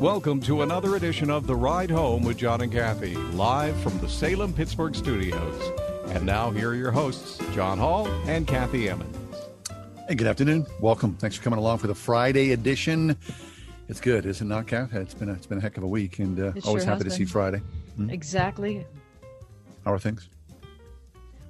Welcome 0.00 0.40
to 0.42 0.62
another 0.62 0.96
edition 0.96 1.28
of 1.30 1.46
The 1.46 1.54
Ride 1.54 1.90
Home 1.90 2.24
with 2.24 2.38
John 2.38 2.62
and 2.62 2.72
Kathy, 2.72 3.14
live 3.16 3.78
from 3.82 3.98
the 3.98 4.08
Salem 4.08 4.52
Pittsburgh 4.52 4.94
studios. 4.94 5.72
And 6.08 6.24
now, 6.24 6.50
here 6.50 6.70
are 6.70 6.74
your 6.74 6.90
hosts, 6.90 7.38
John 7.52 7.76
Hall 7.78 8.06
and 8.26 8.46
Kathy 8.46 8.88
Emmons. 8.88 9.16
Hey, 10.08 10.14
good 10.14 10.26
afternoon. 10.26 10.66
Welcome. 10.80 11.16
Thanks 11.16 11.36
for 11.36 11.42
coming 11.42 11.58
along 11.58 11.78
for 11.78 11.86
the 11.86 11.94
Friday 11.94 12.52
edition. 12.52 13.16
It's 13.88 14.00
good, 14.00 14.24
isn't 14.24 14.46
it 14.46 14.48
not, 14.54 14.66
Kath? 14.66 14.94
It's 14.94 15.12
been 15.14 15.28
a, 15.28 15.32
it's 15.34 15.46
been 15.46 15.58
a 15.58 15.60
heck 15.60 15.76
of 15.76 15.82
a 15.82 15.88
week, 15.88 16.18
and 16.18 16.38
uh, 16.38 16.52
always 16.64 16.84
sure 16.84 16.92
happy 16.92 17.04
to 17.04 17.10
see 17.10 17.18
been. 17.18 17.26
Friday. 17.26 17.58
Hmm? 17.96 18.08
Exactly. 18.10 18.86
How 19.84 19.92
are 19.92 19.98
things? 19.98 20.28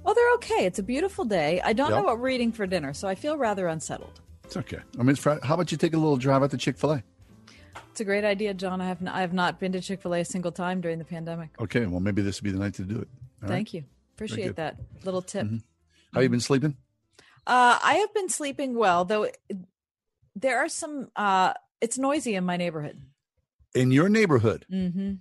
Well, 0.03 0.13
they're 0.13 0.33
okay. 0.35 0.65
It's 0.65 0.79
a 0.79 0.83
beautiful 0.83 1.23
day. 1.25 1.61
I 1.63 1.71
don't 1.73 1.89
Yeah. 1.89 1.97
know 1.97 2.03
what 2.03 2.19
we're 2.19 2.29
eating 2.29 2.51
for 2.51 2.67
dinner, 2.67 2.93
so 2.93 3.07
I 3.07 3.15
feel 3.15 3.37
rather 3.37 3.67
unsettled. 3.67 4.19
It's 4.43 4.57
okay. 4.57 4.79
I 4.95 5.03
mean, 5.03 5.09
it's 5.09 5.19
Friday. 5.21 5.39
How 5.43 5.53
about 5.53 5.71
you 5.71 5.77
take 5.77 5.93
a 5.93 5.97
little 5.97 6.17
drive 6.17 6.43
out 6.43 6.51
to 6.51 6.57
Chick 6.57 6.77
Fil 6.77 6.91
A? 6.93 7.03
It's 7.91 7.99
a 8.01 8.05
great 8.05 8.23
idea, 8.23 8.53
John. 8.53 8.81
I 8.81 8.87
have 8.87 9.01
n- 9.01 9.07
I 9.07 9.21
have 9.21 9.33
not 9.33 9.59
been 9.59 9.71
to 9.73 9.81
Chick 9.81 10.01
Fil 10.01 10.13
A 10.15 10.21
a 10.21 10.25
single 10.25 10.51
time 10.51 10.81
during 10.81 10.97
the 10.99 11.05
pandemic. 11.05 11.49
Okay. 11.59 11.85
Well, 11.85 11.99
maybe 11.99 12.21
this 12.21 12.41
would 12.41 12.45
be 12.45 12.51
the 12.51 12.59
night 12.59 12.73
to 12.75 12.83
do 12.83 12.95
it. 12.99 13.07
All 13.43 13.49
right? 13.49 13.49
Thank 13.49 13.73
you. 13.73 13.83
Appreciate 14.15 14.55
that 14.57 14.77
little 15.03 15.21
tip. 15.21 15.47
How 16.13 16.19
you 16.21 16.29
been 16.29 16.39
sleeping? 16.39 16.75
Uh, 17.47 17.79
I 17.83 17.95
have 17.95 18.13
been 18.13 18.29
sleeping 18.29 18.75
well, 18.75 19.03
though. 19.05 19.23
it- 19.23 19.37
There 20.35 20.59
are 20.59 20.69
some. 20.69 21.09
Uh, 21.15 21.53
it's 21.81 21.97
noisy 21.97 22.35
in 22.35 22.45
my 22.45 22.55
neighborhood. 22.57 23.01
In 23.73 23.91
your 23.91 24.09
neighborhood? 24.09 24.65
Mm-hmm. 24.71 25.13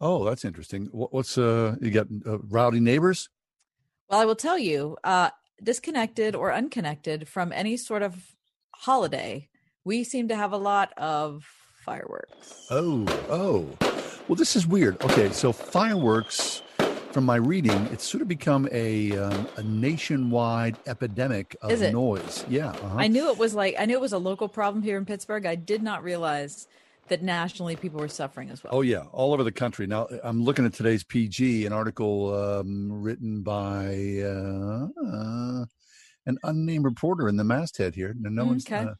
Oh, 0.00 0.24
that's 0.24 0.44
interesting. 0.44 0.86
What, 0.92 1.12
what's 1.12 1.36
uh? 1.38 1.76
You 1.80 1.90
got 1.90 2.06
uh, 2.26 2.38
rowdy 2.38 2.80
neighbors? 2.80 3.28
Well, 4.08 4.20
I 4.20 4.24
will 4.24 4.36
tell 4.36 4.58
you, 4.58 4.96
uh, 5.02 5.30
disconnected 5.62 6.34
or 6.36 6.52
unconnected 6.52 7.26
from 7.28 7.52
any 7.52 7.76
sort 7.76 8.02
of 8.02 8.36
holiday, 8.74 9.48
we 9.84 10.04
seem 10.04 10.28
to 10.28 10.36
have 10.36 10.52
a 10.52 10.56
lot 10.58 10.92
of 10.96 11.44
fireworks. 11.86 12.66
Oh, 12.70 13.06
oh. 13.30 13.66
Well, 14.28 14.34
this 14.36 14.56
is 14.56 14.66
weird. 14.66 15.00
Okay, 15.02 15.30
so 15.30 15.52
fireworks, 15.52 16.60
from 17.12 17.24
my 17.24 17.36
reading, 17.36 17.86
it's 17.92 18.04
sort 18.04 18.22
of 18.22 18.28
become 18.28 18.68
a 18.72 19.16
um, 19.16 19.48
a 19.56 19.62
nationwide 19.62 20.76
epidemic 20.86 21.56
of 21.62 21.70
Is 21.70 21.80
it? 21.80 21.92
noise. 21.92 22.44
Yeah. 22.48 22.70
uh-huh. 22.70 22.96
I 22.98 23.06
knew 23.06 23.30
it 23.30 23.38
was 23.38 23.54
like 23.54 23.76
I 23.78 23.86
knew 23.86 23.94
it 23.94 24.00
was 24.00 24.12
a 24.12 24.18
local 24.18 24.48
problem 24.48 24.82
here 24.82 24.98
in 24.98 25.04
Pittsburgh. 25.06 25.46
I 25.46 25.54
did 25.54 25.82
not 25.82 26.02
realize 26.02 26.66
that 27.08 27.22
nationally 27.22 27.76
people 27.76 28.00
were 28.00 28.08
suffering 28.08 28.50
as 28.50 28.64
well. 28.64 28.74
Oh 28.74 28.80
yeah, 28.80 29.04
all 29.12 29.32
over 29.32 29.44
the 29.44 29.52
country. 29.52 29.86
Now 29.86 30.08
I'm 30.24 30.42
looking 30.42 30.66
at 30.66 30.72
today's 30.74 31.04
PG, 31.04 31.64
an 31.66 31.72
article 31.72 32.34
um, 32.34 32.90
written 33.00 33.42
by 33.42 34.22
uh, 34.24 34.88
uh, 35.06 35.64
an 36.26 36.36
unnamed 36.42 36.84
reporter 36.84 37.28
in 37.28 37.36
the 37.36 37.44
masthead 37.44 37.94
here. 37.94 38.12
No, 38.18 38.28
no 38.30 38.44
one's 38.44 38.66
Okay. 38.66 38.78
uh, 38.90 38.94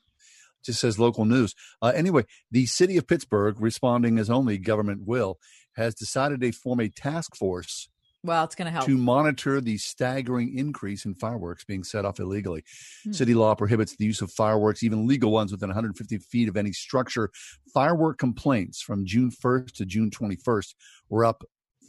just 0.66 0.80
says 0.80 0.98
local 0.98 1.24
news. 1.24 1.54
Uh, 1.80 1.92
anyway, 1.94 2.24
the 2.50 2.66
city 2.66 2.96
of 2.96 3.06
Pittsburgh, 3.06 3.56
responding 3.60 4.18
as 4.18 4.28
only 4.30 4.58
government 4.58 5.06
will, 5.06 5.38
has 5.76 5.94
decided 5.94 6.40
to 6.40 6.52
form 6.52 6.80
a 6.80 6.88
task 6.88 7.34
force 7.36 7.88
Well, 8.24 8.44
it's 8.44 8.54
going 8.54 8.66
to 8.66 8.72
help. 8.72 8.86
to 8.86 8.96
monitor 8.96 9.60
the 9.60 9.78
staggering 9.78 10.56
increase 10.58 11.04
in 11.04 11.14
fireworks 11.14 11.64
being 11.64 11.84
set 11.84 12.04
off 12.04 12.18
illegally. 12.18 12.64
Hmm. 13.04 13.12
City 13.12 13.34
law 13.34 13.54
prohibits 13.54 13.94
the 13.96 14.04
use 14.06 14.20
of 14.22 14.30
fireworks, 14.32 14.82
even 14.82 15.06
legal 15.06 15.30
ones, 15.32 15.52
within 15.52 15.68
150 15.68 16.18
feet 16.18 16.48
of 16.48 16.56
any 16.56 16.72
structure. 16.72 17.30
Firework 17.72 18.18
complaints 18.18 18.80
from 18.82 19.04
June 19.06 19.30
1st 19.30 19.74
to 19.76 19.86
June 19.86 20.10
21st 20.10 20.74
were 21.08 21.24
up 21.24 21.44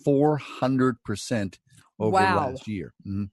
400% 0.05 1.59
over 1.99 2.11
Wow. 2.11 2.49
last 2.51 2.67
year. 2.67 2.93
Mhm. 3.07 3.29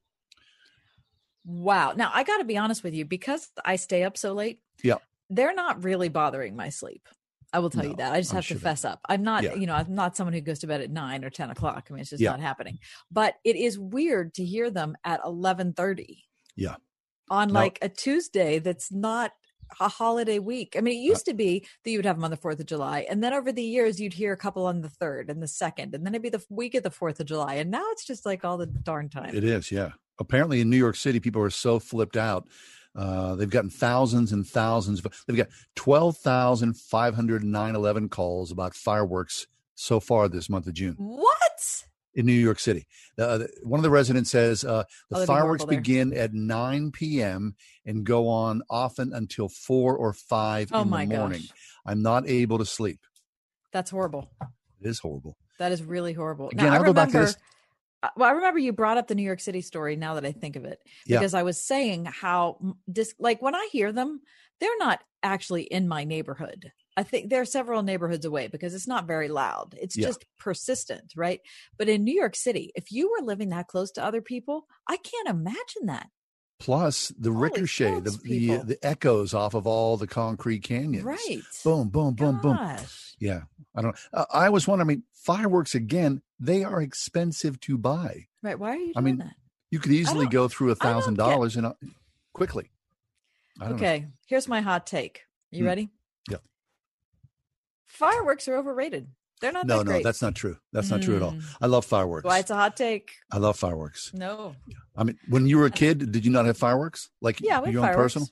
Wow. 1.44 1.93
Now 1.93 2.10
I 2.15 2.22
got 2.25 2.38
to 2.38 2.44
be 2.44 2.56
honest 2.56 2.83
with 2.83 2.94
you 2.94 3.04
because 3.04 3.50
I 3.65 3.77
stay 3.77 4.03
up 4.03 4.16
so 4.16 4.33
late. 4.33 4.60
Yeah. 4.83 4.97
They're 5.34 5.55
not 5.55 5.84
really 5.84 6.09
bothering 6.09 6.56
my 6.56 6.69
sleep. 6.69 7.09
I 7.53 7.61
will 7.61 7.71
tell 7.71 7.84
you 7.87 7.95
that. 7.97 8.12
I 8.12 8.21
just 8.21 8.33
I'm 8.33 8.37
have 8.37 8.45
sure 8.45 8.56
to 8.56 8.62
that- 8.65 8.69
fess 8.71 8.84
up. 8.84 9.00
I'm 9.09 9.22
not, 9.22 9.45
Yeah. 9.45 9.55
you 9.55 9.67
know, 9.67 9.75
I'm 9.75 9.95
not 9.95 10.17
someone 10.17 10.33
who 10.34 10.41
goes 10.41 10.59
to 10.61 10.67
bed 10.67 10.81
at 10.81 10.91
nine 10.91 11.25
or 11.25 11.31
10 11.31 11.50
o'clock. 11.50 11.87
I 11.89 11.93
mean, 11.93 12.00
it's 12.00 12.11
just 12.11 12.21
Yeah. 12.22 12.31
not 12.31 12.41
happening. 12.41 12.78
But 13.12 13.37
it 13.45 13.55
is 13.56 13.78
weird 13.78 14.34
to 14.34 14.45
hear 14.45 14.71
them 14.71 14.97
at 15.05 15.21
1130 15.25 16.25
Yeah. 16.56 16.77
on 17.31 17.49
Now- 17.49 17.55
like 17.61 17.78
a 17.81 17.89
Tuesday 17.89 18.59
that's 18.59 18.91
not 18.91 19.33
a 19.81 19.89
holiday 19.89 20.39
week. 20.41 20.75
I 20.77 20.81
mean, 20.81 20.99
Uh 20.99 21.00
it 21.00 21.05
used 21.09 21.27
to 21.27 21.34
be 21.34 21.65
that 21.84 21.91
you 21.91 21.99
would 21.99 22.05
have 22.05 22.16
them 22.16 22.25
on 22.25 22.31
the 22.33 22.37
4th 22.37 22.59
of 22.61 22.66
July. 22.66 23.06
And 23.09 23.22
then 23.22 23.33
over 23.33 23.51
the 23.53 23.62
years, 23.62 24.01
you'd 24.01 24.12
hear 24.15 24.33
a 24.33 24.37
couple 24.37 24.66
on 24.66 24.81
the 24.81 24.89
3rd 24.91 25.31
and 25.31 25.41
the 25.43 25.47
2nd. 25.49 25.95
And 25.95 26.05
then 26.05 26.15
it'd 26.15 26.22
be 26.22 26.28
the 26.31 26.45
week 26.51 26.75
of 26.75 26.83
the 26.83 26.91
4th 26.91 27.21
of 27.21 27.27
July. 27.27 27.55
And 27.55 27.71
now 27.71 27.84
it's 27.93 28.05
just 28.05 28.27
like 28.27 28.45
all 28.45 28.56
the 28.59 28.66
darn 28.66 29.09
time. 29.09 29.34
It 29.34 29.45
is, 29.45 29.71
yeah. 29.71 29.93
Apparently, 30.19 30.61
in 30.61 30.71
New 30.71 30.77
York 30.77 30.97
City, 30.97 31.19
people 31.21 31.41
are 31.43 31.51
so 31.51 31.78
flipped 31.78 32.16
out. 32.16 32.49
Uh, 32.97 33.34
they've 33.34 33.50
gotten 33.50 33.71
thousands 33.71 34.32
and 34.32 34.47
thousands. 34.47 35.05
Of, 35.05 35.12
they've 35.27 35.37
got 35.37 35.49
12,509 35.75 38.09
calls 38.09 38.53
about 38.53 38.75
fireworks 38.75 39.47
so 39.75 40.00
far 40.00 40.28
this 40.28 40.49
month 40.49 40.66
of 40.66 40.75
June. 40.75 40.94
What? 40.99 41.25
in 42.16 42.27
New 42.27 42.33
York 42.33 42.60
City. 42.60 42.87
Uh, 43.19 43.41
one 43.65 43.81
of 43.81 43.83
the 43.83 43.91
residents 43.91 44.31
says 44.31 44.62
uh, 44.65 44.84
Oh, 45.12 45.16
the 45.19 45.22
be 45.22 45.27
fireworks 45.27 45.65
there. 45.65 45.77
begin 45.81 46.12
at 46.12 46.33
9 46.33 46.93
p.m. 46.93 47.56
and 47.84 48.04
go 48.04 48.28
on 48.28 48.62
often 48.71 49.12
until 49.12 49.49
4 49.49 49.97
or 49.97 50.12
5 50.12 50.69
Oh 50.72 50.83
in 50.83 50.91
the 50.91 51.06
morning. 51.06 51.41
gosh. 51.41 51.53
I'm 51.84 52.03
not 52.03 52.28
able 52.28 52.59
to 52.59 52.65
sleep. 52.65 53.00
That's 53.72 53.91
horrible. 53.91 54.31
It 54.81 54.87
is 54.88 55.00
horrible. 55.00 55.37
That 55.59 55.72
is 55.72 55.83
really 55.83 56.12
horrible. 56.12 56.50
Again, 56.50 56.66
now, 56.66 56.75
I 56.75 56.77
I'll 56.77 56.84
go 56.84 56.93
back 56.93 57.10
to 57.10 57.19
this- 57.19 57.37
well, 58.16 58.28
I 58.28 58.32
remember 58.32 58.59
you 58.59 58.72
brought 58.72 58.98
up 58.98 59.09
the 59.09 59.15
New 59.15 59.22
York 59.22 59.41
City 59.41 59.60
story 59.60 59.97
now 59.97 60.15
that 60.15 60.25
I 60.25 60.32
think 60.32 60.56
of 60.56 60.65
it, 60.65 60.78
Yeah. 61.06 61.19
because 61.19 61.34
I 61.34 61.42
was 61.42 61.62
saying 61.62 62.06
how 62.06 62.59
dis- 62.91 63.15
like 63.19 63.41
when 63.42 63.54
I 63.54 63.69
hear 63.72 63.92
them, 63.92 64.20
they're 64.60 64.78
not 64.78 65.03
actually 65.22 65.62
in 65.62 65.88
my 65.88 66.04
neighborhood. 66.04 66.72
I 66.97 67.03
think 67.03 67.28
they're 67.28 67.44
several 67.44 67.82
neighborhoods 67.82 68.25
away 68.25 68.47
because 68.47 68.72
it's 68.75 68.87
not 68.87 69.06
very 69.06 69.28
loud. 69.28 69.75
It's 69.81 69.97
Yeah. 69.97 70.06
just 70.06 70.25
persistent, 70.38 71.12
right? 71.16 71.41
But 71.76 71.88
in 71.88 72.04
New 72.04 72.15
York 72.15 72.37
City, 72.37 72.70
if 72.76 72.92
you 72.92 73.10
were 73.10 73.25
living 73.26 73.48
that 73.48 73.66
close 73.66 73.91
to 73.92 74.04
other 74.04 74.22
people, 74.22 74.66
I 74.88 74.97
can't 74.98 75.28
imagine 75.28 75.86
that. 75.86 76.09
Plus 76.64 77.12
the 77.19 77.30
Holy 77.30 77.42
ricochet, 77.42 78.00
the, 78.00 78.10
the 78.25 78.56
the 78.64 78.78
echoes 78.82 79.34
off 79.34 79.52
of 79.52 79.66
all 79.66 79.98
the 79.98 80.06
concrete 80.06 80.60
canyons. 80.62 81.04
Right. 81.04 81.42
Boom, 81.62 81.91
boom, 81.91 82.14
boom, 82.14 82.38
boom. 82.41 82.58
Yeah. 83.19 83.42
I 83.76 83.82
don't 83.82 83.94
uh, 84.14 84.25
I 84.32 84.48
was 84.48 84.66
wondering, 84.66 84.86
I 84.86 84.88
mean, 84.94 85.03
fireworks 85.12 85.74
again, 85.74 86.22
they 86.41 86.64
are 86.64 86.80
expensive 86.80 87.60
to 87.60 87.76
buy. 87.76 88.28
Right. 88.42 88.58
Why 88.58 88.70
are 88.70 88.76
you 88.76 88.84
doing 88.94 88.97
I 88.97 89.00
mean, 89.03 89.19
that? 89.19 89.34
You 89.70 89.78
could 89.78 89.92
easily 89.92 90.26
go 90.26 90.48
through 90.48 90.70
a 90.70 90.74
thousand 90.74 91.14
dollars 91.19 91.56
and 91.56 91.72
quickly. 92.32 92.70
I 93.60 93.64
don't 93.69 93.72
know. 93.72 93.76
Okay, 93.76 94.06
here's 94.26 94.48
my 94.48 94.62
hot 94.62 94.86
take. 94.86 95.24
You 95.50 95.60
Hmm. 95.60 95.66
ready? 95.66 95.88
Yeah. 96.30 96.38
Fireworks 97.84 98.48
are 98.48 98.56
overrated. 98.56 99.08
They're 99.41 99.53
not 99.53 99.67
No, 99.67 99.78
that 99.78 99.84
no, 99.84 99.93
great. 99.93 100.05
that's 100.05 100.22
not 100.22 100.34
true. 100.34 100.56
That's 100.72 100.91
not 100.91 101.03
true 101.03 101.17
at 101.17 101.22
all. 101.22 101.33
Mm. 101.33 101.43
I 101.61 101.67
love 101.67 101.84
fireworks. 101.84 102.25
Why 102.25 102.39
it's 102.39 102.50
a 102.50 102.55
hot 102.55 102.77
take. 102.77 103.11
I 103.31 103.39
love 103.39 103.59
fireworks. 103.59 104.11
No. 104.15 104.55
I 104.97 105.04
mean, 105.04 105.19
when 105.28 105.47
you 105.47 105.59
were 105.59 105.66
a 105.66 105.71
kid, 105.71 106.13
did 106.13 106.25
you 106.25 106.31
not 106.31 106.47
have 106.47 106.57
fireworks? 106.57 107.10
Like 107.21 107.41
Yeah, 107.41 107.60
we 107.60 107.71
your 107.72 107.81
own 107.81 107.89
fireworks. 107.89 108.15
personal? 108.15 108.28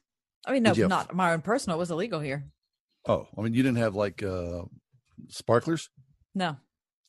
I 0.46 0.52
mean, 0.52 0.62
no, 0.62 0.75
have- 0.75 0.88
not 0.88 1.14
my 1.14 1.32
own 1.32 1.43
personal. 1.43 1.76
It 1.76 1.81
was 1.81 1.90
illegal 1.90 2.20
here. 2.20 2.44
Oh, 3.06 3.26
I 3.37 3.43
mean, 3.43 3.52
you 3.54 3.62
didn't 3.62 3.78
have 3.78 3.94
like 3.94 4.22
uh 4.22 4.62
sparklers? 5.28 5.90
No, 6.34 6.56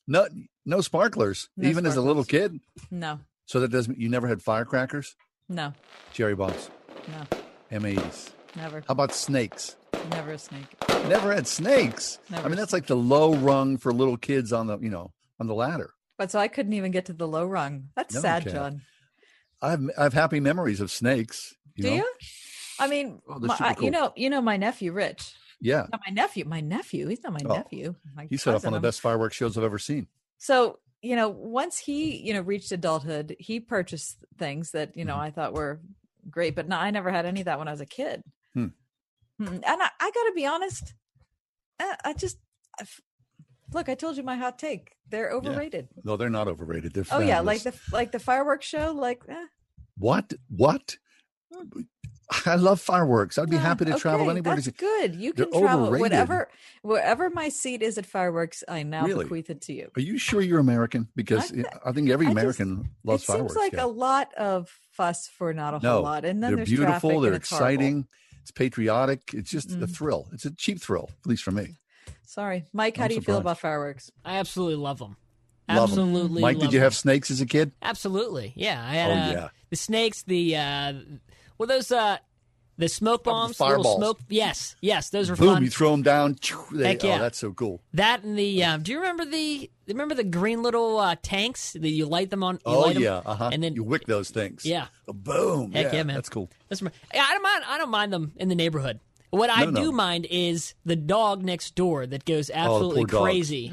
No, 0.06 0.28
no 0.66 0.80
sparklers, 0.80 1.48
No 1.56 1.68
even 1.68 1.86
as 1.86 1.96
a 1.96 2.00
little 2.02 2.24
kid. 2.24 2.58
no, 2.90 3.20
So 3.46 3.60
that 3.60 3.68
doesn't. 3.70 3.98
You 3.98 4.08
never 4.08 4.26
had 4.28 4.42
firecrackers, 4.42 5.14
no, 5.48 5.72
cherry 6.12 6.34
bombs, 6.34 6.68
no, 7.08 7.38
M80s. 7.78 8.30
never, 8.56 8.80
How 8.86 8.92
about 8.92 9.12
snakes? 9.14 9.76
Never 10.10 10.32
a 10.32 10.38
snake. 10.38 10.66
Never 11.08 11.34
had 11.34 11.46
snakes. 11.46 12.18
I 12.32 12.46
mean, 12.48 12.56
that's 12.56 12.72
like 12.72 12.86
the 12.86 12.96
low 12.96 13.34
rung 13.34 13.76
for 13.78 13.92
little 13.92 14.16
kids 14.16 14.52
on 14.52 14.66
the 14.66 14.78
you 14.78 14.90
know 14.90 15.12
on 15.40 15.46
the 15.46 15.54
ladder. 15.54 15.90
But 16.18 16.30
so 16.30 16.38
I 16.38 16.48
couldn't 16.48 16.72
even 16.74 16.92
get 16.92 17.06
to 17.06 17.12
the 17.12 17.26
low 17.28 17.44
rung. 17.46 17.88
That's 17.96 18.14
No, 18.14 18.20
sad. 18.20 18.48
John. 18.48 18.82
I 19.60 19.70
have 19.70 19.82
I 19.98 20.02
have 20.04 20.12
happy 20.14 20.40
memories 20.40 20.80
of 20.80 20.90
snakes. 20.90 21.54
You 21.74 21.82
Do 21.84 21.90
know? 21.90 21.96
you? 21.96 22.12
I 22.78 22.86
mean, 22.88 23.20
Oh, 23.28 23.38
my, 23.38 23.56
I- 23.60 23.74
cool. 23.74 23.84
you 23.84 23.90
know, 23.90 24.12
you 24.16 24.30
know 24.30 24.40
my 24.40 24.56
nephew 24.56 24.92
Rich. 24.92 25.34
Yeah, 25.60 25.86
my 25.92 26.12
nephew. 26.12 26.44
My 26.44 26.60
nephew. 26.60 27.08
He's 27.08 27.22
not 27.22 27.32
my 27.32 27.40
Oh, 27.44 27.54
nephew. 27.54 27.94
My 28.14 28.26
he 28.28 28.36
set 28.36 28.52
cousin. 28.52 28.70
one 28.70 28.76
of 28.76 28.82
the 28.82 28.86
best 28.88 29.00
fireworks 29.00 29.36
shows 29.36 29.56
I've 29.56 29.64
ever 29.64 29.78
seen. 29.78 30.08
So 30.38 30.78
you 31.02 31.16
know, 31.16 31.28
once 31.28 31.78
he, 31.78 32.16
you 32.16 32.32
know, 32.32 32.40
reached 32.40 32.72
adulthood, 32.72 33.36
he 33.38 33.60
purchased 33.60 34.16
things 34.38 34.70
that, 34.70 34.96
you 34.96 35.04
know, 35.04 35.14
Mhm. 35.16 35.20
I 35.20 35.30
thought 35.32 35.52
were 35.52 35.80
great, 36.30 36.54
but 36.56 36.66
no, 36.66 36.76
I 36.78 36.90
never 36.92 37.10
had 37.10 37.26
any 37.26 37.42
of 37.42 37.44
that 37.44 37.58
when 37.58 37.68
I 37.68 37.72
was 37.72 37.82
a 37.82 37.86
kid. 37.86 38.22
Hmm. 38.54 38.68
Mm, 39.40 39.48
And 39.54 39.64
I, 39.66 39.88
I 40.00 40.10
got 40.10 40.24
to 40.24 40.32
be 40.34 40.46
honest, 40.46 40.94
I, 41.80 41.96
I 42.04 42.12
just, 42.12 42.38
I 42.78 42.82
f- 42.82 43.00
look, 43.72 43.88
I 43.88 43.94
told 43.94 44.16
you 44.16 44.22
my 44.22 44.36
hot 44.36 44.58
take. 44.58 44.92
They're 45.08 45.30
overrated. 45.32 45.88
No, 46.04 46.16
they're 46.16 46.30
not 46.30 46.48
overrated. 46.48 46.94
They're 46.94 47.04
Oh 47.12 47.20
yeah, 47.20 47.40
like 47.40 47.62
the 47.62 47.74
like 47.92 48.10
the 48.12 48.18
fireworks 48.18 48.66
show, 48.66 48.92
like 48.92 49.22
eh, 49.28 49.46
what? 49.98 50.32
What? 50.48 50.96
Hmm. 51.54 51.80
I 52.46 52.54
love 52.54 52.80
fireworks. 52.80 53.36
I'd 53.36 53.50
be 53.50 53.56
yeah, 53.56 53.62
happy 53.62 53.84
to 53.84 53.94
travel 53.98 54.22
okay, 54.22 54.30
anywhere. 54.38 54.54
That's 54.56 54.68
good. 54.68 55.14
You 55.14 55.34
They're 55.34 55.44
can 55.44 55.60
travel 55.60 55.86
overrated. 55.88 56.00
whatever 56.00 56.48
wherever 56.80 57.28
my 57.28 57.50
seat 57.50 57.82
is 57.82 57.98
at 57.98 58.06
fireworks. 58.06 58.64
I 58.66 58.82
now 58.82 59.04
Really? 59.04 59.24
bequeath 59.24 59.50
it 59.50 59.60
to 59.62 59.74
you. 59.74 59.90
Are 59.94 60.00
you 60.00 60.16
sure 60.16 60.40
you're 60.40 60.58
American? 60.58 61.08
Because 61.14 61.52
I- 61.52 61.64
I, 61.90 61.92
think 61.92 62.08
every 62.08 62.26
I 62.26 62.30
just- 62.30 62.38
American 62.38 62.88
loves 63.04 63.24
it 63.24 63.26
fireworks. 63.26 63.52
seems 63.52 63.62
like 63.62 63.72
yeah. 63.74 63.84
a 63.84 63.86
lot 63.86 64.32
of 64.34 64.70
fuss 64.92 65.28
for 65.28 65.52
not 65.52 65.74
a 65.74 65.80
no, 65.80 65.92
whole 65.96 66.02
lot, 66.02 66.24
and 66.24 66.42
then 66.42 66.56
they're 66.56 66.64
there's 66.64 66.70
traffic 66.70 67.02
beautiful. 67.02 67.20
They're 67.20 67.34
it's 67.34 67.50
horrible. 67.50 67.76
Exciting. 68.44 68.66
It's 68.66 68.74
patriotic. 68.74 69.20
It's 69.34 69.50
just 69.50 69.72
a 69.72 69.86
Mm. 69.86 69.90
thrill. 69.90 70.26
It's 70.32 70.44
a 70.44 70.50
cheap 70.50 70.80
thrill, 70.80 71.10
at 71.24 71.26
least 71.28 71.42
for 71.42 71.50
me. 71.52 71.76
Sorry, 72.26 72.64
Mike. 72.72 72.96
How 72.96 73.04
I'm 73.04 73.08
do 73.10 73.14
you 73.16 73.20
feel 73.20 73.38
about 73.38 73.58
fireworks? 73.58 74.10
I 74.24 74.36
absolutely 74.38 74.76
love 74.76 74.98
them. 74.98 75.16
Love 75.68 75.92
'em. 75.92 75.98
absolutely. 75.98 76.42
Mike, 76.42 76.56
love 76.56 76.62
did 76.62 76.72
you 76.74 76.80
'em. 76.80 76.84
have 76.84 76.94
snakes 76.94 77.30
as 77.30 77.40
a 77.40 77.46
kid? 77.46 77.72
Absolutely. 77.80 78.52
Yeah, 78.56 78.82
I 78.82 78.94
had 78.94 79.10
Oh, 79.10 79.14
uh, 79.14 79.32
yeah. 79.32 79.48
the 79.70 79.76
snakes, 79.76 80.22
the 80.22 80.56
uh 80.56 80.92
well 81.58 81.66
those 81.66 81.90
uh 81.90 82.18
the 82.76 82.88
smoke 82.88 83.22
Oh, 83.22 83.24
the 83.24 83.30
bombs, 83.30 83.60
little 83.60 83.74
fireballs. 83.76 83.96
smoke. 83.96 84.18
Yes, 84.28 84.76
yes, 84.80 85.10
those 85.10 85.30
were 85.30 85.36
Boom! 85.36 85.54
fun. 85.54 85.62
You 85.64 85.70
throw 85.70 85.90
them 85.92 86.02
down. 86.02 86.36
They, 86.72 86.88
Heck 86.88 87.02
yeah. 87.02 87.16
Oh, 87.16 87.18
that's 87.20 87.38
so 87.38 87.52
cool. 87.52 87.80
that 87.94 88.22
and 88.24 88.38
the 88.38 88.64
um, 88.64 88.82
do 88.82 88.92
you 88.92 88.98
remember 88.98 89.24
the 89.24 89.70
remember 89.86 90.14
the 90.14 90.24
green 90.24 90.62
little 90.62 90.98
uh, 90.98 91.16
tanks 91.22 91.74
that 91.74 91.88
you 91.88 92.06
light 92.06 92.30
them 92.30 92.42
on? 92.42 92.54
You 92.56 92.60
Oh 92.66 92.80
light 92.80 92.96
'em, 92.96 93.02
yeah, 93.02 93.22
uh 93.24 93.34
huh. 93.34 93.50
And 93.52 93.62
then 93.62 93.74
you 93.74 93.84
wick 93.84 94.06
those 94.06 94.30
things. 94.30 94.64
Yeah. 94.64 94.86
Oh, 95.08 95.12
boom! 95.12 95.72
Heck 95.72 95.92
yeah, 95.92 96.02
man. 96.02 96.14
That's 96.16 96.28
cool. 96.28 96.50
That's 96.68 96.82
yeah, 96.82 97.24
I 97.28 97.32
don't 97.32 97.42
mind. 97.42 97.64
I 97.66 97.78
don't 97.78 97.90
mind 97.90 98.12
them 98.12 98.32
in 98.36 98.48
the 98.48 98.54
neighborhood. 98.54 99.00
What 99.30 99.50
I 99.50 99.64
No, 99.64 99.70
no. 99.70 99.80
do 99.82 99.92
mind 99.92 100.26
is 100.30 100.74
the 100.84 100.94
dog 100.96 101.42
next 101.42 101.74
door 101.74 102.06
that 102.06 102.24
goes 102.24 102.50
absolutely 102.50 103.02
Oh, 103.02 103.06
poor 103.06 103.18
dog. 103.18 103.22
crazy 103.24 103.68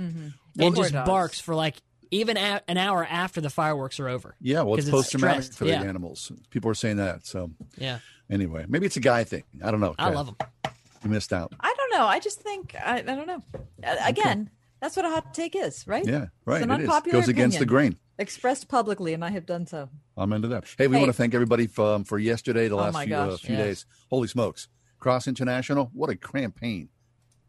Well, 0.58 0.68
and 0.68 0.76
just 0.76 0.92
dogs. 0.94 1.08
barks 1.08 1.40
for 1.40 1.54
like 1.54 1.76
even 2.10 2.36
a, 2.36 2.62
an 2.68 2.78
hour 2.78 3.06
after 3.10 3.40
the 3.42 3.50
fireworks 3.52 4.00
are 4.00 4.10
over. 4.10 4.36
Yeah, 4.42 4.64
well, 4.64 4.76
it's 4.76 4.90
post 4.90 5.12
traumatic 5.12 5.44
stressed, 5.44 5.58
for 5.60 5.66
the 5.66 5.72
yeah. 5.72 5.84
animals. 5.84 6.32
People 6.50 6.70
are 6.72 6.74
saying 6.76 6.98
that. 6.98 7.26
So 7.28 7.52
Yeah, 7.78 8.00
anyway, 8.32 8.66
maybe 8.68 8.86
it's 8.88 8.98
a 8.98 9.02
guy 9.02 9.24
thing. 9.24 9.44
I 9.64 9.70
don't 9.70 9.80
know. 9.82 9.94
I 10.00 10.10
love 10.10 10.26
them. 10.28 10.74
You 11.04 11.10
missed 11.10 11.34
out. 11.34 11.54
I 11.60 11.74
don't 11.78 12.00
know. 12.00 12.06
I 12.08 12.20
just 12.20 12.42
think 12.42 12.76
I, 12.84 12.98
I 13.00 13.02
don't 13.02 13.28
know. 13.28 13.42
Uh, 13.84 13.96
Again, 14.06 14.50
that's 14.80 14.96
what 14.96 15.06
a 15.06 15.10
hot 15.10 15.34
take 15.34 15.56
is, 15.56 15.86
right? 15.88 16.06
Yeah, 16.06 16.28
right. 16.46 16.58
It's 16.58 16.64
an 16.64 16.72
it 16.72 16.76
is. 16.76 16.80
unpopular 16.82 17.20
Goes 17.20 17.28
against 17.30 17.60
the 17.60 17.66
grain. 17.66 17.98
Expressed 18.20 18.68
publicly, 18.68 19.14
and 19.16 19.26
I 19.26 19.32
have 19.32 19.46
done 19.48 19.66
so. 19.66 19.90
I'm 20.16 20.32
into 20.34 20.48
that. 20.50 20.66
Hey, 20.78 20.86
we 20.88 20.96
Hey. 20.96 21.02
want 21.02 21.10
to 21.10 21.18
thank 21.18 21.34
everybody 21.34 21.66
for, 21.66 21.96
um, 21.96 22.04
for 22.04 22.20
yesterday, 22.20 22.68
the 22.68 22.76
Oh 22.76 22.78
last 22.78 22.94
my 22.94 23.06
few, 23.06 23.16
uh, 23.16 23.36
few 23.38 23.56
yes. 23.56 23.66
days. 23.66 23.86
Holy 24.12 24.28
smokes. 24.28 24.68
Cross 25.00 25.28
International, 25.28 25.90
what 25.94 26.12
a 26.12 26.16
campaign. 26.16 26.90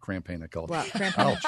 Campaign, 0.05 0.43
I 0.43 0.46
call 0.46 0.64
it. 0.64 0.70
Wow, 0.70 0.84
cramp- 0.90 1.43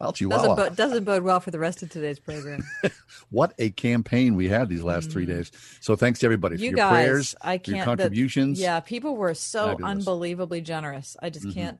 Ouch. 0.00 0.20
Ouchie, 0.20 0.28
doesn't 0.30 0.56
bode, 0.56 0.76
doesn't 0.76 1.04
bode 1.04 1.22
well 1.22 1.40
for 1.40 1.50
the 1.50 1.58
rest 1.58 1.82
of 1.82 1.90
today's 1.90 2.18
program. 2.18 2.62
What 3.30 3.54
a 3.58 3.70
campaign 3.70 4.36
we 4.36 4.48
had 4.48 4.68
these 4.68 4.82
last 4.84 5.10
three 5.10 5.26
days. 5.26 5.50
So 5.80 5.96
thanks 5.96 6.20
to 6.20 6.26
everybody 6.26 6.56
for 6.56 6.62
you 6.62 6.68
your 6.70 6.76
guys, 6.76 6.90
prayers, 7.04 7.34
I 7.42 7.58
for 7.58 7.70
your 7.70 7.76
can't. 7.84 7.96
the- 7.98 8.02
contributions. 8.04 8.60
yeah, 8.60 8.78
people 8.80 9.16
were 9.16 9.34
so 9.34 9.68
Fabulous. 9.70 9.90
unbelievably 9.90 10.60
generous. 10.60 11.16
I 11.20 11.30
just 11.30 11.46
Mhm. 11.46 11.54
can't. 11.54 11.78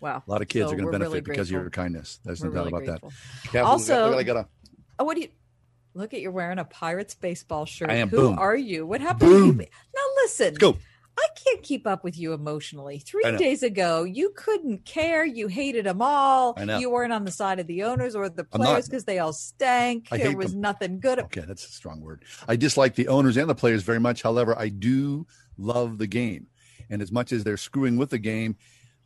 Wow, 0.00 0.22
A 0.26 0.30
lot 0.30 0.42
of 0.42 0.48
kids 0.48 0.66
So 0.68 0.72
are 0.72 0.76
going 0.76 0.86
to 0.86 0.92
benefit 0.92 1.08
really 1.10 1.20
because 1.20 1.48
of 1.48 1.52
your 1.52 1.70
kindness. 1.70 2.18
There's 2.24 2.40
We're 2.40 2.48
no 2.48 2.54
doubt 2.54 2.72
really 2.72 2.84
about 2.86 3.00
grateful. 3.02 3.08
that. 3.10 3.44
Catherine, 3.52 3.64
Also- 3.66 4.16
look, 4.16 4.46
Oh, 4.98 5.04
what 5.04 5.14
do 5.14 5.20
you? 5.22 5.28
Look 5.94 6.14
at 6.14 6.20
you're 6.20 6.30
wearing 6.32 6.58
a 6.58 6.64
Pirates 6.64 7.14
baseball 7.14 7.66
shirt. 7.66 7.90
I 7.90 7.94
am. 7.96 8.08
Who 8.08 8.16
Boom. 8.16 8.38
are 8.38 8.56
you? 8.56 8.86
What 8.86 9.00
happened? 9.00 9.30
Boom. 9.30 9.58
To 9.58 9.64
you? 9.64 9.70
Now 9.94 10.22
listen. 10.22 10.54
go. 10.54 10.76
I 11.20 11.28
can't 11.44 11.62
keep 11.62 11.86
up 11.86 12.02
with 12.02 12.18
you 12.18 12.32
emotionally. 12.32 12.98
Three 12.98 13.36
days 13.36 13.62
ago, 13.62 14.04
you 14.04 14.32
couldn't 14.36 14.84
care. 14.84 15.24
You 15.24 15.48
hated 15.48 15.84
them 15.86 16.00
all. 16.00 16.56
You 16.58 16.90
weren't 16.90 17.12
on 17.12 17.24
the 17.24 17.30
side 17.30 17.60
of 17.60 17.66
the 17.66 17.82
owners 17.84 18.14
or 18.16 18.28
the 18.28 18.44
players 18.44 18.86
because 18.86 19.04
they 19.04 19.18
all 19.18 19.32
stank. 19.32 20.08
I 20.10 20.16
there 20.18 20.36
was 20.36 20.52
them. 20.52 20.60
nothing 20.62 21.00
good. 21.00 21.18
Okay, 21.18 21.42
that's 21.46 21.66
a 21.66 21.70
strong 21.72 22.00
word. 22.00 22.24
I 22.48 22.56
dislike 22.56 22.94
the 22.94 23.08
owners 23.08 23.36
and 23.36 23.48
the 23.50 23.54
players 23.54 23.82
very 23.82 24.00
much. 24.00 24.22
However, 24.22 24.58
I 24.58 24.68
do 24.68 25.26
love 25.58 25.98
the 25.98 26.06
game. 26.06 26.46
And 26.88 27.02
as 27.02 27.12
much 27.12 27.32
as 27.32 27.44
they're 27.44 27.56
screwing 27.56 27.96
with 27.98 28.10
the 28.10 28.18
game, 28.18 28.56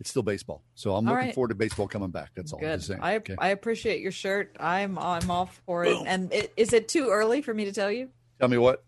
it's 0.00 0.10
still 0.10 0.22
baseball. 0.22 0.62
So 0.74 0.90
I'm 0.94 1.06
All 1.08 1.14
looking 1.14 1.26
right. 1.28 1.34
forward 1.34 1.48
to 1.48 1.54
baseball 1.54 1.86
coming 1.88 2.10
back. 2.10 2.30
That's 2.34 2.52
all 2.52 2.58
I'm 2.64 2.76
just 2.76 2.86
saying. 2.88 3.00
I 3.02 3.16
Okay. 3.16 3.34
I 3.38 3.48
appreciate 3.48 4.00
your 4.00 4.12
shirt. 4.12 4.56
I'm 4.58 4.98
I'm 4.98 5.30
all 5.30 5.46
for 5.66 5.84
it. 5.84 5.96
And 6.06 6.32
it, 6.32 6.52
is 6.56 6.72
it 6.72 6.88
too 6.88 7.08
early 7.10 7.42
for 7.42 7.52
me 7.54 7.64
to 7.66 7.72
tell 7.72 7.90
you? 7.90 8.08
Tell 8.40 8.48
me 8.48 8.58
what? 8.58 8.84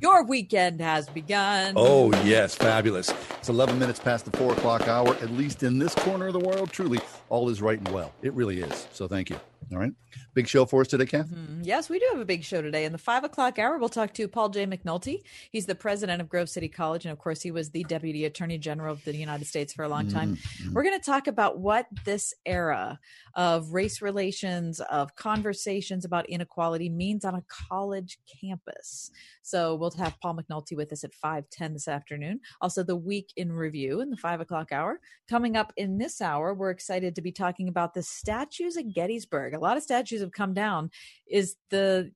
Your 0.00 0.24
weekend 0.24 0.80
has 0.80 1.08
begun. 1.08 1.74
Oh, 1.76 2.12
yes, 2.22 2.54
fabulous. 2.54 3.10
It's 3.38 3.48
11 3.48 3.78
minutes 3.78 3.98
past 3.98 4.24
the 4.24 4.36
four 4.36 4.52
o'clock 4.52 4.86
hour. 4.86 5.14
At 5.16 5.32
least 5.32 5.64
in 5.64 5.78
this 5.78 5.94
corner 5.96 6.28
of 6.28 6.34
the 6.34 6.38
world, 6.38 6.70
truly, 6.70 7.00
all 7.30 7.48
is 7.48 7.60
right 7.60 7.78
and 7.78 7.88
well. 7.88 8.12
It 8.22 8.32
really 8.34 8.60
is. 8.60 8.86
So 8.92 9.08
thank 9.08 9.28
you. 9.28 9.40
All 9.72 9.78
right. 9.78 9.92
Big 10.34 10.48
show 10.48 10.64
for 10.64 10.80
us 10.80 10.88
today, 10.88 11.04
Kath. 11.04 11.28
Mm, 11.28 11.60
Yes, 11.62 11.90
we 11.90 11.98
do 11.98 12.06
have 12.12 12.20
a 12.20 12.24
big 12.24 12.42
show 12.42 12.62
today. 12.62 12.86
In 12.86 12.92
the 12.92 12.98
five 12.98 13.24
o'clock 13.24 13.58
hour, 13.58 13.76
we'll 13.76 13.90
talk 13.90 14.14
to 14.14 14.26
Paul 14.26 14.48
J. 14.48 14.64
McNulty. 14.64 15.22
He's 15.50 15.66
the 15.66 15.74
president 15.74 16.22
of 16.22 16.28
Grove 16.28 16.48
City 16.48 16.68
College. 16.68 17.04
And 17.04 17.12
of 17.12 17.18
course, 17.18 17.42
he 17.42 17.50
was 17.50 17.70
the 17.70 17.84
deputy 17.84 18.24
attorney 18.24 18.56
general 18.56 18.94
of 18.94 19.04
the 19.04 19.14
United 19.14 19.44
States 19.46 19.72
for 19.72 19.84
a 19.84 19.88
long 19.88 20.08
time. 20.08 20.36
Mm-hmm. 20.36 20.72
We're 20.72 20.84
going 20.84 20.98
to 20.98 21.04
talk 21.04 21.26
about 21.26 21.58
what 21.58 21.86
this 22.04 22.32
era 22.46 22.98
of 23.34 23.74
race 23.74 24.00
relations, 24.00 24.80
of 24.80 25.14
conversations 25.16 26.04
about 26.04 26.26
inequality 26.30 26.88
means 26.88 27.24
on 27.24 27.34
a 27.34 27.44
college 27.48 28.18
campus. 28.40 29.10
So 29.42 29.74
we'll 29.74 29.90
have 29.92 30.18
Paul 30.20 30.36
McNulty 30.36 30.76
with 30.76 30.92
us 30.92 31.04
at 31.04 31.14
510 31.14 31.72
this 31.72 31.88
afternoon. 31.88 32.40
Also, 32.60 32.82
the 32.82 32.96
week 32.96 33.32
in 33.36 33.52
review 33.52 34.00
in 34.00 34.10
the 34.10 34.16
five 34.16 34.40
o'clock 34.40 34.72
hour. 34.72 35.00
Coming 35.28 35.56
up 35.56 35.72
in 35.76 35.98
this 35.98 36.20
hour, 36.20 36.54
we're 36.54 36.70
excited 36.70 37.14
to 37.14 37.22
be 37.22 37.32
talking 37.32 37.68
about 37.68 37.94
the 37.94 38.02
statues 38.02 38.76
at 38.76 38.92
Gettysburg. 38.92 39.54
A 39.58 39.60
lot 39.60 39.76
of 39.76 39.82
statues 39.82 40.20
have 40.20 40.32
come 40.32 40.54
down. 40.54 40.90
Is 41.26 41.56
the 41.70 42.12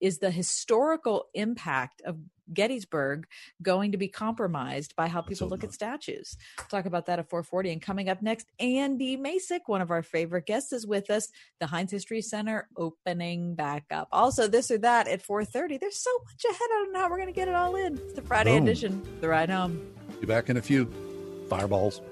is 0.00 0.18
the 0.18 0.30
historical 0.30 1.26
impact 1.34 2.02
of 2.04 2.18
Gettysburg 2.52 3.26
going 3.62 3.92
to 3.92 3.98
be 3.98 4.06
compromised 4.06 4.94
by 4.96 5.08
how 5.08 5.22
people 5.22 5.48
look 5.48 5.64
at 5.64 5.72
statues? 5.72 6.36
Talk 6.68 6.84
about 6.84 7.06
that 7.06 7.18
at 7.18 7.30
440. 7.30 7.72
And 7.72 7.80
coming 7.80 8.10
up 8.10 8.20
next, 8.20 8.46
Andy 8.60 9.16
Masich, 9.16 9.60
one 9.64 9.80
of 9.80 9.90
our 9.90 10.02
favorite 10.02 10.44
guests, 10.44 10.74
is 10.74 10.86
with 10.86 11.08
us. 11.08 11.28
The 11.58 11.66
Heinz 11.66 11.90
History 11.90 12.20
Center 12.20 12.68
opening 12.76 13.54
back 13.54 13.84
up. 13.90 14.08
Also, 14.12 14.46
this 14.46 14.70
or 14.70 14.76
that 14.78 15.08
at 15.08 15.22
430. 15.22 15.78
There's 15.78 15.96
so 15.96 16.10
much 16.26 16.44
ahead. 16.44 16.60
I 16.60 16.82
don't 16.84 16.92
know 16.92 17.00
how 17.00 17.08
we're 17.08 17.16
going 17.16 17.28
to 17.28 17.32
get 17.32 17.48
it 17.48 17.54
all 17.54 17.74
in. 17.76 17.94
It's 17.94 18.12
the 18.12 18.22
Friday 18.22 18.58
Boom. 18.58 18.64
edition, 18.64 19.02
The 19.22 19.28
Ride 19.28 19.48
Home. 19.48 19.90
Be 20.20 20.26
back 20.26 20.50
in 20.50 20.58
a 20.58 20.62
few. 20.62 20.92
Fireballs. 21.48 22.02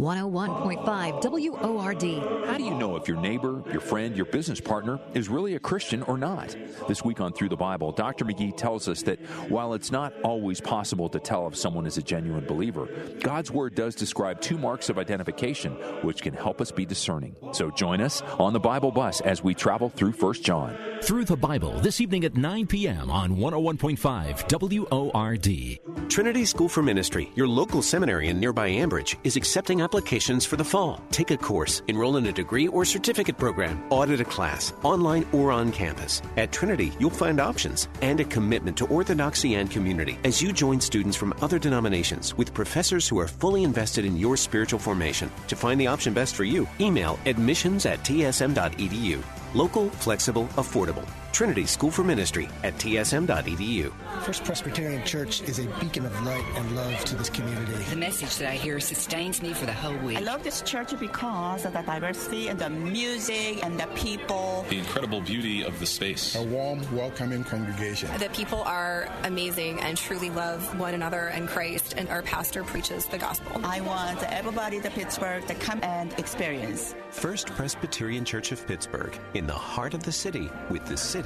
101.5 0.00 1.22
WORD. 1.22 2.46
How 2.46 2.58
do 2.58 2.64
you 2.64 2.74
know 2.74 2.96
if 2.96 3.08
your 3.08 3.16
neighbor, 3.16 3.62
your 3.72 3.80
friend, 3.80 4.14
your 4.14 4.26
business 4.26 4.60
partner 4.60 5.00
is 5.14 5.30
really 5.30 5.54
a 5.54 5.58
Christian 5.58 6.02
or 6.02 6.18
not? 6.18 6.54
This 6.86 7.02
week 7.02 7.18
on 7.18 7.32
Through 7.32 7.48
the 7.48 7.56
Bible, 7.56 7.92
Dr. 7.92 8.26
McGee 8.26 8.54
tells 8.54 8.88
us 8.88 9.02
that 9.04 9.18
while 9.48 9.72
it's 9.72 9.90
not 9.90 10.12
always 10.22 10.60
possible 10.60 11.08
to 11.08 11.18
tell 11.18 11.46
if 11.46 11.56
someone 11.56 11.86
is 11.86 11.96
a 11.96 12.02
genuine 12.02 12.44
believer, 12.44 12.90
God's 13.20 13.50
Word 13.50 13.74
does 13.74 13.94
describe 13.94 14.42
two 14.42 14.58
marks 14.58 14.90
of 14.90 14.98
identification 14.98 15.72
which 16.02 16.20
can 16.20 16.34
help 16.34 16.60
us 16.60 16.70
be 16.70 16.84
discerning. 16.84 17.34
So 17.52 17.70
join 17.70 18.02
us 18.02 18.20
on 18.38 18.52
the 18.52 18.60
Bible 18.60 18.90
bus 18.90 19.22
as 19.22 19.42
we 19.42 19.54
travel 19.54 19.88
through 19.88 20.12
1 20.12 20.34
John. 20.42 20.76
Through 21.00 21.24
the 21.24 21.38
Bible 21.38 21.72
this 21.80 22.02
evening 22.02 22.26
at 22.26 22.36
9 22.36 22.66
p.m. 22.66 23.10
on 23.10 23.36
101.5 23.36 24.90
WORD. 24.90 26.10
Trinity 26.10 26.44
School 26.44 26.68
for 26.68 26.82
Ministry, 26.82 27.30
your 27.34 27.48
local 27.48 27.80
seminary 27.80 28.28
in 28.28 28.38
nearby 28.38 28.70
Ambridge, 28.70 29.16
is 29.24 29.36
accepting 29.36 29.80
applications 29.86 30.44
for 30.44 30.56
the 30.56 30.70
fall. 30.72 31.00
Take 31.12 31.30
a 31.30 31.36
course, 31.36 31.80
enroll 31.86 32.16
in 32.16 32.26
a 32.26 32.32
degree 32.32 32.66
or 32.66 32.84
certificate 32.84 33.38
program, 33.38 33.84
audit 33.90 34.20
a 34.20 34.24
class, 34.24 34.72
online 34.82 35.24
or 35.32 35.52
on 35.52 35.70
campus. 35.70 36.22
At 36.36 36.50
Trinity, 36.50 36.90
you'll 36.98 37.20
find 37.24 37.40
options 37.40 37.88
and 38.02 38.18
a 38.18 38.24
commitment 38.24 38.76
to 38.78 38.88
orthodoxy 38.88 39.54
and 39.54 39.70
community 39.70 40.18
as 40.24 40.42
you 40.42 40.52
join 40.52 40.80
students 40.80 41.16
from 41.16 41.34
other 41.40 41.60
denominations 41.60 42.36
with 42.36 42.52
professors 42.52 43.06
who 43.06 43.20
are 43.20 43.28
fully 43.28 43.62
invested 43.62 44.04
in 44.04 44.16
your 44.16 44.36
spiritual 44.36 44.80
formation. 44.80 45.30
To 45.46 45.54
find 45.54 45.80
the 45.80 45.86
option 45.86 46.12
best 46.12 46.34
for 46.34 46.44
you, 46.44 46.66
email 46.80 47.16
admissions 47.24 47.86
at 47.86 48.00
tsm.edu. 48.00 49.22
Local, 49.54 49.88
flexible, 49.90 50.46
affordable. 50.56 51.08
Trinity 51.36 51.66
School 51.66 51.90
for 51.90 52.02
Ministry 52.02 52.48
at 52.62 52.72
tsm.edu. 52.76 53.92
First 54.22 54.42
Presbyterian 54.42 55.04
Church 55.04 55.42
is 55.42 55.58
a 55.58 55.66
beacon 55.78 56.06
of 56.06 56.24
light 56.24 56.42
and 56.56 56.74
love 56.74 57.04
to 57.04 57.14
this 57.14 57.28
community. 57.28 57.74
The 57.90 57.96
message 57.96 58.38
that 58.38 58.48
I 58.48 58.54
hear 58.54 58.80
sustains 58.80 59.42
me 59.42 59.52
for 59.52 59.66
the 59.66 59.72
whole 59.74 59.98
week. 59.98 60.16
I 60.16 60.22
love 60.22 60.42
this 60.42 60.62
church 60.62 60.98
because 60.98 61.66
of 61.66 61.74
the 61.74 61.82
diversity 61.82 62.48
and 62.48 62.58
the 62.58 62.70
music 62.70 63.62
and 63.62 63.78
the 63.78 63.86
people. 63.88 64.64
The 64.70 64.78
incredible 64.78 65.20
beauty 65.20 65.62
of 65.62 65.78
the 65.78 65.84
space. 65.84 66.34
A 66.36 66.42
warm, 66.42 66.80
welcoming 66.96 67.44
congregation. 67.44 68.08
The 68.18 68.30
people 68.30 68.62
are 68.62 69.06
amazing 69.24 69.80
and 69.80 69.98
truly 69.98 70.30
love 70.30 70.78
one 70.80 70.94
another 70.94 71.26
and 71.26 71.46
Christ, 71.48 71.96
and 71.98 72.08
our 72.08 72.22
pastor 72.22 72.64
preaches 72.64 73.04
the 73.04 73.18
gospel. 73.18 73.60
I 73.62 73.82
want 73.82 74.22
everybody 74.22 74.80
to 74.80 74.88
Pittsburgh 74.88 75.46
to 75.48 75.54
come 75.56 75.80
and 75.82 76.14
experience. 76.18 76.94
First 77.10 77.48
Presbyterian 77.48 78.24
Church 78.24 78.52
of 78.52 78.66
Pittsburgh, 78.66 79.18
in 79.34 79.46
the 79.46 79.52
heart 79.52 79.92
of 79.92 80.02
the 80.02 80.12
city, 80.12 80.50
with 80.70 80.86
the 80.86 80.96
city 80.96 81.25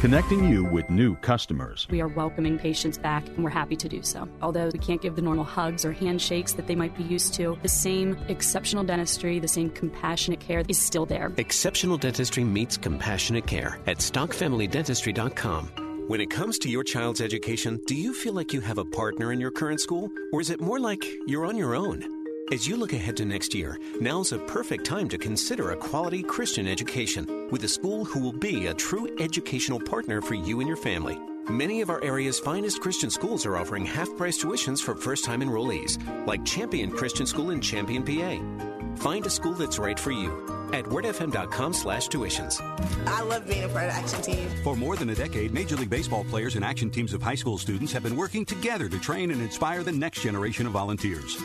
connecting 0.00 0.44
you 0.44 0.64
with 0.64 0.88
new 0.90 1.16
customers. 1.16 1.86
We 1.90 2.00
are 2.00 2.08
welcoming 2.08 2.58
patients 2.58 2.98
back 2.98 3.26
and 3.26 3.42
we're 3.42 3.50
happy 3.50 3.76
to 3.76 3.88
do 3.88 4.02
so. 4.02 4.28
Although 4.42 4.70
we 4.72 4.78
can't 4.78 5.00
give 5.00 5.16
the 5.16 5.22
normal 5.22 5.44
hugs 5.44 5.84
or 5.84 5.92
handshakes 5.92 6.52
that 6.54 6.66
they 6.66 6.74
might 6.74 6.96
be 6.96 7.04
used 7.04 7.34
to, 7.34 7.58
the 7.62 7.68
same 7.68 8.16
exceptional 8.28 8.84
dentistry, 8.84 9.38
the 9.38 9.48
same 9.48 9.70
compassionate 9.70 10.40
care 10.40 10.62
is 10.68 10.78
still 10.78 11.06
there. 11.06 11.32
Exceptional 11.36 11.96
dentistry 11.96 12.44
meets 12.44 12.76
compassionate 12.76 13.46
care 13.46 13.78
at 13.86 13.98
stockfamilydentistry.com. 13.98 16.08
When 16.08 16.20
it 16.20 16.30
comes 16.30 16.58
to 16.60 16.68
your 16.68 16.84
child's 16.84 17.20
education, 17.20 17.80
do 17.86 17.96
you 17.96 18.14
feel 18.14 18.32
like 18.32 18.52
you 18.52 18.60
have 18.60 18.78
a 18.78 18.84
partner 18.84 19.32
in 19.32 19.40
your 19.40 19.50
current 19.50 19.80
school? 19.80 20.08
Or 20.32 20.40
is 20.40 20.50
it 20.50 20.60
more 20.60 20.78
like 20.78 21.04
you're 21.26 21.46
on 21.46 21.56
your 21.56 21.74
own? 21.74 22.15
As 22.52 22.64
you 22.64 22.76
look 22.76 22.92
ahead 22.92 23.16
to 23.16 23.24
next 23.24 23.56
year, 23.56 23.76
now's 24.00 24.30
a 24.30 24.38
perfect 24.38 24.86
time 24.86 25.08
to 25.08 25.18
consider 25.18 25.72
a 25.72 25.76
quality 25.76 26.22
Christian 26.22 26.68
education 26.68 27.48
with 27.50 27.64
a 27.64 27.68
school 27.68 28.04
who 28.04 28.20
will 28.20 28.32
be 28.32 28.68
a 28.68 28.74
true 28.74 29.08
educational 29.18 29.80
partner 29.80 30.22
for 30.22 30.34
you 30.34 30.60
and 30.60 30.68
your 30.68 30.76
family. 30.76 31.18
Many 31.50 31.80
of 31.80 31.90
our 31.90 32.02
area's 32.04 32.38
finest 32.38 32.80
Christian 32.80 33.10
schools 33.10 33.46
are 33.46 33.56
offering 33.56 33.84
half 33.84 34.16
price 34.16 34.40
tuitions 34.40 34.80
for 34.80 34.94
first 34.94 35.24
time 35.24 35.40
enrollees, 35.40 35.98
like 36.28 36.44
Champion 36.44 36.92
Christian 36.92 37.26
School 37.26 37.50
in 37.50 37.60
Champion, 37.60 38.04
PA. 38.04 38.75
Find 38.96 39.26
a 39.26 39.30
school 39.30 39.52
that's 39.52 39.78
right 39.78 39.98
for 39.98 40.10
you 40.10 40.30
at 40.72 40.84
wordfm.com 40.86 41.72
slash 41.72 42.08
tuitions. 42.08 42.60
I 43.06 43.22
love 43.22 43.46
being 43.46 43.64
a 43.64 43.68
part 43.68 43.84
of 43.84 43.90
Action 43.90 44.20
Team. 44.22 44.50
For 44.64 44.74
more 44.76 44.96
than 44.96 45.10
a 45.10 45.14
decade, 45.14 45.52
Major 45.52 45.76
League 45.76 45.90
Baseball 45.90 46.24
players 46.24 46.56
and 46.56 46.64
action 46.64 46.90
teams 46.90 47.12
of 47.12 47.22
high 47.22 47.34
school 47.34 47.58
students 47.58 47.92
have 47.92 48.02
been 48.02 48.16
working 48.16 48.44
together 48.44 48.88
to 48.88 48.98
train 48.98 49.30
and 49.30 49.40
inspire 49.40 49.82
the 49.82 49.92
next 49.92 50.22
generation 50.22 50.66
of 50.66 50.72
volunteers. 50.72 51.36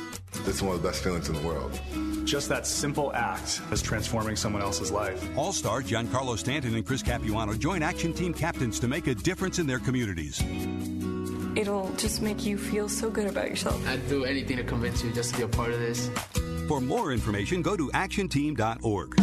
This 0.44 0.56
is 0.56 0.64
one 0.64 0.76
of 0.76 0.82
the 0.82 0.88
best 0.88 1.04
feelings 1.04 1.30
in 1.30 1.36
the 1.36 1.48
world. 1.48 1.80
Just 2.26 2.50
that 2.50 2.66
simple 2.66 3.12
act 3.14 3.62
is 3.72 3.82
transforming 3.82 4.36
someone 4.36 4.62
else's 4.62 4.92
life. 4.92 5.24
All 5.38 5.52
star 5.54 5.82
Giancarlo 5.82 6.38
Stanton 6.38 6.76
and 6.76 6.86
Chris 6.86 7.04
Capuano 7.04 7.54
join 7.54 7.84
Action 7.84 8.14
Team 8.14 8.34
captains 8.34 8.80
to 8.80 8.88
make 8.88 9.08
a 9.08 9.16
difference 9.16 9.60
in 9.60 9.68
their 9.68 9.80
communities. 9.80 10.42
It'll 11.56 11.92
just 11.98 12.22
make 12.22 12.46
you 12.46 12.58
feel 12.58 12.88
so 12.88 13.10
good 13.10 13.28
about 13.28 13.50
yourself. 13.50 13.86
I'd 13.88 14.08
do 14.08 14.24
anything 14.24 14.58
to 14.58 14.64
convince 14.64 15.04
you 15.04 15.12
just 15.12 15.32
to 15.32 15.38
be 15.38 15.44
a 15.44 15.48
part 15.48 15.72
of 15.72 15.80
this. 15.80 16.10
For 16.72 16.80
more 16.80 17.12
information, 17.12 17.62
go 17.62 17.76
to 17.76 17.90
actionteam.org. 17.90 19.20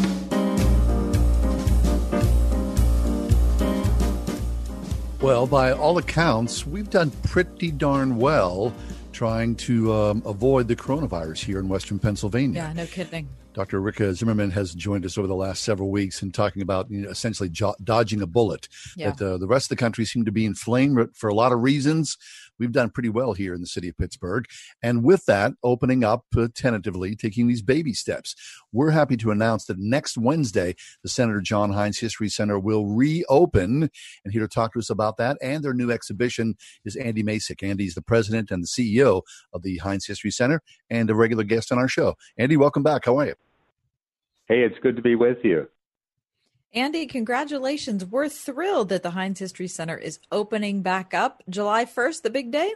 Well, 5.23 5.47
by 5.47 5.73
all 5.73 5.97
accounts, 5.97 6.67
we've 6.67 6.91
done 6.91 7.11
pretty 7.23 7.71
darn 7.71 8.19
well 8.19 8.75
trying 9.13 9.57
to 9.57 9.95
um, 9.95 10.23
avoid 10.27 10.69
the 10.69 10.77
coronavirus 10.77 11.43
here 11.43 11.59
in 11.59 11.71
Western 11.71 11.99
Pennsylvania. 11.99 12.65
Yeah, 12.65 12.73
no 12.75 12.85
kidding. 12.85 13.31
Dr. 13.55 13.81
Rika 13.81 14.15
Zimmerman 14.15 14.51
has 14.51 14.75
joined 14.75 15.05
us 15.05 15.17
over 15.19 15.27
the 15.27 15.35
last 15.35 15.65
several 15.65 15.91
weeks 15.91 16.23
and 16.23 16.33
talking 16.33 16.63
about 16.63 16.91
you 16.91 17.01
know, 17.01 17.09
essentially 17.09 17.49
jo- 17.49 17.75
dodging 17.83 18.21
a 18.21 18.27
bullet. 18.27 18.69
Yeah. 18.95 19.11
That 19.13 19.35
uh, 19.35 19.39
the 19.39 19.49
rest 19.49 19.65
of 19.65 19.71
the 19.71 19.81
country 19.81 20.05
seemed 20.05 20.27
to 20.27 20.33
be 20.33 20.45
inflamed 20.45 21.17
for 21.17 21.29
a 21.29 21.35
lot 21.35 21.53
of 21.53 21.63
reasons. 21.63 22.19
We've 22.59 22.73
done 22.73 22.91
pretty 22.91 23.09
well 23.09 23.33
here 23.33 23.55
in 23.55 23.61
the 23.61 23.67
city 23.67 23.89
of 23.89 23.99
Pittsburgh. 23.99 24.47
And 24.83 25.05
with 25.05 25.25
that, 25.27 25.53
opening 25.63 26.05
up 26.05 26.25
uh, 26.37 26.49
tentatively, 26.55 27.15
taking 27.17 27.49
these 27.49 27.63
baby 27.63 27.93
steps. 27.93 28.35
We're 28.73 28.91
happy 28.91 29.17
to 29.19 29.31
announce 29.31 29.67
that 29.67 29.79
next 29.79 30.19
Wednesday, 30.19 30.75
the 31.03 31.09
Senator 31.09 31.41
John 31.41 31.73
Heinz 31.73 31.99
History 31.99 32.29
Center 32.29 32.59
will 32.59 32.87
reopen. 32.87 33.91
And 34.25 34.33
here 34.33 34.43
to 34.43 34.49
talk 34.49 34.73
to 34.73 34.79
us 34.79 34.91
about 34.91 35.17
that 35.19 35.39
and 35.41 35.65
their 35.65 35.75
new 35.75 35.91
exhibition 35.91 36.57
is 36.85 36.97
Andy 36.97 37.23
Masich. 37.23 37.63
Andy's 37.63 37.95
the 37.95 38.03
president 38.03 38.51
and 38.51 38.63
the 38.63 38.67
CEO 38.67 39.23
of 39.53 39.63
the 39.63 39.79
Heinz 39.79 40.07
History 40.07 40.31
Center 40.31 40.63
and 40.91 41.11
a 41.11 41.15
regular 41.15 41.45
guest 41.45 41.73
on 41.73 41.79
our 41.79 41.89
show. 41.89 42.15
Andy, 42.37 42.57
welcome 42.57 42.83
back. 42.83 43.05
How 43.05 43.19
are 43.19 43.27
you? 43.27 43.35
Hey, 44.47 44.63
it's 44.63 44.79
good 44.83 44.97
to 44.97 45.03
be 45.03 45.15
with 45.15 45.39
you. 45.45 45.69
Andy, 46.75 47.07
congratulations. 47.07 48.05
We're 48.05 48.29
thrilled 48.29 48.91
that 48.91 49.03
the 49.03 49.11
Heinz 49.11 49.39
History 49.39 49.69
Center 49.69 49.97
is 49.97 50.19
opening 50.31 50.83
back 50.83 51.15
up 51.15 51.43
July 51.49 51.87
1st, 51.87 52.23
the 52.23 52.31
big 52.31 52.51
day. 52.51 52.75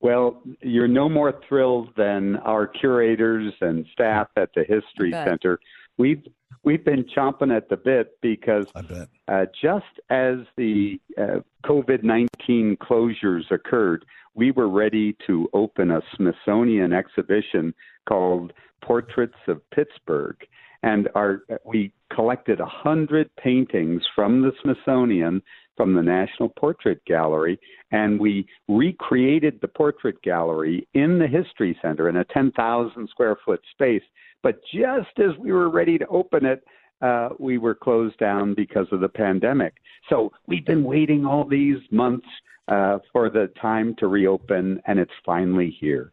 Well, 0.00 0.42
you're 0.60 0.88
no 0.88 1.08
more 1.08 1.40
thrilled 1.48 1.88
than 1.96 2.36
our 2.36 2.66
curators 2.66 3.54
and 3.62 3.86
staff 3.92 4.28
at 4.36 4.50
the 4.54 4.62
History 4.62 5.10
Center. 5.10 5.58
We've 5.96 6.22
we've 6.64 6.84
been 6.84 7.04
chomping 7.04 7.56
at 7.56 7.70
the 7.70 7.78
bit 7.78 8.20
because 8.20 8.66
uh, 8.74 9.46
just 9.60 9.86
as 10.10 10.36
the 10.56 11.00
uh, 11.16 11.40
COVID 11.64 12.02
19 12.02 12.76
closures 12.76 13.50
occurred, 13.50 14.04
we 14.34 14.50
were 14.50 14.68
ready 14.68 15.16
to 15.26 15.48
open 15.54 15.90
a 15.90 16.02
Smithsonian 16.14 16.92
exhibition 16.92 17.74
called 18.06 18.52
Portraits 18.82 19.38
of 19.48 19.62
Pittsburgh. 19.70 20.36
And 20.82 21.08
our, 21.14 21.42
we 21.64 21.92
collected 22.12 22.60
a 22.60 22.66
hundred 22.66 23.30
paintings 23.36 24.02
from 24.14 24.42
the 24.42 24.52
Smithsonian, 24.62 25.42
from 25.76 25.94
the 25.94 26.02
National 26.02 26.48
Portrait 26.50 27.04
Gallery, 27.06 27.58
and 27.92 28.18
we 28.18 28.46
recreated 28.68 29.58
the 29.60 29.68
portrait 29.68 30.20
gallery 30.22 30.88
in 30.94 31.18
the 31.18 31.26
History 31.26 31.78
Center 31.82 32.08
in 32.08 32.16
a 32.16 32.24
10,000 32.24 33.08
square 33.10 33.36
foot 33.44 33.60
space. 33.72 34.02
But 34.42 34.60
just 34.72 35.18
as 35.18 35.36
we 35.38 35.52
were 35.52 35.70
ready 35.70 35.98
to 35.98 36.06
open 36.06 36.46
it, 36.46 36.64
uh, 37.02 37.30
we 37.38 37.58
were 37.58 37.74
closed 37.74 38.18
down 38.18 38.54
because 38.54 38.86
of 38.90 39.00
the 39.00 39.08
pandemic. 39.08 39.74
So 40.08 40.32
we've 40.46 40.64
been 40.64 40.84
waiting 40.84 41.26
all 41.26 41.44
these 41.46 41.78
months 41.90 42.26
uh, 42.68 42.98
for 43.12 43.28
the 43.28 43.50
time 43.60 43.94
to 43.98 44.06
reopen, 44.06 44.80
and 44.86 44.98
it's 44.98 45.12
finally 45.24 45.76
here. 45.78 46.12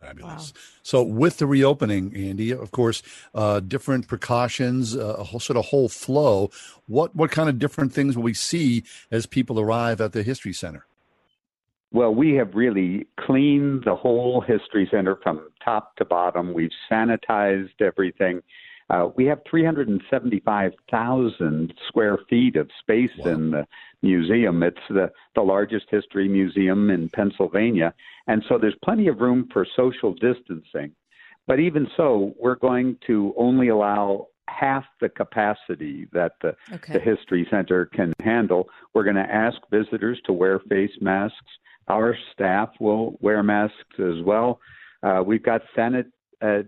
Fabulous. 0.00 0.52
Wow. 0.54 0.60
So, 0.82 1.02
with 1.02 1.38
the 1.38 1.46
reopening, 1.46 2.16
Andy, 2.16 2.52
of 2.52 2.70
course, 2.70 3.02
uh, 3.34 3.60
different 3.60 4.08
precautions, 4.08 4.96
uh, 4.96 5.16
a 5.18 5.24
whole 5.24 5.40
sort 5.40 5.58
of 5.58 5.66
whole 5.66 5.90
flow. 5.90 6.50
What 6.86 7.14
what 7.14 7.30
kind 7.30 7.50
of 7.50 7.58
different 7.58 7.92
things 7.92 8.16
will 8.16 8.24
we 8.24 8.34
see 8.34 8.82
as 9.10 9.26
people 9.26 9.60
arrive 9.60 10.00
at 10.00 10.12
the 10.12 10.22
History 10.22 10.54
Center? 10.54 10.86
Well, 11.92 12.14
we 12.14 12.34
have 12.34 12.54
really 12.54 13.08
cleaned 13.18 13.82
the 13.84 13.96
whole 13.96 14.40
History 14.40 14.88
Center 14.90 15.16
from 15.22 15.50
top 15.62 15.96
to 15.96 16.04
bottom. 16.04 16.54
We've 16.54 16.70
sanitized 16.90 17.80
everything. 17.80 18.42
Uh, 18.90 19.08
we 19.16 19.24
have 19.26 19.40
375,000 19.48 21.74
square 21.86 22.18
feet 22.28 22.56
of 22.56 22.68
space 22.80 23.12
wow. 23.18 23.32
in 23.32 23.52
the 23.52 23.64
museum. 24.02 24.62
It's 24.62 24.76
the, 24.88 25.10
the 25.34 25.42
largest 25.42 25.86
history 25.90 26.28
museum 26.28 26.90
in 26.90 27.08
Pennsylvania. 27.08 27.92
And 28.30 28.44
so 28.48 28.58
there's 28.58 28.76
plenty 28.84 29.08
of 29.08 29.18
room 29.18 29.48
for 29.52 29.66
social 29.74 30.14
distancing. 30.14 30.92
But 31.48 31.58
even 31.58 31.88
so, 31.96 32.32
we're 32.38 32.54
going 32.54 32.96
to 33.08 33.34
only 33.36 33.68
allow 33.68 34.28
half 34.48 34.84
the 35.00 35.08
capacity 35.08 36.06
that 36.12 36.34
the, 36.40 36.54
okay. 36.72 36.92
the 36.92 37.00
History 37.00 37.44
Center 37.50 37.86
can 37.86 38.12
handle. 38.22 38.68
We're 38.94 39.02
going 39.02 39.16
to 39.16 39.22
ask 39.22 39.56
visitors 39.72 40.20
to 40.26 40.32
wear 40.32 40.60
face 40.68 40.92
masks. 41.00 41.36
Our 41.88 42.16
staff 42.32 42.68
will 42.78 43.18
wear 43.20 43.42
masks 43.42 43.98
as 43.98 44.22
well. 44.24 44.60
Uh, 45.02 45.24
we've 45.26 45.42
got 45.42 45.62
sanit, 45.76 46.04
uh, 46.40 46.62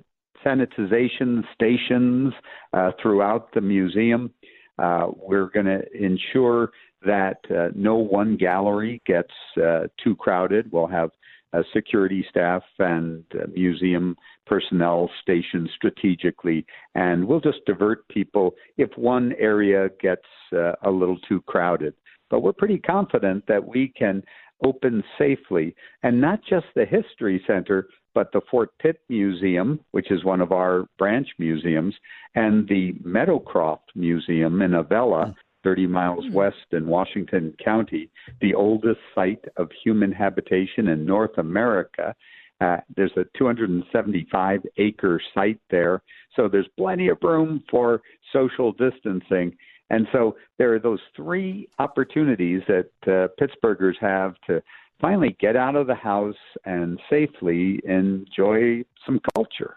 sanitization 0.45 1.45
stations 1.55 2.33
uh, 2.73 2.91
throughout 3.01 3.55
the 3.55 3.61
museum. 3.61 4.33
Uh, 4.81 5.07
we're 5.17 5.51
going 5.51 5.67
to 5.67 5.81
ensure 5.95 6.71
that 7.07 7.39
uh, 7.57 7.69
no 7.77 7.97
one 7.97 8.37
gallery 8.37 9.01
gets 9.07 9.33
uh, 9.63 9.83
too 10.03 10.17
crowded. 10.17 10.73
We'll 10.73 10.89
have 10.89 11.11
uh, 11.53 11.63
security 11.73 12.25
staff 12.31 12.63
and 12.79 13.25
uh, 13.35 13.47
museum 13.53 14.17
personnel 14.47 15.11
stationed 15.21 15.69
strategically, 15.75 16.65
and 16.95 17.25
we'll 17.25 17.41
just 17.41 17.65
divert 17.67 18.07
people 18.09 18.55
if 18.77 18.91
one 18.97 19.33
area 19.39 19.89
gets 20.01 20.27
uh, 20.55 20.73
a 20.85 20.91
little 20.91 21.19
too 21.29 21.41
crowded. 21.43 21.95
But 22.31 22.41
we're 22.41 22.53
pretty 22.53 22.79
confident 22.79 23.45
that 23.49 23.67
we 23.67 23.93
can 23.97 24.23
open 24.65 25.03
safely, 25.19 25.75
and 26.03 26.21
not 26.21 26.41
just 26.49 26.67
the 26.75 26.85
History 26.85 27.43
Center, 27.47 27.89
but 28.15 28.31
the 28.33 28.41
Fort 28.51 28.71
Pitt 28.81 28.99
Museum, 29.09 29.81
which 29.91 30.11
is 30.11 30.25
one 30.25 30.41
of 30.41 30.53
our 30.53 30.87
branch 30.99 31.29
museums, 31.39 31.95
and 32.35 32.69
the 32.69 32.93
Meadowcroft 33.05 33.91
Museum 33.95 34.63
in 34.63 34.75
Avella, 34.75 35.35
30 35.65 35.87
miles 35.87 36.25
mm-hmm. 36.25 36.35
west 36.35 36.57
in 36.73 36.87
Washington 36.87 37.55
County, 37.63 38.11
the 38.41 38.55
oldest 38.55 39.01
site 39.15 39.45
of 39.57 39.71
human 39.85 40.13
habitation 40.13 40.89
in 40.89 41.05
North 41.05 41.37
America. 41.39 42.15
Uh, 42.61 42.77
there's 42.97 43.13
a 43.17 43.25
275 43.37 44.61
acre 44.77 45.21
site 45.35 45.61
there, 45.71 46.03
so 46.37 46.49
there's 46.49 46.69
plenty 46.79 47.09
of 47.09 47.19
room 47.23 47.63
for 47.71 48.03
social 48.33 48.73
distancing. 48.73 49.57
And 49.91 50.07
so 50.13 50.37
there 50.59 50.73
are 50.75 50.79
those 50.79 51.01
three 51.15 51.69
opportunities 51.79 52.63
that 52.69 52.91
uh, 53.07 53.29
Pittsburghers 53.41 53.99
have 54.01 54.35
to 54.47 54.63
finally 55.01 55.37
get 55.41 55.57
out 55.57 55.75
of 55.75 55.87
the 55.87 55.95
house 55.95 56.35
and 56.65 56.99
safely 57.11 57.81
enjoy 57.85 58.85
some 59.05 59.21
culture. 59.35 59.77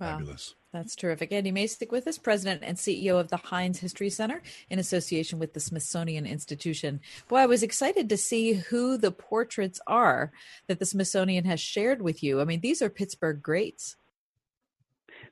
Wow. 0.00 0.18
Fabulous. 0.18 0.54
That's 0.72 0.94
terrific. 0.94 1.32
Andy 1.32 1.50
Masich 1.50 1.90
with 1.90 2.06
us, 2.06 2.18
president 2.18 2.62
and 2.62 2.76
CEO 2.76 3.18
of 3.18 3.28
the 3.28 3.38
Heinz 3.38 3.78
History 3.78 4.10
Center 4.10 4.42
in 4.68 4.78
association 4.78 5.38
with 5.38 5.54
the 5.54 5.60
Smithsonian 5.60 6.26
Institution. 6.26 7.00
Boy, 7.26 7.38
I 7.38 7.46
was 7.46 7.62
excited 7.62 8.08
to 8.10 8.18
see 8.18 8.52
who 8.52 8.98
the 8.98 9.10
portraits 9.10 9.80
are 9.86 10.30
that 10.66 10.78
the 10.78 10.84
Smithsonian 10.84 11.46
has 11.46 11.58
shared 11.58 12.02
with 12.02 12.22
you. 12.22 12.42
I 12.42 12.44
mean, 12.44 12.60
these 12.60 12.82
are 12.82 12.90
Pittsburgh 12.90 13.42
greats. 13.42 13.96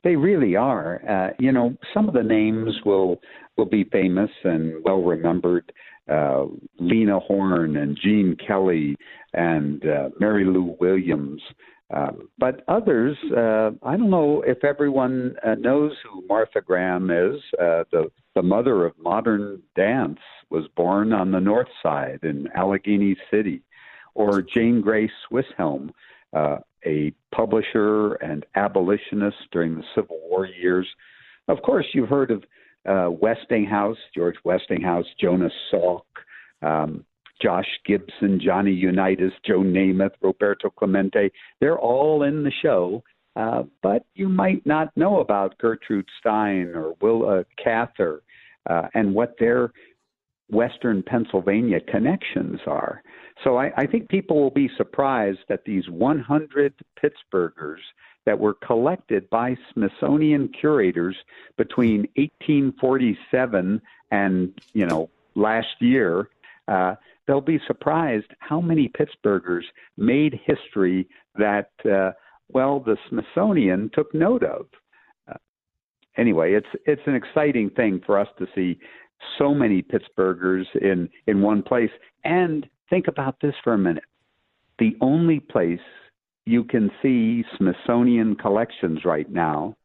They 0.05 0.16
really 0.16 0.57
are. 0.57 1.02
Uh, 1.07 1.35
you 1.38 1.52
know, 1.52 1.76
some 1.93 2.09
of 2.09 2.14
the 2.14 2.23
names 2.23 2.75
will 2.85 3.21
will 3.57 3.66
be 3.66 3.85
famous 3.85 4.31
and 4.45 4.83
well 4.85 5.02
remembered. 5.02 5.71
Uh, 6.11 6.47
Lena 6.78 7.19
Horne 7.19 7.76
and 7.76 7.99
Gene 8.00 8.37
Kelly 8.47 8.95
and 9.35 9.85
uh, 9.85 10.11
Mary 10.21 10.45
Lou 10.45 10.76
Williams. 10.78 11.43
Um, 11.95 12.28
but 12.37 12.64
others, 12.66 13.16
uh, 13.37 13.71
I 13.83 13.97
don't 13.97 14.11
know 14.11 14.43
if 14.43 14.64
everyone 14.64 15.37
uh, 15.45 15.55
knows 15.55 15.93
who 16.02 16.26
Martha 16.26 16.61
Graham 16.61 17.11
is. 17.11 17.40
Uh, 17.61 17.85
the 17.93 18.11
the 18.35 18.43
mother 18.43 18.85
of 18.85 18.99
modern 18.99 19.62
dance 19.76 20.19
was 20.50 20.66
born 20.76 21.12
on 21.12 21.31
the 21.31 21.40
North 21.40 21.69
Side 21.83 22.21
in 22.23 22.49
Allegheny 22.55 23.16
City, 23.31 23.62
or 24.14 24.43
Jane 24.43 24.81
Grey 24.81 25.11
Swisshelm, 25.31 25.90
uh, 26.33 26.59
a 26.85 27.12
publisher 27.35 28.14
and 28.14 28.45
abolitionist 28.55 29.37
during 29.52 29.76
the 29.76 29.85
Civil 29.95 30.19
War 30.28 30.45
years. 30.47 30.87
Of 31.49 31.62
course, 31.62 31.87
you've 31.95 32.09
heard 32.09 32.31
of 32.31 32.45
uh, 32.87 33.11
Westinghouse, 33.11 33.97
George 34.14 34.37
Westinghouse, 34.45 35.07
Jonas 35.21 35.52
Salk, 35.73 36.02
um, 36.62 37.05
Josh 37.40 37.69
Gibson, 37.85 38.40
Johnny 38.40 38.73
Unitas, 38.73 39.33
Joe 39.45 39.61
Namath, 39.61 40.14
Roberto 40.21 40.71
Clemente. 40.71 41.31
They're 41.61 41.78
all 41.78 42.23
in 42.23 42.43
the 42.43 42.52
show, 42.62 43.02
uh, 43.37 43.64
but 43.83 44.05
you 44.14 44.28
might 44.28 44.64
not 44.66 44.97
know 44.97 45.21
about 45.21 45.59
Gertrude 45.59 46.09
Stein 46.19 46.73
or 46.75 46.97
Willa 47.00 47.45
Cather 47.62 48.23
uh, 48.69 48.88
and 48.95 49.14
what 49.14 49.37
their 49.38 49.73
Western 50.49 51.02
Pennsylvania 51.02 51.81
connections 51.81 52.61
are. 52.66 53.02
So 53.45 53.57
I, 53.57 53.73
I 53.76 53.87
think 53.87 54.09
people 54.09 54.40
will 54.40 54.50
be 54.50 54.71
surprised 54.76 55.40
that 55.49 55.64
these 55.64 55.88
100 55.88 56.75
Pittsburghers 57.02 57.81
that 58.25 58.38
were 58.38 58.55
collected 58.55 59.28
by 59.31 59.57
Smithsonian 59.73 60.49
curators 60.49 61.16
between 61.57 62.00
1847 62.16 63.81
and 64.11 64.61
you 64.73 64.87
know 64.87 65.11
last 65.35 65.81
year. 65.81 66.28
Uh, 66.69 66.97
they'll 67.26 67.40
be 67.40 67.61
surprised 67.66 68.26
how 68.38 68.61
many 68.61 68.88
Pittsburghers 68.88 69.64
made 69.97 70.38
history 70.45 71.09
that 71.37 71.71
uh, 71.90 72.12
well 72.49 72.80
the 72.80 72.97
Smithsonian 73.09 73.90
took 73.95 74.14
note 74.14 74.42
of. 74.42 74.66
Uh, 75.28 75.38
anyway, 76.16 76.52
it's 76.52 76.68
it's 76.87 77.02
an 77.06 77.14
exciting 77.14 77.71
thing 77.71 78.00
for 78.04 78.18
us 78.18 78.28
to 78.38 78.47
see 78.54 78.78
so 79.38 79.54
many 79.54 79.83
Pittsburghers 79.83 80.64
in 80.80 81.09
in 81.26 81.42
one 81.42 81.62
place. 81.62 81.90
And 82.25 82.68
think 82.90 83.09
about 83.09 83.40
this 83.40 83.54
for 83.62 83.75
a 83.75 83.78
minute: 83.78 84.04
the 84.78 84.97
only 85.00 85.40
place 85.40 85.80
you 86.45 86.62
can 86.64 86.90
see 87.02 87.45
Smithsonian 87.56 88.37
collections 88.37 89.04
right 89.04 89.30
now 89.30 89.76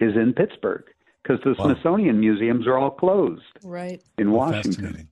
is 0.00 0.14
in 0.16 0.34
Pittsburgh 0.34 0.84
because 1.22 1.40
the 1.44 1.54
wow. 1.58 1.64
Smithsonian 1.64 2.20
museums 2.20 2.66
are 2.66 2.76
all 2.76 2.90
closed. 2.90 3.42
Right. 3.62 4.02
In 4.18 4.30
Washington. 4.30 5.08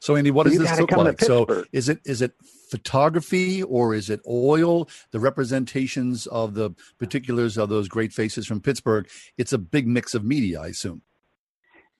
So 0.00 0.16
Andy, 0.16 0.30
what 0.30 0.44
does 0.44 0.58
this 0.58 0.78
look 0.78 0.92
like? 0.92 1.20
So 1.20 1.64
is 1.72 1.88
it 1.88 2.00
is 2.04 2.22
it 2.22 2.32
photography 2.70 3.62
or 3.62 3.94
is 3.94 4.10
it 4.10 4.20
oil? 4.28 4.88
The 5.10 5.20
representations 5.20 6.26
of 6.26 6.54
the 6.54 6.74
particulars 6.98 7.56
of 7.56 7.68
those 7.68 7.88
great 7.88 8.12
faces 8.12 8.46
from 8.46 8.60
Pittsburgh. 8.60 9.08
It's 9.38 9.52
a 9.52 9.58
big 9.58 9.86
mix 9.86 10.14
of 10.14 10.24
media, 10.24 10.60
I 10.60 10.68
assume. 10.68 11.02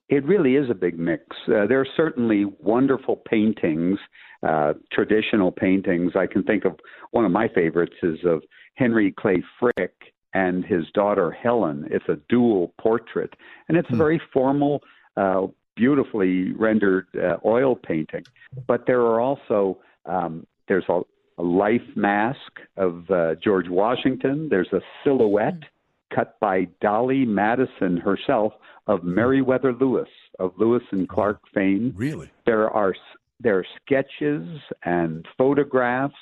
It 0.08 0.24
really 0.24 0.56
is 0.56 0.68
a 0.70 0.74
big 0.74 0.98
mix. 0.98 1.24
Uh, 1.48 1.66
there 1.66 1.80
are 1.80 1.86
certainly 1.96 2.44
wonderful 2.58 3.16
paintings, 3.16 3.98
uh, 4.46 4.74
traditional 4.92 5.50
paintings. 5.50 6.12
I 6.14 6.26
can 6.26 6.42
think 6.42 6.64
of 6.66 6.78
one 7.12 7.24
of 7.24 7.32
my 7.32 7.48
favorites 7.48 7.96
is 8.02 8.18
of 8.24 8.42
Henry 8.74 9.12
Clay 9.12 9.42
Frick 9.58 9.94
and 10.34 10.64
his 10.64 10.84
daughter 10.92 11.30
Helen. 11.30 11.88
It's 11.90 12.08
a 12.08 12.18
dual 12.28 12.74
portrait, 12.78 13.32
and 13.68 13.78
it's 13.78 13.88
hmm. 13.88 13.94
a 13.94 13.98
very 13.98 14.20
formal, 14.32 14.82
uh, 15.16 15.46
beautifully 15.76 16.52
rendered 16.52 17.06
uh, 17.16 17.36
oil 17.44 17.76
painting. 17.76 18.24
But 18.66 18.86
there 18.86 19.00
are 19.00 19.20
also 19.20 19.78
um, 20.06 20.46
there's 20.68 20.84
a, 20.88 21.00
a 21.38 21.42
life 21.42 21.82
mask 21.96 22.60
of 22.76 23.10
uh, 23.10 23.34
George 23.42 23.68
Washington. 23.68 24.48
There's 24.48 24.72
a 24.72 24.80
silhouette 25.02 25.54
hmm. 25.54 26.14
cut 26.14 26.38
by 26.40 26.68
Dolly 26.80 27.24
Madison 27.24 27.96
herself 27.96 28.52
of 28.86 29.02
Meriwether 29.02 29.72
Lewis 29.72 30.08
of 30.38 30.52
Lewis 30.58 30.82
and 30.90 31.08
Clark 31.08 31.40
fame. 31.54 31.92
Really, 31.96 32.30
there 32.46 32.70
are 32.70 32.94
there 33.40 33.58
are 33.58 33.66
sketches 33.84 34.46
and 34.84 35.26
photographs. 35.36 36.14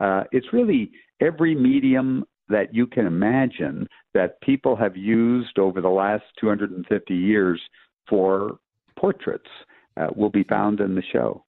Uh, 0.00 0.24
it's 0.32 0.52
really 0.52 0.90
every 1.20 1.54
medium 1.54 2.24
that 2.48 2.74
you 2.74 2.86
can 2.86 3.06
imagine 3.06 3.86
that 4.14 4.40
people 4.40 4.74
have 4.74 4.96
used 4.96 5.58
over 5.58 5.80
the 5.80 5.88
last 5.88 6.24
250 6.40 7.14
years 7.14 7.60
for 8.08 8.58
portraits 8.98 9.50
uh, 9.96 10.08
will 10.14 10.30
be 10.30 10.44
found 10.44 10.80
in 10.80 10.94
the 10.94 11.02
show. 11.12 11.44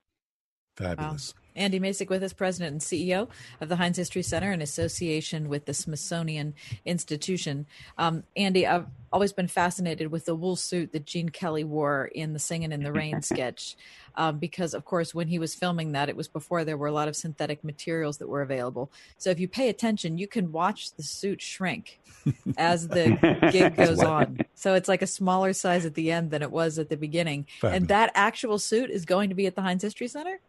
Fabulous. 0.77 1.35
Andy 1.57 1.81
Masich 1.81 2.09
with 2.09 2.23
us, 2.23 2.33
President 2.33 2.73
and 2.73 2.81
CEO 2.81 3.29
of 3.61 3.69
the 3.69 3.77
Heinz 3.77 3.97
History 3.97 4.23
Center 4.23 4.53
in 4.53 4.63
association 4.63 5.49
with 5.49 5.67
the 5.67 5.75
Smithsonian 5.75 6.55
Institution. 6.85 7.67
Um, 7.99 8.25
Andy, 8.37 8.67
I've 8.67 8.87
always 9.13 9.33
been 9.33 9.49
fascinated 9.49 10.11
with 10.11 10.25
the 10.25 10.35
wool 10.35 10.57
suit 10.57 10.93
that 10.93 11.05
Gene 11.05 11.29
Kelly 11.29 11.65
wore 11.65 12.07
in 12.07 12.33
the 12.33 12.39
Singing 12.39 12.73
in 12.73 12.83
the 12.83 12.93
Rain 12.93 13.23
sketch, 13.31 13.77
um, 14.15 14.39
because, 14.39 14.75
of 14.75 14.85
course, 14.85 15.15
when 15.15 15.29
he 15.29 15.39
was 15.39 15.55
filming 15.55 15.93
that, 15.93 16.09
it 16.09 16.17
was 16.17 16.29
before 16.29 16.65
there 16.65 16.77
were 16.77 16.87
a 16.87 16.93
lot 16.93 17.09
of 17.09 17.17
synthetic 17.17 17.65
materials 17.65 18.19
that 18.19 18.29
were 18.29 18.43
available. 18.43 18.91
So 19.19 19.31
if 19.31 19.41
you 19.41 19.49
pay 19.49 19.69
attention, 19.69 20.19
you 20.19 20.27
can 20.27 20.53
watch 20.53 20.93
the 20.93 21.03
suit 21.03 21.41
shrink 21.41 22.01
as 22.57 22.89
the 22.89 23.17
gig 23.53 23.77
goes 23.77 24.03
on. 24.03 24.41
So 24.55 24.75
it's 24.75 24.89
like 24.89 25.03
a 25.03 25.07
smaller 25.07 25.53
size 25.53 25.87
at 25.87 25.95
the 25.95 26.11
end 26.11 26.31
than 26.31 26.43
it 26.43 26.51
was 26.51 26.79
at 26.79 26.89
the 26.89 26.97
beginning. 26.97 27.47
Fabulous. 27.61 27.77
And 27.77 27.89
that 27.89 28.13
actual 28.15 28.59
suit 28.59 28.91
is 28.91 29.05
going 29.05 29.29
to 29.31 29.35
be 29.35 29.47
at 29.47 29.55
the 29.55 29.63
Heinz 29.63 29.83
History 29.83 30.09
Center? 30.09 30.41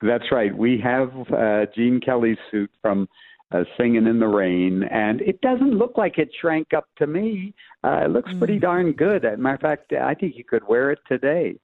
That's 0.00 0.30
right. 0.30 0.56
We 0.56 0.80
have 0.82 1.10
uh, 1.32 1.66
Gene 1.74 2.00
Kelly's 2.00 2.38
suit 2.50 2.70
from 2.80 3.08
uh, 3.50 3.64
Singing 3.76 4.06
in 4.06 4.18
the 4.18 4.26
Rain, 4.26 4.84
and 4.84 5.20
it 5.22 5.40
doesn't 5.40 5.72
look 5.72 5.96
like 5.96 6.18
it 6.18 6.30
shrank 6.40 6.74
up 6.74 6.86
to 6.98 7.06
me. 7.06 7.54
Uh, 7.82 8.02
it 8.04 8.10
looks 8.10 8.30
pretty 8.38 8.58
mm. 8.58 8.62
darn 8.62 8.92
good. 8.92 9.24
As 9.24 9.34
a 9.34 9.36
matter 9.38 9.54
of 9.54 9.60
fact, 9.60 9.92
I 9.92 10.14
think 10.14 10.36
you 10.36 10.44
could 10.44 10.66
wear 10.68 10.90
it 10.90 10.98
today. 11.08 11.58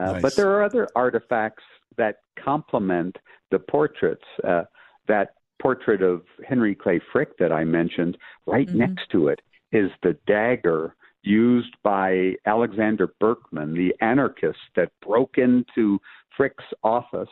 Uh, 0.00 0.12
nice. 0.12 0.22
But 0.22 0.36
there 0.36 0.50
are 0.50 0.64
other 0.64 0.88
artifacts 0.96 1.62
that 1.96 2.16
complement 2.42 3.16
the 3.50 3.58
portraits. 3.58 4.24
Uh, 4.42 4.64
that 5.08 5.34
portrait 5.60 6.02
of 6.02 6.22
Henry 6.46 6.74
Clay 6.74 7.00
Frick 7.12 7.38
that 7.38 7.52
I 7.52 7.64
mentioned, 7.64 8.18
right 8.46 8.66
mm-hmm. 8.66 8.78
next 8.78 9.10
to 9.12 9.28
it 9.28 9.40
is 9.72 9.90
the 10.02 10.16
dagger 10.26 10.94
used 11.22 11.74
by 11.82 12.34
Alexander 12.46 13.08
Berkman, 13.20 13.74
the 13.74 13.94
anarchist 14.00 14.58
that 14.76 14.92
broke 15.04 15.38
into 15.38 15.98
Frick's 16.36 16.64
office 16.84 17.28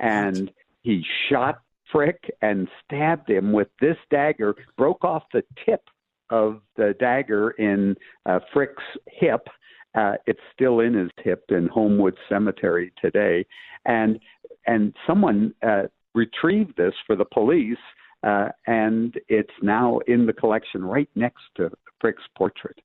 and 0.00 0.50
he 0.82 1.04
shot 1.28 1.60
Frick 1.92 2.22
and 2.42 2.68
stabbed 2.84 3.30
him 3.30 3.52
with 3.52 3.68
this 3.80 3.96
dagger, 4.10 4.54
broke 4.76 5.04
off 5.04 5.24
the 5.32 5.42
tip 5.64 5.82
of 6.30 6.60
the 6.76 6.94
dagger 7.00 7.50
in 7.52 7.96
uh, 8.26 8.40
Frick's 8.52 8.82
hip. 9.06 9.46
Uh, 9.94 10.14
it's 10.26 10.40
still 10.52 10.80
in 10.80 10.94
his 10.94 11.10
hip 11.22 11.44
in 11.48 11.66
Homewood 11.68 12.16
Cemetery 12.28 12.92
today, 13.00 13.46
and 13.86 14.20
and 14.66 14.94
someone 15.06 15.54
uh, 15.66 15.84
retrieved 16.14 16.76
this 16.76 16.92
for 17.06 17.16
the 17.16 17.24
police, 17.24 17.78
uh, 18.22 18.48
and 18.66 19.18
it's 19.28 19.52
now 19.62 19.98
in 20.06 20.26
the 20.26 20.32
collection 20.32 20.84
right 20.84 21.08
next 21.14 21.42
to 21.56 21.70
Frick's 22.00 22.22
portrait. 22.36 22.78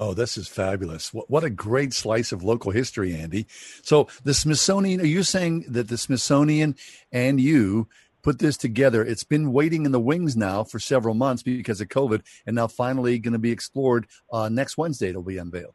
Oh, 0.00 0.14
this 0.14 0.36
is 0.36 0.46
fabulous. 0.46 1.12
What, 1.12 1.28
what 1.28 1.42
a 1.42 1.50
great 1.50 1.92
slice 1.92 2.30
of 2.30 2.44
local 2.44 2.70
history, 2.70 3.14
Andy. 3.14 3.46
So, 3.82 4.08
the 4.22 4.32
Smithsonian, 4.32 5.00
are 5.00 5.06
you 5.06 5.24
saying 5.24 5.64
that 5.68 5.88
the 5.88 5.98
Smithsonian 5.98 6.76
and 7.10 7.40
you 7.40 7.88
put 8.22 8.38
this 8.38 8.56
together? 8.56 9.04
It's 9.04 9.24
been 9.24 9.52
waiting 9.52 9.84
in 9.86 9.92
the 9.92 10.00
wings 10.00 10.36
now 10.36 10.62
for 10.62 10.78
several 10.78 11.14
months 11.14 11.42
because 11.42 11.80
of 11.80 11.88
COVID, 11.88 12.22
and 12.46 12.54
now 12.54 12.68
finally 12.68 13.18
going 13.18 13.32
to 13.32 13.40
be 13.40 13.50
explored 13.50 14.06
uh, 14.32 14.48
next 14.48 14.78
Wednesday. 14.78 15.08
It'll 15.08 15.22
be 15.22 15.38
unveiled. 15.38 15.74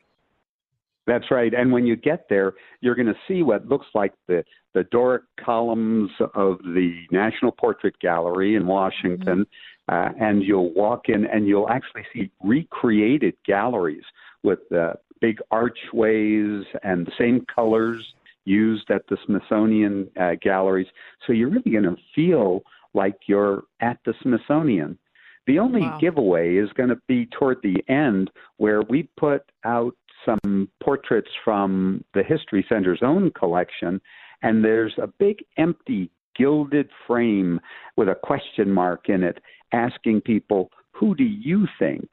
That's 1.05 1.29
right. 1.29 1.53
And 1.53 1.73
when 1.73 1.85
you 1.85 1.97
get 1.97 2.27
there, 2.29 2.53
you're 2.79 2.95
going 2.95 3.07
to 3.07 3.17
see 3.27 3.43
what 3.43 3.67
looks 3.67 3.87
like 3.93 4.13
the, 4.27 4.43
the 4.73 4.85
Doric 4.85 5.23
columns 5.37 6.09
of 6.33 6.59
the 6.59 6.93
National 7.11 7.51
Portrait 7.51 7.99
Gallery 7.99 8.55
in 8.55 8.65
Washington. 8.65 9.39
Mm-hmm. 9.39 9.41
Uh, 9.89 10.09
and 10.19 10.43
you'll 10.43 10.73
walk 10.73 11.09
in 11.09 11.25
and 11.25 11.45
you'll 11.45 11.69
actually 11.69 12.05
see 12.13 12.31
recreated 12.41 13.35
galleries 13.45 14.03
with 14.41 14.59
uh, 14.71 14.93
big 15.19 15.39
archways 15.51 16.63
and 16.83 17.05
the 17.05 17.11
same 17.17 17.45
colors 17.53 18.01
used 18.45 18.89
at 18.91 19.01
the 19.09 19.17
Smithsonian 19.25 20.09
uh, 20.19 20.31
galleries. 20.41 20.87
So 21.25 21.33
you're 21.33 21.49
really 21.49 21.71
going 21.71 21.83
to 21.83 21.97
feel 22.15 22.63
like 22.93 23.15
you're 23.27 23.63
at 23.81 23.99
the 24.05 24.13
Smithsonian. 24.21 24.97
The 25.47 25.59
only 25.59 25.81
wow. 25.81 25.97
giveaway 25.99 26.55
is 26.55 26.69
going 26.73 26.89
to 26.89 26.99
be 27.07 27.25
toward 27.37 27.57
the 27.63 27.83
end 27.89 28.31
where 28.57 28.81
we 28.83 29.09
put 29.17 29.43
out 29.65 29.95
some 30.25 30.69
portraits 30.81 31.29
from 31.43 32.03
the 32.13 32.23
History 32.23 32.65
Center's 32.69 33.01
own 33.01 33.31
collection, 33.31 33.99
and 34.41 34.63
there's 34.63 34.93
a 35.01 35.07
big 35.07 35.43
empty 35.57 36.09
gilded 36.35 36.89
frame 37.05 37.59
with 37.97 38.07
a 38.09 38.15
question 38.15 38.71
mark 38.71 39.09
in 39.09 39.23
it 39.23 39.39
asking 39.73 40.21
people, 40.21 40.69
who 40.91 41.15
do 41.15 41.23
you 41.23 41.67
think 41.79 42.09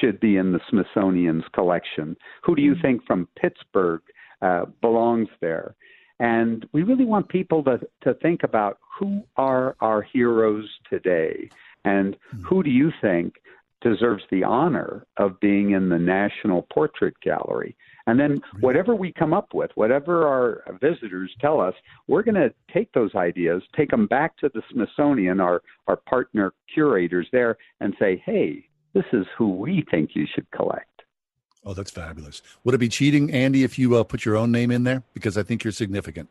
should 0.00 0.20
be 0.20 0.36
in 0.36 0.52
the 0.52 0.60
Smithsonian's 0.68 1.44
collection? 1.54 2.16
Who 2.42 2.54
do 2.54 2.62
you 2.62 2.72
mm-hmm. 2.72 2.82
think 2.82 3.06
from 3.06 3.28
Pittsburgh 3.40 4.02
uh, 4.42 4.66
belongs 4.80 5.28
there? 5.40 5.74
And 6.18 6.66
we 6.72 6.82
really 6.82 7.04
want 7.04 7.28
people 7.28 7.62
to, 7.64 7.80
to 8.02 8.14
think 8.14 8.42
about 8.42 8.78
who 8.98 9.22
are 9.36 9.76
our 9.80 10.02
heroes 10.02 10.68
today 10.90 11.48
and 11.84 12.14
mm-hmm. 12.14 12.42
who 12.42 12.62
do 12.62 12.70
you 12.70 12.90
think 13.00 13.34
deserves 13.80 14.24
the 14.30 14.42
honor 14.44 15.06
of 15.16 15.38
being 15.40 15.72
in 15.72 15.88
the 15.88 15.98
National 15.98 16.62
Portrait 16.72 17.14
Gallery. 17.20 17.76
And 18.06 18.20
then 18.20 18.40
whatever 18.60 18.94
we 18.94 19.12
come 19.12 19.34
up 19.34 19.52
with, 19.52 19.70
whatever 19.74 20.26
our 20.26 20.78
visitors 20.80 21.30
tell 21.40 21.60
us, 21.60 21.74
we're 22.06 22.22
going 22.22 22.36
to 22.36 22.52
take 22.72 22.92
those 22.92 23.14
ideas, 23.14 23.62
take 23.76 23.90
them 23.90 24.06
back 24.06 24.36
to 24.38 24.50
the 24.54 24.62
Smithsonian, 24.70 25.40
our, 25.40 25.62
our 25.88 25.96
partner 25.96 26.52
curators 26.72 27.26
there, 27.32 27.58
and 27.80 27.94
say, 27.98 28.22
hey, 28.24 28.68
this 28.94 29.04
is 29.12 29.26
who 29.36 29.50
we 29.50 29.84
think 29.90 30.10
you 30.14 30.26
should 30.32 30.50
collect. 30.52 31.02
Oh, 31.64 31.74
that's 31.74 31.90
fabulous. 31.90 32.42
Would 32.62 32.76
it 32.76 32.78
be 32.78 32.88
cheating, 32.88 33.32
Andy, 33.32 33.64
if 33.64 33.76
you 33.76 33.96
uh, 33.96 34.04
put 34.04 34.24
your 34.24 34.36
own 34.36 34.52
name 34.52 34.70
in 34.70 34.84
there? 34.84 35.02
Because 35.12 35.36
I 35.36 35.42
think 35.42 35.64
you're 35.64 35.72
significant. 35.72 36.30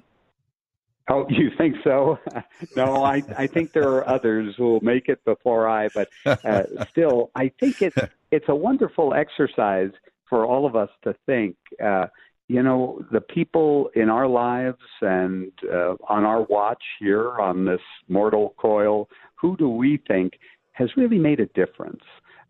Oh, 1.09 1.25
you 1.29 1.51
think 1.57 1.75
so? 1.83 2.19
no, 2.75 3.03
I 3.03 3.23
I 3.37 3.47
think 3.47 3.73
there 3.73 3.89
are 3.89 4.07
others 4.07 4.55
who 4.57 4.65
will 4.65 4.81
make 4.81 5.09
it 5.09 5.23
before 5.25 5.67
I. 5.67 5.89
But 5.89 6.09
uh, 6.25 6.63
still, 6.89 7.31
I 7.35 7.51
think 7.59 7.81
it's 7.81 7.97
it's 8.31 8.49
a 8.49 8.55
wonderful 8.55 9.13
exercise 9.13 9.91
for 10.29 10.45
all 10.45 10.65
of 10.65 10.75
us 10.75 10.89
to 11.03 11.15
think. 11.25 11.55
Uh, 11.83 12.07
you 12.47 12.61
know, 12.61 13.03
the 13.11 13.21
people 13.21 13.89
in 13.95 14.07
our 14.07 14.27
lives 14.27 14.77
and 15.01 15.51
uh, 15.71 15.95
on 16.07 16.25
our 16.25 16.43
watch 16.43 16.83
here 16.99 17.39
on 17.39 17.65
this 17.65 17.81
mortal 18.07 18.53
coil, 18.57 19.09
who 19.33 19.57
do 19.57 19.67
we 19.67 19.99
think 20.07 20.33
has 20.73 20.89
really 20.95 21.17
made 21.17 21.39
a 21.39 21.47
difference? 21.47 22.03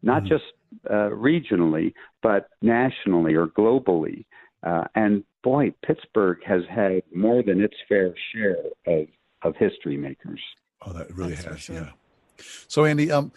Not 0.03 0.23
mm-hmm. 0.23 0.33
just 0.33 0.43
uh, 0.89 1.09
regionally, 1.11 1.93
but 2.21 2.49
nationally 2.61 3.35
or 3.35 3.47
globally. 3.47 4.25
Uh, 4.65 4.85
and 4.95 5.23
boy, 5.43 5.71
Pittsburgh 5.85 6.39
has 6.45 6.63
had 6.69 7.03
more 7.13 7.43
than 7.43 7.61
its 7.61 7.75
fair 7.87 8.13
share 8.33 8.57
of, 8.87 9.07
of 9.43 9.55
history 9.57 9.95
makers. 9.95 10.41
Oh, 10.81 10.91
that 10.93 11.15
really 11.15 11.35
That's 11.35 11.45
has, 11.45 11.59
sure. 11.61 11.75
yeah. 11.75 11.89
So, 12.67 12.83
Andy, 12.83 13.11
um, 13.11 13.31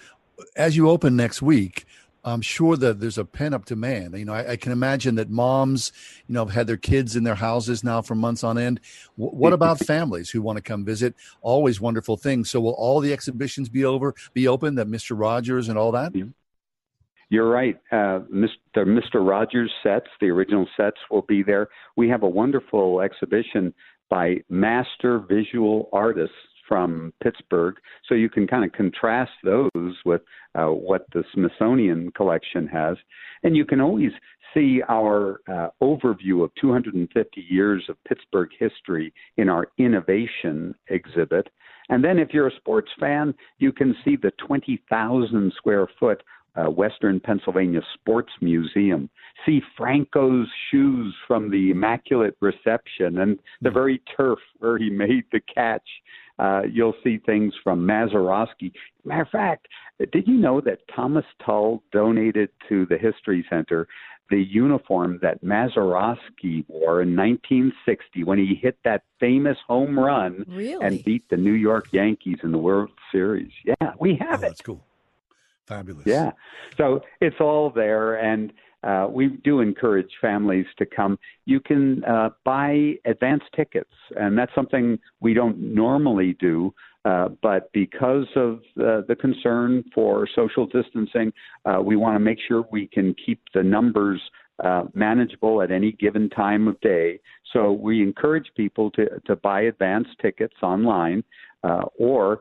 as 0.56 0.76
you 0.76 0.88
open 0.88 1.16
next 1.16 1.42
week, 1.42 1.84
I'm 2.24 2.40
sure 2.40 2.76
that 2.76 3.00
there's 3.00 3.18
a 3.18 3.24
pent 3.24 3.54
up 3.54 3.64
demand. 3.64 4.18
You 4.18 4.24
know, 4.24 4.32
I, 4.32 4.52
I, 4.52 4.56
can 4.56 4.72
imagine 4.72 5.14
that 5.14 5.30
moms, 5.30 5.92
you 6.26 6.34
know, 6.34 6.44
have 6.44 6.54
had 6.54 6.66
their 6.66 6.76
kids 6.76 7.14
in 7.14 7.24
their 7.24 7.36
houses 7.36 7.84
now 7.84 8.02
for 8.02 8.14
months 8.14 8.42
on 8.42 8.58
end. 8.58 8.80
W- 9.16 9.36
what 9.36 9.52
about 9.54 9.78
families 9.78 10.30
who 10.30 10.42
want 10.42 10.56
to 10.56 10.62
come 10.62 10.84
visit? 10.84 11.14
Always 11.42 11.80
wonderful 11.80 12.16
things. 12.16 12.50
So, 12.50 12.60
will 12.60 12.72
all 12.72 13.00
the 13.00 13.12
exhibitions 13.12 13.68
be 13.68 13.84
over, 13.84 14.14
be 14.34 14.48
open? 14.48 14.74
That 14.74 14.88
Mr. 14.88 15.18
Rogers 15.18 15.68
and 15.68 15.78
all 15.78 15.92
that? 15.92 16.12
You're 17.30 17.50
right. 17.50 17.76
Uh, 17.92 18.20
Mr. 18.32 18.78
Mr. 18.78 19.26
Rogers 19.26 19.70
sets, 19.82 20.06
the 20.20 20.28
original 20.28 20.66
sets, 20.76 20.96
will 21.10 21.22
be 21.22 21.42
there. 21.42 21.68
We 21.96 22.08
have 22.08 22.22
a 22.22 22.28
wonderful 22.28 23.02
exhibition 23.02 23.74
by 24.08 24.38
master 24.48 25.18
visual 25.18 25.90
artists 25.92 26.34
from 26.66 27.12
Pittsburgh, 27.22 27.76
so 28.06 28.14
you 28.14 28.28
can 28.28 28.46
kind 28.46 28.64
of 28.64 28.72
contrast 28.72 29.32
those 29.42 29.96
with 30.04 30.20
uh, 30.54 30.66
what 30.66 31.06
the 31.12 31.24
Smithsonian 31.32 32.10
collection 32.12 32.66
has, 32.66 32.96
and 33.42 33.56
you 33.56 33.64
can 33.64 33.80
always 33.80 34.12
see 34.54 34.82
our 34.88 35.40
uh, 35.48 35.68
overview 35.82 36.44
of 36.44 36.50
250 36.60 37.46
years 37.48 37.84
of 37.88 38.02
Pittsburgh 38.04 38.50
history 38.58 39.12
in 39.36 39.48
our 39.48 39.68
innovation 39.78 40.74
exhibit. 40.88 41.48
And 41.90 42.04
then, 42.04 42.18
if 42.18 42.34
you're 42.34 42.48
a 42.48 42.56
sports 42.56 42.90
fan, 43.00 43.34
you 43.58 43.72
can 43.72 43.94
see 44.04 44.16
the 44.16 44.32
20,000 44.46 45.52
square 45.56 45.86
foot 45.98 46.22
uh, 46.58 46.70
Western 46.70 47.20
Pennsylvania 47.20 47.80
Sports 47.94 48.32
Museum. 48.40 49.08
See 49.46 49.60
Franco's 49.76 50.48
shoes 50.70 51.14
from 51.26 51.50
the 51.50 51.70
Immaculate 51.70 52.36
Reception 52.40 53.18
and 53.18 53.38
the 53.62 53.70
very 53.70 54.02
turf 54.16 54.38
where 54.58 54.78
he 54.78 54.90
made 54.90 55.24
the 55.32 55.40
catch. 55.40 55.88
Uh, 56.38 56.62
you'll 56.70 56.94
see 57.02 57.18
things 57.18 57.52
from 57.64 57.86
Mazeroski. 57.86 58.72
Matter 59.04 59.22
of 59.22 59.28
fact, 59.28 59.66
did 60.12 60.26
you 60.26 60.34
know 60.34 60.60
that 60.60 60.78
Thomas 60.94 61.24
Tull 61.44 61.82
donated 61.92 62.50
to 62.68 62.86
the 62.86 62.98
History 62.98 63.44
Center 63.50 63.88
the 64.30 64.42
uniform 64.42 65.18
that 65.22 65.42
Mazeroski 65.42 66.64
wore 66.68 67.02
in 67.02 67.16
1960 67.16 68.24
when 68.24 68.38
he 68.38 68.54
hit 68.60 68.78
that 68.84 69.02
famous 69.18 69.56
home 69.66 69.98
run 69.98 70.44
really? 70.48 70.84
and 70.84 71.02
beat 71.02 71.28
the 71.30 71.36
New 71.36 71.52
York 71.52 71.86
Yankees 71.92 72.38
in 72.42 72.52
the 72.52 72.58
World 72.58 72.90
Series? 73.10 73.50
Yeah, 73.64 73.92
we 73.98 74.16
have 74.20 74.42
oh, 74.42 74.46
it. 74.46 74.48
That's 74.48 74.60
cool. 74.60 74.84
Fabulous. 75.68 76.06
Yeah. 76.06 76.30
So 76.76 77.00
it's 77.20 77.36
all 77.40 77.70
there. 77.70 78.16
And 78.16 78.52
uh, 78.84 79.08
we 79.10 79.28
do 79.44 79.60
encourage 79.60 80.10
families 80.20 80.66
to 80.78 80.86
come. 80.86 81.18
You 81.44 81.60
can 81.60 82.04
uh, 82.04 82.30
buy 82.44 82.94
advance 83.04 83.42
tickets, 83.54 83.92
and 84.16 84.38
that's 84.38 84.54
something 84.54 84.98
we 85.20 85.34
don't 85.34 85.58
normally 85.58 86.36
do. 86.40 86.72
Uh, 87.04 87.28
but 87.42 87.72
because 87.72 88.26
of 88.36 88.58
uh, 88.80 89.02
the 89.08 89.16
concern 89.18 89.82
for 89.94 90.28
social 90.34 90.66
distancing, 90.66 91.32
uh, 91.64 91.80
we 91.82 91.96
want 91.96 92.14
to 92.14 92.20
make 92.20 92.38
sure 92.46 92.66
we 92.70 92.86
can 92.86 93.14
keep 93.24 93.40
the 93.54 93.62
numbers 93.62 94.20
uh, 94.62 94.84
manageable 94.94 95.62
at 95.62 95.70
any 95.70 95.92
given 95.92 96.28
time 96.30 96.68
of 96.68 96.78
day. 96.80 97.18
So 97.52 97.72
we 97.72 98.02
encourage 98.02 98.46
people 98.56 98.90
to, 98.92 99.06
to 99.26 99.36
buy 99.36 99.62
advance 99.62 100.08
tickets 100.20 100.56
online, 100.62 101.22
or 101.98 102.40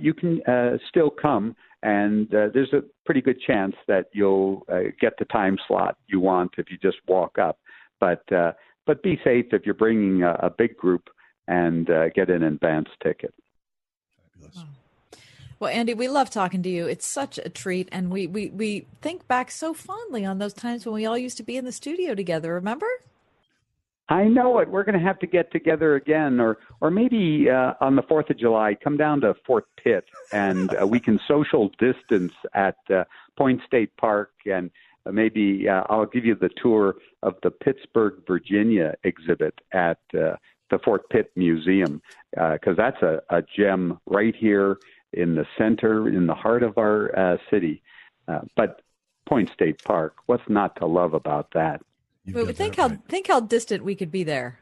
you 0.00 0.14
can 0.14 0.40
still 0.88 1.10
come 1.10 1.54
and 1.86 2.34
uh, 2.34 2.48
there's 2.52 2.72
a 2.72 2.82
pretty 3.04 3.20
good 3.20 3.40
chance 3.40 3.76
that 3.86 4.06
you'll 4.12 4.66
uh, 4.68 4.90
get 5.00 5.12
the 5.20 5.24
time 5.26 5.56
slot 5.68 5.96
you 6.08 6.18
want 6.18 6.50
if 6.58 6.68
you 6.68 6.76
just 6.82 6.96
walk 7.06 7.38
up. 7.38 7.60
But 8.00 8.30
uh, 8.32 8.52
but 8.86 9.04
be 9.04 9.20
safe 9.22 9.46
if 9.52 9.64
you're 9.64 9.74
bringing 9.74 10.24
a, 10.24 10.32
a 10.32 10.50
big 10.50 10.76
group 10.76 11.08
and 11.46 11.88
uh, 11.88 12.08
get 12.08 12.28
an 12.28 12.42
advance 12.42 12.88
ticket. 13.00 13.32
Fabulous. 14.34 14.64
Well, 15.60 15.70
Andy, 15.70 15.94
we 15.94 16.08
love 16.08 16.28
talking 16.28 16.60
to 16.64 16.68
you. 16.68 16.86
It's 16.86 17.06
such 17.06 17.38
a 17.38 17.48
treat, 17.48 17.88
and 17.90 18.10
we, 18.10 18.26
we, 18.26 18.50
we 18.50 18.86
think 19.00 19.26
back 19.26 19.50
so 19.50 19.72
fondly 19.72 20.22
on 20.24 20.38
those 20.38 20.52
times 20.52 20.84
when 20.84 20.94
we 20.94 21.06
all 21.06 21.16
used 21.16 21.38
to 21.38 21.42
be 21.42 21.56
in 21.56 21.64
the 21.64 21.72
studio 21.72 22.14
together. 22.14 22.52
Remember? 22.52 22.88
I 24.08 24.24
know 24.24 24.60
it. 24.60 24.68
We're 24.68 24.84
going 24.84 24.98
to 24.98 25.04
have 25.04 25.18
to 25.18 25.26
get 25.26 25.50
together 25.50 25.96
again, 25.96 26.38
or 26.38 26.58
or 26.80 26.90
maybe 26.90 27.50
uh, 27.50 27.74
on 27.80 27.96
the 27.96 28.02
Fourth 28.02 28.30
of 28.30 28.38
July, 28.38 28.76
come 28.82 28.96
down 28.96 29.20
to 29.22 29.34
Fort 29.44 29.66
Pitt, 29.82 30.04
and 30.32 30.74
uh, 30.80 30.86
we 30.86 31.00
can 31.00 31.18
social 31.26 31.70
distance 31.78 32.32
at 32.54 32.76
uh, 32.88 33.04
Point 33.36 33.62
State 33.66 33.96
Park, 33.96 34.30
and 34.46 34.70
uh, 35.06 35.10
maybe 35.10 35.68
uh, 35.68 35.82
I'll 35.88 36.06
give 36.06 36.24
you 36.24 36.36
the 36.36 36.50
tour 36.62 36.96
of 37.24 37.34
the 37.42 37.50
Pittsburgh, 37.50 38.22
Virginia 38.28 38.94
exhibit 39.02 39.54
at 39.72 39.98
uh, 40.14 40.36
the 40.70 40.78
Fort 40.84 41.08
Pitt 41.10 41.32
Museum, 41.34 42.00
because 42.30 42.78
uh, 42.78 42.82
that's 42.90 43.02
a, 43.02 43.22
a 43.30 43.42
gem 43.56 43.98
right 44.06 44.34
here 44.36 44.78
in 45.12 45.34
the 45.34 45.46
center, 45.58 46.08
in 46.08 46.26
the 46.26 46.34
heart 46.34 46.62
of 46.62 46.78
our 46.78 47.16
uh, 47.18 47.36
city. 47.50 47.82
Uh, 48.28 48.40
but 48.56 48.82
Point 49.28 49.50
State 49.52 49.82
Park, 49.82 50.14
what's 50.26 50.48
not 50.48 50.76
to 50.76 50.86
love 50.86 51.14
about 51.14 51.48
that? 51.54 51.82
But 52.32 52.56
think 52.56 52.76
how 52.76 52.88
right. 52.88 52.98
think 53.08 53.28
how 53.28 53.40
distant 53.40 53.84
we 53.84 53.94
could 53.94 54.10
be 54.10 54.24
there. 54.24 54.58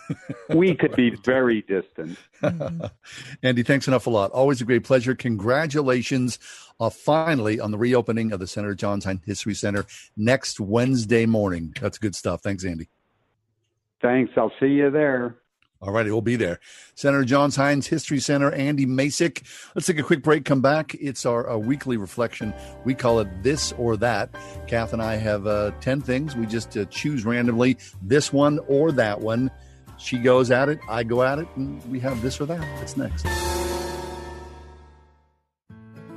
we 0.54 0.74
could 0.74 0.94
be 0.94 1.10
very 1.24 1.62
distant. 1.62 2.18
Andy, 3.42 3.62
thanks 3.62 3.88
enough 3.88 4.06
a 4.06 4.10
lot. 4.10 4.30
Always 4.30 4.60
a 4.60 4.64
great 4.64 4.84
pleasure. 4.84 5.14
Congratulations 5.14 6.38
uh, 6.78 6.90
finally 6.90 7.58
on 7.58 7.70
the 7.70 7.78
reopening 7.78 8.32
of 8.32 8.38
the 8.40 8.46
Senator 8.46 8.74
Johns 8.74 9.04
Heinz 9.04 9.22
History 9.24 9.54
Center 9.54 9.84
next 10.16 10.60
Wednesday 10.60 11.26
morning. 11.26 11.74
That's 11.80 11.98
good 11.98 12.14
stuff. 12.14 12.42
Thanks, 12.42 12.64
Andy. 12.64 12.88
Thanks. 14.00 14.32
I'll 14.36 14.52
see 14.60 14.68
you 14.68 14.90
there. 14.90 15.36
All 15.84 15.92
righty, 15.92 16.10
we'll 16.10 16.22
be 16.22 16.36
there. 16.36 16.60
Senator 16.94 17.24
Johns 17.24 17.56
Heinz 17.56 17.86
History 17.86 18.18
Center, 18.18 18.50
Andy 18.52 18.86
Masich. 18.86 19.42
Let's 19.74 19.86
take 19.86 19.98
a 19.98 20.02
quick 20.02 20.22
break, 20.22 20.46
come 20.46 20.62
back. 20.62 20.94
It's 20.94 21.26
our, 21.26 21.46
our 21.46 21.58
weekly 21.58 21.98
reflection. 21.98 22.54
We 22.86 22.94
call 22.94 23.20
it 23.20 23.28
This 23.42 23.72
or 23.72 23.98
That. 23.98 24.30
Kath 24.66 24.94
and 24.94 25.02
I 25.02 25.16
have 25.16 25.46
uh, 25.46 25.72
10 25.82 26.00
things. 26.00 26.36
We 26.36 26.46
just 26.46 26.74
uh, 26.76 26.86
choose 26.86 27.26
randomly 27.26 27.76
this 28.00 28.32
one 28.32 28.60
or 28.66 28.92
that 28.92 29.20
one. 29.20 29.50
She 29.98 30.16
goes 30.16 30.50
at 30.50 30.70
it, 30.70 30.78
I 30.88 31.04
go 31.04 31.22
at 31.22 31.38
it, 31.38 31.46
and 31.54 31.84
we 31.90 32.00
have 32.00 32.22
this 32.22 32.40
or 32.40 32.46
that. 32.46 32.60
That's 32.78 32.96
next. 32.96 33.26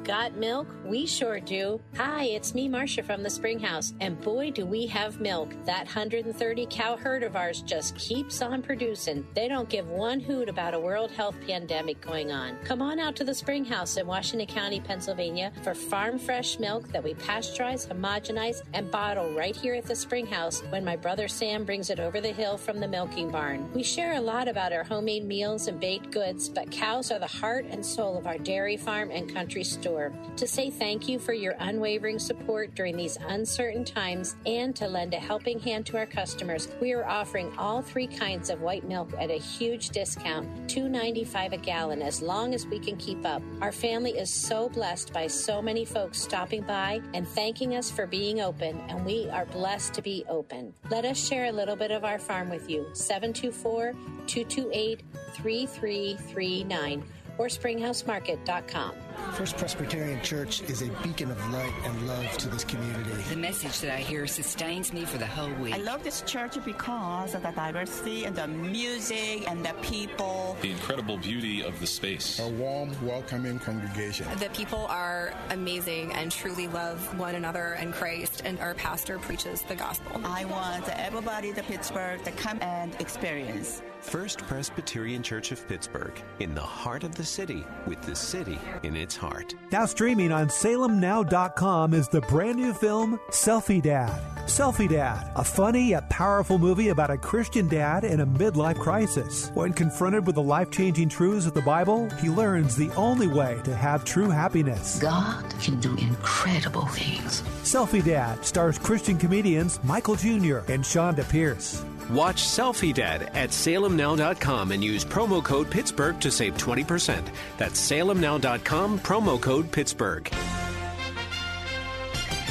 Got 0.08 0.38
milk? 0.38 0.70
We 0.86 1.06
sure 1.06 1.42
do. 1.42 1.82
Hi, 1.98 2.24
it's 2.24 2.56
me, 2.56 2.70
Marcia 2.70 3.04
from 3.04 3.24
the 3.24 3.30
Springhouse, 3.30 3.94
and 4.00 4.18
boy, 4.22 4.52
do 4.52 4.66
we 4.66 4.88
have 4.88 5.20
milk. 5.20 5.54
That 5.66 5.84
130 5.84 6.66
cow 6.70 6.96
herd 6.96 7.24
of 7.24 7.36
ours 7.36 7.62
just 7.62 7.94
keeps 7.98 8.42
on 8.42 8.62
producing. 8.62 9.28
They 9.34 9.50
don't 9.50 9.68
give 9.68 9.90
one 9.90 10.22
hoot 10.22 10.48
about 10.48 10.74
a 10.74 10.80
world 10.80 11.12
health 11.12 11.36
pandemic 11.46 12.00
going 12.00 12.32
on. 12.32 12.56
Come 12.64 12.82
on 12.82 13.02
out 13.02 13.18
to 13.18 13.26
the 13.26 13.34
Springhouse 13.34 13.98
in 13.98 14.08
Washington 14.08 14.48
County, 14.48 14.80
Pennsylvania 14.80 15.52
for 15.62 15.74
farm 15.74 16.18
fresh 16.18 16.58
milk 16.58 16.88
that 16.94 17.04
we 17.04 17.14
pasteurize, 17.14 17.86
homogenize, 17.86 18.62
and 18.74 18.90
bottle 18.90 19.34
right 19.34 19.58
here 19.58 19.76
at 19.76 19.88
the 19.88 19.96
Springhouse 19.96 20.62
when 20.70 20.86
my 20.86 20.96
brother 20.96 21.28
Sam 21.28 21.66
brings 21.66 21.90
it 21.90 22.00
over 22.00 22.22
the 22.22 22.32
hill 22.32 22.58
from 22.58 22.80
the 22.80 22.88
milking 22.88 23.30
barn. 23.30 23.70
We 23.74 23.84
share 23.84 24.14
a 24.14 24.22
lot 24.22 24.48
about 24.48 24.72
our 24.72 24.86
homemade 24.86 25.26
meals 25.26 25.68
and 25.68 25.82
baked 25.82 26.12
goods, 26.12 26.48
but 26.48 26.72
cows 26.72 27.12
are 27.12 27.20
the 27.20 27.28
heart 27.28 27.66
and 27.70 27.86
soul 27.86 28.18
of 28.18 28.26
our 28.26 28.38
dairy 28.38 28.78
farm 28.78 29.12
and 29.12 29.30
country 29.34 29.66
store. 29.66 29.97
To 30.38 30.48
say 30.48 30.70
thank 30.70 31.10
you 31.10 31.18
for 31.18 31.34
your 31.34 31.56
unwavering 31.60 32.20
support 32.20 32.76
during 32.76 32.96
these 32.96 33.18
uncertain 33.28 33.84
times 33.84 34.36
and 34.46 34.76
to 34.76 34.88
lend 34.88 35.14
a 35.14 35.18
helping 35.18 35.60
hand 35.60 35.86
to 35.88 35.98
our 35.98 36.06
customers, 36.06 36.68
we 36.80 36.94
are 36.94 37.06
offering 37.06 37.52
all 37.58 37.82
three 37.82 38.08
kinds 38.08 38.50
of 38.50 38.62
white 38.62 38.88
milk 38.88 39.12
at 39.20 39.32
a 39.32 39.40
huge 39.40 39.90
discount, 39.90 40.48
$2.95 40.68 41.54
a 41.54 41.58
gallon, 41.58 42.02
as 42.02 42.22
long 42.22 42.54
as 42.54 42.68
we 42.68 42.80
can 42.80 42.96
keep 42.98 43.26
up. 43.26 43.42
Our 43.62 43.72
family 43.72 44.12
is 44.12 44.32
so 44.32 44.70
blessed 44.70 45.14
by 45.14 45.28
so 45.28 45.62
many 45.62 45.86
folks 45.86 46.22
stopping 46.22 46.62
by 46.64 47.02
and 47.14 47.28
thanking 47.28 47.76
us 47.76 47.90
for 47.90 48.06
being 48.06 48.42
open, 48.42 48.80
and 48.90 49.06
we 49.06 49.30
are 49.30 49.46
blessed 49.46 49.94
to 49.96 50.02
be 50.02 50.24
open. 50.30 50.74
Let 50.90 51.06
us 51.06 51.18
share 51.18 51.46
a 51.46 51.52
little 51.52 51.76
bit 51.76 51.92
of 51.92 52.04
our 52.04 52.20
farm 52.20 52.50
with 52.50 52.70
you. 52.70 52.88
724 52.94 53.94
228 54.28 55.04
3339 55.34 57.04
or 57.38 57.48
springhousemarket.com. 57.48 58.94
First 59.34 59.58
Presbyterian 59.58 60.22
Church 60.24 60.62
is 60.64 60.82
a 60.82 60.90
beacon 61.04 61.30
of 61.30 61.54
light 61.54 61.74
and 61.86 62.08
love 62.08 62.38
to 62.40 62.50
this 62.50 62.64
community. 62.64 63.12
The 63.30 63.36
message 63.36 63.82
that 63.82 63.94
I 63.94 63.98
hear 63.98 64.26
sustains 64.26 64.92
me 64.92 65.06
for 65.06 65.18
the 65.18 65.28
whole 65.28 65.54
week. 65.56 65.76
I 65.76 65.78
love 65.78 66.04
this 66.04 66.22
church 66.22 66.58
because 66.66 67.36
of 67.36 67.44
the 67.44 67.52
diversity 67.52 68.26
and 68.26 68.36
the 68.36 68.48
music 68.48 69.48
and 69.48 69.64
the 69.64 69.74
people. 69.82 70.58
The 70.62 70.72
incredible 70.72 71.18
beauty 71.18 71.64
of 71.64 71.80
the 71.80 71.88
space. 71.88 72.40
A 72.40 72.48
warm, 72.48 72.96
welcoming 73.06 73.60
congregation. 73.60 74.26
The 74.40 74.50
people 74.50 74.88
are 74.88 75.34
amazing 75.52 76.14
and 76.14 76.32
truly 76.32 76.68
love 76.68 77.00
one 77.20 77.36
another 77.36 77.74
and 77.74 77.94
Christ, 77.94 78.42
and 78.44 78.60
our 78.60 78.74
pastor 78.74 79.20
preaches 79.20 79.62
the 79.64 79.76
gospel. 79.76 80.20
I 80.26 80.46
want 80.46 80.90
everybody 80.90 81.54
to 81.54 81.64
Pittsburgh 81.64 82.24
to 82.24 82.32
come 82.32 82.60
and 82.62 82.96
experience. 83.00 83.82
First 84.02 84.40
Presbyterian 84.46 85.24
Church 85.24 85.52
of 85.52 85.68
Pittsburgh, 85.68 86.14
in 86.40 86.54
the 86.54 86.62
heart 86.62 87.04
of 87.04 87.16
the 87.16 87.26
city, 87.26 87.66
with 87.88 88.02
the 88.04 88.16
city 88.16 88.60
in 88.84 88.96
its 88.96 89.07
heart. 89.16 89.56
Now 89.72 89.86
streaming 89.86 90.32
on 90.32 90.48
salemnow.com 90.48 91.94
is 91.94 92.08
the 92.10 92.22
brand 92.22 92.58
new 92.58 92.74
film 92.74 93.20
Selfie 93.30 93.82
Dad. 93.82 94.22
Selfie 94.48 94.90
Dad, 94.90 95.30
a 95.36 95.44
funny 95.44 95.90
yet 95.90 96.10
powerful 96.10 96.58
movie 96.58 96.90
about 96.90 97.12
a 97.12 97.18
Christian 97.18 97.68
dad 97.68 98.06
in 98.06 98.22
a 98.22 98.26
midlife 98.26 98.80
crisis. 98.80 99.52
When 99.54 99.74
confronted 99.74 100.26
with 100.26 100.36
the 100.36 100.42
life 100.42 100.72
changing 100.72 101.10
truths 101.10 101.46
of 101.46 101.54
the 101.54 101.62
Bible, 101.62 102.10
he 102.22 102.30
learns 102.30 102.76
the 102.76 102.90
only 102.96 103.28
way 103.28 103.60
to 103.66 103.76
have 103.76 104.06
true 104.06 104.30
happiness. 104.30 105.00
God 105.00 105.44
can 105.62 105.80
do 105.80 105.96
incredible 105.98 106.86
things. 106.88 107.42
Selfie 107.64 108.04
Dad 108.04 108.46
stars 108.46 108.80
Christian 108.80 109.18
comedians 109.18 109.84
Michael 109.84 110.16
Jr. 110.16 110.60
and 110.70 110.84
Chonda 110.84 111.28
Pierce. 111.30 111.84
Watch 112.10 112.44
Selfie 112.44 112.94
Dad 112.94 113.24
at 113.34 113.50
salemnow.com 113.50 114.72
and 114.72 114.84
use 114.84 115.04
promo 115.04 115.44
code 115.44 115.70
Pittsburgh 115.70 116.20
to 116.22 116.32
save 116.32 116.56
20%. 116.56 117.28
That's 117.58 117.80
salemnow.com, 117.80 119.00
promo 119.00 119.42
code 119.42 119.72
Pittsburgh. 119.72 120.32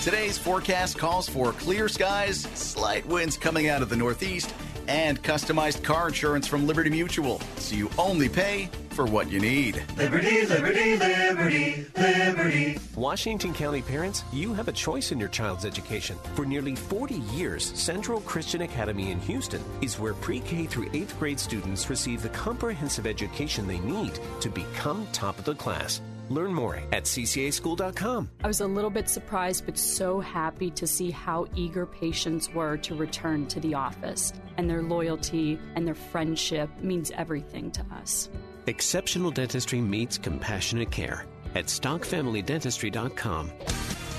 Today's 0.02 0.38
forecast 0.38 0.98
calls 0.98 1.28
for 1.28 1.52
clear 1.52 1.88
skies, 1.88 2.42
slight 2.54 3.04
winds 3.06 3.36
coming 3.36 3.68
out 3.68 3.82
of 3.82 3.88
the 3.88 3.96
northeast, 3.96 4.54
and 4.86 5.20
customized 5.22 5.82
car 5.82 6.08
insurance 6.08 6.46
from 6.46 6.66
Liberty 6.66 6.90
Mutual, 6.90 7.40
so 7.56 7.74
you 7.74 7.90
only 7.98 8.28
pay 8.28 8.68
for 8.96 9.04
what 9.04 9.30
you 9.30 9.38
need. 9.38 9.84
Liberty, 9.98 10.46
liberty, 10.46 10.96
liberty, 10.96 11.86
liberty. 11.98 12.78
Washington 12.96 13.52
County 13.52 13.82
parents, 13.82 14.24
you 14.32 14.54
have 14.54 14.68
a 14.68 14.72
choice 14.72 15.12
in 15.12 15.20
your 15.20 15.28
child's 15.28 15.66
education. 15.66 16.16
For 16.34 16.46
nearly 16.46 16.74
40 16.74 17.16
years, 17.36 17.66
Central 17.78 18.22
Christian 18.22 18.62
Academy 18.62 19.10
in 19.10 19.20
Houston 19.20 19.62
is 19.82 19.98
where 19.98 20.14
pre 20.14 20.40
K 20.40 20.64
through 20.64 20.88
8th 20.88 21.18
grade 21.18 21.38
students 21.38 21.90
receive 21.90 22.22
the 22.22 22.30
comprehensive 22.30 23.06
education 23.06 23.66
they 23.66 23.80
need 23.80 24.18
to 24.40 24.48
become 24.48 25.06
top 25.12 25.38
of 25.38 25.44
the 25.44 25.54
class. 25.54 26.00
Learn 26.30 26.52
more 26.52 26.76
at 26.90 27.04
ccaschool.com. 27.04 28.30
I 28.42 28.46
was 28.46 28.60
a 28.60 28.66
little 28.66 28.90
bit 28.90 29.10
surprised, 29.10 29.66
but 29.66 29.76
so 29.78 30.20
happy 30.20 30.70
to 30.70 30.86
see 30.86 31.10
how 31.10 31.46
eager 31.54 31.84
patients 31.84 32.52
were 32.52 32.78
to 32.78 32.94
return 32.94 33.46
to 33.48 33.60
the 33.60 33.74
office. 33.74 34.32
And 34.56 34.68
their 34.70 34.82
loyalty 34.82 35.58
and 35.74 35.86
their 35.86 35.94
friendship 35.94 36.70
means 36.80 37.10
everything 37.10 37.70
to 37.72 37.84
us. 37.92 38.30
Exceptional 38.66 39.30
dentistry 39.30 39.80
meets 39.80 40.18
compassionate 40.18 40.90
care 40.90 41.24
at 41.54 41.66
stockfamilydentistry.com. 41.66 43.52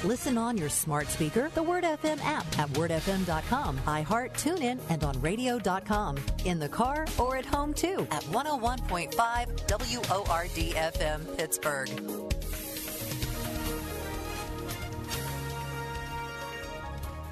Listen 0.03 0.37
on 0.37 0.57
your 0.57 0.69
smart 0.69 1.07
speaker, 1.07 1.49
the 1.55 1.63
Word 1.63 1.83
FM 1.83 2.19
app 2.23 2.45
at 2.59 2.69
wordfm.com, 2.69 3.77
iHeart, 3.79 4.33
TuneIn, 4.33 4.79
and 4.89 5.03
on 5.03 5.19
radio.com. 5.21 6.17
In 6.45 6.59
the 6.59 6.69
car 6.69 7.07
or 7.17 7.35
at 7.35 7.45
home 7.45 7.73
too 7.73 8.07
at 8.11 8.23
101.5 8.25 9.15
WORD 10.09 10.93
FM 10.93 11.37
Pittsburgh. 11.37 12.66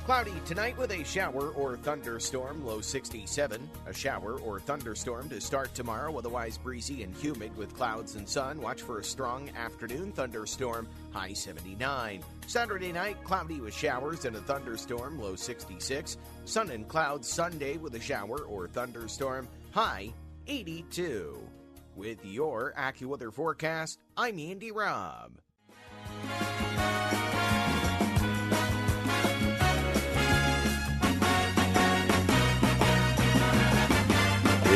Cloudy 0.05 0.39
tonight 0.45 0.77
with 0.77 0.91
a 0.91 1.03
shower 1.03 1.49
or 1.49 1.77
thunderstorm, 1.77 2.63
low 2.63 2.79
67. 2.79 3.67
A 3.87 3.93
shower 3.93 4.37
or 4.41 4.59
thunderstorm 4.59 5.27
to 5.29 5.41
start 5.41 5.73
tomorrow, 5.73 6.15
otherwise 6.15 6.59
breezy 6.59 7.01
and 7.01 7.15
humid 7.15 7.57
with 7.57 7.73
clouds 7.73 8.13
and 8.13 8.29
sun. 8.29 8.61
Watch 8.61 8.83
for 8.83 8.99
a 8.99 9.03
strong 9.03 9.49
afternoon 9.57 10.11
thunderstorm, 10.11 10.87
high 11.09 11.33
79. 11.33 12.23
Saturday 12.45 12.91
night, 12.91 13.23
cloudy 13.23 13.59
with 13.59 13.73
showers 13.73 14.25
and 14.25 14.35
a 14.35 14.41
thunderstorm, 14.41 15.19
low 15.19 15.35
66. 15.35 16.17
Sun 16.45 16.69
and 16.69 16.87
clouds 16.87 17.27
Sunday 17.27 17.77
with 17.77 17.95
a 17.95 17.99
shower 17.99 18.41
or 18.41 18.67
thunderstorm, 18.67 19.47
high 19.71 20.13
82. 20.45 21.35
With 21.95 22.23
your 22.23 22.75
AccuWeather 22.77 23.33
forecast, 23.33 23.97
I'm 24.15 24.37
Andy 24.37 24.71
Robb. 24.71 25.39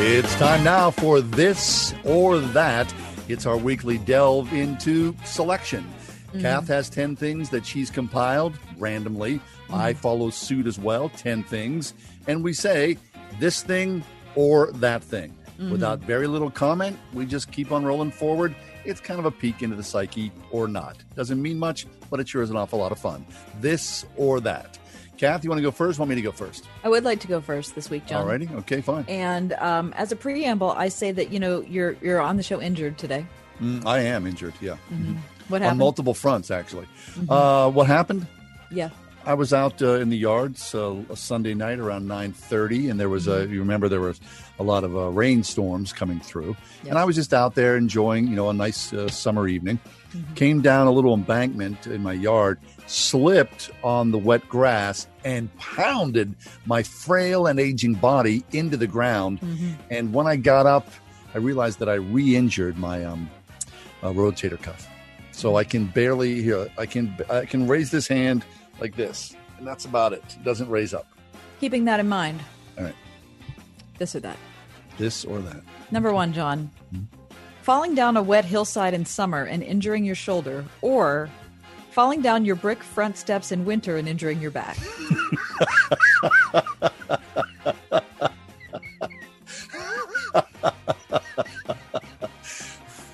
It's 0.02 0.34
time 0.36 0.64
now 0.64 0.90
for 0.90 1.20
this 1.20 1.92
or 2.06 2.38
that. 2.38 2.92
It's 3.28 3.44
our 3.44 3.58
weekly 3.58 3.98
delve 3.98 4.50
into 4.50 5.14
selection. 5.26 5.84
Mm-hmm. 6.28 6.40
Kath 6.40 6.68
has 6.68 6.88
10 6.88 7.16
things 7.16 7.50
that 7.50 7.66
she's 7.66 7.90
compiled 7.90 8.58
randomly. 8.78 9.34
Mm-hmm. 9.34 9.74
I 9.74 9.92
follow 9.92 10.30
suit 10.30 10.66
as 10.66 10.78
well, 10.78 11.10
10 11.10 11.44
things. 11.44 11.92
And 12.26 12.42
we 12.42 12.54
say 12.54 12.96
this 13.40 13.62
thing 13.62 14.02
or 14.36 14.72
that 14.72 15.04
thing. 15.04 15.36
Mm-hmm. 15.58 15.70
Without 15.70 15.98
very 15.98 16.26
little 16.26 16.50
comment, 16.50 16.98
we 17.12 17.26
just 17.26 17.52
keep 17.52 17.70
on 17.70 17.84
rolling 17.84 18.10
forward. 18.10 18.56
It's 18.86 19.00
kind 19.02 19.20
of 19.20 19.26
a 19.26 19.30
peek 19.30 19.62
into 19.62 19.76
the 19.76 19.84
psyche 19.84 20.32
or 20.50 20.66
not. 20.66 20.96
Doesn't 21.14 21.42
mean 21.42 21.58
much, 21.58 21.86
but 22.08 22.20
it 22.20 22.26
sure 22.26 22.40
is 22.40 22.48
an 22.48 22.56
awful 22.56 22.78
lot 22.78 22.90
of 22.90 22.98
fun. 22.98 23.26
This 23.60 24.06
or 24.16 24.40
that. 24.40 24.78
Kath, 25.20 25.44
you 25.44 25.50
want 25.50 25.58
to 25.58 25.62
go 25.62 25.70
first? 25.70 25.98
Want 25.98 26.08
me 26.08 26.14
to 26.14 26.22
go 26.22 26.32
first? 26.32 26.66
I 26.82 26.88
would 26.88 27.04
like 27.04 27.20
to 27.20 27.28
go 27.28 27.42
first 27.42 27.74
this 27.74 27.90
week, 27.90 28.06
John. 28.06 28.26
Alrighty, 28.26 28.50
okay, 28.60 28.80
fine. 28.80 29.04
And 29.06 29.52
um, 29.52 29.92
as 29.94 30.12
a 30.12 30.16
preamble, 30.16 30.70
I 30.70 30.88
say 30.88 31.12
that 31.12 31.30
you 31.30 31.38
know 31.38 31.60
you're 31.60 31.92
you're 32.00 32.22
on 32.22 32.38
the 32.38 32.42
show 32.42 32.58
injured 32.58 32.96
today. 32.96 33.26
Mm, 33.60 33.84
I 33.84 34.00
am 34.00 34.26
injured. 34.26 34.54
Yeah. 34.62 34.78
Mm-hmm. 34.90 35.16
What 35.48 35.60
happened? 35.60 35.72
On 35.72 35.76
multiple 35.76 36.14
fronts, 36.14 36.50
actually. 36.50 36.86
Mm-hmm. 37.12 37.30
Uh, 37.30 37.68
what 37.68 37.86
happened? 37.86 38.26
Yeah. 38.70 38.88
I 39.26 39.34
was 39.34 39.52
out 39.52 39.82
uh, 39.82 39.94
in 39.94 40.08
the 40.08 40.16
yards 40.16 40.74
uh, 40.74 40.96
a 41.10 41.16
Sunday 41.16 41.54
night 41.54 41.78
around 41.78 42.08
nine 42.08 42.32
thirty, 42.32 42.88
and 42.88 42.98
there 42.98 43.08
was 43.08 43.28
a. 43.28 43.46
You 43.46 43.60
remember 43.60 43.88
there 43.88 44.00
was 44.00 44.20
a 44.58 44.62
lot 44.62 44.82
of 44.82 44.96
uh, 44.96 45.10
rainstorms 45.10 45.92
coming 45.92 46.20
through, 46.20 46.56
and 46.88 46.98
I 46.98 47.04
was 47.04 47.16
just 47.16 47.34
out 47.34 47.54
there 47.54 47.76
enjoying, 47.76 48.28
you 48.28 48.36
know, 48.36 48.48
a 48.48 48.54
nice 48.54 48.92
uh, 48.92 49.08
summer 49.08 49.46
evening. 49.46 49.78
Came 50.34 50.60
down 50.60 50.88
a 50.88 50.90
little 50.90 51.14
embankment 51.14 51.86
in 51.86 52.02
my 52.02 52.14
yard, 52.14 52.58
slipped 52.86 53.70
on 53.84 54.10
the 54.10 54.18
wet 54.18 54.48
grass, 54.48 55.06
and 55.24 55.54
pounded 55.58 56.34
my 56.66 56.82
frail 56.82 57.46
and 57.46 57.60
aging 57.60 57.94
body 57.94 58.42
into 58.50 58.76
the 58.76 58.88
ground. 58.88 59.38
And 59.90 60.12
when 60.12 60.26
I 60.26 60.34
got 60.36 60.66
up, 60.66 60.88
I 61.32 61.38
realized 61.38 61.78
that 61.78 61.88
I 61.88 61.94
re-injured 61.94 62.76
my 62.76 63.04
um, 63.04 63.30
uh, 64.02 64.08
rotator 64.08 64.60
cuff, 64.60 64.88
so 65.30 65.56
I 65.56 65.62
can 65.62 65.86
barely 65.86 66.42
here. 66.42 66.68
I 66.76 66.86
can 66.86 67.16
I 67.30 67.44
can 67.44 67.68
raise 67.68 67.90
this 67.90 68.08
hand 68.08 68.44
like 68.80 68.96
this, 68.96 69.34
and 69.58 69.66
that's 69.66 69.84
about 69.84 70.12
it. 70.12 70.22
It 70.28 70.44
doesn't 70.44 70.68
raise 70.68 70.94
up. 70.94 71.06
Keeping 71.60 71.84
that 71.84 72.00
in 72.00 72.08
mind, 72.08 72.40
All 72.78 72.84
right, 72.84 72.94
this 73.98 74.14
or 74.16 74.20
that. 74.20 74.36
this 74.98 75.24
or 75.24 75.38
that. 75.40 75.60
Number 75.90 76.12
one, 76.12 76.32
John. 76.32 76.70
Hmm? 76.90 77.02
Falling 77.62 77.94
down 77.94 78.16
a 78.16 78.22
wet 78.22 78.44
hillside 78.44 78.94
in 78.94 79.04
summer 79.04 79.44
and 79.44 79.62
injuring 79.62 80.04
your 80.04 80.14
shoulder, 80.14 80.64
or 80.80 81.28
falling 81.90 82.22
down 82.22 82.44
your 82.44 82.56
brick 82.56 82.82
front 82.82 83.16
steps 83.18 83.52
in 83.52 83.64
winter 83.64 83.96
and 83.98 84.08
injuring 84.08 84.40
your 84.40 84.50
back. 84.50 84.78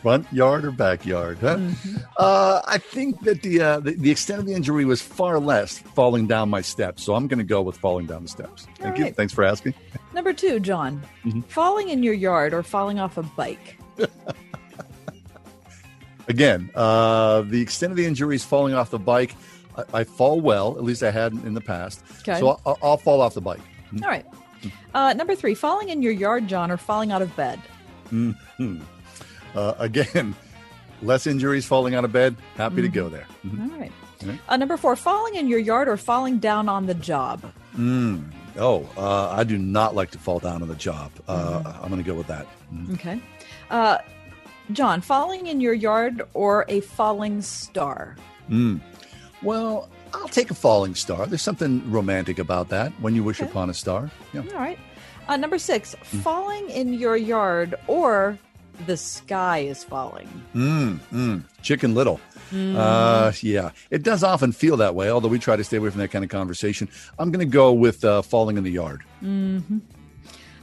Front 0.06 0.32
yard 0.32 0.64
or 0.64 0.70
backyard? 0.70 1.38
Huh? 1.40 1.58
Uh, 2.16 2.62
I 2.64 2.78
think 2.78 3.22
that 3.22 3.42
the, 3.42 3.60
uh, 3.60 3.80
the 3.80 3.90
the 3.90 4.08
extent 4.08 4.38
of 4.38 4.46
the 4.46 4.52
injury 4.52 4.84
was 4.84 5.02
far 5.02 5.40
less 5.40 5.80
falling 5.80 6.28
down 6.28 6.48
my 6.48 6.60
steps, 6.60 7.02
so 7.02 7.16
I'm 7.16 7.26
going 7.26 7.40
to 7.40 7.44
go 7.44 7.60
with 7.60 7.76
falling 7.76 8.06
down 8.06 8.22
the 8.22 8.28
steps. 8.28 8.68
Thank 8.78 8.92
All 8.92 8.98
you. 8.98 9.04
right. 9.06 9.16
Thanks 9.16 9.32
for 9.32 9.42
asking. 9.42 9.74
Number 10.14 10.32
two, 10.32 10.60
John. 10.60 11.02
Mhm. 11.24 11.44
Falling 11.46 11.88
in 11.88 12.04
your 12.04 12.14
yard 12.14 12.54
or 12.54 12.62
falling 12.62 13.00
off 13.00 13.18
a 13.18 13.24
bike. 13.24 13.80
Again, 16.28 16.70
uh, 16.76 17.40
the 17.40 17.60
extent 17.60 17.90
of 17.90 17.96
the 17.96 18.06
injury 18.06 18.36
is 18.36 18.44
falling 18.44 18.74
off 18.74 18.90
the 18.90 19.00
bike. 19.00 19.34
I, 19.76 19.82
I 19.92 20.04
fall 20.04 20.40
well, 20.40 20.76
at 20.78 20.84
least 20.84 21.02
I 21.02 21.10
had 21.10 21.32
in 21.32 21.52
the 21.52 21.60
past. 21.60 22.04
Okay. 22.20 22.38
So 22.38 22.60
I'll, 22.64 22.78
I'll 22.80 22.96
fall 22.96 23.20
off 23.20 23.34
the 23.34 23.40
bike. 23.40 23.58
All 24.04 24.08
right. 24.08 24.24
Uh, 24.94 25.14
number 25.14 25.34
three, 25.34 25.56
falling 25.56 25.88
in 25.88 26.00
your 26.00 26.12
yard, 26.12 26.46
John, 26.46 26.70
or 26.70 26.76
falling 26.76 27.10
out 27.10 27.22
of 27.22 27.34
bed. 27.34 27.60
Mhm. 28.12 28.36
Uh, 29.54 29.74
again, 29.78 30.34
less 31.02 31.26
injuries 31.26 31.64
falling 31.66 31.94
out 31.94 32.04
of 32.04 32.12
bed. 32.12 32.36
Happy 32.56 32.82
to 32.82 32.88
go 32.88 33.08
there. 33.08 33.26
Mhm. 33.46 33.72
All 33.72 33.78
right. 33.78 33.92
Uh, 34.48 34.56
number 34.56 34.76
four, 34.76 34.96
falling 34.96 35.34
in 35.34 35.46
your 35.46 35.58
yard 35.58 35.88
or 35.88 35.96
falling 35.96 36.38
down 36.38 36.68
on 36.68 36.86
the 36.86 36.94
job. 36.94 37.42
Mm. 37.76 38.24
Oh, 38.58 38.88
uh, 38.96 39.28
I 39.30 39.44
do 39.44 39.58
not 39.58 39.94
like 39.94 40.10
to 40.12 40.18
fall 40.18 40.38
down 40.38 40.62
on 40.62 40.68
the 40.68 40.74
job. 40.74 41.12
Uh, 41.28 41.60
Mm-hmm. 41.62 41.82
I'm 41.84 41.90
going 41.90 42.02
to 42.02 42.10
go 42.10 42.14
with 42.16 42.26
that. 42.28 42.46
Mhm. 42.74 42.94
Okay. 42.94 43.20
Uh, 43.70 43.98
John, 44.72 45.00
falling 45.00 45.46
in 45.46 45.60
your 45.60 45.74
yard 45.74 46.22
or 46.34 46.64
a 46.68 46.80
falling 46.80 47.40
star. 47.42 48.16
Mm. 48.50 48.80
Well, 49.42 49.88
I'll 50.14 50.28
take 50.28 50.50
a 50.50 50.54
falling 50.54 50.94
star. 50.94 51.26
There's 51.26 51.42
something 51.42 51.88
romantic 51.90 52.38
about 52.38 52.70
that 52.70 52.90
when 53.00 53.14
you 53.14 53.22
wish 53.22 53.40
upon 53.40 53.68
a 53.70 53.74
star. 53.74 54.10
Yeah. 54.32 54.40
All 54.52 54.58
right. 54.58 54.78
Uh, 55.28 55.36
number 55.36 55.58
six, 55.58 55.94
falling 56.02 56.68
in 56.70 56.94
your 56.94 57.16
yard 57.16 57.74
or 57.86 58.38
the 58.86 58.96
sky 58.96 59.58
is 59.58 59.82
falling. 59.84 60.28
Mm, 60.54 60.98
mm. 61.12 61.42
Chicken 61.62 61.94
Little. 61.94 62.20
Mm. 62.50 62.76
Uh, 62.76 63.32
yeah, 63.40 63.70
it 63.90 64.02
does 64.02 64.22
often 64.22 64.52
feel 64.52 64.76
that 64.76 64.94
way, 64.94 65.10
although 65.10 65.28
we 65.28 65.38
try 65.38 65.56
to 65.56 65.64
stay 65.64 65.78
away 65.78 65.90
from 65.90 66.00
that 66.00 66.10
kind 66.10 66.24
of 66.24 66.30
conversation. 66.30 66.88
I'm 67.18 67.30
going 67.32 67.44
to 67.44 67.50
go 67.50 67.72
with 67.72 68.04
uh, 68.04 68.22
falling 68.22 68.56
in 68.56 68.64
the 68.64 68.70
yard. 68.70 69.02
hmm 69.20 69.78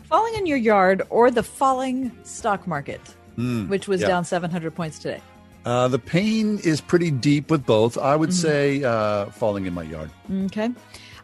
Falling 0.10 0.36
in 0.36 0.46
your 0.46 0.58
yard 0.60 1.02
or 1.10 1.32
the 1.32 1.44
falling 1.44 2.12
stock 2.24 2.68
market, 2.68 3.02
Mm, 3.38 3.68
which 3.68 3.88
was 3.88 4.00
yeah. 4.02 4.08
down 4.10 4.24
700 4.26 4.76
points 4.76 5.00
today. 5.00 5.20
Uh, 5.66 5.88
the 5.88 5.98
pain 5.98 6.60
is 6.64 6.82
pretty 6.82 7.10
deep 7.10 7.50
with 7.50 7.66
both. 7.66 7.98
I 7.98 8.16
would 8.16 8.30
Mhm. 8.30 8.34
say 8.34 8.84
uh, 8.84 9.26
falling 9.32 9.66
in 9.66 9.74
my 9.74 9.82
yard. 9.84 10.12
Okay. 10.46 10.70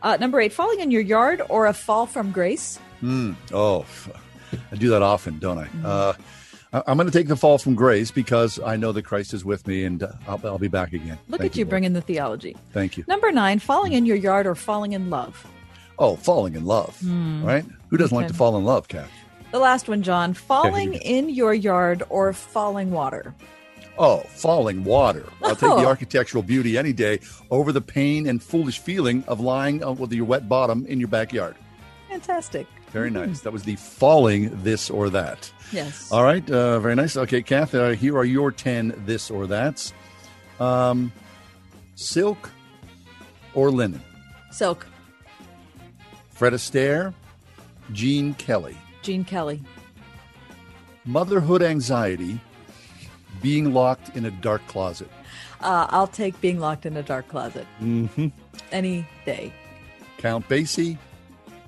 Uh, 0.02 0.17
number 0.19 0.41
eight, 0.41 0.52
falling 0.54 0.80
in 0.80 0.89
your 0.91 1.02
yard 1.02 1.41
or 1.49 1.67
a 1.67 1.73
fall 1.73 2.08
from 2.08 2.32
grace. 2.32 2.80
Mm. 3.04 3.36
Oh, 3.54 3.86
I 4.71 4.75
do 4.75 4.89
that 4.89 5.04
often, 5.04 5.38
don't 5.39 5.60
I? 5.60 6.15
I'm 6.71 6.97
going 6.97 7.08
to 7.10 7.13
take 7.17 7.27
the 7.27 7.36
fall 7.36 7.58
from 7.58 7.73
grace 7.73 8.12
because 8.12 8.60
I 8.60 8.75
know 8.75 8.91
that 8.91 9.01
Christ 9.03 9.34
is 9.34 9.43
with 9.43 9.65
me 9.65 9.86
and 9.86 10.03
uh, 10.03 10.12
I'll, 10.27 10.39
I'll 10.43 10.60
be 10.60 10.67
back 10.67 10.93
again. 10.93 11.17
Look 11.27 11.41
Thank 11.41 11.53
at 11.53 11.58
you 11.58 11.65
Lord. 11.65 11.69
bringing 11.71 11.93
the 11.93 12.01
theology. 12.01 12.55
Thank 12.73 12.95
you. 12.97 13.03
Number 13.08 13.32
nine, 13.32 13.58
falling 13.60 13.93
in 13.93 14.05
your 14.05 14.17
yard 14.17 14.45
or 14.45 14.53
falling 14.53 14.93
in 14.93 15.10
love. 15.10 15.47
Oh, 15.97 16.15
falling 16.15 16.55
in 16.55 16.65
love, 16.65 16.95
Hmm. 16.99 17.43
right? 17.43 17.65
Who 17.89 17.97
doesn't 17.97 18.15
like 18.15 18.27
to 18.27 18.34
fall 18.36 18.55
in 18.58 18.65
love, 18.65 18.88
Kath? 18.88 19.10
The 19.51 19.58
last 19.60 19.89
one, 19.89 20.03
John, 20.03 20.36
falling 20.36 20.93
in 20.93 21.29
your 21.29 21.55
yard 21.55 22.03
or 22.10 22.34
falling 22.34 22.91
water. 22.91 23.34
Oh, 23.97 24.19
falling 24.29 24.84
water. 24.84 25.25
I'll 25.43 25.55
take 25.55 25.71
Oh. 25.71 25.82
the 25.82 25.88
architectural 25.88 26.43
beauty 26.43 26.77
any 26.77 26.93
day 26.93 27.19
over 27.49 27.71
the 27.71 27.82
pain 27.82 28.27
and 28.27 28.41
foolish 28.41 28.77
feeling 28.79 29.23
of 29.27 29.39
lying 29.39 29.84
uh, 29.84 29.91
with 29.91 30.13
your 30.13 30.25
wet 30.25 30.47
bottom 30.47 30.86
in 30.86 30.99
your 30.99 31.10
backyard. 31.10 31.55
Fantastic. 32.10 32.67
Very 32.91 33.10
nice. 33.12 33.41
That 33.41 33.54
was 33.54 33.63
the 33.63 33.75
falling 33.75 34.63
this 34.63 34.89
or 34.89 35.10
that. 35.12 35.52
Yes. 35.71 36.12
All 36.12 36.23
right. 36.23 36.47
Uh, 36.49 36.80
very 36.80 36.95
nice. 36.95 37.15
Okay, 37.15 37.41
Kath, 37.43 37.75
uh, 37.75 37.89
here 37.89 38.17
are 38.17 38.25
your 38.25 38.52
10 38.52 39.04
this 39.06 39.30
or 39.30 39.45
that's. 39.45 39.93
Um, 40.60 41.12
silk 41.95 42.49
or 43.54 43.69
linen? 43.71 44.02
Silk. 44.52 44.88
Fred 46.32 46.54
Astaire, 46.54 47.13
Gene 47.91 48.34
Kelly. 48.36 48.75
Gene 49.04 49.23
Kelly. 49.23 49.62
Motherhood 51.06 51.62
anxiety, 51.62 52.39
being 53.41 53.73
locked 53.73 54.15
in 54.15 54.25
a 54.25 54.32
dark 54.32 54.65
closet. 54.67 55.10
Uh, 55.62 55.88
I'll 55.89 56.08
take 56.08 56.39
being 56.41 56.60
locked 56.60 56.86
in 56.86 56.95
a 56.97 57.04
dark 57.04 57.28
closet 57.28 57.65
Mm-hmm. 57.82 58.28
any 58.71 59.08
day. 59.25 59.54
Count 60.17 60.47
Basie, 60.49 60.97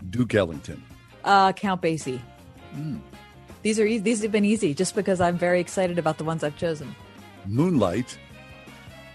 Duke 0.09 0.33
Ellington. 0.35 0.81
Uh, 1.23 1.51
Count 1.53 1.81
Basie. 1.81 2.19
Mm. 2.75 2.99
These 3.61 3.79
are 3.79 3.99
these 3.99 4.21
have 4.23 4.31
been 4.31 4.45
easy 4.45 4.73
just 4.73 4.95
because 4.95 5.21
I'm 5.21 5.37
very 5.37 5.59
excited 5.59 5.99
about 5.99 6.17
the 6.17 6.23
ones 6.23 6.43
I've 6.43 6.57
chosen. 6.57 6.95
Moonlight, 7.45 8.17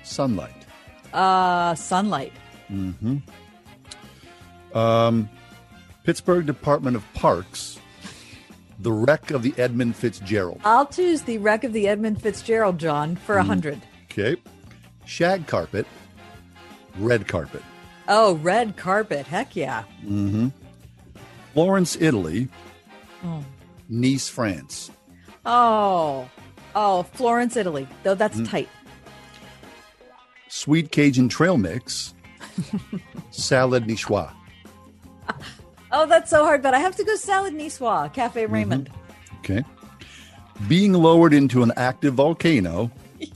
Sunlight. 0.04 0.54
Uh, 1.12 1.74
sunlight. 1.74 2.32
Mm-hmm. 2.70 3.16
Um, 4.76 5.28
Pittsburgh 6.04 6.46
Department 6.46 6.96
of 6.96 7.04
Parks, 7.14 7.78
The 8.80 8.92
Wreck 8.92 9.30
of 9.30 9.42
the 9.42 9.54
Edmund 9.56 9.96
Fitzgerald. 9.96 10.60
I'll 10.64 10.86
choose 10.86 11.22
the 11.22 11.38
wreck 11.38 11.64
of 11.64 11.72
the 11.72 11.88
Edmund 11.88 12.20
Fitzgerald, 12.20 12.78
John, 12.78 13.16
for 13.16 13.38
a 13.38 13.42
Mm. 13.42 13.46
hundred. 13.46 13.82
Okay. 14.10 14.36
Shag 15.06 15.46
Carpet, 15.46 15.86
Red 16.98 17.26
Carpet. 17.28 17.62
Oh, 18.08 18.34
red 18.36 18.76
carpet. 18.76 19.26
Heck 19.26 19.56
yeah. 19.56 19.82
Mm-hmm. 20.04 20.48
Florence, 21.60 21.96
Italy, 21.98 22.48
Oh. 23.24 23.42
Nice, 23.88 24.28
France. 24.28 24.90
Oh. 25.46 26.28
Oh, 26.74 27.04
Florence, 27.14 27.56
Italy. 27.56 27.88
Though 28.02 28.14
that's 28.14 28.36
Mm. 28.36 28.50
tight. 28.50 28.68
Sweet 30.48 30.92
Cajun 30.92 31.30
Trail 31.30 31.56
Mix, 31.56 32.12
Salad 33.30 33.84
Niçoise. 33.86 34.30
Oh, 35.90 36.04
that's 36.04 36.28
so 36.28 36.44
hard, 36.44 36.60
but 36.62 36.74
I 36.74 36.78
have 36.78 36.94
to 36.96 37.04
go 37.04 37.16
salad 37.16 37.54
niçoise, 37.54 38.12
Cafe 38.12 38.44
Mm-hmm. 38.44 38.52
Raymond. 38.52 38.90
Okay. 39.38 39.64
Being 40.68 40.92
lowered 40.92 41.32
into 41.32 41.62
an 41.62 41.72
active 41.78 42.12
volcano, 42.14 42.90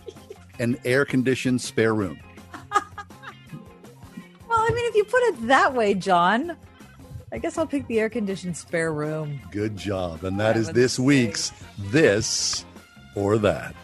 an 0.59 0.77
air 0.85 1.07
conditioned 1.07 1.63
spare 1.63 1.95
room. 1.95 2.19
Well, 2.53 4.61
I 4.61 4.71
mean, 4.75 4.85
if 4.91 4.95
you 4.95 5.05
put 5.05 5.23
it 5.23 5.47
that 5.47 5.73
way, 5.75 5.95
John, 5.95 6.55
I 7.33 7.39
guess 7.39 7.59
I'll 7.59 7.67
pick 7.67 7.87
the 7.87 8.01
air 8.01 8.11
conditioned 8.11 8.57
spare 8.57 8.93
room. 8.93 9.41
Good 9.53 9.77
job. 9.77 10.25
And 10.25 10.41
that 10.41 10.57
I 10.57 10.59
is 10.59 10.73
this 10.73 10.99
week's 10.99 11.53
This 11.79 12.65
or 13.15 13.39
That. 13.39 13.77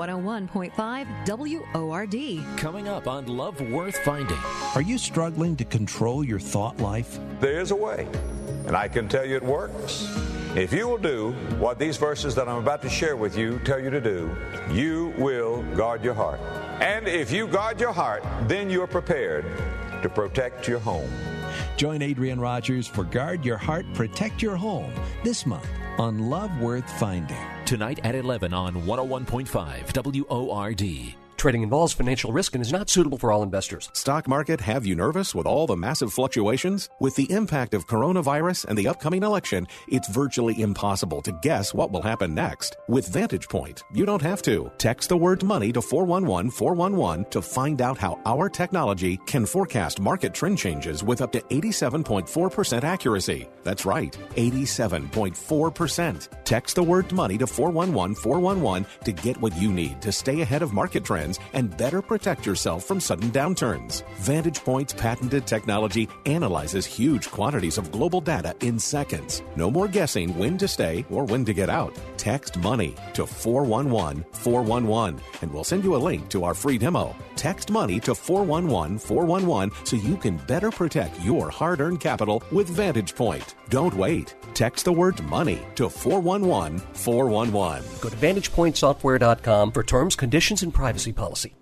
One 0.00 0.08
hundred 0.08 0.24
one 0.24 0.48
point 0.48 0.74
five 0.74 1.06
WORD. 1.26 2.16
Coming 2.56 2.88
up 2.88 3.06
on 3.06 3.26
Love 3.26 3.60
Worth 3.60 3.98
Finding. 3.98 4.38
Are 4.74 4.80
you 4.80 4.96
struggling 4.96 5.56
to 5.56 5.64
control 5.66 6.24
your 6.24 6.38
thought 6.38 6.78
life? 6.80 7.18
There 7.38 7.60
is 7.60 7.70
a 7.70 7.76
way, 7.76 8.08
and 8.64 8.74
I 8.74 8.88
can 8.88 9.10
tell 9.10 9.26
you 9.26 9.36
it 9.36 9.42
works. 9.42 10.08
If 10.56 10.72
you 10.72 10.88
will 10.88 10.96
do 10.96 11.32
what 11.58 11.78
these 11.78 11.98
verses 11.98 12.34
that 12.36 12.48
I'm 12.48 12.56
about 12.56 12.80
to 12.80 12.88
share 12.88 13.14
with 13.14 13.36
you 13.36 13.58
tell 13.58 13.78
you 13.78 13.90
to 13.90 14.00
do, 14.00 14.34
you 14.70 15.12
will 15.18 15.62
guard 15.76 16.02
your 16.02 16.14
heart. 16.14 16.40
And 16.80 17.06
if 17.06 17.30
you 17.30 17.46
guard 17.46 17.78
your 17.78 17.92
heart, 17.92 18.24
then 18.48 18.70
you're 18.70 18.86
prepared 18.86 19.44
to 20.02 20.08
protect 20.08 20.66
your 20.66 20.78
home. 20.78 21.10
Join 21.76 22.00
Adrian 22.00 22.40
Rogers 22.40 22.86
for 22.86 23.04
Guard 23.04 23.44
Your 23.44 23.58
Heart, 23.58 23.84
Protect 23.92 24.40
Your 24.40 24.56
Home 24.56 24.94
this 25.24 25.44
month 25.44 25.68
on 26.00 26.30
Love 26.30 26.58
Worth 26.60 26.90
Finding. 26.98 27.36
Tonight 27.66 28.00
at 28.04 28.14
11 28.14 28.54
on 28.54 28.74
101.5 28.74 30.26
WORD. 30.26 31.29
Trading 31.40 31.62
involves 31.62 31.94
financial 31.94 32.32
risk 32.32 32.54
and 32.54 32.60
is 32.60 32.70
not 32.70 32.90
suitable 32.90 33.16
for 33.16 33.32
all 33.32 33.42
investors. 33.42 33.88
Stock 33.94 34.28
market 34.28 34.60
have 34.60 34.84
you 34.84 34.94
nervous 34.94 35.34
with 35.34 35.46
all 35.46 35.66
the 35.66 35.74
massive 35.74 36.12
fluctuations? 36.12 36.90
With 37.00 37.16
the 37.16 37.32
impact 37.32 37.72
of 37.72 37.86
coronavirus 37.86 38.66
and 38.66 38.76
the 38.76 38.86
upcoming 38.86 39.22
election, 39.22 39.66
it's 39.88 40.06
virtually 40.10 40.60
impossible 40.60 41.22
to 41.22 41.32
guess 41.40 41.72
what 41.72 41.92
will 41.92 42.02
happen 42.02 42.34
next. 42.34 42.76
With 42.88 43.08
Vantage 43.08 43.48
Point, 43.48 43.84
you 43.90 44.04
don't 44.04 44.20
have 44.20 44.42
to. 44.42 44.70
Text 44.76 45.08
the 45.08 45.16
word 45.16 45.42
money 45.42 45.72
to 45.72 45.80
411 45.80 46.50
411 46.50 47.30
to 47.30 47.40
find 47.40 47.80
out 47.80 47.96
how 47.96 48.20
our 48.26 48.50
technology 48.50 49.16
can 49.24 49.46
forecast 49.46 49.98
market 49.98 50.34
trend 50.34 50.58
changes 50.58 51.02
with 51.02 51.22
up 51.22 51.32
to 51.32 51.40
87.4% 51.40 52.84
accuracy. 52.84 53.48
That's 53.64 53.86
right, 53.86 54.14
87.4%. 54.36 56.28
Text 56.44 56.76
the 56.76 56.82
word 56.82 57.10
money 57.12 57.38
to 57.38 57.46
411 57.46 58.16
411 58.16 58.86
to 59.04 59.12
get 59.12 59.40
what 59.40 59.56
you 59.56 59.72
need 59.72 60.02
to 60.02 60.12
stay 60.12 60.42
ahead 60.42 60.60
of 60.60 60.74
market 60.74 61.02
trends 61.02 61.29
and 61.52 61.76
better 61.76 62.02
protect 62.02 62.46
yourself 62.46 62.84
from 62.84 63.00
sudden 63.00 63.30
downturns. 63.30 64.02
Vantage 64.16 64.64
Point's 64.64 64.92
patented 64.92 65.46
technology 65.46 66.08
analyzes 66.26 66.86
huge 66.86 67.30
quantities 67.30 67.78
of 67.78 67.92
global 67.92 68.20
data 68.20 68.54
in 68.60 68.78
seconds. 68.78 69.42
No 69.56 69.70
more 69.70 69.88
guessing 69.88 70.36
when 70.36 70.58
to 70.58 70.66
stay 70.66 71.04
or 71.10 71.24
when 71.24 71.44
to 71.44 71.52
get 71.52 71.68
out. 71.68 71.94
Text 72.16 72.58
money 72.58 72.94
to 73.14 73.26
411 73.26 74.24
411 74.32 75.20
and 75.42 75.52
we'll 75.52 75.64
send 75.64 75.84
you 75.84 75.94
a 75.94 76.04
link 76.08 76.28
to 76.30 76.44
our 76.44 76.54
free 76.54 76.78
demo. 76.78 77.14
Text 77.36 77.70
money 77.70 78.00
to 78.00 78.14
411 78.14 78.98
411 78.98 79.70
so 79.84 79.96
you 79.96 80.16
can 80.16 80.36
better 80.46 80.70
protect 80.70 81.20
your 81.22 81.50
hard 81.50 81.80
earned 81.80 82.00
capital 82.00 82.42
with 82.50 82.68
Vantage 82.68 83.14
Point. 83.14 83.54
Don't 83.70 83.94
wait. 83.94 84.34
Text 84.52 84.84
the 84.84 84.92
word 84.92 85.22
money 85.22 85.60
to 85.76 85.88
411 85.88 86.80
411. 86.92 87.84
Go 88.00 88.08
to 88.08 88.16
VantagePointSoftware.com 88.16 89.72
for 89.72 89.84
terms, 89.84 90.16
conditions, 90.16 90.62
and 90.62 90.74
privacy 90.74 91.12
policy. 91.12 91.54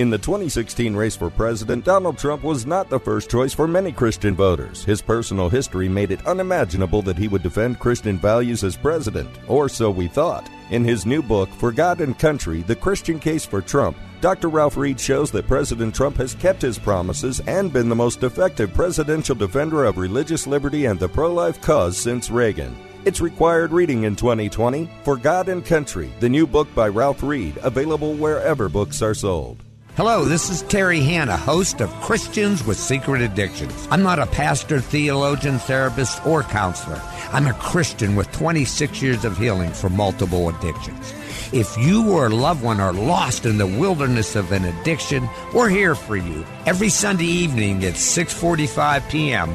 In 0.00 0.10
the 0.10 0.18
2016 0.18 0.96
race 0.96 1.14
for 1.14 1.30
president, 1.30 1.84
Donald 1.84 2.18
Trump 2.18 2.42
was 2.42 2.66
not 2.66 2.90
the 2.90 2.98
first 2.98 3.30
choice 3.30 3.54
for 3.54 3.68
many 3.68 3.92
Christian 3.92 4.34
voters. 4.34 4.82
His 4.82 5.00
personal 5.00 5.48
history 5.48 5.88
made 5.88 6.10
it 6.10 6.26
unimaginable 6.26 7.00
that 7.02 7.16
he 7.16 7.28
would 7.28 7.44
defend 7.44 7.78
Christian 7.78 8.18
values 8.18 8.64
as 8.64 8.76
president, 8.76 9.30
or 9.46 9.68
so 9.68 9.92
we 9.92 10.08
thought. 10.08 10.50
In 10.70 10.82
his 10.82 11.06
new 11.06 11.22
book, 11.22 11.48
For 11.48 11.70
God 11.70 12.00
and 12.00 12.18
Country 12.18 12.62
The 12.62 12.74
Christian 12.74 13.20
Case 13.20 13.46
for 13.46 13.60
Trump, 13.62 13.96
Dr. 14.24 14.48
Ralph 14.48 14.78
Reed 14.78 14.98
shows 14.98 15.30
that 15.32 15.46
President 15.46 15.94
Trump 15.94 16.16
has 16.16 16.34
kept 16.34 16.62
his 16.62 16.78
promises 16.78 17.40
and 17.46 17.70
been 17.70 17.90
the 17.90 17.94
most 17.94 18.22
effective 18.22 18.72
presidential 18.72 19.34
defender 19.34 19.84
of 19.84 19.98
religious 19.98 20.46
liberty 20.46 20.86
and 20.86 20.98
the 20.98 21.06
pro 21.06 21.30
life 21.30 21.60
cause 21.60 21.98
since 21.98 22.30
Reagan. 22.30 22.74
It's 23.04 23.20
required 23.20 23.70
reading 23.70 24.04
in 24.04 24.16
2020 24.16 24.88
For 25.02 25.18
God 25.18 25.50
and 25.50 25.62
Country, 25.62 26.10
the 26.20 26.28
new 26.30 26.46
book 26.46 26.74
by 26.74 26.88
Ralph 26.88 27.22
Reed, 27.22 27.58
available 27.62 28.14
wherever 28.14 28.70
books 28.70 29.02
are 29.02 29.12
sold. 29.12 29.62
Hello, 29.96 30.24
this 30.24 30.50
is 30.50 30.62
Terry 30.62 30.98
Hanna, 30.98 31.36
host 31.36 31.80
of 31.80 31.88
Christians 32.00 32.66
with 32.66 32.76
Secret 32.76 33.22
Addictions. 33.22 33.86
I'm 33.92 34.02
not 34.02 34.18
a 34.18 34.26
pastor, 34.26 34.80
theologian, 34.80 35.60
therapist, 35.60 36.26
or 36.26 36.42
counselor. 36.42 37.00
I'm 37.32 37.46
a 37.46 37.54
Christian 37.54 38.16
with 38.16 38.32
26 38.32 39.00
years 39.00 39.24
of 39.24 39.38
healing 39.38 39.70
for 39.70 39.88
multiple 39.88 40.48
addictions. 40.48 41.14
If 41.52 41.78
you 41.78 42.10
or 42.10 42.26
a 42.26 42.34
loved 42.34 42.64
one 42.64 42.80
are 42.80 42.92
lost 42.92 43.46
in 43.46 43.56
the 43.56 43.68
wilderness 43.68 44.34
of 44.34 44.50
an 44.50 44.64
addiction, 44.64 45.28
we're 45.54 45.68
here 45.68 45.94
for 45.94 46.16
you 46.16 46.44
every 46.66 46.88
Sunday 46.88 47.26
evening 47.26 47.84
at 47.84 47.94
6:45 47.94 49.08
p.m. 49.08 49.50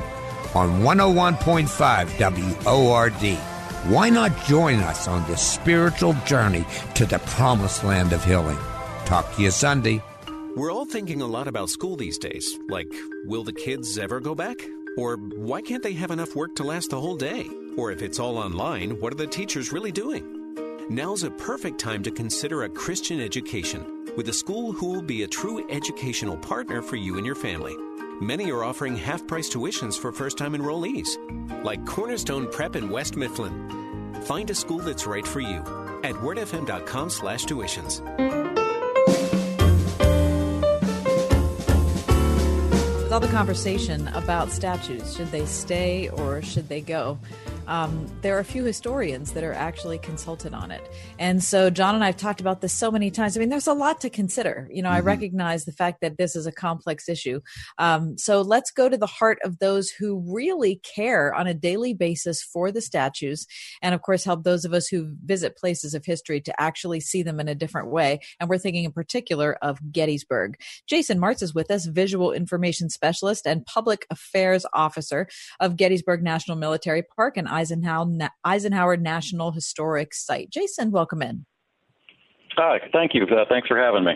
on 0.56 0.82
101.5 0.84 2.64
WORD. 2.64 3.38
Why 3.94 4.10
not 4.10 4.46
join 4.46 4.80
us 4.80 5.06
on 5.06 5.28
this 5.28 5.42
spiritual 5.42 6.14
journey 6.26 6.66
to 6.96 7.06
the 7.06 7.20
promised 7.36 7.84
land 7.84 8.14
of 8.14 8.24
healing? 8.24 8.58
Talk 9.04 9.36
to 9.36 9.42
you 9.42 9.52
Sunday. 9.52 10.02
We're 10.56 10.72
all 10.72 10.86
thinking 10.86 11.22
a 11.22 11.28
lot 11.28 11.47
about 11.47 11.70
school 11.70 11.95
these 11.95 12.18
days. 12.18 12.58
Like, 12.70 12.91
will 13.26 13.43
the 13.43 13.54
kids 13.54 13.97
ever 13.97 14.20
go 14.20 14.34
back? 14.34 14.58
Or 14.97 15.18
why 15.18 15.62
can't 15.62 15.84
they 15.84 15.93
have 15.93 16.12
enough 16.12 16.36
work 16.36 16.56
to 16.56 16.64
last 16.64 16.89
the 16.89 17.00
whole 17.00 17.16
day? 17.16 17.47
Or 17.78 17.91
if 17.91 18.02
it's 18.02 18.20
all 18.20 18.38
online, 18.38 19.00
what 19.00 19.14
are 19.14 19.18
the 19.18 19.28
teachers 19.28 19.72
really 19.72 19.91
doing? 19.91 20.26
Now's 20.89 21.24
a 21.24 21.30
perfect 21.32 21.80
time 21.80 22.02
to 22.04 22.12
consider 22.12 22.64
a 22.64 22.70
Christian 22.70 23.22
education 23.22 23.86
with 24.18 24.28
a 24.30 24.34
school 24.34 24.72
who 24.72 24.88
will 24.88 25.04
be 25.04 25.22
a 25.22 25.28
true 25.28 25.70
educational 25.70 26.36
partner 26.36 26.82
for 26.82 26.95
you 26.95 27.18
and 27.18 27.26
your 27.26 27.36
family. 27.36 27.76
Many 28.20 28.52
are 28.52 28.64
offering 28.64 28.97
half 28.97 29.26
price 29.28 29.50
tuitions 29.50 29.97
for 29.97 30.12
first 30.12 30.38
time 30.38 30.54
enrollees, 30.54 31.10
like 31.64 31.86
Cornerstone 31.86 32.52
Prep 32.52 32.76
in 32.76 32.89
West 32.89 33.16
Mifflin. 33.16 34.14
Find 34.24 34.50
a 34.50 34.56
school 34.56 34.80
that's 34.80 35.06
right 35.06 35.26
for 35.26 35.39
you 35.39 35.60
at 36.04 36.16
wordfm.com 36.16 37.10
slash 37.12 37.45
tuitions. 37.45 38.69
With 43.10 43.16
all 43.16 43.28
the 43.28 43.36
conversation 43.36 44.07
about 44.10 44.51
statues, 44.51 45.16
should 45.16 45.32
they 45.32 45.47
stay 45.47 46.10
or 46.10 46.43
should 46.43 46.70
they 46.70 46.80
go? 46.80 47.18
Um, 47.70 48.08
there 48.22 48.36
are 48.36 48.40
a 48.40 48.46
few 48.46 48.64
historians 48.64 49.34
that 49.34 49.44
are 49.44 49.54
actually 49.54 50.00
consulted 50.00 50.56
on 50.56 50.72
it. 50.72 50.82
And 51.20 51.44
so 51.44 51.70
John 51.70 51.94
and 51.94 52.04
I 52.04 52.08
have 52.08 52.18
talked 52.18 52.42
about 52.42 52.62
this 52.62 52.74
so 52.74 52.90
many 52.90 53.12
times. 53.12 53.38
I 53.38 53.40
mean, 53.40 53.50
there's 53.50 53.68
a 53.68 53.74
lot 53.74 54.02
to 54.02 54.10
consider. 54.10 54.68
You 54.72 54.82
know, 54.82 54.90
mm-hmm. 54.90 54.98
I 54.98 55.02
recognize 55.02 55.66
the 55.66 55.72
fact 55.72 56.02
that 56.02 56.18
this 56.18 56.36
is 56.36 56.48
a 56.48 56.52
complex 56.52 57.08
issue. 57.08 57.42
Um, 57.78 58.18
so 58.18 58.42
let's 58.42 58.72
go 58.72 58.90
to 58.90 58.98
the 58.98 59.06
heart 59.06 59.38
of 59.44 59.60
those 59.60 59.92
who 59.92 60.24
really 60.28 60.78
care 60.78 61.34
on 61.34 61.46
a 61.46 61.54
daily 61.54 61.94
basis 61.94 62.42
for 62.42 62.72
the 62.72 62.82
statues. 62.82 63.46
And 63.84 63.94
of 63.94 64.02
course, 64.02 64.24
help 64.24 64.44
those 64.44 64.66
of 64.66 64.74
us 64.74 64.88
who 64.88 65.16
visit 65.24 65.56
places 65.56 65.94
of 65.94 66.04
history 66.06 66.42
to 66.42 66.62
actually 66.62 67.00
see 67.02 67.22
them 67.22 67.40
in 67.40 67.48
a 67.48 67.56
different 67.56 67.92
way. 67.92 68.20
And 68.40 68.50
we're 68.50 68.58
thinking 68.58 68.86
in 68.86 68.92
particular 68.92 69.60
of 69.62 69.80
Gettysburg. 69.92 70.60
Jason 70.88 71.20
Martz 71.20 71.44
is 71.44 71.54
with 71.54 71.70
us, 71.70 71.86
visual 71.86 72.32
information 72.32 72.90
specialist 72.90 73.46
and 73.46 73.64
public 73.66 74.08
affairs 74.10 74.66
officer 74.74 75.28
of 75.60 75.76
Gettysburg 75.76 76.24
National 76.24 76.58
Military 76.58 77.04
Park 77.04 77.38
and 77.38 77.48
Eisenhower, 77.60 78.07
Eisenhower 78.45 78.95
National 78.95 79.51
Historic 79.51 80.14
Site. 80.14 80.49
Jason, 80.49 80.91
welcome 80.91 81.22
in. 81.22 81.45
Hi, 82.55 82.80
thank 82.93 83.14
you. 83.14 83.24
Uh, 83.24 83.45
thanks 83.49 83.68
for 83.68 83.78
having 83.78 84.05
me. 84.05 84.14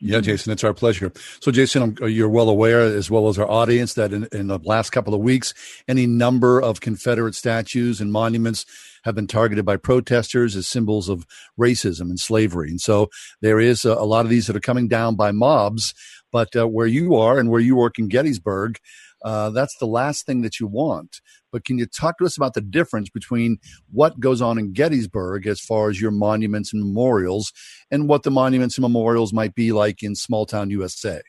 Yeah, 0.00 0.20
Jason, 0.20 0.52
it's 0.52 0.64
our 0.64 0.74
pleasure. 0.74 1.10
So, 1.40 1.50
Jason, 1.50 1.96
you're 2.02 2.28
well 2.28 2.50
aware, 2.50 2.80
as 2.80 3.10
well 3.10 3.28
as 3.28 3.38
our 3.38 3.50
audience, 3.50 3.94
that 3.94 4.12
in, 4.12 4.28
in, 4.32 4.48
the 4.48 4.58
last 4.58 4.90
couple 4.90 5.14
of 5.14 5.20
weeks, 5.20 5.54
any 5.88 6.06
number 6.06 6.60
of 6.60 6.82
Confederate 6.82 7.34
statues 7.34 8.02
and 8.02 8.12
monuments 8.12 8.66
have 9.04 9.14
been 9.14 9.26
targeted 9.26 9.64
by 9.64 9.78
protesters 9.78 10.56
as 10.56 10.66
symbols 10.66 11.08
of 11.08 11.26
racism 11.58 12.10
and 12.10 12.20
slavery. 12.20 12.68
And 12.68 12.80
so, 12.80 13.08
there 13.40 13.60
is 13.60 13.86
a, 13.86 13.92
a 13.92 14.04
lot 14.04 14.26
of 14.26 14.30
these 14.30 14.46
that 14.46 14.56
are 14.56 14.60
coming 14.60 14.88
down 14.88 15.16
by 15.16 15.32
mobs. 15.32 15.94
But 16.30 16.54
uh, 16.56 16.66
where 16.68 16.88
you 16.88 17.14
are 17.14 17.38
and 17.38 17.48
where 17.48 17.60
you 17.60 17.76
work 17.76 17.98
in 17.98 18.08
Gettysburg, 18.08 18.78
uh, 19.24 19.50
that's 19.50 19.76
the 19.78 19.86
last 19.86 20.26
thing 20.26 20.42
that 20.42 20.60
you 20.60 20.66
want. 20.66 21.20
But 21.54 21.64
can 21.64 21.78
you 21.78 21.86
talk 21.86 22.18
to 22.18 22.24
us 22.24 22.36
about 22.36 22.54
the 22.54 22.60
difference 22.60 23.08
between 23.08 23.58
what 23.92 24.18
goes 24.18 24.42
on 24.42 24.58
in 24.58 24.72
Gettysburg 24.72 25.46
as 25.46 25.60
far 25.60 25.88
as 25.88 26.00
your 26.00 26.10
monuments 26.10 26.72
and 26.72 26.82
memorials 26.82 27.52
and 27.92 28.08
what 28.08 28.24
the 28.24 28.32
monuments 28.32 28.76
and 28.76 28.82
memorials 28.82 29.32
might 29.32 29.54
be 29.54 29.70
like 29.70 30.02
in 30.02 30.16
small 30.16 30.46
town 30.46 30.70
USA? 30.70 31.22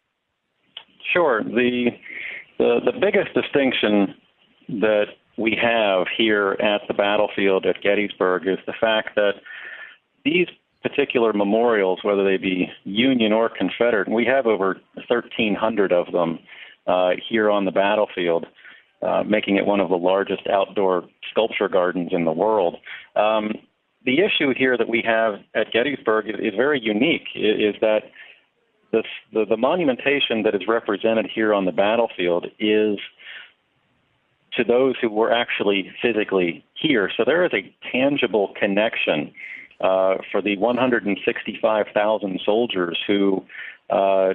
Sure. 1.13 1.43
The, 1.43 1.91
the, 2.57 2.79
the 2.85 2.93
biggest 2.99 3.35
distinction 3.35 4.15
that 4.81 5.05
we 5.37 5.55
have 5.61 6.07
here 6.17 6.53
at 6.53 6.81
the 6.87 6.95
battlefield 6.95 7.67
at 7.67 7.83
Gettysburg 7.83 8.47
is 8.47 8.57
the 8.65 8.73
fact 8.81 9.09
that 9.15 9.33
these 10.23 10.47
particular 10.81 11.33
memorials, 11.33 11.99
whether 12.01 12.23
they 12.23 12.37
be 12.37 12.67
Union 12.83 13.31
or 13.31 13.47
Confederate, 13.55 14.07
and 14.07 14.15
we 14.15 14.25
have 14.25 14.47
over 14.47 14.79
1,300 15.07 15.93
of 15.93 16.11
them 16.11 16.39
uh, 16.87 17.11
here 17.29 17.51
on 17.51 17.65
the 17.65 17.71
battlefield, 17.71 18.47
uh, 19.01 19.23
making 19.23 19.57
it 19.57 19.65
one 19.65 19.79
of 19.79 19.89
the 19.89 19.97
largest 19.97 20.47
outdoor 20.47 21.03
sculpture 21.31 21.67
gardens 21.67 22.09
in 22.11 22.25
the 22.25 22.31
world. 22.31 22.77
Um, 23.15 23.53
the 24.05 24.19
issue 24.19 24.53
here 24.55 24.77
that 24.77 24.87
we 24.87 25.03
have 25.05 25.35
at 25.55 25.71
Gettysburg 25.71 26.27
is, 26.29 26.35
is 26.39 26.53
very 26.55 26.79
unique. 26.81 27.27
Is, 27.35 27.75
is 27.75 27.81
that 27.81 28.03
the, 28.91 29.45
the 29.49 29.57
monumentation 29.57 30.43
that 30.43 30.55
is 30.55 30.61
represented 30.67 31.27
here 31.33 31.53
on 31.53 31.65
the 31.65 31.71
battlefield 31.71 32.47
is 32.59 32.97
to 34.53 34.63
those 34.63 34.95
who 35.01 35.09
were 35.09 35.33
actually 35.33 35.91
physically 36.01 36.63
here. 36.75 37.11
So 37.17 37.23
there 37.25 37.43
is 37.45 37.51
a 37.53 37.73
tangible 37.91 38.53
connection 38.57 39.33
uh, 39.81 40.15
for 40.31 40.41
the 40.41 40.57
165,000 40.57 42.39
soldiers 42.45 42.97
who 43.05 43.43
uh, 43.89 44.33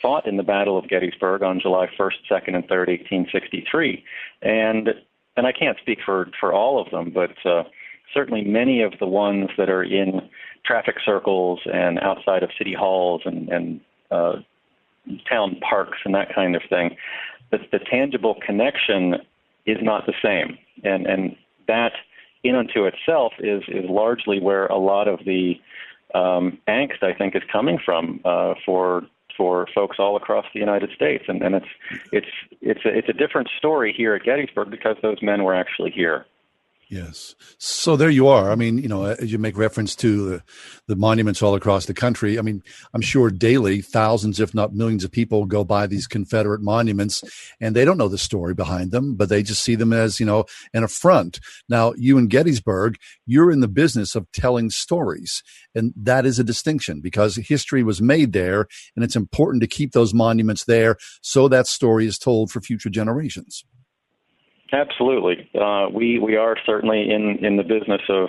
fought 0.00 0.26
in 0.26 0.36
the 0.36 0.42
Battle 0.42 0.78
of 0.78 0.88
Gettysburg 0.88 1.42
on 1.42 1.60
July 1.60 1.88
1st, 1.98 2.28
2nd, 2.30 2.54
and 2.54 2.64
3rd, 2.64 2.88
1863. 2.88 4.04
And 4.42 4.90
and 5.36 5.46
I 5.48 5.52
can't 5.52 5.78
speak 5.80 5.98
for 6.04 6.28
for 6.38 6.52
all 6.52 6.80
of 6.80 6.90
them, 6.90 7.10
but 7.10 7.34
uh, 7.44 7.64
certainly 8.12 8.42
many 8.42 8.82
of 8.82 8.94
the 9.00 9.06
ones 9.06 9.50
that 9.58 9.68
are 9.68 9.82
in 9.82 10.28
traffic 10.64 10.96
circles 11.04 11.60
and 11.72 11.98
outside 12.00 12.42
of 12.42 12.50
city 12.56 12.74
halls 12.74 13.22
and 13.24 13.48
and 13.48 13.80
uh, 14.10 14.34
town 15.28 15.56
parks 15.68 15.98
and 16.04 16.14
that 16.14 16.34
kind 16.34 16.56
of 16.56 16.62
thing, 16.70 16.96
the, 17.50 17.58
the 17.72 17.78
tangible 17.78 18.36
connection 18.46 19.16
is 19.66 19.78
not 19.82 20.06
the 20.06 20.14
same, 20.22 20.58
and 20.84 21.06
and 21.06 21.36
that 21.66 21.92
in 22.42 22.54
unto 22.54 22.84
itself 22.84 23.32
is 23.38 23.62
is 23.68 23.88
largely 23.88 24.40
where 24.40 24.66
a 24.66 24.78
lot 24.78 25.08
of 25.08 25.20
the 25.24 25.54
um, 26.14 26.58
angst 26.68 27.02
I 27.02 27.12
think 27.12 27.34
is 27.34 27.42
coming 27.50 27.78
from 27.84 28.20
uh, 28.24 28.54
for 28.64 29.02
for 29.36 29.66
folks 29.74 29.96
all 29.98 30.16
across 30.16 30.46
the 30.52 30.60
United 30.60 30.90
States, 30.94 31.24
and, 31.28 31.42
and 31.42 31.54
it's 31.54 31.66
it's 32.12 32.26
it's 32.60 32.84
a, 32.84 32.88
it's 32.88 33.08
a 33.08 33.12
different 33.12 33.48
story 33.58 33.92
here 33.96 34.14
at 34.14 34.22
Gettysburg 34.22 34.70
because 34.70 34.96
those 35.02 35.18
men 35.22 35.42
were 35.44 35.54
actually 35.54 35.90
here. 35.90 36.26
Yes. 36.94 37.34
So 37.58 37.96
there 37.96 38.08
you 38.08 38.28
are. 38.28 38.52
I 38.52 38.54
mean, 38.54 38.78
you 38.78 38.86
know, 38.86 39.04
as 39.06 39.32
you 39.32 39.36
make 39.36 39.58
reference 39.58 39.96
to 39.96 40.28
the, 40.28 40.42
the, 40.86 40.94
monuments 40.94 41.42
all 41.42 41.56
across 41.56 41.86
the 41.86 41.92
country, 41.92 42.38
I 42.38 42.42
mean, 42.42 42.62
I'm 42.94 43.00
sure 43.00 43.30
daily 43.30 43.82
thousands, 43.82 44.38
if 44.38 44.54
not 44.54 44.76
millions 44.76 45.02
of 45.02 45.10
people 45.10 45.44
go 45.44 45.64
by 45.64 45.88
these 45.88 46.06
Confederate 46.06 46.62
monuments 46.62 47.24
and 47.60 47.74
they 47.74 47.84
don't 47.84 47.98
know 47.98 48.06
the 48.06 48.16
story 48.16 48.54
behind 48.54 48.92
them, 48.92 49.16
but 49.16 49.28
they 49.28 49.42
just 49.42 49.64
see 49.64 49.74
them 49.74 49.92
as, 49.92 50.20
you 50.20 50.26
know, 50.26 50.44
an 50.72 50.84
affront. 50.84 51.40
Now, 51.68 51.94
you 51.96 52.16
in 52.16 52.28
Gettysburg, 52.28 52.96
you're 53.26 53.50
in 53.50 53.58
the 53.58 53.66
business 53.66 54.14
of 54.14 54.30
telling 54.30 54.70
stories. 54.70 55.42
And 55.74 55.92
that 55.96 56.24
is 56.24 56.38
a 56.38 56.44
distinction 56.44 57.00
because 57.00 57.34
history 57.34 57.82
was 57.82 58.00
made 58.00 58.32
there 58.32 58.68
and 58.94 59.04
it's 59.04 59.16
important 59.16 59.62
to 59.62 59.66
keep 59.66 59.90
those 59.90 60.14
monuments 60.14 60.64
there 60.66 60.96
so 61.22 61.48
that 61.48 61.66
story 61.66 62.06
is 62.06 62.18
told 62.18 62.52
for 62.52 62.60
future 62.60 62.88
generations. 62.88 63.64
Absolutely, 64.74 65.48
uh, 65.54 65.86
we 65.92 66.18
we 66.18 66.34
are 66.34 66.56
certainly 66.66 67.08
in 67.08 67.38
in 67.44 67.56
the 67.56 67.62
business 67.62 68.02
of 68.08 68.28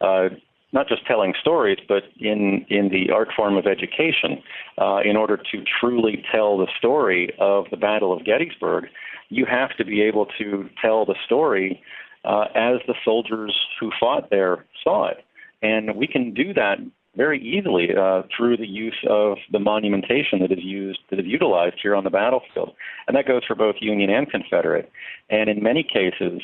uh, 0.00 0.34
not 0.72 0.88
just 0.88 1.06
telling 1.06 1.34
stories, 1.40 1.78
but 1.86 2.02
in 2.18 2.66
in 2.68 2.88
the 2.88 3.12
art 3.12 3.28
form 3.36 3.56
of 3.56 3.66
education. 3.66 4.42
Uh, 4.76 4.98
in 5.04 5.16
order 5.16 5.36
to 5.36 5.62
truly 5.80 6.24
tell 6.32 6.58
the 6.58 6.66
story 6.78 7.32
of 7.38 7.66
the 7.70 7.76
Battle 7.76 8.12
of 8.12 8.24
Gettysburg, 8.24 8.86
you 9.28 9.46
have 9.46 9.76
to 9.76 9.84
be 9.84 10.02
able 10.02 10.26
to 10.36 10.68
tell 10.82 11.06
the 11.06 11.14
story 11.26 11.80
uh, 12.24 12.46
as 12.56 12.80
the 12.88 12.94
soldiers 13.04 13.54
who 13.78 13.92
fought 14.00 14.30
there 14.30 14.64
saw 14.82 15.06
it, 15.06 15.18
and 15.62 15.94
we 15.94 16.08
can 16.08 16.34
do 16.34 16.52
that 16.54 16.78
very 17.16 17.40
easily 17.40 17.88
uh, 17.96 18.22
through 18.36 18.56
the 18.56 18.66
use 18.66 18.98
of 19.08 19.38
the 19.52 19.58
monumentation 19.58 20.40
that 20.40 20.52
is 20.52 20.62
used 20.62 20.98
that 21.10 21.20
is 21.20 21.26
utilized 21.26 21.76
here 21.82 21.94
on 21.94 22.04
the 22.04 22.10
battlefield, 22.10 22.74
and 23.06 23.16
that 23.16 23.26
goes 23.26 23.42
for 23.46 23.54
both 23.54 23.76
Union 23.80 24.10
and 24.10 24.30
Confederate. 24.30 24.90
And 25.30 25.48
in 25.48 25.62
many 25.62 25.82
cases, 25.82 26.42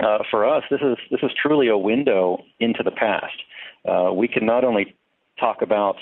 uh, 0.00 0.18
for 0.30 0.46
us, 0.46 0.64
this 0.70 0.80
is 0.80 0.96
this 1.10 1.20
is 1.22 1.30
truly 1.40 1.68
a 1.68 1.78
window 1.78 2.38
into 2.60 2.82
the 2.82 2.90
past. 2.90 3.36
Uh, 3.86 4.12
we 4.12 4.28
can 4.28 4.46
not 4.46 4.64
only 4.64 4.94
talk 5.38 5.62
about 5.62 5.96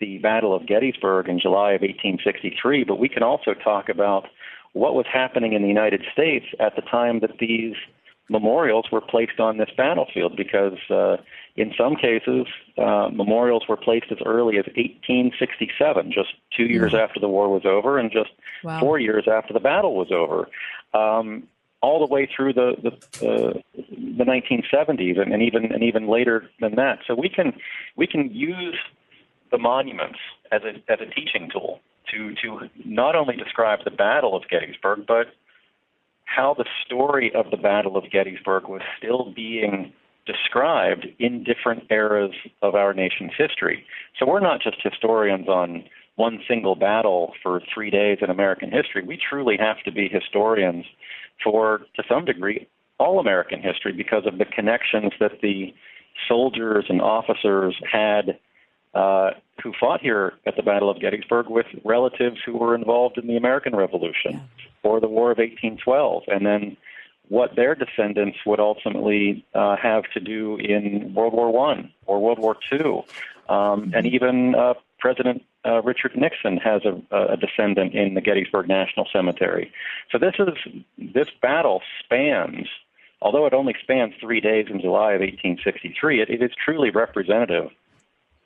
the 0.00 0.18
Battle 0.18 0.54
of 0.54 0.66
Gettysburg 0.66 1.28
in 1.28 1.40
July 1.40 1.72
of 1.72 1.80
1863, 1.80 2.84
but 2.84 2.98
we 2.98 3.08
can 3.08 3.22
also 3.22 3.54
talk 3.54 3.88
about 3.88 4.26
what 4.74 4.94
was 4.94 5.06
happening 5.10 5.54
in 5.54 5.62
the 5.62 5.68
United 5.68 6.02
States 6.12 6.44
at 6.60 6.76
the 6.76 6.82
time 6.82 7.20
that 7.20 7.38
these 7.40 7.74
memorials 8.28 8.86
were 8.92 9.00
placed 9.00 9.40
on 9.40 9.56
this 9.56 9.70
battlefield 9.76 10.36
because 10.36 10.78
uh, 10.90 11.16
in 11.56 11.72
some 11.76 11.96
cases 11.96 12.46
uh, 12.78 13.08
memorials 13.12 13.64
were 13.68 13.76
placed 13.76 14.06
as 14.10 14.18
early 14.24 14.58
as 14.58 14.66
1867 14.76 16.12
just 16.12 16.30
two 16.56 16.64
years 16.64 16.92
mm-hmm. 16.92 17.02
after 17.02 17.20
the 17.20 17.28
war 17.28 17.48
was 17.48 17.64
over 17.64 17.98
and 17.98 18.10
just 18.10 18.30
wow. 18.62 18.80
four 18.80 18.98
years 18.98 19.26
after 19.30 19.52
the 19.52 19.60
battle 19.60 19.94
was 19.94 20.08
over 20.12 20.48
um, 20.94 21.44
all 21.82 22.04
the 22.04 22.12
way 22.12 22.28
through 22.34 22.52
the 22.52 22.74
the, 22.82 23.26
uh, 23.26 23.52
the 23.74 24.24
1970s 24.24 25.20
and, 25.20 25.32
and 25.32 25.42
even 25.42 25.72
and 25.72 25.82
even 25.82 26.08
later 26.08 26.48
than 26.60 26.74
that 26.74 26.98
so 27.06 27.14
we 27.14 27.28
can 27.28 27.52
we 27.96 28.06
can 28.06 28.32
use 28.32 28.78
the 29.50 29.58
monuments 29.58 30.18
as 30.52 30.62
a 30.62 30.92
as 30.92 30.98
a 31.00 31.06
teaching 31.06 31.48
tool 31.52 31.80
to 32.10 32.34
to 32.34 32.68
not 32.84 33.16
only 33.16 33.36
describe 33.36 33.80
the 33.84 33.90
battle 33.90 34.36
of 34.36 34.42
Gettysburg 34.48 35.06
but 35.06 35.28
how 36.26 36.54
the 36.54 36.66
story 36.84 37.32
of 37.34 37.50
the 37.50 37.56
Battle 37.56 37.96
of 37.96 38.10
Gettysburg 38.10 38.68
was 38.68 38.82
still 38.98 39.32
being 39.34 39.92
described 40.26 41.06
in 41.18 41.44
different 41.44 41.84
eras 41.90 42.32
of 42.62 42.74
our 42.74 42.92
nation's 42.92 43.32
history. 43.36 43.84
So 44.18 44.26
we're 44.26 44.40
not 44.40 44.60
just 44.60 44.76
historians 44.82 45.48
on 45.48 45.84
one 46.16 46.40
single 46.48 46.74
battle 46.74 47.32
for 47.42 47.60
three 47.72 47.90
days 47.90 48.18
in 48.22 48.30
American 48.30 48.70
history. 48.70 49.04
We 49.06 49.18
truly 49.18 49.56
have 49.58 49.76
to 49.84 49.92
be 49.92 50.08
historians 50.08 50.84
for, 51.44 51.82
to 51.96 52.02
some 52.08 52.24
degree, 52.24 52.66
all 52.98 53.20
American 53.20 53.60
history 53.60 53.92
because 53.92 54.26
of 54.26 54.38
the 54.38 54.46
connections 54.46 55.12
that 55.20 55.40
the 55.42 55.74
soldiers 56.26 56.86
and 56.88 57.00
officers 57.00 57.76
had 57.90 58.38
uh, 58.94 59.32
who 59.62 59.72
fought 59.78 60.00
here 60.00 60.32
at 60.46 60.56
the 60.56 60.62
Battle 60.62 60.88
of 60.88 60.98
Gettysburg 61.00 61.46
with 61.50 61.66
relatives 61.84 62.38
who 62.46 62.56
were 62.56 62.74
involved 62.74 63.18
in 63.18 63.26
the 63.26 63.36
American 63.36 63.76
Revolution 63.76 64.32
yeah. 64.32 64.40
or 64.82 65.00
the 65.00 65.08
War 65.08 65.30
of 65.30 65.36
1812, 65.36 66.22
and 66.28 66.46
then 66.46 66.76
what 67.28 67.56
their 67.56 67.74
descendants 67.74 68.38
would 68.46 68.60
ultimately 68.60 69.44
uh, 69.54 69.76
have 69.76 70.04
to 70.14 70.20
do 70.20 70.56
in 70.56 71.12
World 71.14 71.32
War 71.32 71.50
One 71.52 71.92
or 72.06 72.20
World 72.20 72.38
War 72.38 72.56
Two, 72.70 73.02
um, 73.48 73.92
and 73.94 74.06
mm-hmm. 74.06 74.14
even 74.14 74.54
uh, 74.54 74.74
President 74.98 75.42
uh, 75.64 75.82
Richard 75.82 76.16
Nixon 76.16 76.56
has 76.58 76.82
a, 76.84 77.00
a 77.14 77.36
descendant 77.36 77.94
in 77.94 78.14
the 78.14 78.20
Gettysburg 78.20 78.68
National 78.68 79.06
Cemetery. 79.12 79.72
So 80.10 80.18
this 80.18 80.34
is 80.38 80.82
this 80.98 81.28
battle 81.40 81.82
spans 82.04 82.68
although 83.22 83.46
it 83.46 83.54
only 83.54 83.74
spans 83.82 84.14
three 84.20 84.40
days 84.40 84.66
in 84.70 84.80
July 84.80 85.12
of 85.12 85.20
1863, 85.20 86.22
it, 86.22 86.30
it 86.30 86.42
is 86.42 86.50
truly 86.64 86.90
representative 86.90 87.70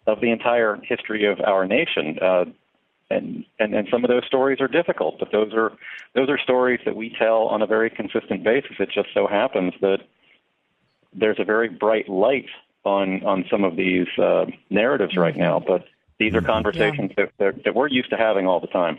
of 0.06 0.20
the 0.20 0.30
entire 0.30 0.76
history 0.82 1.26
of 1.26 1.40
our 1.40 1.66
nation. 1.66 2.18
Uh, 2.20 2.44
and, 3.10 3.44
and 3.58 3.74
and 3.74 3.88
some 3.90 4.04
of 4.04 4.10
those 4.10 4.24
stories 4.26 4.60
are 4.60 4.68
difficult, 4.68 5.18
but 5.18 5.32
those 5.32 5.52
are 5.52 5.72
those 6.14 6.28
are 6.28 6.38
stories 6.38 6.80
that 6.84 6.96
we 6.96 7.14
tell 7.18 7.48
on 7.48 7.62
a 7.62 7.66
very 7.66 7.90
consistent 7.90 8.44
basis. 8.44 8.76
It 8.78 8.90
just 8.94 9.08
so 9.12 9.26
happens 9.26 9.72
that 9.80 9.98
there's 11.12 11.40
a 11.40 11.44
very 11.44 11.68
bright 11.68 12.08
light 12.08 12.46
on 12.84 13.24
on 13.24 13.44
some 13.50 13.64
of 13.64 13.76
these 13.76 14.06
uh, 14.18 14.46
narratives 14.70 15.16
right 15.16 15.36
now, 15.36 15.58
but 15.58 15.84
these 16.18 16.34
are 16.34 16.38
mm-hmm. 16.38 16.46
conversations 16.46 17.10
yeah. 17.18 17.26
that, 17.38 17.64
that 17.64 17.74
we're 17.74 17.88
used 17.88 18.10
to 18.10 18.16
having 18.16 18.46
all 18.46 18.60
the 18.60 18.68
time. 18.68 18.98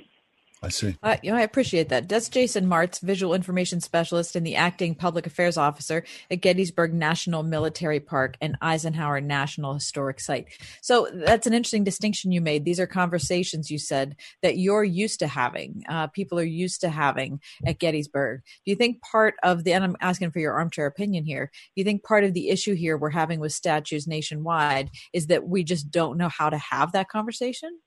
I 0.64 0.70
see. 0.70 0.96
Uh, 1.02 1.18
you 1.24 1.32
know, 1.32 1.38
I 1.38 1.42
appreciate 1.42 1.90
that. 1.90 2.08
That's 2.08 2.30
Jason 2.30 2.68
Martz, 2.68 3.02
visual 3.02 3.34
information 3.34 3.82
specialist 3.82 4.36
and 4.36 4.46
the 4.46 4.56
acting 4.56 4.94
public 4.94 5.26
affairs 5.26 5.58
officer 5.58 6.04
at 6.30 6.42
Gettysburg 6.42 6.94
National 6.94 7.42
Military 7.42 8.00
Park 8.00 8.38
and 8.42 8.58
Eisenhower 8.62 9.22
National 9.22 9.74
Historic 9.74 10.20
Site. 10.20 10.50
So 10.84 11.08
that's 11.12 11.48
an 11.48 11.56
interesting 11.56 11.84
distinction 11.84 12.32
you 12.32 12.42
made. 12.42 12.64
These 12.64 12.80
are 12.80 12.86
conversations 12.86 13.72
you 13.72 13.80
said 13.80 14.16
that 14.44 14.60
you're 14.60 14.84
used 14.84 15.18
to 15.20 15.28
having. 15.28 15.84
Uh, 15.90 16.08
people 16.08 16.38
are 16.38 16.44
used 16.44 16.82
to 16.82 16.90
having 16.90 17.42
at 17.66 17.80
Gettysburg. 17.80 18.42
Do 18.64 18.70
you 18.70 18.76
think 18.76 19.02
part 19.02 19.34
of 19.42 19.64
the, 19.64 19.74
and 19.74 19.84
I'm 19.84 19.98
asking 20.00 20.30
for 20.30 20.40
your 20.40 20.54
armchair 20.54 20.86
opinion 20.86 21.26
here, 21.26 21.50
do 21.76 21.82
you 21.82 21.84
think 21.84 22.04
part 22.04 22.24
of 22.24 22.36
the 22.36 22.50
issue 22.50 22.76
here 22.76 22.98
we're 22.98 23.10
having 23.10 23.40
with 23.40 23.52
statues 23.52 24.06
nationwide 24.06 24.92
is 25.12 25.28
that 25.28 25.48
we 25.48 25.64
just 25.64 25.90
don't 25.90 26.20
know 26.20 26.30
how 26.30 26.52
to 26.52 26.58
have 26.60 26.92
that 26.92 27.10
conversation? 27.10 27.80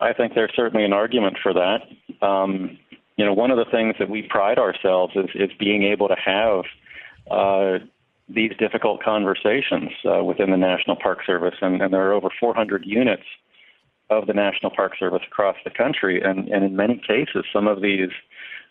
I 0.00 0.12
think 0.12 0.34
there's 0.34 0.52
certainly 0.54 0.84
an 0.84 0.92
argument 0.92 1.38
for 1.42 1.54
that. 1.54 2.26
Um, 2.26 2.78
you 3.16 3.24
know, 3.24 3.32
one 3.32 3.50
of 3.50 3.56
the 3.56 3.64
things 3.70 3.94
that 3.98 4.10
we 4.10 4.22
pride 4.22 4.58
ourselves 4.58 5.14
is, 5.16 5.30
is 5.34 5.50
being 5.58 5.84
able 5.84 6.08
to 6.08 6.16
have 6.22 6.64
uh, 7.30 7.84
these 8.28 8.52
difficult 8.58 9.02
conversations 9.02 9.90
uh, 10.04 10.22
within 10.22 10.50
the 10.50 10.56
National 10.56 10.96
Park 10.96 11.20
Service, 11.24 11.54
and, 11.60 11.80
and, 11.80 11.92
there 11.94 12.08
are 12.08 12.12
over 12.12 12.28
400 12.38 12.84
units 12.84 13.22
of 14.10 14.26
the 14.26 14.34
National 14.34 14.70
Park 14.70 14.92
Service 14.98 15.22
across 15.26 15.56
the 15.64 15.70
country, 15.70 16.20
and, 16.22 16.48
and 16.48 16.64
in 16.64 16.76
many 16.76 17.00
cases, 17.06 17.44
some 17.52 17.66
of 17.66 17.80
these 17.80 18.10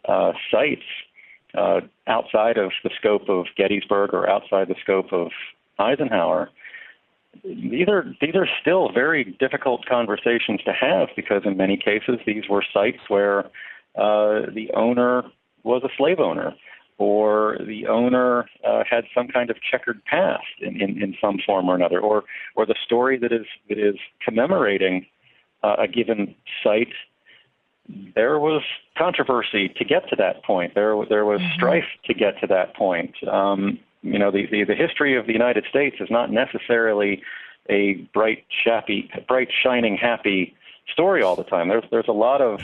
uh, 0.07 0.33
sites 0.51 0.83
uh, 1.57 1.81
outside 2.07 2.57
of 2.57 2.71
the 2.83 2.89
scope 2.97 3.29
of 3.29 3.45
Gettysburg 3.57 4.13
or 4.13 4.29
outside 4.29 4.67
the 4.67 4.75
scope 4.81 5.11
of 5.11 5.29
Eisenhower 5.79 6.49
these 7.43 7.87
are 7.87 8.05
these 8.21 8.35
are 8.35 8.47
still 8.61 8.91
very 8.91 9.35
difficult 9.39 9.85
conversations 9.85 10.61
to 10.63 10.73
have 10.73 11.09
because 11.15 11.43
in 11.45 11.57
many 11.57 11.77
cases 11.77 12.19
these 12.25 12.43
were 12.49 12.63
sites 12.73 12.99
where 13.07 13.45
uh, 13.95 14.49
the 14.53 14.69
owner 14.75 15.23
was 15.63 15.83
a 15.83 15.89
slave 15.97 16.19
owner 16.19 16.53
or 16.97 17.57
the 17.65 17.87
owner 17.87 18.45
uh, 18.65 18.83
had 18.89 19.03
some 19.13 19.27
kind 19.27 19.49
of 19.49 19.57
checkered 19.61 20.03
past 20.05 20.43
in, 20.61 20.81
in, 20.81 21.01
in 21.01 21.15
some 21.19 21.37
form 21.45 21.67
or 21.69 21.75
another 21.75 21.99
or 21.99 22.23
or 22.55 22.65
the 22.65 22.75
story 22.85 23.17
that 23.17 23.31
is 23.31 23.45
that 23.69 23.77
is 23.77 23.95
commemorating 24.23 25.05
uh, 25.63 25.75
a 25.79 25.87
given 25.87 26.35
site 26.63 26.93
there 28.15 28.39
was 28.39 28.63
controversy 28.97 29.69
to 29.69 29.85
get 29.85 30.09
to 30.09 30.15
that 30.15 30.43
point. 30.43 30.73
There, 30.73 30.95
there 31.07 31.25
was 31.25 31.39
mm-hmm. 31.39 31.53
strife 31.55 31.85
to 32.05 32.13
get 32.13 32.39
to 32.41 32.47
that 32.47 32.75
point. 32.75 33.15
Um, 33.27 33.79
you 34.05 34.19
know, 34.19 34.31
the, 34.31 34.45
the, 34.51 34.63
the 34.63 34.75
history 34.75 35.17
of 35.17 35.25
the 35.25 35.33
United 35.33 35.65
States 35.69 35.97
is 35.99 36.09
not 36.11 36.31
necessarily 36.31 37.21
a 37.69 37.93
bright, 38.13 38.45
shappy, 38.65 39.09
bright, 39.27 39.49
shining, 39.63 39.97
happy 39.97 40.55
story 40.93 41.23
all 41.23 41.35
the 41.35 41.43
time. 41.43 41.67
There's 41.67 41.83
there's 41.89 42.07
a 42.07 42.13
lot 42.13 42.41
of 42.41 42.61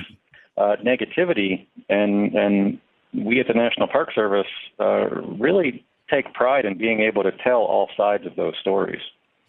uh, 0.57 0.75
negativity, 0.85 1.65
and 1.89 2.35
and 2.35 2.79
we 3.13 3.39
at 3.39 3.47
the 3.47 3.53
National 3.53 3.87
Park 3.87 4.09
Service 4.13 4.47
uh, 4.79 5.09
really 5.39 5.83
take 6.09 6.31
pride 6.33 6.65
in 6.65 6.77
being 6.77 6.99
able 7.01 7.23
to 7.23 7.31
tell 7.31 7.61
all 7.61 7.89
sides 7.97 8.25
of 8.27 8.35
those 8.35 8.53
stories. 8.61 9.01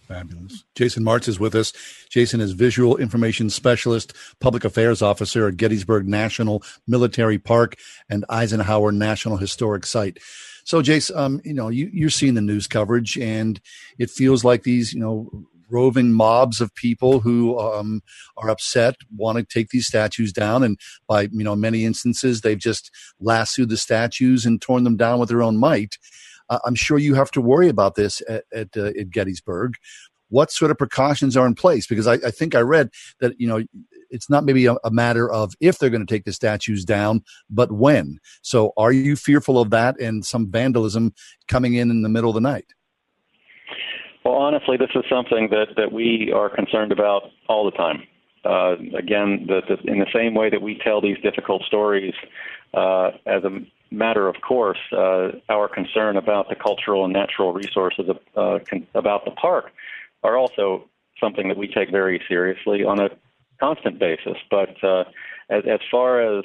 Fabulous. 0.08 0.64
Jason 0.74 1.04
Martz 1.04 1.28
is 1.28 1.38
with 1.38 1.54
us. 1.54 1.72
Jason 2.10 2.40
is 2.40 2.52
Visual 2.52 2.96
Information 2.96 3.50
Specialist, 3.50 4.12
Public 4.40 4.64
Affairs 4.64 5.00
Officer 5.00 5.48
at 5.48 5.56
Gettysburg 5.56 6.08
National 6.08 6.62
Military 6.86 7.38
Park 7.38 7.76
and 8.10 8.24
Eisenhower 8.28 8.92
National 8.92 9.36
Historic 9.36 9.86
Site. 9.86 10.18
So, 10.64 10.82
Jace, 10.82 11.14
um, 11.16 11.40
you 11.44 11.54
know, 11.54 11.68
you, 11.68 11.90
you're 11.92 12.10
seeing 12.10 12.34
the 12.34 12.40
news 12.40 12.66
coverage, 12.66 13.18
and 13.18 13.60
it 13.98 14.10
feels 14.10 14.44
like 14.44 14.62
these, 14.62 14.92
you 14.92 15.00
know, 15.00 15.46
roving 15.72 16.12
mobs 16.12 16.60
of 16.60 16.74
people 16.74 17.20
who 17.20 17.58
um, 17.58 18.02
are 18.36 18.50
upset 18.50 18.94
want 19.16 19.38
to 19.38 19.44
take 19.44 19.70
these 19.70 19.86
statues 19.86 20.32
down 20.32 20.62
and 20.62 20.78
by 21.08 21.22
you 21.32 21.42
know 21.42 21.56
many 21.56 21.84
instances 21.84 22.42
they've 22.42 22.58
just 22.58 22.90
lassoed 23.20 23.70
the 23.70 23.76
statues 23.76 24.44
and 24.44 24.60
torn 24.60 24.84
them 24.84 24.96
down 24.96 25.18
with 25.18 25.30
their 25.30 25.42
own 25.42 25.56
might. 25.56 25.96
Uh, 26.50 26.58
i'm 26.66 26.74
sure 26.74 26.98
you 26.98 27.14
have 27.14 27.30
to 27.30 27.40
worry 27.40 27.68
about 27.68 27.94
this 27.94 28.20
at, 28.28 28.44
at, 28.52 28.76
uh, 28.76 28.86
at 28.98 29.10
gettysburg. 29.10 29.74
What 30.28 30.50
sort 30.50 30.70
of 30.70 30.78
precautions 30.78 31.36
are 31.36 31.46
in 31.46 31.54
place? 31.54 31.86
Because 31.86 32.06
I, 32.06 32.14
I 32.14 32.30
think 32.30 32.54
i 32.54 32.60
read 32.60 32.90
that 33.20 33.40
you 33.40 33.48
know 33.48 33.62
it's 34.12 34.30
not 34.30 34.44
maybe 34.44 34.66
a, 34.66 34.76
a 34.84 34.90
matter 34.90 35.30
of 35.30 35.54
if 35.60 35.78
they're 35.78 35.90
going 35.90 36.06
to 36.06 36.14
take 36.14 36.24
the 36.24 36.32
statues 36.32 36.84
down 36.84 37.22
but 37.50 37.72
when 37.72 38.18
so 38.42 38.72
are 38.76 38.92
you 38.92 39.16
fearful 39.16 39.58
of 39.58 39.70
that 39.70 39.98
and 40.00 40.24
some 40.24 40.50
vandalism 40.50 41.12
coming 41.48 41.74
in 41.74 41.90
in 41.90 42.02
the 42.02 42.08
middle 42.08 42.30
of 42.30 42.34
the 42.34 42.40
night 42.40 42.66
well, 44.24 44.34
honestly, 44.34 44.76
this 44.76 44.90
is 44.94 45.02
something 45.10 45.48
that, 45.50 45.74
that 45.76 45.90
we 45.90 46.32
are 46.32 46.48
concerned 46.48 46.92
about 46.92 47.22
all 47.48 47.64
the 47.64 47.72
time. 47.72 48.04
Uh, 48.44 48.74
again, 48.96 49.46
the, 49.48 49.62
the, 49.68 49.90
in 49.90 49.98
the 49.98 50.06
same 50.14 50.34
way 50.34 50.50
that 50.50 50.62
we 50.62 50.78
tell 50.82 51.00
these 51.00 51.16
difficult 51.22 51.62
stories 51.64 52.14
uh, 52.74 53.10
as 53.26 53.44
a 53.44 53.60
matter 53.90 54.28
of 54.28 54.36
course, 54.46 54.78
uh, 54.92 55.28
our 55.48 55.68
concern 55.68 56.16
about 56.16 56.48
the 56.48 56.54
cultural 56.54 57.04
and 57.04 57.12
natural 57.12 57.52
resources 57.52 58.08
of, 58.08 58.18
uh, 58.36 58.64
con- 58.68 58.86
about 58.94 59.24
the 59.24 59.30
park 59.32 59.66
are 60.22 60.36
also 60.36 60.88
something 61.20 61.48
that 61.48 61.56
we 61.56 61.68
take 61.68 61.90
very 61.90 62.20
seriously 62.26 62.84
on 62.84 62.98
a 62.98 63.08
constant 63.62 63.98
basis. 63.98 64.38
But 64.50 64.82
uh, 64.82 65.04
as, 65.50 65.62
as 65.70 65.80
far 65.90 66.38
as 66.38 66.44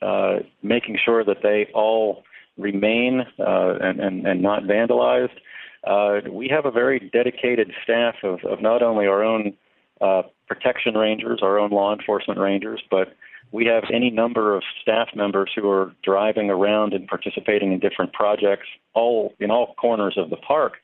uh, 0.00 0.40
making 0.62 0.98
sure 1.04 1.24
that 1.24 1.42
they 1.42 1.68
all 1.72 2.24
remain 2.58 3.22
uh, 3.38 3.74
and, 3.80 4.00
and, 4.00 4.26
and 4.26 4.42
not 4.42 4.64
vandalized, 4.64 5.38
uh, 5.86 6.28
we 6.30 6.48
have 6.48 6.66
a 6.66 6.70
very 6.70 7.10
dedicated 7.12 7.72
staff 7.82 8.16
of, 8.22 8.40
of 8.44 8.60
not 8.60 8.82
only 8.82 9.06
our 9.06 9.22
own 9.22 9.52
uh, 10.00 10.22
protection 10.48 10.94
rangers, 10.94 11.40
our 11.42 11.58
own 11.58 11.70
law 11.70 11.94
enforcement 11.94 12.38
rangers, 12.38 12.82
but 12.90 13.14
we 13.52 13.66
have 13.66 13.84
any 13.92 14.10
number 14.10 14.56
of 14.56 14.62
staff 14.80 15.08
members 15.14 15.50
who 15.54 15.68
are 15.68 15.92
driving 16.02 16.50
around 16.50 16.94
and 16.94 17.06
participating 17.06 17.72
in 17.72 17.78
different 17.78 18.12
projects 18.12 18.66
all 18.94 19.34
in 19.40 19.50
all 19.50 19.74
corners 19.74 20.14
of 20.16 20.30
the 20.30 20.36
park. 20.36 20.74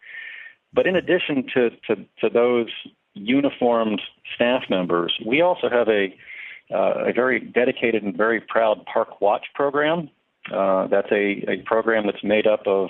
But 0.72 0.86
in 0.86 0.96
addition 0.96 1.46
to, 1.54 1.70
to, 1.86 1.96
to 2.20 2.28
those 2.32 2.68
uniformed 3.14 4.00
staff 4.34 4.62
members, 4.70 5.12
we 5.26 5.40
also 5.40 5.68
have 5.68 5.88
a, 5.88 6.14
uh, 6.72 7.08
a 7.08 7.12
very 7.12 7.40
dedicated 7.40 8.02
and 8.02 8.16
very 8.16 8.40
proud 8.40 8.84
Park 8.92 9.20
Watch 9.20 9.46
program. 9.54 10.10
Uh, 10.52 10.86
that's 10.86 11.10
a, 11.10 11.44
a 11.48 11.62
program 11.66 12.06
that's 12.06 12.24
made 12.24 12.46
up 12.46 12.66
of 12.66 12.88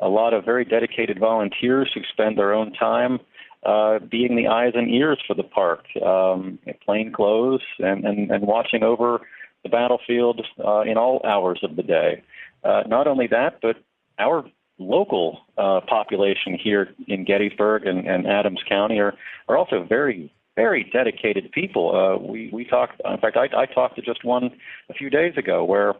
a 0.00 0.08
lot 0.08 0.32
of 0.34 0.44
very 0.44 0.64
dedicated 0.64 1.18
volunteers 1.18 1.90
who 1.94 2.00
spend 2.12 2.36
their 2.38 2.52
own 2.52 2.72
time 2.72 3.20
uh, 3.64 3.98
being 3.98 4.36
the 4.36 4.46
eyes 4.46 4.72
and 4.74 4.90
ears 4.90 5.18
for 5.26 5.34
the 5.34 5.42
park, 5.42 5.84
um, 6.04 6.58
in 6.66 6.74
plain 6.84 7.12
clothes, 7.12 7.62
and, 7.78 8.04
and, 8.04 8.30
and 8.30 8.46
watching 8.46 8.82
over 8.82 9.20
the 9.62 9.68
battlefield 9.68 10.44
uh, 10.62 10.82
in 10.82 10.98
all 10.98 11.22
hours 11.24 11.60
of 11.62 11.76
the 11.76 11.82
day. 11.82 12.22
Uh, 12.62 12.82
not 12.86 13.06
only 13.06 13.26
that, 13.26 13.58
but 13.62 13.76
our 14.18 14.44
local 14.78 15.40
uh, 15.56 15.80
population 15.86 16.58
here 16.60 16.88
in 17.06 17.24
Gettysburg 17.24 17.86
and, 17.86 18.06
and 18.06 18.26
Adams 18.26 18.60
County 18.68 18.98
are, 18.98 19.14
are 19.48 19.56
also 19.56 19.84
very, 19.88 20.32
very 20.56 20.88
dedicated 20.92 21.52
people. 21.52 21.94
Uh, 21.94 22.16
we, 22.18 22.50
we 22.52 22.64
talked, 22.64 23.00
in 23.04 23.18
fact, 23.18 23.36
I, 23.36 23.48
I 23.56 23.66
talked 23.66 23.96
to 23.96 24.02
just 24.02 24.24
one 24.24 24.50
a 24.90 24.94
few 24.94 25.10
days 25.10 25.36
ago 25.36 25.64
where 25.64 25.94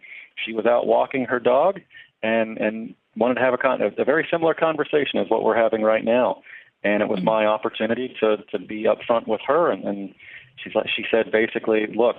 she 0.45 0.53
was 0.53 0.67
out 0.67 0.87
walking 0.87 1.25
her 1.27 1.39
dog 1.39 1.81
and, 2.23 2.59
and 2.59 2.95
wanted 3.17 3.35
to 3.35 3.41
have 3.41 3.55
a, 3.55 3.59
con- 3.59 3.81
a 3.81 4.05
very 4.05 4.27
similar 4.31 4.55
conversation 4.55 5.21
as 5.21 5.31
what 5.31 5.45
we're 5.45 5.57
having 5.57 5.83
right 5.83 6.05
now. 6.05 6.43
And 6.83 7.03
it 7.03 7.09
was 7.09 7.21
mm-hmm. 7.21 7.27
my 7.27 7.47
opportunity 7.47 8.15
to, 8.21 8.39
to 8.51 8.59
be 8.59 8.85
upfront 8.85 9.27
with 9.27 9.41
her. 9.47 9.71
And, 9.71 9.85
and 9.85 10.15
she's 10.57 10.75
like, 10.75 10.87
she 10.95 11.05
said 11.11 11.31
basically, 11.31 11.87
look, 11.95 12.17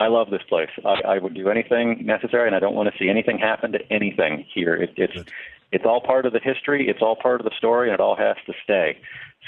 I 0.00 0.08
love 0.08 0.30
this 0.30 0.42
place. 0.48 0.70
I, 0.84 1.14
I 1.14 1.18
would 1.18 1.34
do 1.34 1.48
anything 1.48 2.04
necessary, 2.04 2.48
and 2.48 2.56
I 2.56 2.58
don't 2.58 2.74
want 2.74 2.92
to 2.92 2.98
see 2.98 3.08
anything 3.08 3.38
happen 3.38 3.72
to 3.72 3.78
anything 3.92 4.44
here. 4.52 4.74
It, 4.74 4.94
it's 4.96 5.12
Good. 5.12 5.30
It's 5.72 5.84
all 5.86 6.00
part 6.00 6.26
of 6.26 6.32
the 6.32 6.38
history. 6.38 6.88
It's 6.88 7.00
all 7.02 7.16
part 7.16 7.40
of 7.40 7.44
the 7.44 7.56
story, 7.56 7.88
and 7.88 7.94
it 7.94 8.00
all 8.00 8.16
has 8.16 8.36
to 8.46 8.52
stay. 8.62 8.98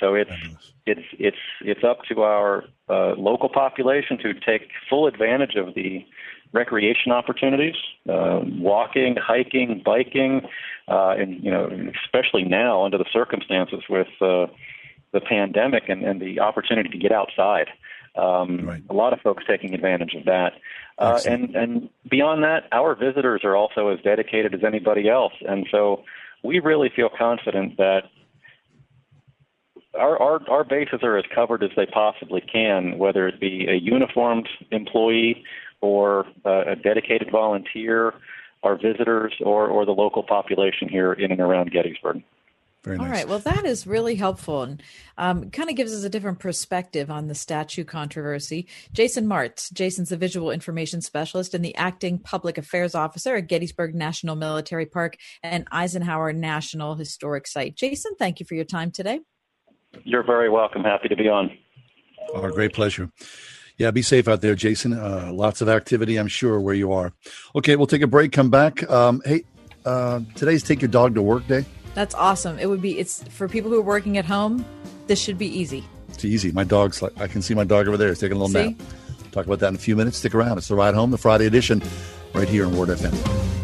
So 0.01 0.15
it's 0.15 0.33
it's 0.87 1.07
it's 1.19 1.37
it's 1.61 1.85
up 1.85 1.99
to 2.09 2.23
our 2.23 2.65
uh, 2.89 3.15
local 3.17 3.49
population 3.49 4.19
to 4.19 4.35
take 4.35 4.69
full 4.91 5.07
advantage 5.07 5.55
of 5.57 5.75
the 5.75 6.05
recreation 6.53 7.13
opportunities, 7.13 7.75
uh, 8.09 8.41
walking, 8.59 9.17
hiking, 9.17 9.83
biking, 9.85 10.43
uh, 10.89 11.11
and 11.11 11.43
you 11.45 11.51
know, 11.51 11.69
especially 12.05 12.45
now 12.45 12.85
under 12.85 12.99
the 12.99 13.07
circumstances 13.13 13.81
with 13.89 14.09
uh, 14.21 14.47
the 15.13 15.21
pandemic 15.21 15.89
and, 15.89 16.05
and 16.05 16.21
the 16.21 16.41
opportunity 16.41 16.89
to 16.89 16.99
get 16.99 17.13
outside. 17.13 17.69
Um, 18.17 18.67
right. 18.67 18.83
A 18.89 18.95
lot 18.95 19.13
of 19.13 19.21
folks 19.21 19.45
taking 19.49 19.75
advantage 19.75 20.15
of 20.15 20.25
that. 20.27 20.53
Uh, 20.99 21.19
and, 21.27 21.57
and 21.57 21.91
beyond 22.09 22.45
that, 22.45 22.69
our 22.71 22.95
visitors 22.95 23.41
are 23.43 23.57
also 23.57 23.89
as 23.89 24.01
dedicated 24.03 24.55
as 24.55 24.61
anybody 24.65 25.09
else. 25.09 25.33
And 25.49 25.67
so 25.71 26.05
we 26.45 26.61
really 26.61 26.91
feel 26.95 27.09
confident 27.17 27.77
that 27.79 28.03
our, 29.99 30.21
our, 30.21 30.51
our 30.51 30.65
bases 30.65 31.01
are 31.03 31.17
as 31.17 31.25
covered 31.35 31.63
as 31.63 31.71
they 31.77 31.87
possibly 31.87 32.41
can, 32.41 32.99
whether 32.99 33.27
it 33.27 33.41
be 33.41 33.67
a 33.69 33.75
uniformed 33.75 34.49
employee 34.71 35.45
or 35.81 36.27
uh, 36.45 36.65
a 36.73 36.77
dedicated 36.77 37.31
volunteer, 37.31 38.15
our 38.63 38.77
visitors, 38.77 39.35
or, 39.41 39.69
or 39.69 39.85
the 39.85 39.93
local 39.93 40.23
population 40.23 40.89
here 40.89 41.13
in 41.13 41.31
and 41.31 41.41
around 41.41 41.71
Gettysburg. 41.71 42.23
Very 42.85 42.99
nice. 42.99 43.07
All 43.07 43.11
right. 43.11 43.29
Well, 43.29 43.39
that 43.39 43.65
is 43.65 43.87
really 43.87 44.15
helpful 44.15 44.63
and 44.63 44.83
um, 45.17 45.51
kind 45.51 45.71
of 45.71 45.77
gives 45.77 45.95
us 45.95 46.05
a 46.05 46.11
different 46.11 46.39
perspective 46.39 47.11
on 47.11 47.29
the 47.29 47.35
statue 47.35 47.83
controversy. 47.83 48.69
Jason 48.93 49.27
Martz, 49.27 49.73
Jason's 49.73 50.11
the 50.11 50.19
visual 50.19 50.51
information 50.51 51.01
specialist 51.01 51.55
and 51.55 51.65
the 51.65 51.75
acting 51.77 52.19
public 52.19 52.59
affairs 52.59 52.95
officer 52.95 53.37
at 53.37 53.49
Gettysburg 53.49 53.95
National 53.95 54.37
Military 54.37 54.85
Park 54.85 55.17
and 55.43 55.67
Eisenhower 55.73 56.35
National 56.35 56.95
Historic 56.95 57.47
Site. 57.47 57.75
Jason, 57.75 58.13
thank 58.19 58.39
you 58.39 58.45
for 58.45 58.55
your 58.55 58.67
time 58.67 58.91
today. 58.91 59.21
You're 60.03 60.25
very 60.25 60.51
welcome. 60.51 60.85
Happy 60.85 61.09
to 61.09 61.17
be 61.17 61.29
on. 61.29 61.57
Our 62.35 62.51
great 62.51 62.75
pleasure. 62.75 63.11
Yeah, 63.79 63.91
be 63.93 64.03
safe 64.03 64.29
out 64.29 64.43
there, 64.43 64.55
Jason. 64.55 64.93
Uh, 64.93 65.31
lots 65.33 65.63
of 65.63 65.71
activity, 65.71 66.17
I'm 66.17 66.29
sure, 66.29 66.61
where 66.61 66.75
you 66.75 66.93
are. 66.93 67.13
Okay, 67.57 67.77
we'll 67.77 67.87
take 67.87 68.03
a 68.03 68.07
break, 68.07 68.31
come 68.31 68.51
back. 68.51 68.89
Um, 68.91 69.23
hey, 69.25 69.45
uh, 69.87 70.21
today's 70.35 70.63
Take 70.63 70.83
Your 70.83 70.91
Dog 70.91 71.15
to 71.15 71.23
Work 71.23 71.47
Day. 71.49 71.65
That's 71.95 72.15
awesome. 72.15 72.59
It 72.59 72.69
would 72.69 72.83
be, 72.83 72.99
it's 72.99 73.23
for 73.29 73.49
people 73.49 73.71
who 73.71 73.79
are 73.79 73.83
working 73.83 74.19
at 74.19 74.25
home, 74.25 74.65
this 75.07 75.21
should 75.21 75.39
be 75.39 75.47
easy. 75.47 75.85
It's 76.09 76.25
easy. 76.25 76.53
My 76.53 76.65
dog's 76.65 77.03
like, 77.03 77.13
I 77.21 77.27
can 77.27 77.43
see 77.43 77.55
my 77.55 77.65
dog 77.65 77.89
over 77.89 77.97
there. 77.97 78.09
He's 78.09 78.19
taking 78.19 78.37
a 78.37 78.41
little 78.41 78.49
see? 78.49 78.71
nap. 78.71 78.87
Talk 79.33 79.47
about 79.47 79.59
that 79.61 79.69
in 79.69 79.75
a 79.75 79.79
few 79.79 79.97
minutes. 79.97 80.19
Stick 80.19 80.35
around. 80.35 80.59
It's 80.59 80.69
the 80.69 80.77
ride 80.77 80.95
home, 80.95 81.11
the 81.11 81.19
Friday 81.19 81.47
edition, 81.47 81.83
right 82.35 82.49
here 82.49 82.67
on 82.67 82.77
Word 82.77 82.89
FM. 82.91 83.64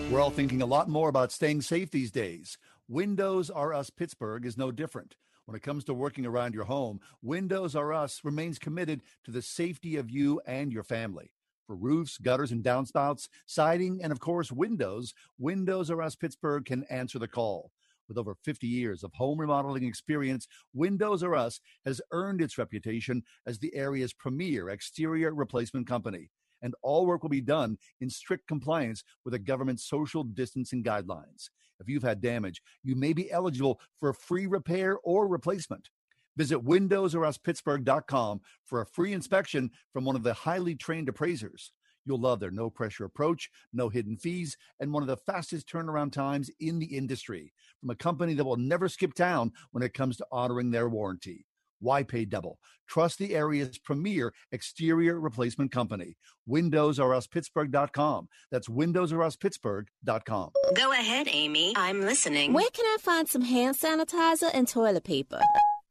We're 0.11 0.19
all 0.19 0.29
thinking 0.29 0.61
a 0.61 0.65
lot 0.65 0.89
more 0.89 1.07
about 1.07 1.31
staying 1.31 1.61
safe 1.61 1.89
these 1.89 2.11
days. 2.11 2.57
Windows 2.89 3.49
R 3.49 3.73
Us 3.73 3.89
Pittsburgh 3.89 4.45
is 4.45 4.57
no 4.57 4.69
different. 4.69 5.15
When 5.45 5.55
it 5.55 5.63
comes 5.63 5.85
to 5.85 5.93
working 5.93 6.25
around 6.25 6.53
your 6.53 6.65
home, 6.65 6.99
Windows 7.21 7.77
R 7.77 7.93
Us 7.93 8.19
remains 8.25 8.59
committed 8.59 9.03
to 9.23 9.31
the 9.31 9.41
safety 9.41 9.95
of 9.95 10.09
you 10.09 10.41
and 10.45 10.73
your 10.73 10.83
family. 10.83 11.31
For 11.65 11.77
roofs, 11.77 12.17
gutters, 12.17 12.51
and 12.51 12.61
downspouts, 12.61 13.29
siding, 13.45 14.01
and 14.03 14.11
of 14.11 14.19
course, 14.19 14.51
windows, 14.51 15.13
Windows 15.39 15.89
R 15.89 16.01
Us 16.01 16.17
Pittsburgh 16.17 16.65
can 16.65 16.83
answer 16.89 17.17
the 17.17 17.29
call. 17.29 17.71
With 18.09 18.17
over 18.17 18.35
50 18.43 18.67
years 18.67 19.05
of 19.05 19.13
home 19.13 19.39
remodeling 19.39 19.85
experience, 19.85 20.45
Windows 20.73 21.23
R 21.23 21.35
Us 21.35 21.61
has 21.85 22.01
earned 22.11 22.41
its 22.41 22.57
reputation 22.57 23.23
as 23.45 23.59
the 23.59 23.73
area's 23.73 24.11
premier 24.11 24.71
exterior 24.71 25.33
replacement 25.33 25.87
company 25.87 26.31
and 26.61 26.73
all 26.81 27.05
work 27.05 27.23
will 27.23 27.29
be 27.29 27.41
done 27.41 27.77
in 27.99 28.09
strict 28.09 28.47
compliance 28.47 29.03
with 29.23 29.33
the 29.33 29.39
government's 29.39 29.87
social 29.87 30.23
distancing 30.23 30.83
guidelines. 30.83 31.49
If 31.79 31.89
you've 31.89 32.03
had 32.03 32.21
damage, 32.21 32.61
you 32.83 32.95
may 32.95 33.13
be 33.13 33.31
eligible 33.31 33.79
for 33.99 34.13
free 34.13 34.45
repair 34.45 34.97
or 35.03 35.27
replacement. 35.27 35.89
Visit 36.37 36.63
windowsoruspittsburgh.com 36.63 38.41
for 38.65 38.81
a 38.81 38.85
free 38.85 39.13
inspection 39.13 39.71
from 39.91 40.05
one 40.05 40.15
of 40.15 40.23
the 40.23 40.33
highly 40.33 40.75
trained 40.75 41.09
appraisers. 41.09 41.71
You'll 42.05 42.19
love 42.19 42.39
their 42.39 42.51
no 42.51 42.69
pressure 42.69 43.05
approach, 43.05 43.49
no 43.73 43.89
hidden 43.89 44.17
fees, 44.17 44.57
and 44.79 44.91
one 44.91 45.03
of 45.03 45.07
the 45.07 45.17
fastest 45.17 45.67
turnaround 45.67 46.11
times 46.11 46.49
in 46.59 46.79
the 46.79 46.97
industry 46.97 47.53
from 47.79 47.89
a 47.89 47.95
company 47.95 48.33
that 48.33 48.45
will 48.45 48.57
never 48.57 48.89
skip 48.89 49.13
town 49.13 49.51
when 49.71 49.83
it 49.83 49.93
comes 49.93 50.17
to 50.17 50.27
honoring 50.31 50.71
their 50.71 50.89
warranty. 50.89 51.45
Why 51.81 52.03
pay 52.03 52.25
double? 52.25 52.59
Trust 52.87 53.19
the 53.19 53.35
area's 53.35 53.77
premier 53.77 54.33
exterior 54.51 55.19
replacement 55.19 55.71
company. 55.71 56.15
WindowsRUsPittsburgh.com. 56.47 58.27
That's 58.51 58.67
WindowsRUsPittsburgh.com. 58.69 60.49
Go 60.75 60.91
ahead, 60.91 61.27
Amy. 61.29 61.73
I'm 61.75 62.01
listening. 62.01 62.53
Where 62.53 62.69
can 62.71 62.85
I 62.85 62.97
find 63.01 63.27
some 63.27 63.41
hand 63.41 63.77
sanitizer 63.77 64.49
and 64.53 64.67
toilet 64.67 65.03
paper? 65.03 65.41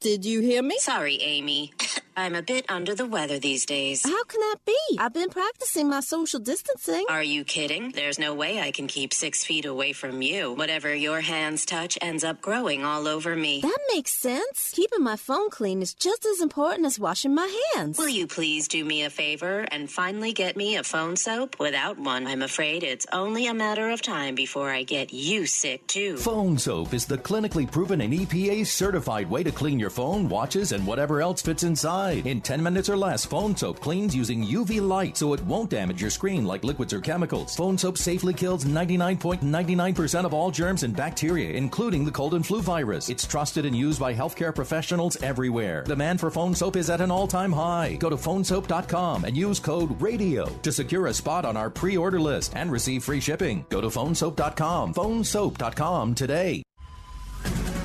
Did 0.01 0.25
you 0.25 0.41
hear 0.41 0.63
me? 0.63 0.79
Sorry, 0.79 1.17
Amy. 1.17 1.73
I'm 2.17 2.35
a 2.35 2.43
bit 2.43 2.67
under 2.69 2.95
the 2.95 3.07
weather 3.07 3.39
these 3.39 3.65
days. 3.65 4.03
How 4.03 4.25
can 4.25 4.41
that 4.41 4.57
be? 4.67 4.77
I've 4.99 5.15
been 5.15 5.31
practicing 5.31 5.89
my 5.89 6.01
social 6.01 6.41
distancing. 6.41 7.07
Are 7.09 7.23
you 7.23 7.45
kidding? 7.45 7.93
There's 7.93 8.19
no 8.19 8.35
way 8.35 8.61
I 8.61 8.73
can 8.73 8.89
keep 8.89 9.15
six 9.15 9.45
feet 9.45 9.65
away 9.65 9.93
from 9.93 10.21
you. 10.21 10.53
Whatever 10.53 10.95
your 10.95 11.21
hands 11.21 11.65
touch 11.65 11.97
ends 12.03 12.25
up 12.25 12.41
growing 12.43 12.85
all 12.85 13.07
over 13.09 13.37
me. 13.37 13.61
That 13.63 13.79
makes 13.95 14.13
sense. 14.13 14.73
Keeping 14.75 15.03
my 15.03 15.17
phone 15.17 15.51
clean 15.51 15.81
is 15.83 15.95
just 15.95 16.27
as 16.27 16.41
important 16.41 16.85
as 16.87 16.99
washing 16.99 17.35
my 17.35 17.49
hands. 17.75 17.97
Will 17.97 18.09
you 18.09 18.27
please 18.27 18.69
do 18.69 18.85
me 18.85 19.05
a 19.05 19.11
favor 19.11 19.61
and 19.71 19.91
finally 19.91 20.33
get 20.33 20.57
me 20.57 20.77
a 20.77 20.83
phone 20.83 21.17
soap? 21.17 21.59
Without 21.59 21.99
one, 21.99 22.27
I'm 22.27 22.43
afraid 22.43 22.83
it's 22.83 23.07
only 23.13 23.47
a 23.47 23.55
matter 23.55 23.89
of 23.91 24.03
time 24.03 24.35
before 24.35 24.71
I 24.71 24.83
get 24.83 25.13
you 25.13 25.47
sick 25.47 25.87
too. 25.87 26.17
Phone 26.19 26.59
soap 26.59 26.93
is 26.93 27.07
the 27.07 27.19
clinically 27.19 27.71
proven 27.71 28.01
and 28.01 28.13
EPA 28.13 28.67
certified 28.67 29.31
way 29.31 29.43
to 29.43 29.53
clean 29.53 29.79
your 29.79 29.91
phone, 29.91 30.29
watches, 30.29 30.73
and 30.73 30.87
whatever 30.87 31.23
else 31.23 31.41
fits 31.41 31.63
inside. 31.63 32.10
In 32.19 32.41
10 32.41 32.63
minutes 32.63 32.89
or 32.89 32.97
less, 32.97 33.25
phone 33.25 33.57
soap 33.57 33.81
cleans 33.81 34.15
using 34.15 34.45
UV 34.45 34.87
light 34.87 35.17
so 35.17 35.33
it 35.33 35.45
won't 35.45 35.71
damage 35.71 36.01
your 36.01 36.11
screen 36.11 36.45
like 36.45 36.65
liquids 36.65 36.93
or 36.93 37.01
chemicals. 37.01 37.55
Phone 37.55 37.79
soap 37.79 37.97
safely 37.97 38.35
kills 38.35 38.65
99.99% 38.65 40.25
of 40.25 40.35
all 40.35 40.51
germs 40.51 40.83
and 40.83 40.97
bacteria, 40.97 41.51
including 41.51 42.05
the 42.05 42.11
cold 42.11 42.35
and 42.35 42.45
flu 42.45 42.61
virus. 42.61 43.09
It's 43.09 43.27
trusted 43.27 43.65
and 43.65 43.77
used 43.77 44.01
by 44.01 44.13
healthcare 44.13 44.55
professionals 44.55 45.23
everywhere. 45.23 45.85
Demand 45.85 46.19
for 46.19 46.31
phone 46.31 46.55
soap 46.55 46.77
is 46.77 46.91
at 46.91 47.01
an 47.01 47.11
all 47.11 47.29
time 47.29 47.53
high. 47.53 47.95
Go 47.95 48.11
to 48.11 48.17
phonesoap.com 48.17 49.25
and 49.25 49.37
use 49.37 49.61
code 49.61 50.01
RADIO 50.01 50.47
to 50.63 50.73
secure 50.73 51.07
a 51.07 51.15
spot 51.15 51.45
on 51.45 51.57
our 51.57 51.71
pre 51.71 51.97
order 51.97 52.21
list 52.21 52.53
and 52.57 52.73
receive 52.73 53.05
free 53.05 53.21
shipping. 53.21 53.65
Go 53.69 53.81
to 53.81 53.89
phonesoap.com. 53.89 54.95
Phonesoap.com 54.95 56.15
today. 56.15 56.63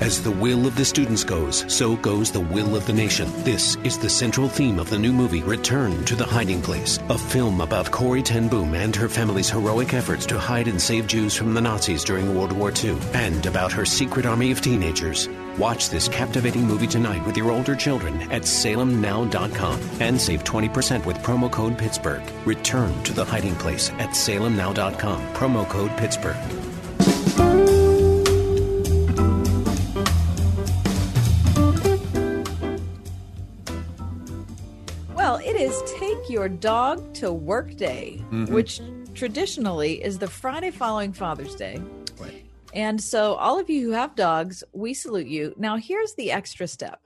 As 0.00 0.22
the 0.22 0.30
will 0.30 0.66
of 0.66 0.76
the 0.76 0.84
students 0.84 1.24
goes, 1.24 1.64
so 1.74 1.96
goes 1.96 2.30
the 2.30 2.40
will 2.40 2.76
of 2.76 2.86
the 2.86 2.92
nation. 2.92 3.32
This 3.44 3.76
is 3.76 3.98
the 3.98 4.10
central 4.10 4.46
theme 4.46 4.78
of 4.78 4.90
the 4.90 4.98
new 4.98 5.12
movie 5.12 5.42
Return 5.42 6.04
to 6.04 6.14
the 6.14 6.24
Hiding 6.24 6.60
Place, 6.60 6.98
a 7.08 7.16
film 7.16 7.62
about 7.62 7.90
Corrie 7.90 8.22
ten 8.22 8.46
Boom 8.46 8.74
and 8.74 8.94
her 8.94 9.08
family's 9.08 9.48
heroic 9.48 9.94
efforts 9.94 10.26
to 10.26 10.38
hide 10.38 10.68
and 10.68 10.80
save 10.80 11.06
Jews 11.06 11.34
from 11.34 11.54
the 11.54 11.62
Nazis 11.62 12.04
during 12.04 12.36
World 12.36 12.52
War 12.52 12.70
II, 12.70 12.98
and 13.14 13.46
about 13.46 13.72
her 13.72 13.86
secret 13.86 14.26
army 14.26 14.52
of 14.52 14.60
teenagers. 14.60 15.30
Watch 15.58 15.88
this 15.88 16.08
captivating 16.08 16.64
movie 16.64 16.86
tonight 16.86 17.24
with 17.26 17.38
your 17.38 17.50
older 17.50 17.74
children 17.74 18.20
at 18.30 18.42
salemnow.com 18.42 19.80
and 20.00 20.20
save 20.20 20.44
20% 20.44 21.06
with 21.06 21.16
promo 21.18 21.50
code 21.50 21.78
Pittsburgh. 21.78 22.22
Return 22.44 23.02
to 23.04 23.14
the 23.14 23.24
Hiding 23.24 23.56
Place 23.56 23.88
at 23.92 24.10
salemnow.com, 24.10 25.32
promo 25.32 25.66
code 25.66 25.96
Pittsburgh. 25.96 26.36
Is 35.76 35.92
Take 35.92 36.30
Your 36.30 36.48
Dog 36.48 37.12
to 37.14 37.32
Work 37.32 37.76
Day, 37.76 38.22
Mhm. 38.30 38.50
which 38.50 38.80
traditionally 39.14 40.02
is 40.02 40.18
the 40.18 40.26
Friday 40.28 40.70
following 40.70 41.12
Father's 41.12 41.54
Day. 41.54 41.78
Right. 42.18 42.46
And 42.72 43.02
so, 43.02 43.34
all 43.34 43.58
of 43.58 43.68
you 43.68 43.86
who 43.86 43.90
have 43.90 44.14
dogs, 44.14 44.64
we 44.72 44.94
salute 44.94 45.26
you. 45.26 45.54
Now, 45.58 45.76
here's 45.76 46.14
the 46.14 46.32
extra 46.32 46.66
step. 46.66 47.00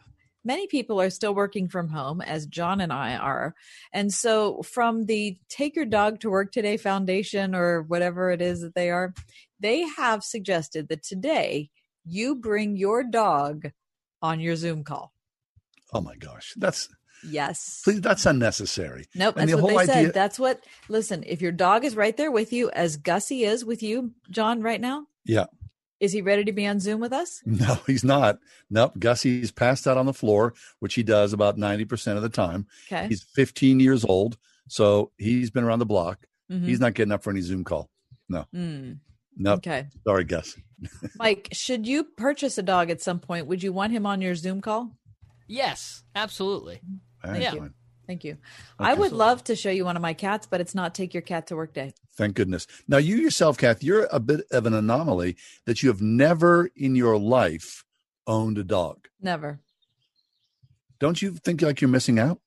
Many 0.44 0.66
people 0.68 1.00
are 1.00 1.10
still 1.10 1.34
working 1.34 1.68
from 1.68 1.88
home, 1.88 2.20
as 2.20 2.46
John 2.46 2.80
and 2.80 2.92
I 2.92 3.16
are. 3.16 3.54
And 3.92 4.12
so, 4.12 4.62
from 4.62 5.06
the 5.06 5.38
Take 5.48 5.74
Your 5.74 5.86
Dog 5.86 6.20
to 6.20 6.30
Work 6.30 6.52
Today 6.52 6.76
Foundation 6.76 7.54
or 7.54 7.82
whatever 7.82 8.30
it 8.30 8.40
is 8.40 8.60
that 8.60 8.74
they 8.74 8.90
are, 8.90 9.14
they 9.58 9.80
have 9.80 10.22
suggested 10.22 10.88
that 10.88 11.02
today 11.02 11.70
you 12.04 12.36
bring 12.36 12.76
your 12.76 13.02
dog 13.02 13.72
on 14.22 14.38
your 14.38 14.54
Zoom 14.54 14.84
call. 14.84 15.12
Oh 15.92 16.00
my 16.00 16.14
gosh. 16.14 16.54
That's 16.56 16.88
Yes. 17.24 17.80
please 17.84 18.00
that's 18.00 18.26
unnecessary. 18.26 19.06
Nope, 19.14 19.36
And 19.36 19.48
that's 19.48 19.56
the 19.56 19.62
what 19.62 19.70
whole 19.72 19.78
they 19.78 19.92
idea 19.92 20.04
said. 20.06 20.14
That's 20.14 20.38
what. 20.38 20.64
Listen, 20.88 21.22
if 21.26 21.40
your 21.42 21.52
dog 21.52 21.84
is 21.84 21.96
right 21.96 22.16
there 22.16 22.30
with 22.30 22.52
you, 22.52 22.70
as 22.70 22.96
Gussie 22.96 23.44
is 23.44 23.64
with 23.64 23.82
you, 23.82 24.12
John, 24.30 24.62
right 24.62 24.80
now, 24.80 25.06
Yeah. 25.24 25.46
is 26.00 26.12
he 26.12 26.22
ready 26.22 26.44
to 26.44 26.52
be 26.52 26.66
on 26.66 26.80
Zoom 26.80 27.00
with 27.00 27.12
us? 27.12 27.42
No, 27.46 27.78
he's 27.86 28.04
not. 28.04 28.38
Nope. 28.70 28.94
Gussie's 28.98 29.50
passed 29.52 29.86
out 29.86 29.96
on 29.98 30.06
the 30.06 30.14
floor, 30.14 30.54
which 30.78 30.94
he 30.94 31.02
does 31.02 31.32
about 31.32 31.56
90% 31.58 32.16
of 32.16 32.22
the 32.22 32.28
time. 32.28 32.66
Okay. 32.90 33.08
He's 33.08 33.22
15 33.22 33.80
years 33.80 34.04
old. 34.04 34.38
So 34.68 35.10
he's 35.18 35.50
been 35.50 35.64
around 35.64 35.80
the 35.80 35.86
block. 35.86 36.26
Mhm. 36.50 36.64
He's 36.64 36.80
not 36.80 36.94
getting 36.94 37.12
up 37.12 37.22
for 37.22 37.30
any 37.30 37.40
Zoom 37.42 37.64
call. 37.64 37.90
No. 38.28 38.46
Hmm. 38.52 38.92
Nope. 39.36 39.58
Okay. 39.58 39.86
Sorry, 40.04 40.24
Gus. 40.24 40.56
Mike, 41.16 41.48
should 41.52 41.86
you 41.86 42.04
purchase 42.04 42.56
a 42.58 42.62
dog 42.62 42.88
at 42.90 43.00
some 43.02 43.18
point? 43.20 43.46
Would 43.46 43.62
you 43.62 43.72
want 43.72 43.92
him 43.92 44.06
on 44.06 44.20
your 44.20 44.34
Zoom 44.34 44.60
call? 44.60 44.96
Yes, 45.48 46.02
absolutely. 46.14 46.80
Thank 47.22 47.42
yeah. 47.42 47.54
you. 47.54 47.70
Thank 48.06 48.24
you. 48.24 48.38
I 48.76 48.94
would 48.94 49.12
love 49.12 49.44
to 49.44 49.54
show 49.54 49.70
you 49.70 49.84
one 49.84 49.94
of 49.94 50.02
my 50.02 50.14
cats, 50.14 50.44
but 50.50 50.60
it's 50.60 50.74
not 50.74 50.96
take 50.96 51.14
your 51.14 51.20
cat 51.20 51.46
to 51.46 51.56
work 51.56 51.74
day. 51.74 51.92
Thank 52.16 52.34
goodness. 52.34 52.66
Now, 52.88 52.96
you 52.96 53.16
yourself, 53.16 53.56
Kath, 53.56 53.84
you're 53.84 54.08
a 54.10 54.18
bit 54.18 54.46
of 54.50 54.66
an 54.66 54.74
anomaly 54.74 55.36
that 55.64 55.82
you 55.82 55.90
have 55.90 56.02
never 56.02 56.70
in 56.74 56.96
your 56.96 57.16
life 57.18 57.84
owned 58.26 58.58
a 58.58 58.64
dog. 58.64 59.06
Never. 59.20 59.60
Don't 60.98 61.22
you 61.22 61.34
think 61.34 61.62
like 61.62 61.80
you're 61.80 61.88
missing 61.88 62.18
out? 62.18 62.40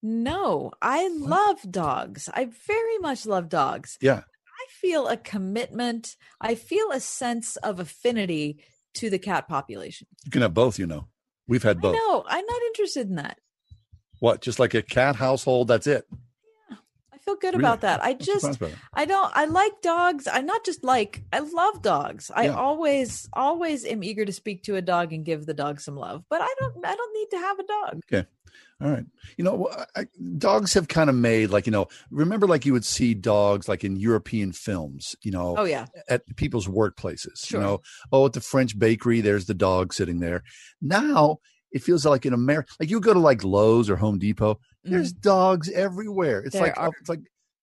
No, 0.00 0.70
I 0.80 1.08
love 1.08 1.58
dogs. 1.68 2.28
I 2.32 2.50
very 2.66 2.98
much 2.98 3.26
love 3.26 3.48
dogs. 3.48 3.98
Yeah. 4.00 4.20
I 4.20 4.66
feel 4.68 5.08
a 5.08 5.16
commitment. 5.16 6.14
I 6.40 6.54
feel 6.54 6.90
a 6.92 7.00
sense 7.00 7.56
of 7.56 7.80
affinity 7.80 8.62
to 8.94 9.10
the 9.10 9.18
cat 9.18 9.48
population. 9.48 10.06
You 10.24 10.30
can 10.30 10.42
have 10.42 10.54
both, 10.54 10.78
you 10.78 10.86
know. 10.86 11.08
We've 11.48 11.62
had 11.62 11.80
both. 11.80 11.96
No, 11.96 12.24
I'm 12.28 12.46
not 12.46 12.62
interested 12.62 13.08
in 13.08 13.16
that. 13.16 13.38
What? 14.20 14.40
Just 14.40 14.58
like 14.58 14.74
a 14.74 14.82
cat 14.82 15.16
household, 15.16 15.68
that's 15.68 15.86
it. 15.86 16.06
yeah, 16.70 16.76
I 17.12 17.18
feel 17.18 17.36
good 17.36 17.54
Really? 17.54 17.64
about 17.64 17.80
that. 17.82 18.02
I 18.02 18.14
just 18.14 18.40
surprised 18.40 18.60
by 18.60 18.68
that. 18.68 18.78
I 18.92 19.04
don't 19.04 19.30
I 19.34 19.44
like 19.46 19.80
dogs. 19.82 20.26
i'm 20.30 20.46
not 20.46 20.64
just 20.64 20.84
like 20.84 21.22
I 21.32 21.40
love 21.40 21.82
dogs. 21.82 22.30
I 22.34 22.44
Yeah. 22.44 22.54
always 22.56 23.28
always 23.32 23.84
am 23.84 24.02
eager 24.04 24.24
to 24.24 24.32
speak 24.32 24.62
to 24.64 24.76
a 24.76 24.82
dog 24.82 25.12
and 25.12 25.24
give 25.24 25.46
the 25.46 25.54
dog 25.54 25.80
some 25.80 25.96
love. 25.96 26.24
But 26.30 26.40
I 26.42 26.48
don't 26.60 26.84
I 26.86 26.94
don't 26.94 27.14
need 27.14 27.28
to 27.30 27.38
have 27.38 27.58
a 27.58 27.64
dog. 27.66 28.00
Okay. 28.12 28.28
All 28.80 28.90
right. 28.90 29.04
You 29.38 29.44
know, 29.44 29.68
I- 29.96 30.06
dogs 30.36 30.74
have 30.74 30.88
kind 30.88 31.08
of 31.08 31.16
made 31.16 31.50
like, 31.50 31.64
you 31.66 31.70
know, 31.72 31.86
remember 32.10 32.46
like 32.46 32.66
you 32.66 32.72
would 32.72 32.84
see 32.84 33.14
dogs 33.14 33.68
like 33.68 33.84
in 33.84 33.96
European 33.96 34.52
films, 34.52 35.14
you 35.22 35.30
know, 35.30 35.54
Oh, 35.56 35.64
yeah. 35.64 35.86
at 36.08 36.22
people's 36.36 36.66
workplaces, 36.66 37.46
Sure. 37.46 37.60
you 37.60 37.66
know, 37.66 37.80
oh, 38.12 38.26
at 38.26 38.32
the 38.32 38.40
French 38.40 38.76
bakery, 38.78 39.20
there's 39.20 39.46
the 39.46 39.54
dog 39.54 39.92
sitting 39.94 40.18
there. 40.18 40.42
Now 40.82 41.38
it 41.74 41.82
feels 41.82 42.06
like 42.06 42.24
in 42.24 42.32
America, 42.32 42.72
like 42.80 42.88
you 42.88 43.00
go 43.00 43.12
to 43.12 43.20
like 43.20 43.44
Lowe's 43.44 43.90
or 43.90 43.96
Home 43.96 44.18
Depot, 44.18 44.58
there's 44.84 45.12
dogs 45.12 45.68
everywhere. 45.68 46.40
It's. 46.40 46.54
There 46.54 46.62
like, 46.62 46.78
are. 46.78 46.92
it's 47.00 47.08
like, 47.08 47.20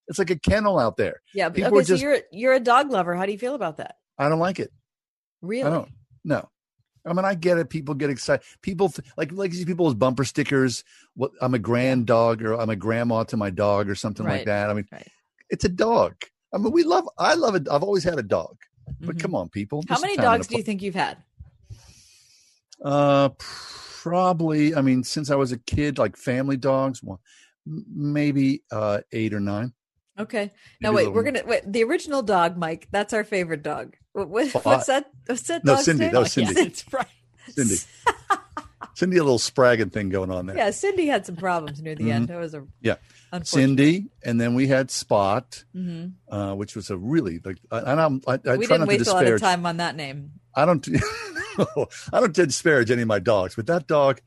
it's 0.07 0.20
like 0.20 0.30
a 0.30 0.38
kennel 0.38 0.78
out 0.78 0.97
there. 0.97 1.22
Yeah, 1.34 1.49
People 1.49 1.72
okay, 1.72 1.80
are 1.80 1.84
so 1.86 1.93
just, 1.93 2.03
you're 2.03 2.18
you're 2.32 2.53
a 2.53 2.59
dog 2.59 2.91
lover. 2.91 3.16
How 3.16 3.26
do 3.26 3.32
you 3.32 3.38
feel 3.39 3.55
about 3.55 3.78
that? 3.78 3.95
I 4.18 4.28
don't 4.28 4.39
like 4.39 4.59
it. 4.59 4.72
Really? 5.41 5.64
I 5.64 5.70
don't. 5.70 5.89
No. 6.26 6.49
I 7.05 7.14
mean, 7.14 7.26
I 7.26 7.34
get 7.34 7.57
it. 7.57 7.70
People 7.70 7.95
get 7.95 8.09
excited. 8.09 8.45
People 8.62 8.89
th- 8.89 9.07
like 9.16 9.32
like 9.32 9.51
these 9.51 9.66
people 9.66 9.88
with 9.88 9.97
bumper 9.97 10.26
stickers. 10.26 10.84
What 11.16 11.32
I'm 11.41 11.53
a 11.53 11.59
grand 11.59 12.05
dog, 12.05 12.43
or 12.43 12.53
I'm 12.59 12.70
a 12.70 12.76
grandma 12.76 13.24
to 13.24 13.38
my 13.38 13.49
dog, 13.49 13.89
or 13.89 13.95
something 13.95 14.26
like 14.26 14.45
that. 14.45 14.70
I 14.70 14.74
mean, 14.74 14.88
it's 15.49 15.64
a 15.64 15.70
dog. 15.70 16.16
I 16.53 16.57
mean, 16.57 16.72
we 16.74 16.84
love. 16.84 17.09
I 17.18 17.36
love 17.36 17.55
it. 17.55 17.68
I've 17.72 17.82
always 17.82 18.03
had 18.03 18.20
a 18.20 18.24
dog. 18.24 18.57
But 18.99 19.20
come 19.20 19.34
on, 19.34 19.49
people. 19.49 19.82
Mm-hmm. 19.82 19.93
How 19.93 20.01
many 20.01 20.18
dogs 20.18 20.47
do 20.47 20.57
you 20.57 20.64
think 20.64 20.82
you've 20.82 20.95
had? 20.95 21.18
Uh, 22.84 23.30
probably. 24.02 24.74
I 24.76 24.82
mean, 24.82 25.04
since 25.04 25.30
I 25.30 25.36
was 25.36 25.52
a 25.52 25.58
kid, 25.58 25.97
like 25.97 26.18
family 26.18 26.58
dogs, 26.58 27.02
well, 27.04 27.22
maybe 27.66 28.64
uh 28.72 29.02
eight 29.12 29.34
or 29.34 29.39
nine. 29.39 29.74
Okay. 30.20 30.52
Now 30.82 30.91
Maybe 30.91 31.08
wait, 31.08 31.14
we're 31.14 31.24
gonna 31.24 31.43
wait. 31.45 31.62
The 31.72 31.84
original 31.84 32.22
dog, 32.22 32.58
Mike. 32.58 32.88
That's 32.91 33.14
our 33.14 33.24
favorite 33.24 33.64
dog. 33.64 33.95
What, 34.14 34.30
what- 34.30 34.47
Spot. 34.47 34.66
what's 34.66 34.88
that? 34.88 35.10
What's 35.26 35.43
that 35.43 35.64
No, 35.64 35.76
Cindy. 35.78 36.06
name? 36.06 36.14
That 36.14 36.20
was 36.20 36.34
Cindy. 36.34 36.54
It's 36.62 36.84
right. 36.93 37.08
Cindy. 37.49 37.76
Cindy, 38.95 39.18
a 39.18 39.24
little 39.24 39.39
spragging 39.39 39.89
thing 39.91 40.10
going 40.10 40.30
on 40.32 40.45
there. 40.47 40.58
Yeah, 40.58 40.70
Cindy 40.72 41.08
had 41.08 41.26
some 41.26 41.38
problems 41.38 41.82
near 41.82 41.95
the 41.95 42.04
Mhm. 42.06 42.12
end. 42.12 42.28
That 42.28 42.39
was 42.39 42.54
a 42.54 42.66
Yeah. 42.82 42.95
Cindy, 43.43 44.10
and 44.24 44.39
then 44.39 44.54
we 44.54 44.68
had 44.68 44.91
Spot, 44.91 45.64
Mhm. 45.76 46.14
uh, 46.30 46.54
which 46.56 46.76
was 46.76 46.89
a 46.89 46.97
really 46.97 47.39
like, 47.43 47.58
and 47.72 47.99
I'm, 48.02 48.22
I, 48.28 48.34
I 48.34 48.36
we 48.36 48.41
try 48.41 48.58
didn't 48.58 48.70
not 48.70 48.78
to 48.80 48.86
waste 48.97 49.08
a 49.10 49.14
lot 49.14 49.26
of 49.26 49.39
time 49.39 49.66
on 49.66 49.78
that 49.78 49.95
name. 49.95 50.32
I 50.54 50.66
don't, 50.66 50.86
I 52.14 52.20
don't 52.20 52.34
disparage 52.34 52.91
any 52.91 53.02
of 53.02 53.08
my 53.08 53.20
dogs, 53.20 53.56
but 53.56 53.68
that 53.68 53.88
dog, 53.88 54.22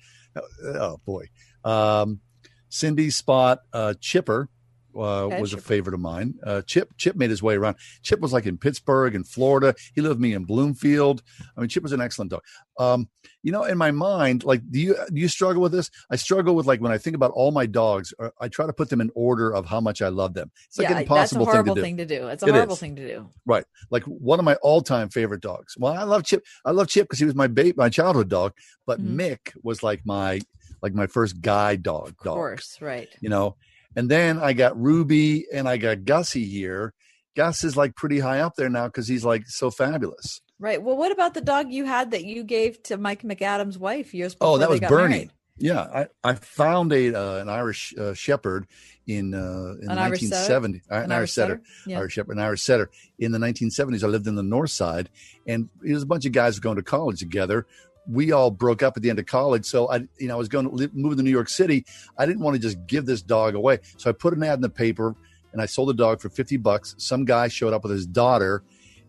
oh 0.64 1.01
boy. 1.05 1.27
Um, 1.64 2.20
Cindy 2.68 3.11
Spot 3.11 3.61
uh, 3.72 3.95
Chipper 4.01 4.49
uh, 4.97 5.28
was 5.40 5.53
a 5.53 5.59
favorite 5.59 5.95
of 5.95 6.01
mine. 6.01 6.34
Uh, 6.45 6.62
Chip 6.62 6.90
Chip 6.97 7.16
made 7.16 7.30
his 7.30 7.42
way 7.42 7.55
around. 7.55 7.76
Chip 8.03 8.20
was 8.20 8.32
like 8.32 8.47
in 8.47 8.59
Pittsburgh 8.59 9.14
and 9.14 9.26
Florida. 9.26 9.74
He 9.95 10.01
lived 10.01 10.14
with 10.16 10.20
me 10.20 10.34
in 10.34 10.45
Bloomfield. 10.45 11.22
I 11.57 11.61
mean, 11.61 11.68
Chip 11.68 11.82
was 11.82 11.92
an 11.92 12.01
excellent 12.01 12.30
dog. 12.30 12.42
Um, 12.78 13.09
you 13.42 13.53
know, 13.53 13.64
in 13.64 13.78
my 13.78 13.90
mind, 13.90 14.42
like, 14.45 14.62
do 14.70 14.80
you 14.80 14.95
do 15.12 15.20
you 15.20 15.28
struggle 15.28 15.62
with 15.62 15.72
this? 15.72 15.90
I 16.11 16.16
struggle 16.16 16.55
with 16.55 16.66
like 16.66 16.80
when 16.80 16.92
I 16.92 16.99
think 16.99 17.14
about 17.16 17.30
all 17.32 17.51
my 17.53 17.66
dogs. 17.66 18.12
uh, 18.18 18.30
I 18.40 18.49
try 18.49 18.66
to 18.66 18.72
put 18.72 18.90
them 18.90 19.01
in 19.01 19.11
order 19.14 19.55
of 19.55 19.66
how 19.66 19.80
much 19.80 20.03
I 20.03 20.09
love 20.09 20.34
them. 20.34 20.51
It's 20.66 20.78
like 20.78 20.88
yeah, 20.88 20.97
an 20.97 21.03
impossible 21.03 21.45
that's 21.45 21.55
a 21.55 21.62
horrible 21.62 21.76
thing 21.76 21.97
to 21.99 22.07
do. 22.07 22.28
It's 22.28 22.42
a 22.42 22.47
It 22.47 22.53
horrible 22.53 22.74
is. 22.74 22.80
thing 22.80 22.97
to 22.97 23.07
do. 23.07 23.28
Right. 23.47 23.64
Like 23.90 24.05
one 24.05 24.38
of 24.38 24.45
my 24.45 24.55
all-time 24.57 25.09
favorite 25.09 25.40
dogs. 25.42 25.76
Well, 25.78 25.92
I 25.92 26.05
love 26.05 26.24
Chip. 26.24 26.45
I 26.64 26.70
love 26.72 26.88
Chip 26.88 27.05
because 27.07 27.18
he 27.18 27.24
was 27.26 27.34
my 27.34 27.47
baby, 27.47 27.74
my 27.76 27.88
childhood 27.90 28.28
dog. 28.28 28.53
But 28.86 29.01
Mhm. 29.01 29.14
Mick 29.16 29.38
was 29.62 29.82
like 29.82 30.01
my 30.05 30.40
like 30.82 30.95
my 30.95 31.07
first 31.07 31.40
guide 31.40 31.82
dog. 31.82 32.09
Of 32.09 32.18
dog. 32.24 32.34
course, 32.34 32.78
right. 32.80 33.09
You 33.20 33.28
know. 33.30 33.57
And 33.97 34.11
then 34.11 34.38
I 34.38 34.53
got 34.53 34.80
Ruby 34.80 35.47
and 35.53 35.68
I 35.68 35.76
got 35.76 36.05
Gussie 36.05 36.47
here. 36.47 36.92
Gus 37.36 37.64
is 37.64 37.76
like 37.76 37.97
pretty 37.97 38.20
high 38.20 38.40
up 38.40 38.55
there 38.57 38.68
now 38.68 38.86
because 38.86 39.09
he's 39.09 39.24
like 39.24 39.47
so 39.47 39.70
fabulous. 39.70 40.40
Right. 40.61 40.80
Well, 40.82 40.97
what 40.97 41.11
about 41.12 41.34
the 41.34 41.40
dog 41.40 41.70
you 41.72 41.84
had 41.84 42.12
that 42.12 42.24
you 42.24 42.45
gave 42.45 42.82
to 42.84 42.97
Mike 42.97 43.22
McAdams' 43.22 43.76
wife 43.76 44.14
years 44.14 44.34
before 44.34 44.55
Oh, 44.55 44.59
that 44.59 44.70
was 44.70 44.80
Bernie. 44.80 45.09
married? 45.14 45.30
Yeah, 45.57 45.80
I, 45.82 46.07
I 46.30 46.34
found 46.34 46.92
a 46.92 47.14
uh, 47.16 47.36
an 47.36 47.49
Irish 47.49 47.95
uh, 47.97 48.12
Shepherd 48.14 48.66
in 49.07 49.34
uh, 49.34 49.74
in 49.80 49.88
An 49.88 49.95
the 49.97 50.01
Irish 50.01 50.20
setter? 50.22 50.64
uh, 50.64 50.66
An 50.97 51.03
An, 51.05 51.12
Irish 51.12 51.12
Irish 51.12 51.32
setter, 51.32 51.53
setter? 51.64 51.90
Yeah. 51.90 51.99
Irish 52.01 52.12
Shepherd, 52.14 52.36
an 52.36 52.42
Irish 52.42 52.62
setter. 52.62 52.90
In 53.20 53.30
the 53.30 53.38
1970s, 53.38 54.03
I 54.03 54.09
lived 54.09 54.26
in 54.26 54.34
the 54.34 54.42
North 54.42 54.70
Side, 54.72 55.11
and 55.47 55.68
it 55.84 55.92
was 55.92 56.03
a 56.03 56.07
bunch 56.07 56.24
of 56.26 56.32
guys 56.32 56.59
going 56.59 56.74
to 56.76 56.82
college 56.82 57.20
together. 57.20 57.66
We 58.07 58.32
all 58.32 58.50
broke 58.50 58.82
up 58.82 58.96
at 58.96 59.02
the 59.02 59.11
end 59.11 59.18
of 59.18 59.26
college, 59.26 59.64
so 59.64 59.90
I, 59.90 60.07
you 60.18 60.28
know, 60.28 60.34
I 60.34 60.38
was 60.38 60.48
going 60.48 60.68
to 60.68 60.74
live, 60.74 60.94
move 60.94 61.16
to 61.16 61.22
New 61.22 61.30
York 61.30 61.48
City. 61.48 61.84
I 62.18 62.26
didn't 62.26 62.42
want 62.42 62.55
to 62.55 62.61
just 62.61 62.86
give 62.86 63.07
this 63.07 63.22
dog 63.22 63.55
away, 63.55 63.78
so 63.96 64.11
I 64.11 64.12
put 64.12 64.34
an 64.34 64.42
ad 64.42 64.55
in 64.55 64.61
the 64.61 64.68
paper, 64.68 65.14
and 65.52 65.62
I 65.62 65.66
sold 65.66 65.88
the 65.88 65.94
dog 65.94 66.20
for 66.20 66.28
50 66.28 66.57
bucks. 66.59 66.94
Some 66.98 67.24
guy 67.24 67.48
showed 67.48 67.72
up 67.72 67.82
with 67.82 67.92
his 67.92 68.07
daughter, 68.07 68.62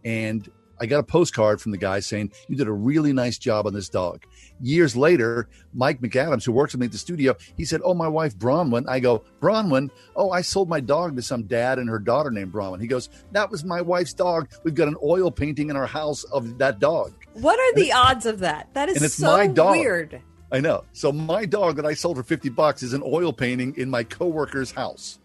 and 0.03 0.49
I 0.79 0.85
got 0.87 0.99
a 0.99 1.03
postcard 1.03 1.61
from 1.61 1.71
the 1.71 1.77
guy 1.77 1.99
saying, 1.99 2.31
You 2.49 2.55
did 2.55 2.67
a 2.67 2.73
really 2.73 3.13
nice 3.13 3.37
job 3.37 3.65
on 3.65 3.73
this 3.73 3.89
dog. 3.89 4.25
Years 4.61 4.95
later, 4.95 5.47
Mike 5.73 6.01
McAdams, 6.01 6.45
who 6.45 6.51
works 6.51 6.73
with 6.73 6.81
me 6.81 6.85
at 6.85 6.91
the 6.91 6.97
studio, 6.97 7.35
he 7.55 7.65
said, 7.65 7.81
Oh, 7.83 7.93
my 7.93 8.07
wife, 8.07 8.37
Bronwyn. 8.37 8.85
I 8.87 8.99
go, 8.99 9.23
Bronwyn? 9.41 9.89
Oh, 10.15 10.31
I 10.31 10.41
sold 10.41 10.69
my 10.69 10.79
dog 10.79 11.15
to 11.15 11.21
some 11.21 11.43
dad 11.43 11.79
and 11.79 11.89
her 11.89 11.99
daughter 11.99 12.31
named 12.31 12.51
Bronwyn. 12.51 12.81
He 12.81 12.87
goes, 12.87 13.09
That 13.31 13.49
was 13.49 13.63
my 13.63 13.81
wife's 13.81 14.13
dog. 14.13 14.49
We've 14.63 14.75
got 14.75 14.87
an 14.87 14.97
oil 15.03 15.31
painting 15.31 15.69
in 15.69 15.75
our 15.75 15.87
house 15.87 16.23
of 16.25 16.57
that 16.57 16.79
dog. 16.79 17.13
What 17.35 17.59
are 17.59 17.73
the 17.75 17.91
odds 17.93 18.25
of 18.25 18.39
that? 18.39 18.69
That 18.73 18.89
is 18.89 18.95
and 18.97 19.05
it's 19.05 19.15
so 19.15 19.35
my 19.37 19.47
dog. 19.47 19.71
weird. 19.77 20.21
I 20.51 20.59
know. 20.59 20.83
So 20.93 21.11
my 21.11 21.45
dog 21.45 21.75
that 21.77 21.85
I 21.85 21.93
sold 21.93 22.17
for 22.17 22.23
50 22.23 22.49
bucks 22.49 22.81
is 22.83 22.93
an 22.93 23.03
oil 23.05 23.33
painting 23.33 23.75
in 23.77 23.89
my 23.89 24.03
coworker's 24.03 24.71
house. 24.71 25.19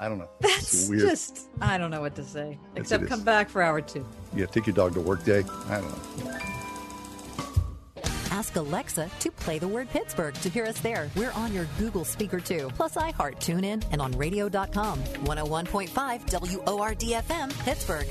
I 0.00 0.08
don't 0.08 0.18
know. 0.18 0.28
That's 0.40 0.72
It's 0.72 0.88
weird. 0.88 1.02
just 1.02 1.48
I 1.60 1.78
don't 1.78 1.90
know 1.90 2.00
what 2.00 2.14
to 2.16 2.24
say. 2.24 2.58
Yes, 2.74 2.80
Except 2.82 3.06
come 3.06 3.22
back 3.22 3.48
for 3.48 3.62
hour 3.62 3.80
two. 3.80 4.06
Yeah, 4.34 4.46
take 4.46 4.66
your 4.66 4.74
dog 4.74 4.94
to 4.94 5.00
work 5.00 5.24
day. 5.24 5.44
I 5.68 5.80
don't 5.80 6.24
know. 6.24 6.38
Ask 8.30 8.56
Alexa 8.56 9.08
to 9.20 9.30
play 9.30 9.58
the 9.60 9.68
word 9.68 9.88
Pittsburgh 9.90 10.34
to 10.34 10.48
hear 10.48 10.64
us 10.64 10.80
there. 10.80 11.08
We're 11.14 11.30
on 11.32 11.52
your 11.54 11.66
Google 11.78 12.04
speaker 12.04 12.40
too. 12.40 12.68
Plus 12.74 12.96
iHeart, 12.96 13.36
TuneIn, 13.36 13.84
and 13.92 14.02
on 14.02 14.10
radio.com. 14.12 14.98
101.5 14.98 16.66
WORD 16.66 16.98
FM, 17.00 17.64
Pittsburgh. 17.64 18.06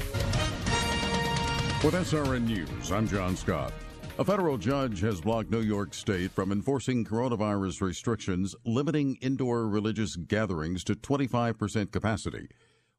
With 1.84 1.96
SRN 1.96 2.46
News, 2.46 2.94
I'm 2.94 3.06
John 3.10 3.36
Scott. 3.36 3.74
A 4.18 4.24
federal 4.24 4.58
judge 4.58 5.02
has 5.02 5.20
blocked 5.20 5.52
New 5.52 5.60
York 5.60 5.94
State 5.94 6.32
from 6.32 6.54
enforcing 6.54 7.04
coronavirus 7.04 7.82
restrictions 7.82 8.56
limiting 8.64 9.18
indoor 9.20 9.68
religious 9.68 10.16
gatherings 10.16 10.86
to 10.86 10.96
25% 10.96 11.92
capacity, 11.92 12.48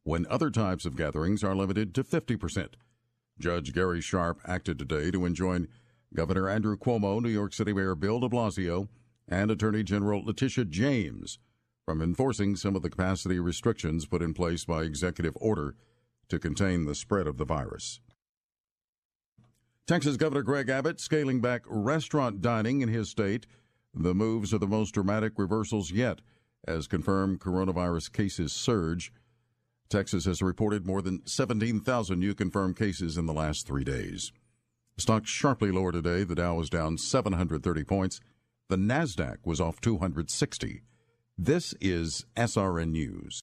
when 0.02 0.26
other 0.28 0.50
types 0.50 0.84
of 0.84 0.98
gatherings 0.98 1.42
are 1.42 1.54
limited 1.54 1.94
to 1.94 2.04
50%. 2.04 2.74
Judge 3.38 3.72
Gary 3.72 4.02
Sharpe 4.02 4.42
acted 4.46 4.78
today 4.78 5.10
to 5.10 5.24
enjoin 5.24 5.66
Governor 6.14 6.50
Andrew 6.50 6.76
Cuomo, 6.76 7.22
New 7.22 7.30
York 7.30 7.54
City 7.54 7.72
Mayor 7.72 7.94
Bill 7.94 8.20
de 8.20 8.28
Blasio, 8.28 8.88
and 9.26 9.50
Attorney 9.50 9.82
General 9.82 10.22
Letitia 10.22 10.66
James 10.66 11.38
from 11.86 12.02
enforcing 12.02 12.54
some 12.54 12.76
of 12.76 12.82
the 12.82 12.90
capacity 12.90 13.38
restrictions 13.38 14.04
put 14.04 14.20
in 14.20 14.34
place 14.34 14.66
by 14.66 14.82
executive 14.82 15.38
order 15.40 15.74
to 16.28 16.38
contain 16.38 16.84
the 16.84 16.94
spread 16.94 17.26
of 17.26 17.38
the 17.38 17.46
virus. 17.46 18.00
Texas 19.86 20.16
Governor 20.16 20.42
Greg 20.42 20.70
Abbott 20.70 20.98
scaling 20.98 21.42
back 21.42 21.62
restaurant 21.66 22.40
dining 22.40 22.80
in 22.80 22.88
his 22.88 23.10
state. 23.10 23.46
The 23.92 24.14
moves 24.14 24.54
are 24.54 24.58
the 24.58 24.66
most 24.66 24.92
dramatic 24.92 25.34
reversals 25.36 25.90
yet 25.90 26.20
as 26.66 26.86
confirmed 26.86 27.40
coronavirus 27.40 28.10
cases 28.10 28.50
surge. 28.50 29.12
Texas 29.90 30.24
has 30.24 30.40
reported 30.40 30.86
more 30.86 31.02
than 31.02 31.20
17,000 31.26 32.18
new 32.18 32.34
confirmed 32.34 32.78
cases 32.78 33.18
in 33.18 33.26
the 33.26 33.34
last 33.34 33.66
three 33.66 33.84
days. 33.84 34.32
Stocks 34.96 35.28
sharply 35.28 35.70
lower 35.70 35.92
today. 35.92 36.24
The 36.24 36.36
Dow 36.36 36.54
was 36.54 36.70
down 36.70 36.96
730 36.96 37.84
points. 37.84 38.20
The 38.70 38.76
NASDAQ 38.76 39.36
was 39.44 39.60
off 39.60 39.82
260. 39.82 40.80
This 41.36 41.74
is 41.82 42.24
SRN 42.36 42.92
News. 42.92 43.42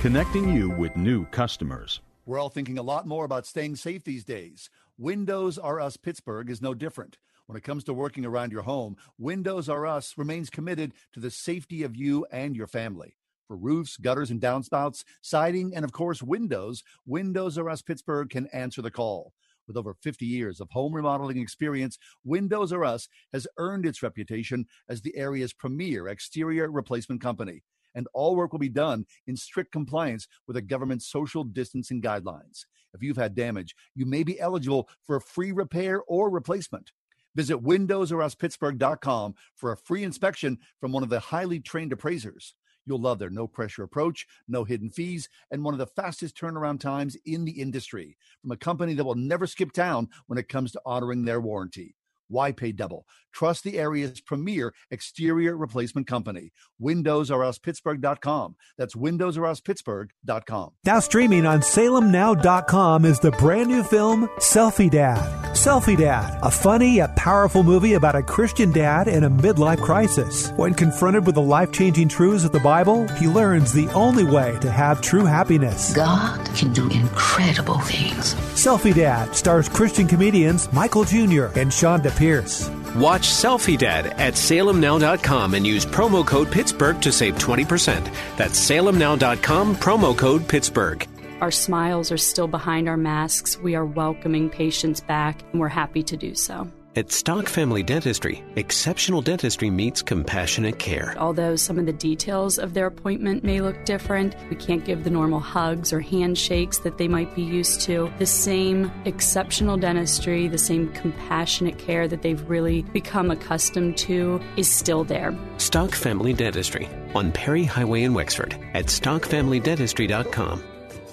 connecting 0.00 0.48
you 0.48 0.70
with 0.70 0.96
new 0.96 1.26
customers. 1.26 2.00
We're 2.24 2.38
all 2.38 2.48
thinking 2.48 2.78
a 2.78 2.82
lot 2.82 3.06
more 3.06 3.26
about 3.26 3.44
staying 3.44 3.76
safe 3.76 4.02
these 4.02 4.24
days. 4.24 4.70
Windows 4.96 5.58
R 5.58 5.78
Us 5.78 5.98
Pittsburgh 5.98 6.48
is 6.48 6.62
no 6.62 6.72
different. 6.72 7.18
When 7.44 7.58
it 7.58 7.64
comes 7.64 7.84
to 7.84 7.92
working 7.92 8.24
around 8.24 8.50
your 8.50 8.62
home, 8.62 8.96
Windows 9.18 9.68
R 9.68 9.84
Us 9.84 10.14
remains 10.16 10.48
committed 10.48 10.94
to 11.12 11.20
the 11.20 11.30
safety 11.30 11.82
of 11.82 11.96
you 11.96 12.26
and 12.32 12.56
your 12.56 12.66
family. 12.66 13.18
For 13.46 13.58
roofs, 13.58 13.98
gutters, 13.98 14.30
and 14.30 14.40
downspouts, 14.40 15.04
siding, 15.20 15.76
and 15.76 15.84
of 15.84 15.92
course, 15.92 16.22
windows, 16.22 16.82
Windows 17.04 17.58
R 17.58 17.68
Us 17.68 17.82
Pittsburgh 17.82 18.30
can 18.30 18.46
answer 18.54 18.80
the 18.80 18.90
call. 18.90 19.34
With 19.66 19.76
over 19.76 19.92
50 19.92 20.24
years 20.24 20.60
of 20.60 20.70
home 20.70 20.94
remodeling 20.94 21.36
experience, 21.36 21.98
Windows 22.24 22.72
R 22.72 22.86
Us 22.86 23.06
has 23.34 23.46
earned 23.58 23.84
its 23.84 24.02
reputation 24.02 24.64
as 24.88 25.02
the 25.02 25.14
area's 25.14 25.52
premier 25.52 26.08
exterior 26.08 26.70
replacement 26.70 27.20
company. 27.20 27.64
And 27.94 28.06
all 28.14 28.36
work 28.36 28.52
will 28.52 28.58
be 28.58 28.68
done 28.68 29.06
in 29.26 29.36
strict 29.36 29.72
compliance 29.72 30.28
with 30.46 30.54
the 30.54 30.62
government's 30.62 31.06
social 31.06 31.44
distancing 31.44 32.00
guidelines. 32.00 32.64
If 32.94 33.02
you've 33.02 33.16
had 33.16 33.34
damage, 33.34 33.74
you 33.94 34.06
may 34.06 34.22
be 34.22 34.40
eligible 34.40 34.88
for 35.02 35.16
a 35.16 35.20
free 35.20 35.52
repair 35.52 36.02
or 36.02 36.30
replacement. 36.30 36.92
Visit 37.36 37.62
windowsoruspittsburgh.com 37.62 39.34
for 39.54 39.72
a 39.72 39.76
free 39.76 40.02
inspection 40.02 40.58
from 40.80 40.92
one 40.92 41.02
of 41.02 41.08
the 41.10 41.20
highly 41.20 41.60
trained 41.60 41.92
appraisers. 41.92 42.54
You'll 42.86 43.00
love 43.00 43.18
their 43.18 43.30
no 43.30 43.46
pressure 43.46 43.84
approach, 43.84 44.26
no 44.48 44.64
hidden 44.64 44.90
fees, 44.90 45.28
and 45.50 45.62
one 45.62 45.74
of 45.74 45.78
the 45.78 45.86
fastest 45.86 46.36
turnaround 46.36 46.80
times 46.80 47.16
in 47.24 47.44
the 47.44 47.60
industry 47.60 48.16
from 48.42 48.50
a 48.50 48.56
company 48.56 48.94
that 48.94 49.04
will 49.04 49.14
never 49.14 49.46
skip 49.46 49.72
town 49.72 50.08
when 50.26 50.38
it 50.38 50.48
comes 50.48 50.72
to 50.72 50.82
honoring 50.84 51.24
their 51.24 51.40
warranty. 51.40 51.94
Why 52.30 52.52
pay 52.52 52.72
double? 52.72 53.06
Trust 53.32 53.62
the 53.62 53.78
area's 53.78 54.20
premier 54.20 54.72
exterior 54.90 55.56
replacement 55.56 56.06
company. 56.06 56.52
WindowsRUsPittsburgh.com. 56.80 58.56
That's 58.76 58.94
WindowsRUsPittsburgh.com. 58.94 60.70
Now 60.84 61.00
streaming 61.00 61.46
on 61.46 61.60
salemnow.com 61.60 63.04
is 63.04 63.20
the 63.20 63.30
brand 63.32 63.68
new 63.68 63.82
film 63.82 64.28
Selfie 64.38 64.90
Dad. 64.90 65.18
Selfie 65.54 65.96
Dad, 65.96 66.38
a 66.42 66.50
funny 66.50 66.96
yet 66.96 67.14
powerful 67.16 67.62
movie 67.62 67.94
about 67.94 68.16
a 68.16 68.22
Christian 68.22 68.72
dad 68.72 69.08
in 69.08 69.24
a 69.24 69.30
midlife 69.30 69.82
crisis. 69.82 70.50
When 70.52 70.74
confronted 70.74 71.26
with 71.26 71.34
the 71.34 71.42
life-changing 71.42 72.08
truths 72.08 72.44
of 72.44 72.52
the 72.52 72.60
Bible, 72.60 73.06
he 73.08 73.26
learns 73.26 73.72
the 73.72 73.88
only 73.88 74.24
way 74.24 74.56
to 74.60 74.70
have 74.70 75.02
true 75.02 75.24
happiness. 75.24 75.94
God 75.94 76.44
can 76.56 76.72
do 76.72 76.88
incredible 76.88 77.78
things. 77.80 78.34
Selfie 78.54 78.94
Dad 78.94 79.36
stars 79.36 79.68
Christian 79.68 80.06
comedians 80.08 80.72
Michael 80.72 81.04
Jr. 81.04 81.46
and 81.58 81.72
Sean 81.72 82.00
Chonda 82.00 82.16
Pierce. 82.20 82.68
Watch 82.96 83.22
Selfie 83.22 83.78
Dad 83.78 84.08
at 84.18 84.34
salemnow.com 84.34 85.54
and 85.54 85.66
use 85.66 85.86
promo 85.86 86.24
code 86.26 86.52
Pittsburgh 86.52 87.00
to 87.00 87.10
save 87.10 87.36
20%. 87.36 88.12
That's 88.36 88.60
salemnow.com, 88.60 89.76
promo 89.76 90.16
code 90.16 90.46
Pittsburgh. 90.46 91.08
Our 91.40 91.50
smiles 91.50 92.12
are 92.12 92.18
still 92.18 92.46
behind 92.46 92.90
our 92.90 92.98
masks. 92.98 93.56
We 93.56 93.74
are 93.74 93.86
welcoming 93.86 94.50
patients 94.50 95.00
back, 95.00 95.40
and 95.50 95.60
we're 95.60 95.68
happy 95.68 96.02
to 96.02 96.16
do 96.18 96.34
so. 96.34 96.70
At 96.96 97.12
Stock 97.12 97.46
Family 97.46 97.84
Dentistry, 97.84 98.42
exceptional 98.56 99.22
dentistry 99.22 99.70
meets 99.70 100.02
compassionate 100.02 100.80
care. 100.80 101.14
Although 101.18 101.54
some 101.54 101.78
of 101.78 101.86
the 101.86 101.92
details 101.92 102.58
of 102.58 102.74
their 102.74 102.86
appointment 102.86 103.44
may 103.44 103.60
look 103.60 103.84
different, 103.84 104.34
we 104.50 104.56
can't 104.56 104.84
give 104.84 105.04
the 105.04 105.10
normal 105.10 105.38
hugs 105.38 105.92
or 105.92 106.00
handshakes 106.00 106.78
that 106.78 106.98
they 106.98 107.06
might 107.06 107.32
be 107.36 107.42
used 107.42 107.82
to. 107.82 108.12
The 108.18 108.26
same 108.26 108.90
exceptional 109.04 109.76
dentistry, 109.76 110.48
the 110.48 110.58
same 110.58 110.92
compassionate 110.92 111.78
care 111.78 112.08
that 112.08 112.22
they've 112.22 112.50
really 112.50 112.82
become 112.82 113.30
accustomed 113.30 113.96
to 113.98 114.40
is 114.56 114.68
still 114.68 115.04
there. 115.04 115.32
Stock 115.58 115.94
Family 115.94 116.32
Dentistry 116.32 116.88
on 117.14 117.30
Perry 117.30 117.62
Highway 117.62 118.02
in 118.02 118.14
Wexford 118.14 118.54
at 118.74 118.86
stockfamilydentistry.com. 118.86 120.64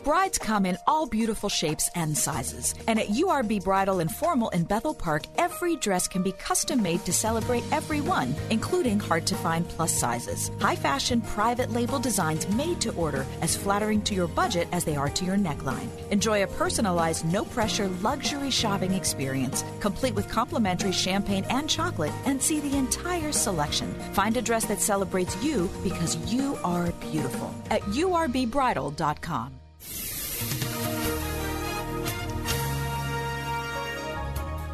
Brides 0.07 0.37
come 0.37 0.65
in 0.65 0.77
all 0.87 1.05
beautiful 1.05 1.49
shapes 1.49 1.89
and 1.93 2.17
sizes. 2.17 2.73
And 2.87 2.97
at 2.97 3.09
URB 3.09 3.61
Bridal 3.61 3.99
and 3.99 4.09
Formal 4.09 4.47
in 4.51 4.63
Bethel 4.63 4.93
Park, 4.93 5.23
every 5.37 5.75
dress 5.75 6.07
can 6.07 6.23
be 6.23 6.31
custom 6.31 6.81
made 6.81 7.03
to 7.03 7.11
celebrate 7.11 7.65
everyone, 7.73 8.33
including 8.49 9.01
hard 9.01 9.27
to 9.27 9.35
find 9.35 9.67
plus 9.67 9.91
sizes. 9.91 10.49
High 10.61 10.77
fashion 10.77 11.19
private 11.19 11.71
label 11.71 11.99
designs 11.99 12.47
made 12.47 12.79
to 12.79 12.93
order, 12.93 13.25
as 13.41 13.57
flattering 13.57 14.01
to 14.03 14.15
your 14.15 14.29
budget 14.29 14.69
as 14.71 14.85
they 14.85 14.95
are 14.95 15.09
to 15.09 15.25
your 15.25 15.35
neckline. 15.35 15.89
Enjoy 16.09 16.41
a 16.41 16.47
personalized, 16.47 17.25
no 17.25 17.43
pressure 17.43 17.89
luxury 18.01 18.49
shopping 18.49 18.93
experience, 18.93 19.65
complete 19.81 20.15
with 20.15 20.29
complimentary 20.29 20.93
champagne 20.93 21.43
and 21.49 21.69
chocolate, 21.69 22.13
and 22.23 22.41
see 22.41 22.61
the 22.61 22.77
entire 22.77 23.33
selection. 23.33 23.93
Find 24.13 24.37
a 24.37 24.41
dress 24.41 24.63
that 24.67 24.79
celebrates 24.79 25.35
you 25.43 25.69
because 25.83 26.15
you 26.31 26.57
are 26.63 26.93
beautiful 27.11 27.53
at 27.71 27.81
urbbridal.com. 27.81 29.66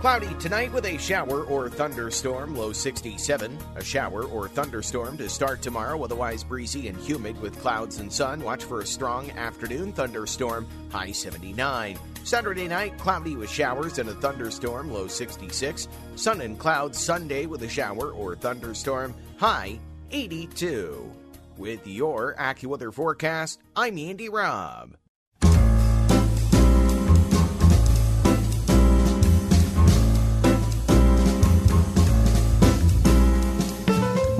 Cloudy 0.04 0.34
tonight 0.34 0.74
with 0.74 0.86
a 0.86 0.98
shower 0.98 1.46
or 1.46 1.70
thunderstorm, 1.70 2.58
low 2.58 2.74
67. 2.74 3.58
A 3.78 3.84
shower 3.86 4.26
or 4.26 4.50
thunderstorm 4.50 5.16
to 5.16 5.30
start 5.30 5.62
tomorrow, 5.62 6.04
otherwise 6.04 6.44
breezy 6.44 6.90
and 6.90 6.98
humid 6.98 7.40
with 7.42 7.58
clouds 7.62 8.00
and 8.00 8.12
sun. 8.12 8.42
Watch 8.42 8.66
for 8.66 8.82
a 8.82 8.86
strong 8.86 9.32
afternoon 9.32 9.94
thunderstorm, 9.94 10.68
high 10.90 11.14
79. 11.14 11.98
Saturday 12.26 12.68
night, 12.68 12.98
cloudy 12.98 13.38
with 13.38 13.50
showers 13.50 13.98
and 13.98 14.10
a 14.10 14.14
thunderstorm, 14.16 14.92
low 14.92 15.08
66. 15.08 15.88
Sun 16.18 16.42
and 16.42 16.60
clouds 16.60 17.00
Sunday 17.00 17.46
with 17.46 17.64
a 17.64 17.70
shower 17.70 18.12
or 18.12 18.36
thunderstorm, 18.36 19.16
high 19.38 19.80
82. 20.12 21.14
With 21.58 21.88
your 21.88 22.36
AccuWeather 22.36 22.94
forecast, 22.94 23.62
I'm 23.74 23.98
Andy 23.98 24.28
Robb. 24.28 24.98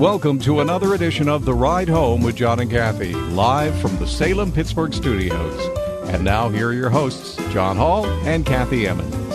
Welcome 0.04 0.38
to 0.40 0.60
another 0.60 0.92
edition 0.92 1.30
of 1.30 1.46
The 1.46 1.54
Ride 1.54 1.88
Home 1.88 2.22
with 2.22 2.36
John 2.36 2.60
and 2.60 2.70
Kathy, 2.70 3.14
live 3.14 3.74
from 3.80 3.96
the 3.96 4.06
Salem 4.06 4.52
Pittsburgh 4.52 4.92
studios. 4.92 5.78
And 6.10 6.22
now, 6.22 6.50
here 6.50 6.68
are 6.68 6.72
your 6.74 6.90
hosts, 6.90 7.36
John 7.54 7.78
Hall 7.78 8.04
and 8.26 8.44
Kathy 8.44 8.86
Emmons. 8.86 9.34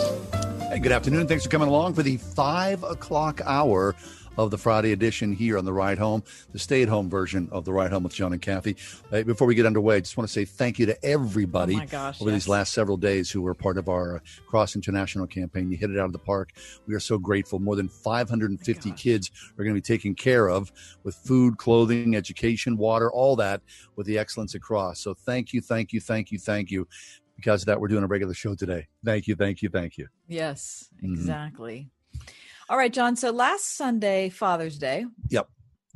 Hey, 0.70 0.78
good 0.78 0.92
afternoon. 0.92 1.28
Thanks 1.28 1.46
for 1.46 1.50
coming 1.50 1.70
along 1.70 1.96
for 1.96 2.04
the 2.04 2.18
five 2.18 2.84
o'clock 2.84 3.42
hour 3.46 3.96
of 4.40 4.52
the 4.52 4.58
Friday 4.58 4.94
edition 4.94 5.34
here 5.34 5.58
on 5.58 5.66
the 5.66 5.74
Ride 5.74 5.98
Home, 5.98 6.24
the 6.54 6.60
stay 6.60 6.82
at 6.82 6.88
home 6.88 7.10
version 7.10 7.50
of 7.52 7.66
the 7.66 7.74
Ride 7.74 7.92
Home 7.92 8.04
with 8.04 8.14
John 8.14 8.32
and 8.32 8.42
Kathy. 8.42 8.78
Before 9.12 9.46
we 9.46 9.54
get 9.54 9.66
underway, 9.66 9.98
I 9.98 10.00
just 10.00 10.16
want 10.16 10.30
to 10.30 10.34
say 10.34 10.46
thank 10.46 10.80
you 10.80 10.86
to 10.86 11.06
everybody 11.06 11.76
oh 11.76 11.86
gosh, 11.86 12.22
over 12.22 12.32
yes. 12.32 12.44
these 12.44 12.48
last 12.48 12.74
several 12.74 12.96
days 12.96 13.30
who 13.30 13.42
were 13.42 13.54
part 13.54 13.78
of 13.78 13.90
our 13.90 14.16
uh, 14.16 14.20
Cross 14.48 14.78
International 14.78 15.28
campaign. 15.28 15.70
You 15.70 15.76
hit 15.76 15.92
it 15.92 16.00
out 16.00 16.06
of 16.06 16.14
the 16.14 16.20
park. 16.20 16.52
We 16.88 16.96
are 16.96 17.02
so 17.02 17.18
grateful. 17.18 17.60
More 17.60 17.76
than 17.76 17.90
550 17.90 18.92
kids 18.94 19.30
are 19.58 19.64
going 19.66 19.76
to 19.76 19.82
be 19.82 19.82
taken 19.82 20.16
care 20.16 20.50
of 20.50 20.72
with 21.04 21.16
food, 21.16 21.58
clothing, 21.58 22.16
education, 22.16 22.78
water, 22.78 23.12
all 23.12 23.36
that 23.36 23.62
with 23.98 24.08
the 24.08 24.18
Excellence 24.18 24.56
Across. 24.56 25.02
So 25.02 25.14
thank 25.14 25.52
you, 25.52 25.60
thank 25.60 25.92
you, 25.92 26.00
thank 26.00 26.32
you, 26.32 26.40
thank 26.40 26.72
you. 26.72 26.88
Because 27.36 27.64
of 27.64 27.66
that, 27.66 27.82
we're 27.82 27.90
doing 27.90 28.04
a 28.06 28.08
regular 28.08 28.34
show 28.34 28.56
today. 28.56 28.88
Thank 29.04 29.28
you, 29.28 29.36
thank 29.36 29.62
you, 29.62 29.68
thank 29.68 29.98
you. 29.98 30.08
Yes, 30.30 30.90
Mhm. 31.04 31.14
exactly. 31.14 31.92
All 32.70 32.78
right, 32.78 32.94
John. 32.94 33.16
So 33.16 33.32
last 33.32 33.76
Sunday, 33.76 34.30
Father's 34.30 34.78
Day, 34.78 35.06
Yep, 35.30 35.48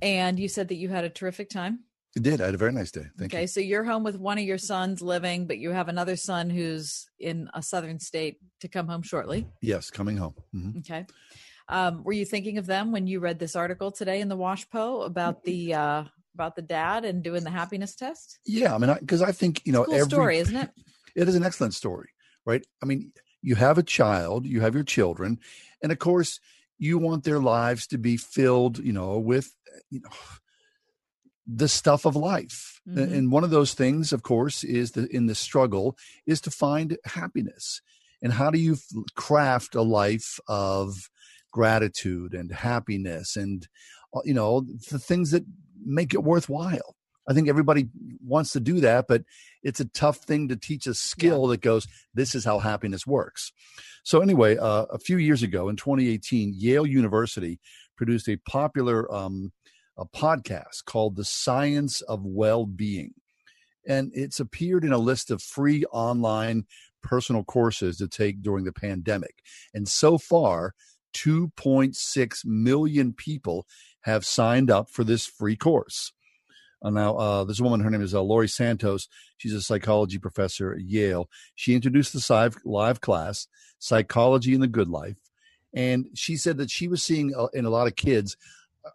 and 0.01 0.39
you 0.39 0.47
said 0.47 0.69
that 0.69 0.75
you 0.75 0.89
had 0.89 1.03
a 1.03 1.09
terrific 1.09 1.49
time. 1.49 1.81
it 2.15 2.23
did. 2.23 2.41
I 2.41 2.45
had 2.45 2.55
a 2.55 2.57
very 2.57 2.71
nice 2.71 2.89
day. 2.91 3.05
Thank 3.17 3.33
okay, 3.33 3.45
so 3.47 3.59
you're 3.59 3.83
home 3.83 4.03
with 4.03 4.17
one 4.17 4.39
of 4.39 4.43
your 4.43 4.57
sons 4.57 5.01
living, 5.01 5.45
but 5.45 5.59
you 5.59 5.69
have 5.69 5.87
another 5.87 6.15
son 6.15 6.49
who's 6.49 7.05
in 7.19 7.47
a 7.53 7.61
southern 7.61 7.99
state 7.99 8.37
to 8.61 8.67
come 8.67 8.87
home 8.87 9.03
shortly. 9.03 9.47
Yes, 9.61 9.91
coming 9.91 10.17
home. 10.17 10.33
Mhm. 10.55 10.77
Okay. 10.79 11.05
Um, 11.69 12.03
were 12.03 12.11
you 12.13 12.25
thinking 12.25 12.57
of 12.57 12.65
them 12.65 12.91
when 12.91 13.07
you 13.07 13.19
read 13.19 13.39
this 13.39 13.55
article 13.55 13.91
today 13.91 14.19
in 14.19 14.27
the 14.27 14.35
Washpo 14.37 15.05
about 15.05 15.43
the 15.43 15.75
uh, 15.75 16.03
about 16.33 16.55
the 16.55 16.61
dad 16.63 17.05
and 17.05 17.23
doing 17.23 17.43
the 17.43 17.51
happiness 17.51 17.93
test? 17.95 18.39
Yeah, 18.45 18.73
I 18.73 18.79
mean, 18.79 18.95
because 18.99 19.21
I, 19.21 19.31
think 19.31 19.61
you 19.63 19.71
know 19.71 19.85
Cool 19.85 19.93
every 19.93 20.09
story, 20.09 20.37
isn't 20.39 20.55
it? 20.55 20.71
It 21.15 21.29
is 21.29 21.35
an 21.35 21.43
excellent 21.43 21.75
story, 21.75 22.09
right? 22.43 22.65
I 22.81 22.87
mean, 22.87 23.13
you 23.43 23.53
have 23.53 23.77
a 23.77 23.83
child, 23.83 24.47
you 24.47 24.61
have 24.61 24.73
your 24.73 24.83
children, 24.83 25.39
and 25.83 25.91
of 25.91 25.99
course, 25.99 26.39
you 26.77 26.97
want 26.97 27.23
their 27.23 27.39
lives 27.39 27.87
to 27.87 27.97
be 27.97 28.17
filled, 28.17 28.79
you 28.79 28.93
know, 28.93 29.17
with 29.19 29.53
you 29.89 30.01
know 30.01 30.09
the 31.45 31.67
stuff 31.67 32.05
of 32.05 32.15
life. 32.15 32.79
Mhm. 32.87 33.11
And 33.11 33.31
one 33.31 33.43
of 33.43 33.49
those 33.49 33.73
things, 33.73 34.13
of 34.13 34.23
course, 34.23 34.63
is 34.63 34.91
the 34.91 35.07
in 35.13 35.25
the 35.25 35.35
struggle 35.35 35.97
is 36.25 36.39
to 36.41 36.51
find 36.51 36.97
happiness. 37.05 37.81
And 38.21 38.33
how 38.33 38.49
do 38.49 38.57
you 38.59 38.73
f- 38.73 38.83
craft 39.15 39.75
a 39.75 39.81
life 39.81 40.39
of 40.47 41.09
gratitude 41.51 42.33
and 42.33 42.51
happiness 42.51 43.35
and 43.35 43.67
uh, 44.13 44.21
you 44.23 44.33
know 44.33 44.61
the 44.89 44.99
things 44.99 45.31
that 45.31 45.43
make 45.85 46.13
it 46.13 46.23
worthwhile? 46.23 46.95
I 47.27 47.33
think 47.33 47.47
everybody 47.47 47.87
wants 48.25 48.51
to 48.51 48.59
do 48.59 48.79
that, 48.81 49.05
but 49.07 49.23
it's 49.61 49.79
a 49.79 49.85
tough 49.85 50.17
thing 50.17 50.49
to 50.49 50.55
teach 50.55 50.87
a 50.87 50.93
skill 50.93 51.47
that 51.47 51.61
goes, 51.61 51.87
this 52.13 52.35
is 52.35 52.43
how 52.45 52.59
happiness 52.59 53.07
works. 53.07 53.51
So, 54.03 54.19
anyway, 54.19 54.57
uh, 54.57 54.85
a 54.91 54.99
few 54.99 55.17
years 55.17 55.43
ago 55.43 55.69
in 55.69 55.77
2018, 55.77 56.53
Yale 56.57 56.85
University 56.85 57.59
produced 57.95 58.27
a 58.27 58.37
popular 58.47 59.11
um, 59.13 59.53
a 59.97 60.05
podcast 60.05 60.85
called 60.85 61.15
The 61.15 61.25
Science 61.25 62.01
of 62.01 62.25
Well 62.25 62.65
Being. 62.65 63.13
And 63.87 64.11
it's 64.13 64.39
appeared 64.39 64.83
in 64.83 64.93
a 64.93 64.97
list 64.97 65.29
of 65.29 65.41
free 65.41 65.85
online 65.91 66.65
personal 67.01 67.43
courses 67.43 67.97
to 67.97 68.07
take 68.07 68.41
during 68.41 68.65
the 68.65 68.73
pandemic. 68.73 69.35
And 69.73 69.87
so 69.87 70.17
far, 70.17 70.73
2.6 71.15 72.45
million 72.45 73.13
people 73.13 73.67
have 74.01 74.25
signed 74.25 74.71
up 74.71 74.89
for 74.89 75.03
this 75.03 75.25
free 75.25 75.55
course. 75.55 76.11
Uh, 76.83 76.89
now, 76.89 77.15
uh, 77.15 77.43
this 77.45 77.61
woman, 77.61 77.79
her 77.79 77.89
name 77.89 78.01
is 78.01 78.13
uh, 78.13 78.21
Laurie 78.21 78.49
Santos. 78.49 79.07
She's 79.37 79.53
a 79.53 79.61
psychology 79.61 80.17
professor 80.17 80.73
at 80.73 80.81
Yale. 80.81 81.29
She 81.55 81.75
introduced 81.75 82.13
the 82.13 82.33
live, 82.33 82.57
live 82.65 83.01
class, 83.01 83.47
Psychology 83.79 84.53
in 84.53 84.61
the 84.61 84.67
Good 84.67 84.89
Life. 84.89 85.17
And 85.73 86.07
she 86.13 86.35
said 86.35 86.57
that 86.57 86.69
she 86.69 86.87
was 86.87 87.01
seeing 87.01 87.33
uh, 87.35 87.47
in 87.53 87.65
a 87.65 87.69
lot 87.69 87.87
of 87.87 87.95
kids 87.95 88.37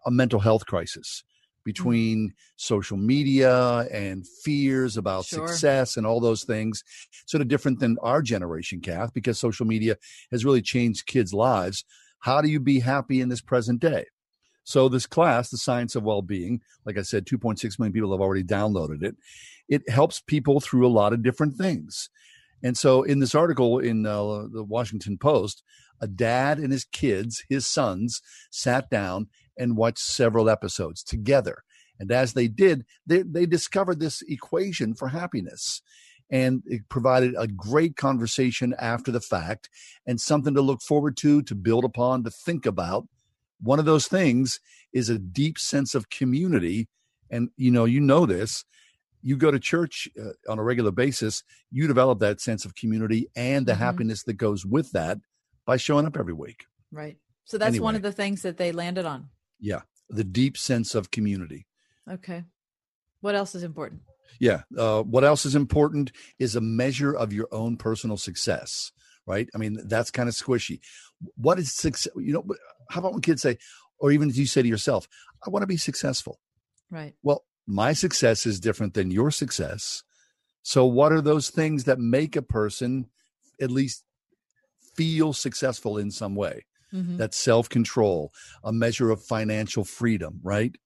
a 0.06 0.10
mental 0.10 0.40
health 0.40 0.66
crisis 0.66 1.24
between 1.64 2.32
social 2.56 2.96
media 2.96 3.80
and 3.92 4.26
fears 4.26 4.96
about 4.96 5.24
Sure. 5.26 5.46
success 5.46 5.96
and 5.96 6.06
all 6.06 6.20
those 6.20 6.44
things. 6.44 6.82
Sort 7.26 7.42
of 7.42 7.48
different 7.48 7.80
than 7.80 7.98
our 8.02 8.22
generation, 8.22 8.80
Kath, 8.80 9.12
because 9.12 9.38
social 9.38 9.66
media 9.66 9.96
has 10.30 10.44
really 10.44 10.62
changed 10.62 11.06
kids' 11.06 11.34
lives. 11.34 11.84
How 12.20 12.40
do 12.40 12.48
you 12.48 12.60
be 12.60 12.80
happy 12.80 13.20
in 13.20 13.28
this 13.28 13.40
present 13.40 13.80
day? 13.80 14.06
So 14.68 14.90
this 14.90 15.06
class, 15.06 15.48
the 15.48 15.56
science 15.56 15.96
of 15.96 16.02
well-being, 16.02 16.60
like 16.84 16.98
I 16.98 17.02
said, 17.02 17.24
2.6 17.24 17.78
million 17.78 17.90
people 17.94 18.12
have 18.12 18.20
already 18.20 18.44
downloaded 18.44 19.02
it. 19.02 19.16
It 19.66 19.88
helps 19.88 20.20
people 20.20 20.60
through 20.60 20.86
a 20.86 20.92
lot 20.92 21.14
of 21.14 21.22
different 21.22 21.56
things. 21.56 22.10
And 22.62 22.76
so 22.76 23.02
in 23.02 23.18
this 23.18 23.34
article 23.34 23.78
in 23.78 24.04
uh, 24.04 24.44
the 24.52 24.62
Washington 24.62 25.16
Post, 25.16 25.62
a 26.02 26.06
dad 26.06 26.58
and 26.58 26.70
his 26.70 26.84
kids, 26.84 27.44
his 27.48 27.66
sons, 27.66 28.20
sat 28.50 28.90
down 28.90 29.28
and 29.56 29.74
watched 29.74 30.00
several 30.00 30.50
episodes 30.50 31.02
together. 31.02 31.64
And 31.98 32.12
as 32.12 32.34
they 32.34 32.46
did, 32.46 32.84
they, 33.06 33.22
they 33.22 33.46
discovered 33.46 34.00
this 34.00 34.20
equation 34.28 34.94
for 34.94 35.08
happiness. 35.08 35.80
And 36.30 36.62
it 36.66 36.90
provided 36.90 37.34
a 37.38 37.48
great 37.48 37.96
conversation 37.96 38.74
after 38.78 39.12
the 39.12 39.22
fact 39.22 39.70
and 40.06 40.20
something 40.20 40.52
to 40.52 40.60
look 40.60 40.82
forward 40.82 41.16
to, 41.20 41.40
to 41.44 41.54
build 41.54 41.86
upon, 41.86 42.22
to 42.24 42.30
think 42.30 42.66
about 42.66 43.08
one 43.60 43.78
of 43.78 43.84
those 43.84 44.06
things 44.08 44.60
is 44.92 45.08
a 45.08 45.18
deep 45.18 45.58
sense 45.58 45.94
of 45.94 46.10
community 46.10 46.88
and 47.30 47.50
you 47.56 47.70
know 47.70 47.84
you 47.84 48.00
know 48.00 48.26
this 48.26 48.64
you 49.22 49.36
go 49.36 49.50
to 49.50 49.58
church 49.58 50.08
uh, 50.20 50.30
on 50.50 50.58
a 50.58 50.62
regular 50.62 50.90
basis 50.92 51.42
you 51.70 51.86
develop 51.86 52.20
that 52.20 52.40
sense 52.40 52.64
of 52.64 52.74
community 52.74 53.28
and 53.36 53.66
the 53.66 53.72
Mhm. 53.72 53.78
happiness 53.78 54.22
that 54.24 54.34
goes 54.34 54.64
with 54.64 54.92
that 54.92 55.18
by 55.66 55.76
showing 55.76 56.06
up 56.06 56.16
every 56.16 56.32
week 56.34 56.66
Right. 56.90 57.18
So 57.44 57.58
that's 57.58 57.78
one 57.80 57.96
of 57.96 58.02
the 58.02 58.12
things 58.12 58.42
that 58.42 58.56
they 58.56 58.72
landed 58.72 59.04
on. 59.04 59.28
yeah 59.60 59.82
the 60.08 60.24
deep 60.24 60.56
sense 60.56 60.94
of 60.94 61.10
community 61.10 61.66
Okay. 62.10 62.44
What 63.20 63.34
else 63.34 63.54
is 63.54 63.62
important? 63.64 64.02
yeah 64.40 64.62
uh, 64.76 65.02
what 65.02 65.24
else 65.24 65.44
is 65.44 65.54
important 65.54 66.12
is 66.38 66.54
a 66.54 66.60
measure 66.60 67.12
of 67.12 67.32
your 67.32 67.48
own 67.52 67.76
personal 67.76 68.16
success 68.16 68.92
right? 69.26 69.50
I 69.54 69.58
mean, 69.58 69.78
that's 69.86 70.10
kind 70.10 70.26
of 70.26 70.34
squishy. 70.34 70.80
What 71.36 71.58
is 71.58 71.72
success? 71.72 72.12
You 72.16 72.32
know, 72.32 72.46
how 72.90 73.00
about 73.00 73.12
when 73.12 73.22
kids 73.22 73.42
say, 73.42 73.58
or 73.98 74.10
even 74.12 74.30
you 74.30 74.46
say 74.46 74.62
to 74.62 74.68
yourself, 74.68 75.08
I 75.46 75.50
want 75.50 75.62
to 75.62 75.66
be 75.66 75.76
successful. 75.76 76.40
Right. 76.90 77.14
Well, 77.22 77.44
my 77.66 77.92
success 77.92 78.46
is 78.46 78.60
different 78.60 78.94
than 78.94 79.10
your 79.10 79.30
success. 79.30 80.02
So, 80.62 80.86
what 80.86 81.12
are 81.12 81.20
those 81.20 81.50
things 81.50 81.84
that 81.84 81.98
make 81.98 82.36
a 82.36 82.42
person 82.42 83.06
at 83.60 83.70
least 83.70 84.04
feel 84.96 85.32
successful 85.32 85.98
in 85.98 86.10
some 86.10 86.34
way? 86.34 86.64
Mhm. 86.92 87.18
That's 87.18 87.36
self 87.36 87.68
control, 87.68 88.32
a 88.64 88.72
measure 88.72 89.10
of 89.10 89.22
financial 89.22 89.84
freedom, 89.84 90.40
right? 90.42 90.76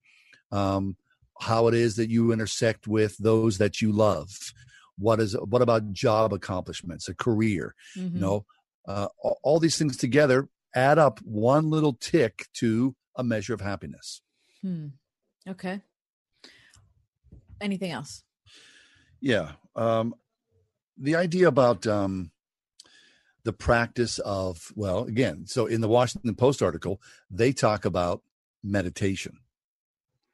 Um, 0.51 0.97
how 1.41 1.69
it 1.69 1.75
is 1.75 1.97
that 1.97 2.11
you 2.11 2.33
intersect 2.33 2.87
with 2.87 3.17
those 3.19 3.59
that 3.59 3.81
you 3.81 3.93
love. 3.93 4.53
What 4.99 5.21
is 5.21 5.35
what 5.35 5.63
about 5.63 5.93
job 5.93 6.33
accomplishments, 6.33 7.09
a 7.09 7.15
career? 7.15 7.75
Mhm. 7.97 8.15
You 8.15 8.21
know, 8.21 8.47
uh, 8.87 9.09
all, 9.43 9.59
these 9.59 9.79
things 9.79 9.97
together 9.97 10.49
add 10.75 10.99
up 10.99 11.21
one 11.21 11.71
little 11.71 11.93
tick 11.93 12.47
to 12.55 12.95
a 13.17 13.23
measure 13.23 13.55
of 13.55 13.61
happiness. 13.61 14.23
Hmm. 14.63 14.89
Okay. 15.49 15.81
Anything 17.61 17.93
else? 17.93 18.25
Yeah. 19.21 19.53
Um, 19.77 20.15
the 20.99 21.17
idea 21.17 21.49
about 21.49 21.87
um, 21.87 22.31
the 23.45 23.53
practice 23.53 24.19
of, 24.21 24.73
well, 24.75 25.05
again, 25.05 25.47
so 25.47 25.67
in 25.67 25.81
the 25.81 25.89
Washington 25.89 26.35
Post 26.35 26.63
article, 26.63 27.01
they 27.31 27.53
talk 27.53 27.85
about 27.85 28.23
meditation. 28.63 29.39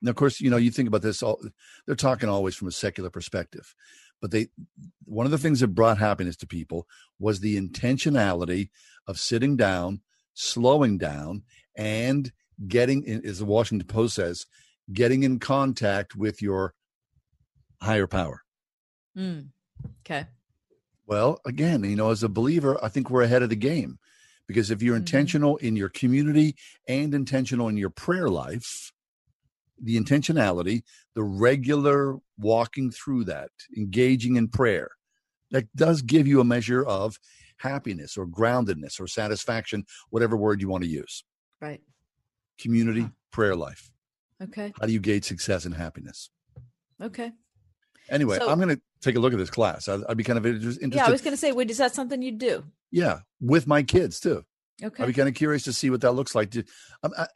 Now, 0.01 0.11
of 0.11 0.17
course, 0.17 0.41
you 0.41 0.51
know, 0.51 0.57
you 0.57 0.71
think 0.71 0.89
about 0.89 1.03
this, 1.03 1.23
all, 1.23 1.41
they're 1.87 1.97
talking 1.97 2.29
always 2.29 2.55
from 2.55 2.69
a 2.69 2.73
secular 2.73 3.11
perspective. 3.11 3.75
But 4.21 4.31
they, 4.31 4.49
one 5.05 5.27
of 5.27 5.33
the 5.33 5.39
things 5.39 5.61
that 5.61 5.69
brought 5.69 5.99
happiness 5.99 6.37
to 6.39 6.47
people 6.47 6.87
was 7.19 7.41
the 7.41 7.61
intentionality 7.61 8.71
of 9.07 9.19
sitting 9.19 9.57
down, 9.57 10.01
slowing 10.35 10.99
down, 10.99 11.43
and 11.77 12.33
getting, 12.67 13.05
in- 13.05 13.25
as 13.25 13.39
the 13.39 13.45
Washington 13.45 13.87
Post 13.87 14.17
says, 14.17 14.47
getting 14.93 15.23
in 15.23 15.39
contact 15.39 16.17
with 16.17 16.43
your 16.43 16.75
higher 17.81 18.07
power. 18.07 18.43
Hmm. 19.15 19.41
Okay. 20.01 20.27
Well, 21.07 21.41
again, 21.47 21.85
you 21.85 21.97
know, 21.97 22.11
as 22.11 22.23
a 22.23 22.29
believer, 22.29 22.83
I 22.85 22.89
think 22.89 23.09
we're 23.09 23.23
ahead 23.23 23.43
of 23.43 23.49
the 23.49 23.57
game 23.57 23.99
because 24.47 24.71
if 24.71 24.83
you're 24.83 24.97
intentional 24.97 25.57
in 25.59 25.77
your 25.77 25.89
community 25.89 26.57
and 26.87 27.15
intentional 27.15 27.69
in 27.69 27.77
your 27.77 27.91
prayer 27.91 28.29
life, 28.29 28.93
the 29.83 29.97
intentionality, 29.99 30.83
the 31.15 31.23
regular 31.23 32.17
walking 32.39 32.91
through 32.91 33.25
that, 33.25 33.51
engaging 33.77 34.37
in 34.37 34.49
prayer, 34.49 34.91
that 35.51 35.65
does 35.75 36.03
give 36.03 36.27
you 36.27 36.41
a 36.41 36.45
measure 36.45 36.85
of 36.85 37.19
happiness 37.59 38.17
or 38.17 38.27
groundedness 38.27 39.01
or 39.01 39.07
satisfaction, 39.07 39.85
whatever 40.11 40.37
word 40.37 40.61
you 40.61 40.69
want 40.69 40.85
to 40.85 40.91
use. 40.91 41.25
Right. 41.61 41.81
Community, 42.61 43.09
prayer 43.31 43.57
life. 43.57 43.91
Okay. 44.43 44.73
How 44.81 44.87
do 44.87 44.93
you 44.93 45.01
gauge 45.01 45.25
success 45.25 45.65
and 45.65 45.75
happiness? 45.75 46.31
Okay. 47.03 47.33
Anyway, 48.09 48.39
So- 48.39 48.49
I'm 48.49 48.59
going 48.59 48.75
to 48.77 48.81
take 49.01 49.17
a 49.17 49.21
look 49.21 49.33
at 49.33 49.39
this 49.39 49.51
class. 49.51 49.89
I'd, 49.89 50.01
I'd 50.09 50.17
be 50.17 50.25
kind 50.25 50.39
of 50.39 50.47
interested. 50.47 50.95
Yeah, 50.95 51.07
I 51.07 51.11
was 51.11 51.21
going 51.21 51.33
to 51.33 51.37
say, 51.39 51.53
wait, 51.53 51.71
is 51.71 51.79
that 51.79 51.95
something 51.95 52.23
you'd 52.23 52.39
do? 52.39 52.65
Yeah, 52.91 53.21
with 53.41 53.67
my 53.67 53.83
kids 53.83 54.21
too. 54.21 54.45
Okay. 54.83 55.03
I'd 55.03 55.07
be 55.07 55.13
kind 55.13 55.29
of 55.29 55.35
curious 55.35 55.65
to 55.65 55.73
see 55.73 55.91
what 55.91 56.01
that 56.03 56.13
looks 56.13 56.35
like. 56.35 56.55
I, 57.03 57.09
I, 57.19 57.27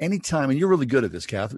anytime, 0.00 0.50
and 0.50 0.58
you're 0.58 0.68
really 0.68 0.86
good 0.86 1.04
at 1.04 1.12
this, 1.12 1.26
Kath. 1.26 1.54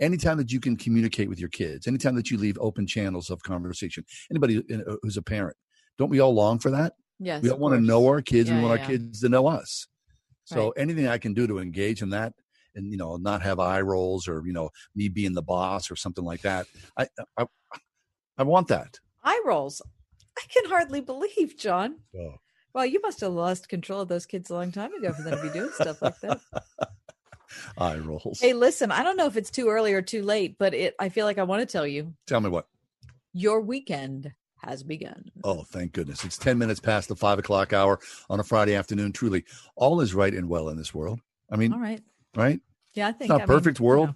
Anytime 0.00 0.36
that 0.36 0.52
you 0.52 0.60
can 0.60 0.76
communicate 0.76 1.28
with 1.28 1.40
your 1.40 1.48
kids, 1.48 1.86
anytime 1.86 2.14
that 2.16 2.30
you 2.30 2.36
leave 2.36 2.58
open 2.60 2.86
channels 2.86 3.30
of 3.30 3.42
conversation, 3.42 4.04
anybody 4.30 4.58
uh, 4.72 4.96
who's 5.02 5.16
a 5.16 5.22
parent, 5.22 5.56
don't 5.96 6.10
we 6.10 6.20
all 6.20 6.34
long 6.34 6.58
for 6.58 6.70
that? 6.70 6.94
Yes, 7.18 7.42
we 7.42 7.50
all 7.50 7.58
want 7.58 7.74
to 7.74 7.80
know 7.80 8.06
our 8.06 8.20
kids. 8.20 8.50
and 8.50 8.58
we 8.58 8.64
want 8.64 8.78
yeah, 8.78 8.84
our 8.84 8.90
kids 8.90 9.20
to 9.20 9.28
know 9.30 9.46
us. 9.46 9.86
So 10.44 10.66
Right. 10.66 10.72
anything 10.76 11.08
I 11.08 11.18
can 11.18 11.32
do 11.32 11.46
to 11.46 11.58
engage 11.58 12.02
in 12.02 12.10
that, 12.10 12.34
and 12.74 12.90
you 12.92 12.98
know, 12.98 13.16
not 13.16 13.40
have 13.42 13.58
eye 13.58 13.80
rolls 13.80 14.28
or 14.28 14.42
you 14.46 14.52
know 14.52 14.68
me 14.94 15.08
being 15.08 15.32
the 15.32 15.42
boss 15.42 15.90
or 15.90 15.96
something 15.96 16.24
like 16.24 16.42
that. 16.42 16.66
I 16.98 17.06
I, 17.38 17.46
I 18.36 18.42
want 18.42 18.68
that. 18.68 18.98
Eye 19.24 19.40
rolls. 19.46 19.80
I 20.38 20.42
can 20.48 20.66
hardly 20.66 21.00
believe, 21.00 21.56
John. 21.58 22.00
Oh. 22.14 22.34
Well, 22.74 22.84
you 22.84 23.00
must 23.02 23.20
have 23.22 23.32
lost 23.32 23.70
control 23.70 24.02
of 24.02 24.08
those 24.08 24.26
kids 24.26 24.50
a 24.50 24.54
long 24.54 24.70
time 24.70 24.92
ago 24.92 25.10
for 25.14 25.22
them 25.22 25.34
to 25.38 25.42
be 25.42 25.48
doing 25.48 25.70
stuff 25.72 26.02
like 26.02 26.20
that. 26.20 26.40
Eye 27.78 27.96
rolls. 27.98 28.40
Hey, 28.40 28.52
listen, 28.52 28.90
I 28.90 29.02
don't 29.02 29.16
know 29.16 29.26
if 29.26 29.36
it's 29.36 29.50
too 29.50 29.68
early 29.68 29.92
or 29.94 30.02
too 30.02 30.22
late, 30.22 30.56
but 30.58 30.74
it 30.74 30.94
I 30.98 31.08
feel 31.08 31.26
like 31.26 31.38
I 31.38 31.42
want 31.44 31.60
to 31.60 31.66
tell 31.66 31.86
you 31.86 32.14
Tell 32.26 32.40
me 32.40 32.48
what. 32.50 32.66
your 33.32 33.60
weekend 33.60 34.32
has 34.64 34.82
begun. 34.82 35.30
Oh, 35.44 35.62
thank 35.64 35.92
goodness. 35.92 36.24
It's 36.24 36.38
10 36.38 36.58
minutes 36.58 36.80
past 36.80 37.08
the 37.08 37.14
five 37.16 37.38
o'clock 37.38 37.72
hour 37.72 38.00
on 38.30 38.40
a 38.40 38.44
Friday 38.44 38.74
afternoon. 38.74 39.12
Truly, 39.12 39.44
all 39.76 40.00
is 40.00 40.14
right 40.14 40.32
and 40.34 40.48
well 40.48 40.68
in 40.70 40.76
this 40.76 40.94
world. 40.94 41.20
I 41.50 41.56
mean, 41.56 41.72
All 41.72 41.78
right. 41.78 42.00
right? 42.34 42.60
Yeah, 42.94 43.08
I 43.08 43.12
think. 43.12 43.22
It's 43.22 43.28
not 43.28 43.40
I 43.42 43.44
a 43.44 43.46
mean, 43.46 43.58
perfect 43.58 43.78
you 43.78 43.84
world. 43.84 44.14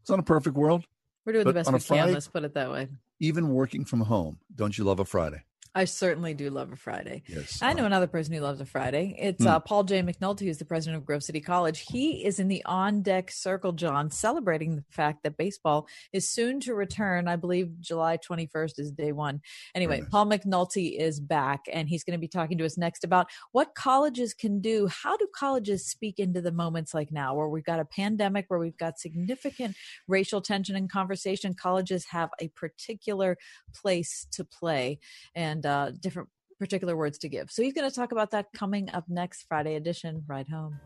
It's 0.00 0.10
not 0.10 0.18
a 0.18 0.22
perfect 0.24 0.56
world. 0.56 0.84
we're 1.24 1.34
doing 1.34 1.44
the 1.46 1.52
best 1.52 1.70
we 1.72 1.78
Friday- 1.78 2.04
can. 2.06 2.14
Let's 2.14 2.28
put 2.28 2.44
it 2.44 2.54
that 2.54 2.70
way. 2.70 2.88
Even 3.20 3.50
working 3.50 3.84
from 3.84 4.00
home, 4.00 4.38
don't 4.54 4.76
you 4.76 4.82
love 4.84 4.98
a 5.00 5.04
Friday? 5.04 5.42
I 5.76 5.86
certainly 5.86 6.34
do 6.34 6.50
love 6.50 6.72
a 6.72 6.76
Friday. 6.76 7.24
Yes. 7.26 7.58
I 7.60 7.72
know 7.72 7.84
another 7.84 8.06
person 8.06 8.32
who 8.32 8.40
loves 8.40 8.60
a 8.60 8.64
Friday. 8.64 9.16
It's 9.18 9.42
Hmm. 9.42 9.48
uh, 9.48 9.58
Paul 9.60 9.82
J. 9.82 10.02
McNulty, 10.02 10.42
who's 10.42 10.58
the 10.58 10.64
president 10.64 10.98
of 10.98 11.04
Grove 11.04 11.24
City 11.24 11.40
College. 11.40 11.80
He 11.90 12.24
is 12.24 12.38
in 12.38 12.46
the 12.46 12.64
on 12.64 13.02
deck 13.02 13.32
circle, 13.32 13.72
John, 13.72 14.08
celebrating 14.10 14.76
the 14.76 14.84
fact 14.90 15.24
that 15.24 15.36
baseball 15.36 15.88
is 16.12 16.28
soon 16.30 16.60
to 16.60 16.74
return. 16.74 17.26
I 17.26 17.34
believe 17.34 17.80
July 17.80 18.18
21st 18.18 18.78
is 18.78 18.92
day 18.92 19.10
one. 19.10 19.40
Anyway, 19.74 20.02
Paul 20.12 20.26
McNulty 20.26 20.96
is 20.96 21.18
back, 21.18 21.62
and 21.72 21.88
he's 21.88 22.04
going 22.04 22.16
to 22.16 22.20
be 22.20 22.28
talking 22.28 22.56
to 22.58 22.64
us 22.64 22.78
next 22.78 23.02
about 23.02 23.26
what 23.50 23.74
colleges 23.74 24.32
can 24.32 24.60
do. 24.60 24.86
How 24.86 25.16
do 25.16 25.26
colleges 25.34 25.84
speak 25.86 26.20
into 26.20 26.40
the 26.40 26.52
moments 26.52 26.94
like 26.94 27.10
now, 27.10 27.34
where 27.34 27.48
we've 27.48 27.64
got 27.64 27.80
a 27.80 27.84
pandemic, 27.84 28.44
where 28.46 28.60
we've 28.60 28.76
got 28.76 29.00
significant 29.00 29.74
racial 30.06 30.40
tension 30.40 30.76
and 30.76 30.88
conversation? 30.88 31.54
Colleges 31.54 32.06
have 32.06 32.30
a 32.40 32.46
particular 32.48 33.36
place 33.74 34.28
to 34.30 34.44
play 34.44 35.00
and 35.34 35.63
uh, 35.64 35.92
different 36.00 36.28
particular 36.58 36.96
words 36.96 37.18
to 37.18 37.28
give. 37.28 37.50
So 37.50 37.62
he's 37.62 37.72
going 37.72 37.88
to 37.88 37.94
talk 37.94 38.12
about 38.12 38.30
that 38.32 38.46
coming 38.54 38.90
up 38.90 39.04
next 39.08 39.44
Friday 39.48 39.74
edition, 39.74 40.24
Ride 40.26 40.48
Home. 40.48 40.78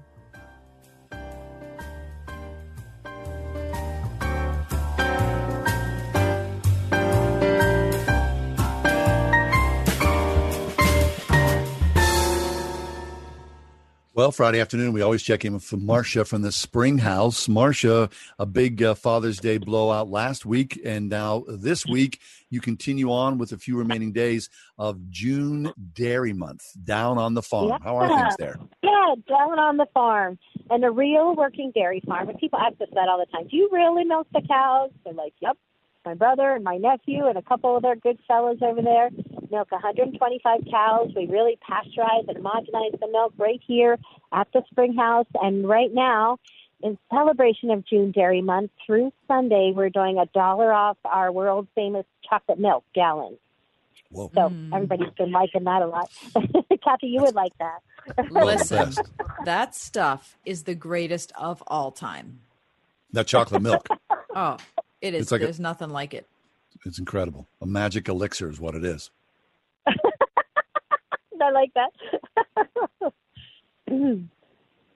Well, 14.18 14.32
Friday 14.32 14.58
afternoon, 14.58 14.92
we 14.92 15.00
always 15.00 15.22
check 15.22 15.44
in 15.44 15.54
with 15.54 15.72
Marcia 15.72 16.24
from 16.24 16.42
the 16.42 16.50
Spring 16.50 16.98
House. 16.98 17.48
Marcia, 17.48 18.10
a 18.36 18.46
big 18.46 18.82
uh, 18.82 18.94
Father's 18.96 19.38
Day 19.38 19.58
blowout 19.58 20.10
last 20.10 20.44
week, 20.44 20.76
and 20.84 21.08
now 21.08 21.44
this 21.46 21.86
week 21.86 22.18
you 22.50 22.60
continue 22.60 23.12
on 23.12 23.38
with 23.38 23.52
a 23.52 23.58
few 23.58 23.78
remaining 23.78 24.10
days 24.10 24.50
of 24.76 25.08
June 25.08 25.72
Dairy 25.94 26.32
Month 26.32 26.64
down 26.82 27.16
on 27.16 27.34
the 27.34 27.42
farm. 27.42 27.80
How 27.80 27.96
are 27.96 28.08
things 28.08 28.34
there? 28.40 28.58
Yeah, 28.82 29.14
down 29.28 29.60
on 29.60 29.76
the 29.76 29.86
farm. 29.94 30.36
And 30.68 30.84
a 30.84 30.90
real 30.90 31.36
working 31.36 31.70
dairy 31.72 32.02
farm. 32.04 32.28
And 32.28 32.36
people 32.40 32.58
ask 32.58 32.72
us 32.80 32.88
that 32.94 33.08
all 33.08 33.18
the 33.18 33.26
time. 33.26 33.46
Do 33.46 33.56
you 33.56 33.68
really 33.70 34.02
milk 34.02 34.26
the 34.32 34.42
cows? 34.48 34.90
They're 35.04 35.14
like, 35.14 35.34
Yep. 35.40 35.56
My 36.08 36.14
brother 36.14 36.52
and 36.54 36.64
my 36.64 36.78
nephew 36.78 37.26
and 37.26 37.36
a 37.36 37.42
couple 37.42 37.76
of 37.76 37.82
their 37.82 37.94
good 37.94 38.18
fellows 38.26 38.56
over 38.62 38.80
there 38.80 39.10
milk 39.50 39.70
125 39.70 40.60
cows. 40.70 41.10
We 41.14 41.26
really 41.26 41.58
pasteurize 41.70 42.26
and 42.28 42.38
homogenize 42.38 42.98
the 42.98 43.08
milk 43.12 43.34
right 43.36 43.60
here 43.66 43.98
at 44.32 44.48
the 44.54 44.62
Spring 44.70 44.94
House. 44.94 45.26
And 45.34 45.68
right 45.68 45.92
now, 45.92 46.38
in 46.82 46.96
celebration 47.10 47.70
of 47.70 47.86
June 47.86 48.12
Dairy 48.12 48.40
Month 48.40 48.70
through 48.86 49.12
Sunday, 49.26 49.74
we're 49.76 49.90
doing 49.90 50.16
a 50.18 50.24
dollar 50.32 50.72
off 50.72 50.96
our 51.04 51.30
world 51.30 51.68
famous 51.74 52.06
chocolate 52.26 52.58
milk 52.58 52.84
gallon. 52.94 53.36
Whoa. 54.10 54.30
So 54.34 54.48
mm. 54.48 54.74
everybody's 54.74 55.12
been 55.18 55.30
liking 55.30 55.64
that 55.64 55.82
a 55.82 55.88
lot. 55.88 56.10
Kathy, 56.82 57.08
you 57.08 57.20
would 57.20 57.34
like 57.34 57.52
that. 57.58 58.30
Listen, 58.30 58.94
that 59.44 59.74
stuff 59.74 60.38
is 60.46 60.62
the 60.62 60.74
greatest 60.74 61.32
of 61.38 61.62
all 61.66 61.90
time. 61.92 62.40
That 63.12 63.26
chocolate 63.26 63.60
milk. 63.60 63.86
Oh, 64.34 64.56
it 65.00 65.14
is. 65.14 65.22
It's 65.22 65.32
like 65.32 65.40
a- 65.40 65.44
There's 65.44 65.60
nothing 65.60 65.90
like 65.90 66.14
it. 66.14 66.26
It's 66.84 66.98
incredible. 66.98 67.48
A 67.60 67.66
magic 67.66 68.08
elixir 68.08 68.50
is 68.50 68.60
what 68.60 68.74
it 68.74 68.84
is. 68.84 69.10
I 69.86 71.50
like 71.50 71.72
that. 71.74 73.12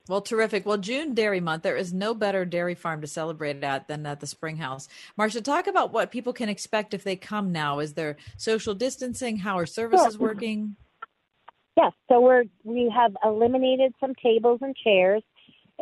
Well, 0.09 0.21
terrific. 0.21 0.67
Well, 0.67 0.79
June 0.79 1.15
Dairy 1.15 1.39
Month, 1.39 1.63
there 1.63 1.77
is 1.77 1.93
no 1.93 2.13
better 2.13 2.45
dairy 2.45 2.75
farm 2.75 3.01
to 3.03 3.07
celebrate 3.07 3.63
at 3.63 3.87
than 3.87 4.05
at 4.05 4.19
the 4.19 4.27
Spring 4.27 4.57
House. 4.57 4.89
Marcia, 5.17 5.41
talk 5.41 5.69
about 5.69 5.93
what 5.93 6.11
people 6.11 6.33
can 6.33 6.49
expect 6.49 6.93
if 6.93 7.05
they 7.05 7.15
come 7.15 7.53
now. 7.53 7.79
Is 7.79 7.95
there 7.95 8.17
social 8.37 8.75
distancing? 8.75 9.37
How 9.37 9.57
are 9.59 9.65
services 9.65 10.19
working? 10.19 10.75
Yes, 11.77 11.93
so 12.11 12.21
we're 12.21 12.45
we 12.65 12.93
have 12.95 13.17
eliminated 13.25 13.95
some 14.01 14.13
tables 14.23 14.59
and 14.61 14.75
chairs, 14.77 15.23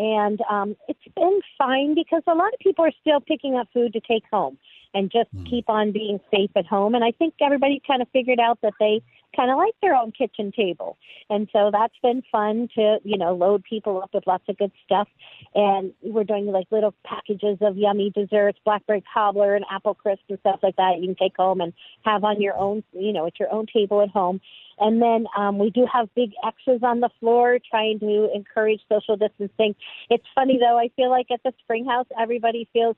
and 0.00 0.40
um, 0.48 0.76
it's 0.88 0.98
been 1.14 1.40
fine 1.58 1.94
because 1.94 2.22
a 2.26 2.34
lot 2.34 2.54
of 2.54 2.58
people 2.60 2.86
are 2.86 2.92
still 3.02 3.20
picking 3.20 3.54
up 3.54 3.68
food 3.74 3.92
to 3.92 4.00
take 4.00 4.24
home. 4.32 4.56
And 4.94 5.10
just 5.10 5.30
keep 5.48 5.68
on 5.68 5.92
being 5.92 6.20
safe 6.30 6.50
at 6.56 6.66
home. 6.66 6.94
And 6.94 7.04
I 7.04 7.12
think 7.12 7.34
everybody 7.40 7.80
kind 7.86 8.02
of 8.02 8.08
figured 8.12 8.40
out 8.40 8.58
that 8.62 8.74
they 8.80 9.02
kind 9.36 9.50
of 9.50 9.58
like 9.58 9.74
their 9.80 9.94
own 9.94 10.12
kitchen 10.12 10.52
table. 10.52 10.96
And 11.28 11.48
so 11.52 11.70
that's 11.72 11.94
been 12.02 12.22
fun 12.32 12.68
to, 12.74 12.98
you 13.04 13.16
know, 13.16 13.34
load 13.34 13.62
people 13.62 14.02
up 14.02 14.10
with 14.12 14.26
lots 14.26 14.44
of 14.48 14.58
good 14.58 14.72
stuff. 14.84 15.08
And 15.54 15.92
we're 16.02 16.24
doing 16.24 16.46
like 16.46 16.66
little 16.70 16.94
packages 17.04 17.58
of 17.60 17.76
yummy 17.76 18.10
desserts, 18.10 18.58
blackberry 18.64 19.04
cobbler 19.12 19.54
and 19.54 19.64
apple 19.70 19.94
crisp 19.94 20.22
and 20.28 20.38
stuff 20.40 20.60
like 20.62 20.76
that 20.76 20.98
you 20.98 21.06
can 21.06 21.16
take 21.16 21.36
home 21.36 21.60
and 21.60 21.72
have 22.04 22.24
on 22.24 22.40
your 22.40 22.56
own, 22.56 22.82
you 22.92 23.12
know, 23.12 23.26
at 23.26 23.38
your 23.38 23.52
own 23.52 23.66
table 23.72 24.02
at 24.02 24.08
home. 24.08 24.40
And 24.78 25.00
then 25.00 25.26
um, 25.36 25.58
we 25.58 25.70
do 25.70 25.86
have 25.92 26.08
big 26.14 26.32
X's 26.44 26.82
on 26.82 27.00
the 27.00 27.10
floor 27.20 27.58
trying 27.70 28.00
to 28.00 28.30
encourage 28.34 28.80
social 28.88 29.16
distancing. 29.16 29.76
It's 30.08 30.24
funny 30.34 30.58
though, 30.58 30.78
I 30.78 30.90
feel 30.96 31.10
like 31.10 31.30
at 31.30 31.42
the 31.44 31.52
spring 31.62 31.86
house, 31.86 32.06
everybody 32.18 32.68
feels 32.72 32.96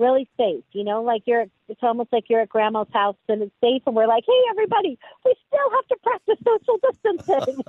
really 0.00 0.28
safe. 0.36 0.64
You 0.72 0.82
know, 0.82 1.02
like 1.02 1.22
you're 1.26 1.46
it's 1.68 1.82
almost 1.82 2.12
like 2.12 2.24
you're 2.28 2.40
at 2.40 2.48
grandma's 2.48 2.88
house 2.92 3.16
and 3.28 3.42
it's 3.42 3.52
safe 3.60 3.82
and 3.86 3.94
we're 3.94 4.08
like, 4.08 4.24
Hey 4.26 4.42
everybody, 4.50 4.98
we 5.24 5.34
still 5.46 5.70
have 5.70 5.86
to 5.86 5.96
practice 6.02 6.38
social 6.44 6.78
distancing. 6.82 7.62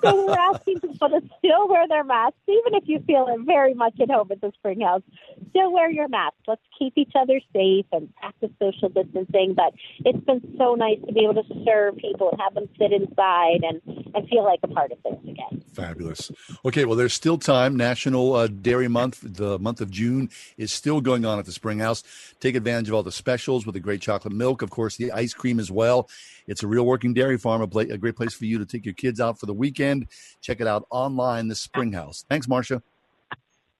so 0.02 0.26
we're 0.26 0.38
asking 0.38 0.80
people 0.80 1.08
to 1.08 1.20
still 1.38 1.68
wear 1.68 1.88
their 1.88 2.04
masks, 2.04 2.38
even 2.46 2.74
if 2.74 2.84
you 2.86 3.00
feel 3.06 3.26
it 3.28 3.40
very 3.44 3.74
much 3.74 3.94
at 4.00 4.10
home 4.10 4.28
at 4.30 4.40
the 4.40 4.52
spring 4.54 4.82
house. 4.82 5.02
Still 5.50 5.72
wear 5.72 5.90
your 5.90 6.08
mask. 6.08 6.34
Let's 6.46 6.62
keep 6.78 6.92
each 6.96 7.12
other 7.16 7.40
safe 7.52 7.86
and 7.90 8.14
practice 8.16 8.50
social 8.60 8.90
distancing. 8.90 9.54
But 9.54 9.74
it's 10.04 10.24
been 10.24 10.54
so 10.58 10.74
nice 10.74 10.98
to 11.06 11.12
be 11.12 11.24
able 11.24 11.42
to 11.42 11.64
serve 11.64 11.96
people 11.96 12.30
and 12.30 12.40
have 12.40 12.54
them 12.54 12.68
sit 12.78 12.92
inside 12.92 13.62
and, 13.62 13.80
and 14.14 14.28
feel 14.28 14.44
like 14.44 14.60
a 14.62 14.68
part 14.68 14.92
of 14.92 14.98
things 15.00 15.18
again. 15.28 15.62
Fabulous. 15.72 16.30
Okay, 16.64 16.84
well, 16.84 16.96
there's 16.96 17.12
still 17.14 17.38
time. 17.38 17.76
National 17.76 18.34
uh, 18.34 18.46
Dairy 18.46 18.88
Month, 18.88 19.20
the 19.22 19.58
month 19.58 19.80
of 19.80 19.90
June, 19.90 20.30
is 20.56 20.72
still 20.72 21.00
going 21.00 21.24
on 21.24 21.38
at 21.38 21.46
the 21.46 21.52
Spring 21.52 21.80
House. 21.80 22.02
Take 22.40 22.54
advantage 22.54 22.88
of 22.88 22.94
all 22.94 23.02
the 23.02 23.12
specials 23.12 23.66
with 23.66 23.74
the 23.74 23.80
great 23.80 24.00
chocolate 24.00 24.32
milk, 24.32 24.62
of 24.62 24.70
course, 24.70 24.96
the 24.96 25.12
ice 25.12 25.34
cream 25.34 25.58
as 25.58 25.70
well. 25.70 26.08
It's 26.46 26.62
a 26.62 26.66
real 26.66 26.84
working 26.84 27.14
dairy 27.14 27.38
farm, 27.38 27.62
a, 27.62 27.78
a 27.78 27.98
great 27.98 28.16
place 28.16 28.34
for 28.34 28.44
you 28.44 28.58
to 28.58 28.66
take 28.66 28.84
your 28.84 28.94
kids 28.94 29.20
out 29.20 29.38
for 29.38 29.46
the 29.46 29.54
weekend. 29.54 30.06
Check 30.40 30.60
it 30.60 30.66
out 30.66 30.86
online, 30.90 31.48
the 31.48 31.54
Spring 31.54 31.92
House. 31.92 32.24
Thanks, 32.28 32.46
Marcia. 32.48 32.82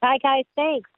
Bye, 0.01 0.19
guys. 0.23 0.45
Thanks. 0.57 0.91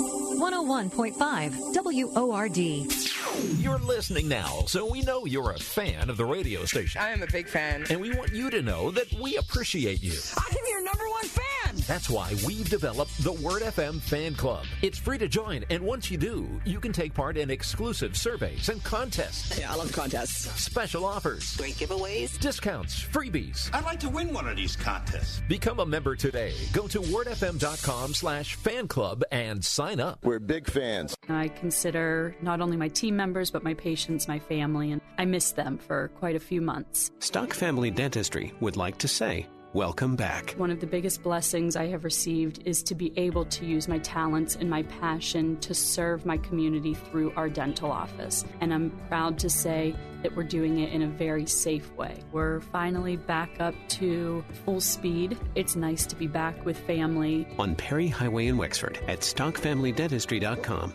101.5 0.00 1.74
WORD. 2.14 3.17
You're 3.38 3.78
listening 3.78 4.28
now, 4.28 4.64
so 4.66 4.84
we 4.84 5.02
know 5.02 5.24
you're 5.24 5.52
a 5.52 5.58
fan 5.58 6.10
of 6.10 6.16
the 6.16 6.24
radio 6.24 6.64
station. 6.64 7.00
I 7.00 7.10
am 7.10 7.22
a 7.22 7.26
big 7.26 7.48
fan. 7.48 7.84
And 7.88 8.00
we 8.00 8.10
want 8.10 8.32
you 8.32 8.50
to 8.50 8.62
know 8.62 8.90
that 8.90 9.12
we 9.14 9.36
appreciate 9.36 10.02
you. 10.02 10.18
I 10.36 10.46
am 10.50 10.64
your 10.68 10.82
number 10.84 11.08
one 11.08 11.24
fan. 11.24 11.47
That's 11.86 12.10
why 12.10 12.34
we've 12.46 12.68
developed 12.68 13.22
the 13.22 13.32
Word 13.32 13.62
FM 13.62 14.00
Fan 14.00 14.34
Club. 14.34 14.64
It's 14.82 14.98
free 14.98 15.18
to 15.18 15.28
join, 15.28 15.64
and 15.70 15.82
once 15.82 16.10
you 16.10 16.18
do, 16.18 16.48
you 16.64 16.80
can 16.80 16.92
take 16.92 17.14
part 17.14 17.36
in 17.36 17.50
exclusive 17.50 18.16
surveys 18.16 18.68
and 18.68 18.82
contests. 18.84 19.58
Yeah, 19.58 19.72
I 19.72 19.76
love 19.76 19.92
contests. 19.92 20.50
Special 20.60 21.04
offers. 21.04 21.56
Great 21.56 21.74
giveaways. 21.74 22.38
Discounts. 22.38 23.02
Freebies. 23.02 23.70
I'd 23.72 23.84
like 23.84 24.00
to 24.00 24.08
win 24.08 24.32
one 24.32 24.48
of 24.48 24.56
these 24.56 24.76
contests. 24.76 25.40
Become 25.48 25.80
a 25.80 25.86
member 25.86 26.16
today. 26.16 26.54
Go 26.72 26.86
to 26.88 27.00
wordfm.com 27.00 28.14
slash 28.14 28.54
fan 28.56 28.88
club 28.88 29.22
and 29.30 29.64
sign 29.64 30.00
up. 30.00 30.24
We're 30.24 30.38
big 30.38 30.68
fans. 30.68 31.14
I 31.28 31.48
consider 31.48 32.34
not 32.42 32.60
only 32.60 32.76
my 32.76 32.88
team 32.88 33.16
members, 33.16 33.50
but 33.50 33.62
my 33.62 33.74
patients, 33.74 34.28
my 34.28 34.38
family, 34.38 34.92
and 34.92 35.00
I 35.18 35.24
miss 35.24 35.52
them 35.52 35.78
for 35.78 36.08
quite 36.18 36.36
a 36.36 36.40
few 36.40 36.60
months. 36.60 37.10
Stock 37.20 37.54
Family 37.54 37.90
Dentistry 37.90 38.52
would 38.60 38.76
like 38.76 38.98
to 38.98 39.08
say, 39.08 39.46
Welcome 39.74 40.16
back. 40.16 40.52
One 40.52 40.70
of 40.70 40.80
the 40.80 40.86
biggest 40.86 41.22
blessings 41.22 41.76
I 41.76 41.88
have 41.88 42.02
received 42.02 42.62
is 42.64 42.82
to 42.84 42.94
be 42.94 43.12
able 43.18 43.44
to 43.44 43.66
use 43.66 43.86
my 43.86 43.98
talents 43.98 44.56
and 44.56 44.70
my 44.70 44.84
passion 44.84 45.58
to 45.58 45.74
serve 45.74 46.24
my 46.24 46.38
community 46.38 46.94
through 46.94 47.34
our 47.36 47.50
dental 47.50 47.92
office. 47.92 48.46
And 48.62 48.72
I'm 48.72 48.90
proud 49.08 49.38
to 49.40 49.50
say 49.50 49.94
that 50.22 50.34
we're 50.34 50.44
doing 50.44 50.80
it 50.80 50.90
in 50.94 51.02
a 51.02 51.06
very 51.06 51.44
safe 51.44 51.94
way. 51.96 52.16
We're 52.32 52.60
finally 52.60 53.16
back 53.16 53.60
up 53.60 53.74
to 53.88 54.42
full 54.64 54.80
speed. 54.80 55.38
It's 55.54 55.76
nice 55.76 56.06
to 56.06 56.16
be 56.16 56.26
back 56.26 56.64
with 56.64 56.78
family. 56.78 57.46
On 57.58 57.76
Perry 57.76 58.08
Highway 58.08 58.46
in 58.46 58.56
Wexford 58.56 58.98
at 59.06 59.20
stockfamilydentistry.com. 59.20 60.94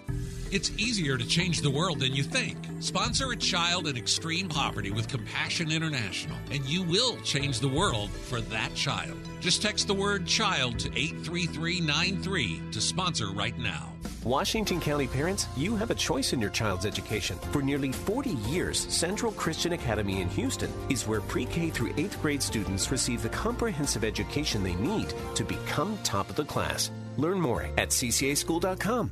It's 0.53 0.69
easier 0.77 1.17
to 1.17 1.25
change 1.25 1.61
the 1.61 1.71
world 1.71 1.99
than 1.99 2.13
you 2.13 2.21
think. 2.21 2.59
Sponsor 2.79 3.31
a 3.31 3.35
child 3.35 3.87
in 3.87 3.97
extreme 3.97 4.47
poverty 4.47 4.91
with 4.91 5.07
Compassion 5.07 5.71
International, 5.71 6.37
and 6.51 6.63
you 6.65 6.83
will 6.83 7.17
change 7.21 7.59
the 7.59 7.67
world 7.67 8.11
for 8.11 8.39
that 8.39 8.62
child. 8.75 9.17
Just 9.39 9.61
text 9.61 9.87
the 9.87 9.93
word 9.93 10.25
child 10.25 10.79
to 10.79 10.89
83393 10.89 12.61
to 12.71 12.81
sponsor 12.81 13.31
right 13.31 13.57
now. 13.57 13.93
Washington 14.23 14.79
County 14.79 15.07
parents, 15.07 15.47
you 15.57 15.75
have 15.75 15.91
a 15.91 15.95
choice 15.95 16.31
in 16.31 16.39
your 16.39 16.49
child's 16.49 16.85
education. 16.85 17.37
For 17.51 17.61
nearly 17.61 17.91
40 17.91 18.31
years, 18.49 18.79
Central 18.79 19.33
Christian 19.33 19.73
Academy 19.73 20.21
in 20.21 20.29
Houston 20.29 20.71
is 20.89 21.05
where 21.07 21.21
pre 21.21 21.45
K 21.45 21.69
through 21.69 21.91
8th 21.93 22.21
grade 22.21 22.41
students 22.41 22.89
receive 22.89 23.21
the 23.21 23.29
comprehensive 23.29 24.03
education 24.03 24.63
they 24.63 24.75
need 24.75 25.13
to 25.35 25.43
become 25.43 25.97
top 26.03 26.29
of 26.29 26.35
the 26.35 26.45
class. 26.45 26.89
Learn 27.17 27.39
more 27.39 27.63
at 27.77 27.89
ccaschool.com. 27.89 29.11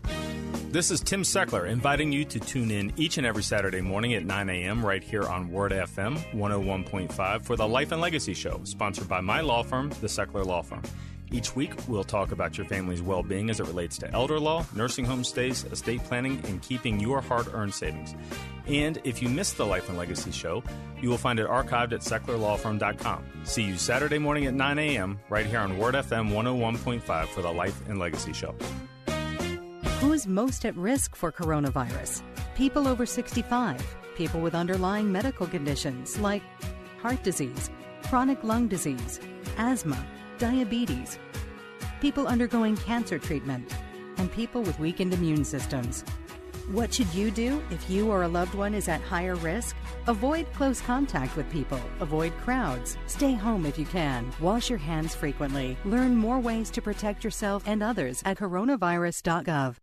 This 0.71 0.89
is 0.89 1.01
Tim 1.01 1.23
Seckler 1.23 1.67
inviting 1.67 2.13
you 2.13 2.23
to 2.25 2.39
tune 2.39 2.71
in 2.71 2.93
each 2.95 3.17
and 3.17 3.27
every 3.27 3.43
Saturday 3.43 3.81
morning 3.81 4.13
at 4.13 4.23
9 4.23 4.49
a.m. 4.49 4.85
right 4.85 5.03
here 5.03 5.23
on 5.23 5.51
Word 5.51 5.73
FM 5.73 6.17
101.5 6.33 7.43
for 7.43 7.57
the 7.57 7.67
Life 7.67 7.91
and 7.91 7.99
Legacy 7.99 8.33
Show, 8.33 8.61
sponsored 8.63 9.09
by 9.09 9.19
my 9.19 9.41
law 9.41 9.63
firm, 9.63 9.89
the 9.99 10.07
Seckler 10.07 10.45
Law 10.45 10.61
Firm. 10.61 10.81
Each 11.29 11.55
week, 11.55 11.73
we'll 11.87 12.03
talk 12.03 12.31
about 12.31 12.57
your 12.57 12.67
family's 12.67 13.01
well 13.01 13.23
being 13.23 13.49
as 13.49 13.59
it 13.59 13.67
relates 13.67 13.97
to 13.99 14.11
elder 14.13 14.39
law, 14.39 14.65
nursing 14.75 15.05
home 15.05 15.23
stays, 15.23 15.65
estate 15.65 16.03
planning, 16.05 16.41
and 16.45 16.61
keeping 16.61 16.99
your 16.99 17.21
hard 17.21 17.47
earned 17.53 17.73
savings. 17.73 18.15
And 18.71 19.01
if 19.03 19.21
you 19.21 19.27
missed 19.27 19.57
the 19.57 19.65
Life 19.65 19.89
and 19.89 19.97
Legacy 19.97 20.31
show, 20.31 20.63
you 21.01 21.09
will 21.09 21.17
find 21.17 21.39
it 21.39 21.47
archived 21.47 21.91
at 21.91 21.99
SecklerLawFirm.com. 21.99 23.25
See 23.43 23.63
you 23.63 23.75
Saturday 23.75 24.17
morning 24.17 24.45
at 24.45 24.53
9 24.53 24.79
a.m. 24.79 25.19
right 25.29 25.45
here 25.45 25.59
on 25.59 25.77
Word 25.77 25.93
FM 25.95 26.31
101.5 26.31 27.27
for 27.27 27.41
the 27.41 27.51
Life 27.51 27.81
and 27.89 27.99
Legacy 27.99 28.31
show. 28.31 28.55
Who 29.99 30.13
is 30.13 30.25
most 30.25 30.65
at 30.65 30.73
risk 30.77 31.17
for 31.17 31.33
coronavirus? 31.33 32.21
People 32.55 32.87
over 32.87 33.05
65, 33.05 33.85
people 34.15 34.39
with 34.39 34.55
underlying 34.55 35.11
medical 35.11 35.47
conditions 35.47 36.17
like 36.19 36.41
heart 37.01 37.21
disease, 37.23 37.69
chronic 38.05 38.41
lung 38.41 38.69
disease, 38.69 39.19
asthma, 39.57 40.01
diabetes, 40.37 41.19
people 41.99 42.25
undergoing 42.25 42.77
cancer 42.77 43.19
treatment, 43.19 43.69
and 44.17 44.31
people 44.31 44.61
with 44.61 44.79
weakened 44.79 45.13
immune 45.13 45.43
systems. 45.43 46.05
What 46.71 46.93
should 46.93 47.13
you 47.13 47.31
do 47.31 47.61
if 47.69 47.89
you 47.89 48.09
or 48.09 48.23
a 48.23 48.29
loved 48.29 48.55
one 48.55 48.73
is 48.73 48.87
at 48.87 49.01
higher 49.01 49.35
risk? 49.35 49.75
Avoid 50.07 50.47
close 50.53 50.79
contact 50.79 51.35
with 51.35 51.51
people, 51.51 51.81
avoid 51.99 52.31
crowds, 52.37 52.97
stay 53.07 53.33
home 53.33 53.65
if 53.65 53.77
you 53.77 53.85
can, 53.85 54.31
wash 54.39 54.69
your 54.69 54.79
hands 54.79 55.13
frequently, 55.13 55.75
learn 55.83 56.15
more 56.15 56.39
ways 56.39 56.69
to 56.69 56.81
protect 56.81 57.25
yourself 57.25 57.61
and 57.65 57.83
others 57.83 58.21
at 58.23 58.37
coronavirus.gov. 58.37 59.75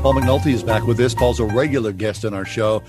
Paul 0.00 0.14
McNulty 0.14 0.54
is 0.54 0.62
back 0.62 0.86
with 0.86 0.96
this. 0.96 1.14
Paul's 1.14 1.40
a 1.40 1.44
regular 1.44 1.92
guest 1.92 2.24
on 2.24 2.32
our 2.32 2.46
show. 2.46 2.82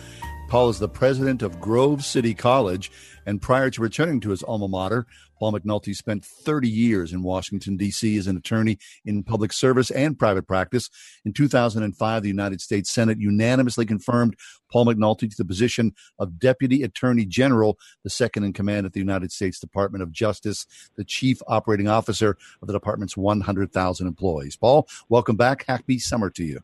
Paul 0.47 0.69
is 0.69 0.79
the 0.79 0.87
president 0.87 1.41
of 1.41 1.59
Grove 1.59 2.05
City 2.05 2.33
College, 2.33 2.91
and 3.25 3.41
prior 3.41 3.69
to 3.71 3.81
returning 3.81 4.19
to 4.21 4.29
his 4.29 4.43
alma 4.43 4.67
mater, 4.67 5.07
Paul 5.37 5.53
McNulty 5.53 5.95
spent 5.95 6.23
30 6.23 6.69
years 6.69 7.13
in 7.13 7.23
Washington, 7.23 7.77
D.C. 7.77 8.17
as 8.17 8.27
an 8.27 8.37
attorney 8.37 8.77
in 9.03 9.23
public 9.23 9.53
service 9.53 9.91
and 9.91 10.17
private 10.17 10.47
practice. 10.47 10.89
In 11.25 11.33
2005, 11.33 12.21
the 12.21 12.27
United 12.27 12.61
States 12.61 12.89
Senate 12.89 13.19
unanimously 13.19 13.85
confirmed 13.85 14.35
Paul 14.71 14.85
McNulty 14.85 15.29
to 15.29 15.37
the 15.37 15.45
position 15.45 15.93
of 16.19 16.39
Deputy 16.39 16.83
Attorney 16.83 17.25
General, 17.25 17.77
the 18.03 18.09
second 18.09 18.43
in 18.43 18.53
command 18.53 18.85
at 18.85 18.93
the 18.93 18.99
United 18.99 19.31
States 19.31 19.59
Department 19.59 20.03
of 20.03 20.11
Justice, 20.11 20.65
the 20.95 21.03
chief 21.03 21.41
operating 21.47 21.87
officer 21.87 22.37
of 22.61 22.67
the 22.67 22.73
department's 22.73 23.17
100,000 23.17 24.07
employees. 24.07 24.55
Paul, 24.55 24.87
welcome 25.09 25.35
back. 25.35 25.65
Happy 25.67 25.99
summer 25.99 26.29
to 26.31 26.43
you. 26.43 26.61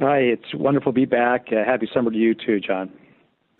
Hi, 0.00 0.18
it's 0.18 0.54
wonderful 0.54 0.92
to 0.92 0.96
be 0.96 1.04
back. 1.04 1.48
Uh, 1.52 1.64
happy 1.64 1.88
summer 1.92 2.10
to 2.10 2.16
you 2.16 2.34
too, 2.34 2.60
John. 2.60 2.90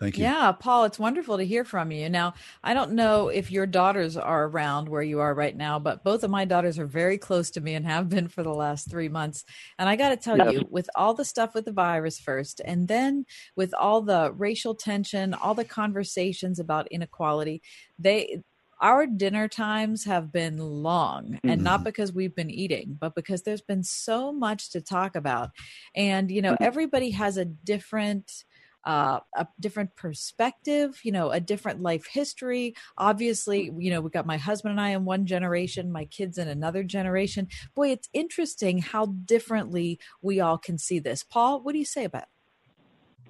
Thank 0.03 0.17
you. 0.17 0.25
Yeah, 0.25 0.51
Paul, 0.51 0.83
it's 0.83 0.99
wonderful 0.99 1.37
to 1.37 1.45
hear 1.45 1.63
from 1.63 1.89
you. 1.89 2.09
Now, 2.09 2.33
I 2.61 2.73
don't 2.73 2.91
know 2.91 3.29
if 3.29 3.49
your 3.49 3.65
daughters 3.65 4.17
are 4.17 4.47
around 4.47 4.89
where 4.89 5.01
you 5.01 5.21
are 5.21 5.33
right 5.33 5.55
now, 5.55 5.79
but 5.79 6.03
both 6.03 6.25
of 6.25 6.29
my 6.29 6.43
daughters 6.43 6.77
are 6.77 6.85
very 6.85 7.17
close 7.17 7.49
to 7.51 7.61
me 7.61 7.73
and 7.73 7.85
have 7.85 8.09
been 8.09 8.27
for 8.27 8.43
the 8.43 8.53
last 8.53 8.89
three 8.89 9.07
months. 9.07 9.45
And 9.79 9.87
I 9.87 9.95
got 9.95 10.09
to 10.09 10.17
tell 10.17 10.37
yes. 10.37 10.51
you, 10.51 10.67
with 10.69 10.89
all 10.95 11.13
the 11.13 11.23
stuff 11.23 11.53
with 11.53 11.63
the 11.63 11.71
virus 11.71 12.19
first, 12.19 12.59
and 12.65 12.89
then 12.89 13.25
with 13.55 13.73
all 13.73 14.01
the 14.01 14.33
racial 14.33 14.75
tension, 14.75 15.33
all 15.33 15.53
the 15.53 15.63
conversations 15.63 16.59
about 16.59 16.91
inequality, 16.91 17.61
they 17.97 18.43
our 18.81 19.07
dinner 19.07 19.47
times 19.47 20.03
have 20.03 20.33
been 20.33 20.57
long 20.57 21.25
mm-hmm. 21.27 21.49
and 21.49 21.63
not 21.63 21.77
mm-hmm. 21.77 21.85
because 21.85 22.11
we've 22.11 22.35
been 22.35 22.49
eating 22.49 22.97
but 22.99 23.15
because 23.15 23.43
there's 23.43 23.61
been 23.61 23.83
so 23.83 24.33
much 24.33 24.71
to 24.71 24.81
talk 24.81 25.15
about 25.15 25.51
and 25.95 26.29
you 26.29 26.41
know 26.41 26.51
mm-hmm. 26.53 26.63
everybody 26.63 27.11
has 27.11 27.37
a 27.37 27.45
different 27.45 28.43
uh, 28.85 29.19
a 29.35 29.47
different 29.59 29.95
perspective, 29.95 30.99
you 31.03 31.11
know, 31.11 31.29
a 31.29 31.39
different 31.39 31.81
life 31.81 32.05
history. 32.05 32.75
Obviously, 32.97 33.71
you 33.77 33.91
know, 33.91 34.01
we 34.01 34.09
got 34.09 34.25
my 34.25 34.37
husband 34.37 34.71
and 34.71 34.81
I 34.81 34.89
in 34.89 35.05
one 35.05 35.25
generation, 35.25 35.91
my 35.91 36.05
kids 36.05 36.37
in 36.37 36.47
another 36.47 36.83
generation. 36.83 37.47
Boy, 37.75 37.91
it's 37.91 38.09
interesting 38.13 38.79
how 38.79 39.05
differently 39.05 39.99
we 40.21 40.39
all 40.39 40.57
can 40.57 40.77
see 40.77 40.99
this. 40.99 41.23
Paul, 41.23 41.61
what 41.61 41.73
do 41.73 41.79
you 41.79 41.85
say 41.85 42.03
about 42.03 42.23
it? 42.23 42.27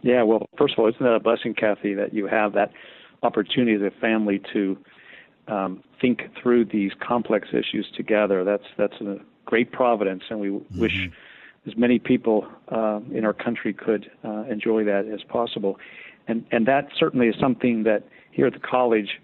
Yeah, 0.02 0.24
well, 0.24 0.48
first 0.58 0.74
of 0.74 0.80
all, 0.80 0.90
isn't 0.90 1.02
that 1.02 1.16
a 1.16 1.20
blessing, 1.20 1.54
Kathy, 1.54 1.94
that 1.94 2.14
you 2.14 2.28
have 2.28 2.54
that 2.54 2.72
opportunity 3.22 3.74
as 3.74 3.82
a 3.82 4.00
family 4.02 4.42
to 4.52 4.78
um, 5.48 5.82
think 6.02 6.24
through 6.42 6.66
these 6.66 6.92
complex 7.00 7.48
issues 7.54 7.90
together? 7.96 8.44
That's 8.44 8.66
that's 8.78 9.00
a 9.02 9.18
great 9.46 9.72
providence, 9.72 10.24
and 10.30 10.40
we 10.40 10.50
mm-hmm. 10.50 10.80
wish 10.80 11.10
as 11.68 11.78
many 11.78 12.00
people 12.00 12.48
uh, 12.70 13.00
in 13.12 13.26
our 13.26 13.34
country 13.34 13.74
could 13.74 14.10
uh, 14.24 14.44
enjoy 14.44 14.84
that 14.84 15.08
as 15.08 15.22
possible. 15.24 15.80
And 16.28 16.46
and 16.52 16.66
that 16.68 16.88
certainly 16.98 17.28
is 17.28 17.36
something 17.40 17.84
that 17.84 18.04
here 18.32 18.48
at 18.48 18.54
the 18.54 18.60
college 18.60 19.20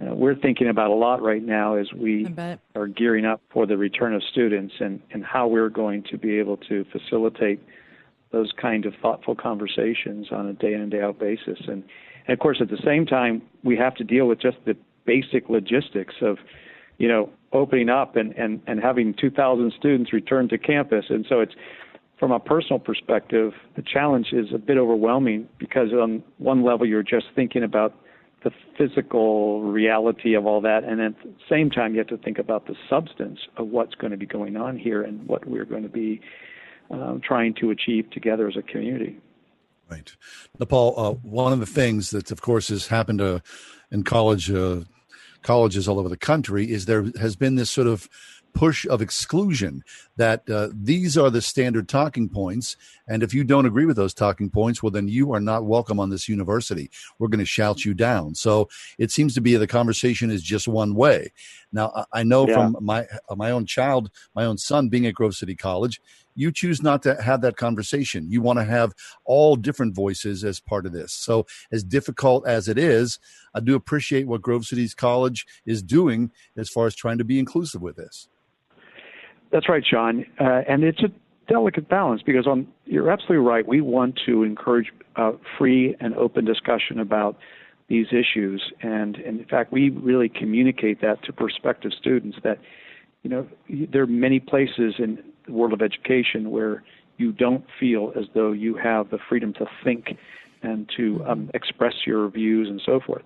uh, 0.00 0.14
we're 0.14 0.34
thinking 0.34 0.68
about 0.68 0.90
a 0.90 0.94
lot 0.94 1.20
right 1.22 1.42
now 1.42 1.74
as 1.74 1.92
we 1.92 2.32
are 2.76 2.86
gearing 2.86 3.24
up 3.24 3.40
for 3.52 3.66
the 3.66 3.76
return 3.76 4.14
of 4.14 4.22
students 4.30 4.74
and, 4.80 5.00
and 5.10 5.24
how 5.24 5.48
we're 5.48 5.68
going 5.68 6.04
to 6.04 6.16
be 6.16 6.38
able 6.38 6.56
to 6.56 6.84
facilitate 6.92 7.60
those 8.30 8.52
kind 8.60 8.86
of 8.86 8.94
thoughtful 9.02 9.34
conversations 9.34 10.28
on 10.30 10.46
a 10.46 10.52
day 10.52 10.72
in 10.72 10.82
and 10.82 10.90
day 10.90 11.00
out 11.00 11.18
basis. 11.18 11.58
And, 11.66 11.82
and 12.26 12.34
of 12.34 12.38
course, 12.38 12.58
at 12.60 12.68
the 12.68 12.78
same 12.84 13.06
time, 13.06 13.42
we 13.64 13.76
have 13.76 13.94
to 13.96 14.04
deal 14.04 14.26
with 14.26 14.40
just 14.40 14.58
the 14.66 14.76
basic 15.04 15.48
logistics 15.48 16.14
of, 16.20 16.38
you 16.98 17.08
know, 17.08 17.30
opening 17.52 17.88
up 17.88 18.16
and, 18.16 18.32
and, 18.36 18.60
and 18.66 18.80
having 18.80 19.14
2,000 19.14 19.72
students 19.78 20.12
return 20.12 20.48
to 20.48 20.58
campus. 20.58 21.06
And 21.08 21.24
so 21.28 21.40
it's, 21.40 21.54
from 22.18 22.32
a 22.32 22.40
personal 22.40 22.78
perspective, 22.78 23.52
the 23.76 23.82
challenge 23.82 24.28
is 24.32 24.48
a 24.52 24.58
bit 24.58 24.76
overwhelming 24.76 25.48
because 25.58 25.92
on 25.92 26.22
one 26.38 26.64
level, 26.64 26.86
you're 26.86 27.02
just 27.02 27.26
thinking 27.34 27.62
about 27.62 27.94
the 28.44 28.50
physical 28.76 29.62
reality 29.62 30.34
of 30.34 30.46
all 30.46 30.60
that, 30.60 30.84
and 30.84 31.00
at 31.00 31.20
the 31.22 31.34
same 31.50 31.70
time, 31.70 31.94
you 31.94 31.98
have 31.98 32.06
to 32.06 32.16
think 32.18 32.38
about 32.38 32.66
the 32.66 32.76
substance 32.88 33.40
of 33.56 33.68
what's 33.68 33.94
going 33.96 34.12
to 34.12 34.16
be 34.16 34.26
going 34.26 34.56
on 34.56 34.78
here 34.78 35.02
and 35.02 35.26
what 35.26 35.44
we're 35.46 35.64
going 35.64 35.82
to 35.82 35.88
be 35.88 36.20
um, 36.90 37.20
trying 37.22 37.54
to 37.54 37.70
achieve 37.70 38.08
together 38.10 38.48
as 38.48 38.56
a 38.56 38.62
community. 38.62 39.18
Right. 39.90 40.14
Now, 40.58 40.66
Paul, 40.66 40.94
uh, 40.96 41.12
one 41.28 41.52
of 41.52 41.60
the 41.60 41.66
things 41.66 42.10
that, 42.10 42.30
of 42.30 42.40
course, 42.40 42.68
has 42.68 42.86
happened 42.88 43.20
uh, 43.20 43.40
in 43.90 44.04
college, 44.04 44.50
uh, 44.50 44.82
colleges 45.42 45.88
all 45.88 45.98
over 45.98 46.08
the 46.08 46.16
country 46.16 46.70
is 46.70 46.86
there 46.86 47.06
has 47.20 47.36
been 47.36 47.54
this 47.54 47.70
sort 47.70 47.86
of 47.86 48.08
push 48.54 48.86
of 48.86 49.00
exclusion 49.00 49.84
that 50.16 50.48
uh, 50.50 50.68
these 50.72 51.16
are 51.16 51.30
the 51.30 51.40
standard 51.40 51.88
talking 51.88 52.28
points. 52.28 52.76
And 53.06 53.22
if 53.22 53.32
you 53.32 53.44
don't 53.44 53.66
agree 53.66 53.84
with 53.84 53.96
those 53.96 54.14
talking 54.14 54.50
points, 54.50 54.82
well, 54.82 54.90
then 54.90 55.06
you 55.06 55.32
are 55.32 55.40
not 55.40 55.64
welcome 55.64 56.00
on 56.00 56.10
this 56.10 56.28
university. 56.28 56.90
We're 57.18 57.28
going 57.28 57.38
to 57.38 57.46
shout 57.46 57.84
you 57.84 57.94
down. 57.94 58.34
So 58.34 58.68
it 58.98 59.10
seems 59.10 59.34
to 59.34 59.40
be 59.40 59.54
the 59.54 59.66
conversation 59.66 60.30
is 60.30 60.42
just 60.42 60.66
one 60.66 60.94
way. 60.94 61.32
Now, 61.72 62.06
I 62.12 62.22
know 62.22 62.48
yeah. 62.48 62.54
from 62.54 62.76
my 62.80 63.06
my 63.36 63.50
own 63.50 63.66
child, 63.66 64.10
my 64.34 64.44
own 64.44 64.58
son 64.58 64.88
being 64.88 65.06
at 65.06 65.14
Grove 65.14 65.34
City 65.34 65.54
College, 65.54 66.00
you 66.38 66.52
choose 66.52 66.82
not 66.82 67.02
to 67.02 67.20
have 67.20 67.40
that 67.40 67.56
conversation. 67.56 68.30
You 68.30 68.40
want 68.40 68.60
to 68.60 68.64
have 68.64 68.94
all 69.24 69.56
different 69.56 69.94
voices 69.94 70.44
as 70.44 70.60
part 70.60 70.86
of 70.86 70.92
this. 70.92 71.12
So, 71.12 71.46
as 71.72 71.82
difficult 71.82 72.46
as 72.46 72.68
it 72.68 72.78
is, 72.78 73.18
I 73.54 73.60
do 73.60 73.74
appreciate 73.74 74.28
what 74.28 74.40
Grove 74.40 74.64
City's 74.64 74.94
College 74.94 75.44
is 75.66 75.82
doing 75.82 76.30
as 76.56 76.68
far 76.68 76.86
as 76.86 76.94
trying 76.94 77.18
to 77.18 77.24
be 77.24 77.40
inclusive 77.40 77.82
with 77.82 77.96
this. 77.96 78.28
That's 79.50 79.68
right, 79.68 79.82
John. 79.82 80.24
Uh, 80.40 80.62
and 80.68 80.84
it's 80.84 81.02
a 81.02 81.08
delicate 81.48 81.88
balance 81.88 82.22
because 82.24 82.46
on, 82.46 82.68
you're 82.84 83.10
absolutely 83.10 83.38
right. 83.38 83.66
We 83.66 83.80
want 83.80 84.20
to 84.26 84.44
encourage 84.44 84.92
uh, 85.16 85.32
free 85.58 85.96
and 85.98 86.14
open 86.14 86.44
discussion 86.44 87.00
about 87.00 87.36
these 87.88 88.06
issues. 88.12 88.62
And, 88.82 89.16
and 89.16 89.40
in 89.40 89.46
fact, 89.46 89.72
we 89.72 89.90
really 89.90 90.28
communicate 90.28 91.00
that 91.00 91.24
to 91.24 91.32
prospective 91.32 91.90
students 91.98 92.38
that, 92.44 92.58
you 93.22 93.30
know, 93.30 93.46
there 93.92 94.02
are 94.02 94.06
many 94.06 94.40
places 94.40 94.94
in 94.98 95.18
the 95.46 95.52
world 95.52 95.72
of 95.72 95.82
education 95.82 96.50
where 96.50 96.82
you 97.16 97.32
don't 97.32 97.64
feel 97.78 98.12
as 98.16 98.26
though 98.34 98.52
you 98.52 98.76
have 98.76 99.10
the 99.10 99.18
freedom 99.28 99.52
to 99.54 99.66
think 99.82 100.16
and 100.62 100.88
to 100.96 101.24
um, 101.26 101.50
express 101.54 101.94
your 102.06 102.28
views 102.28 102.68
and 102.68 102.80
so 102.84 103.00
forth. 103.00 103.22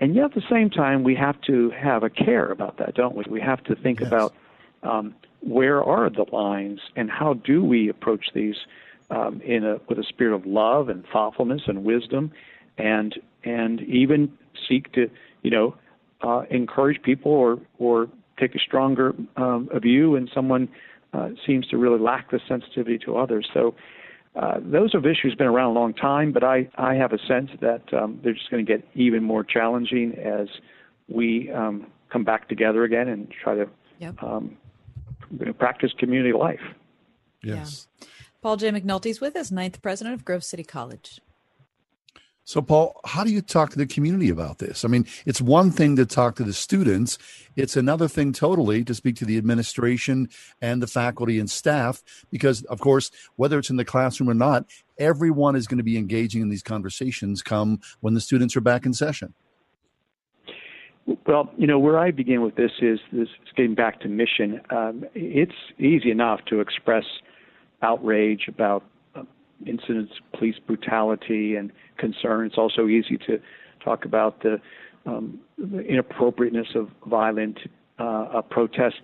And 0.00 0.14
yet, 0.14 0.26
at 0.26 0.34
the 0.34 0.42
same 0.50 0.70
time, 0.70 1.02
we 1.02 1.14
have 1.16 1.40
to 1.42 1.70
have 1.70 2.02
a 2.02 2.10
care 2.10 2.50
about 2.50 2.78
that, 2.78 2.94
don't 2.94 3.16
we? 3.16 3.24
We 3.28 3.40
have 3.40 3.62
to 3.64 3.74
think 3.74 4.00
yes. 4.00 4.08
about 4.08 4.34
um, 4.82 5.14
where 5.40 5.82
are 5.82 6.08
the 6.08 6.24
lines 6.32 6.80
and 6.94 7.10
how 7.10 7.34
do 7.34 7.64
we 7.64 7.88
approach 7.88 8.26
these 8.34 8.54
um, 9.10 9.40
in 9.40 9.64
a 9.64 9.78
with 9.88 9.98
a 9.98 10.04
spirit 10.04 10.34
of 10.34 10.46
love 10.46 10.88
and 10.88 11.04
thoughtfulness 11.12 11.62
and 11.66 11.84
wisdom, 11.84 12.30
and 12.76 13.18
and 13.44 13.80
even 13.82 14.30
seek 14.68 14.92
to 14.92 15.10
you 15.42 15.50
know 15.50 15.74
uh, 16.22 16.42
encourage 16.50 17.02
people 17.02 17.32
or 17.32 17.58
or 17.78 18.08
take 18.38 18.54
a 18.54 18.58
stronger 18.58 19.14
um, 19.36 19.68
view 19.82 20.12
when 20.12 20.28
someone 20.34 20.68
uh, 21.12 21.30
seems 21.46 21.66
to 21.68 21.76
really 21.76 21.98
lack 21.98 22.30
the 22.30 22.40
sensitivity 22.48 22.98
to 22.98 23.16
others. 23.16 23.48
So. 23.52 23.74
Uh, 24.36 24.60
those 24.60 24.94
of 24.94 25.04
issues 25.04 25.34
been 25.34 25.48
around 25.48 25.70
a 25.70 25.72
long 25.72 25.92
time, 25.92 26.30
but 26.30 26.44
I, 26.44 26.68
I 26.76 26.94
have 26.94 27.12
a 27.12 27.18
sense 27.26 27.50
that 27.60 27.82
um, 27.92 28.20
they're 28.22 28.34
just 28.34 28.48
going 28.50 28.64
to 28.64 28.72
get 28.72 28.86
even 28.94 29.24
more 29.24 29.42
challenging 29.42 30.14
as 30.14 30.46
we 31.08 31.50
um, 31.50 31.86
come 32.12 32.24
back 32.24 32.48
together 32.48 32.84
again 32.84 33.08
and 33.08 33.32
try 33.42 33.56
to 33.56 33.68
yep. 33.98 34.22
um, 34.22 34.56
practice 35.58 35.92
community 35.98 36.32
life. 36.32 36.60
Yes. 37.42 37.88
Yeah. 38.00 38.06
Paul 38.40 38.56
J. 38.56 38.70
McNulty 38.70 39.06
is 39.06 39.20
with 39.20 39.34
us, 39.34 39.50
ninth 39.50 39.82
president 39.82 40.14
of 40.14 40.24
Grove 40.24 40.44
City 40.44 40.62
College. 40.62 41.20
So, 42.48 42.62
Paul, 42.62 42.98
how 43.04 43.24
do 43.24 43.30
you 43.30 43.42
talk 43.42 43.68
to 43.72 43.76
the 43.76 43.84
community 43.84 44.30
about 44.30 44.56
this? 44.56 44.82
I 44.82 44.88
mean, 44.88 45.06
it's 45.26 45.38
one 45.38 45.70
thing 45.70 45.96
to 45.96 46.06
talk 46.06 46.36
to 46.36 46.42
the 46.42 46.54
students, 46.54 47.18
it's 47.56 47.76
another 47.76 48.08
thing 48.08 48.32
totally 48.32 48.82
to 48.84 48.94
speak 48.94 49.16
to 49.16 49.26
the 49.26 49.36
administration 49.36 50.30
and 50.62 50.82
the 50.82 50.86
faculty 50.86 51.38
and 51.38 51.50
staff, 51.50 52.02
because, 52.30 52.62
of 52.62 52.80
course, 52.80 53.10
whether 53.36 53.58
it's 53.58 53.68
in 53.68 53.76
the 53.76 53.84
classroom 53.84 54.30
or 54.30 54.34
not, 54.34 54.64
everyone 54.96 55.56
is 55.56 55.66
going 55.66 55.76
to 55.76 55.84
be 55.84 55.98
engaging 55.98 56.40
in 56.40 56.48
these 56.48 56.62
conversations 56.62 57.42
come 57.42 57.80
when 58.00 58.14
the 58.14 58.20
students 58.20 58.56
are 58.56 58.62
back 58.62 58.86
in 58.86 58.94
session. 58.94 59.34
Well, 61.26 61.50
you 61.58 61.66
know, 61.66 61.78
where 61.78 61.98
I 61.98 62.12
begin 62.12 62.40
with 62.40 62.54
this 62.54 62.72
is 62.80 62.98
this 63.12 63.28
getting 63.56 63.74
back 63.74 64.00
to 64.00 64.08
mission. 64.08 64.62
Um, 64.70 65.04
it's 65.14 65.52
easy 65.78 66.10
enough 66.10 66.40
to 66.46 66.60
express 66.60 67.04
outrage 67.82 68.48
about 68.48 68.84
incidents 69.66 70.12
of 70.18 70.38
police 70.38 70.56
brutality 70.66 71.56
and 71.56 71.72
concern. 71.96 72.46
It's 72.46 72.58
also 72.58 72.86
easy 72.86 73.18
to 73.26 73.40
talk 73.84 74.04
about 74.04 74.42
the, 74.42 74.60
um, 75.06 75.38
the 75.56 75.80
inappropriateness 75.80 76.68
of 76.74 76.88
violent 77.06 77.58
uh, 77.98 78.42
protests. 78.50 79.00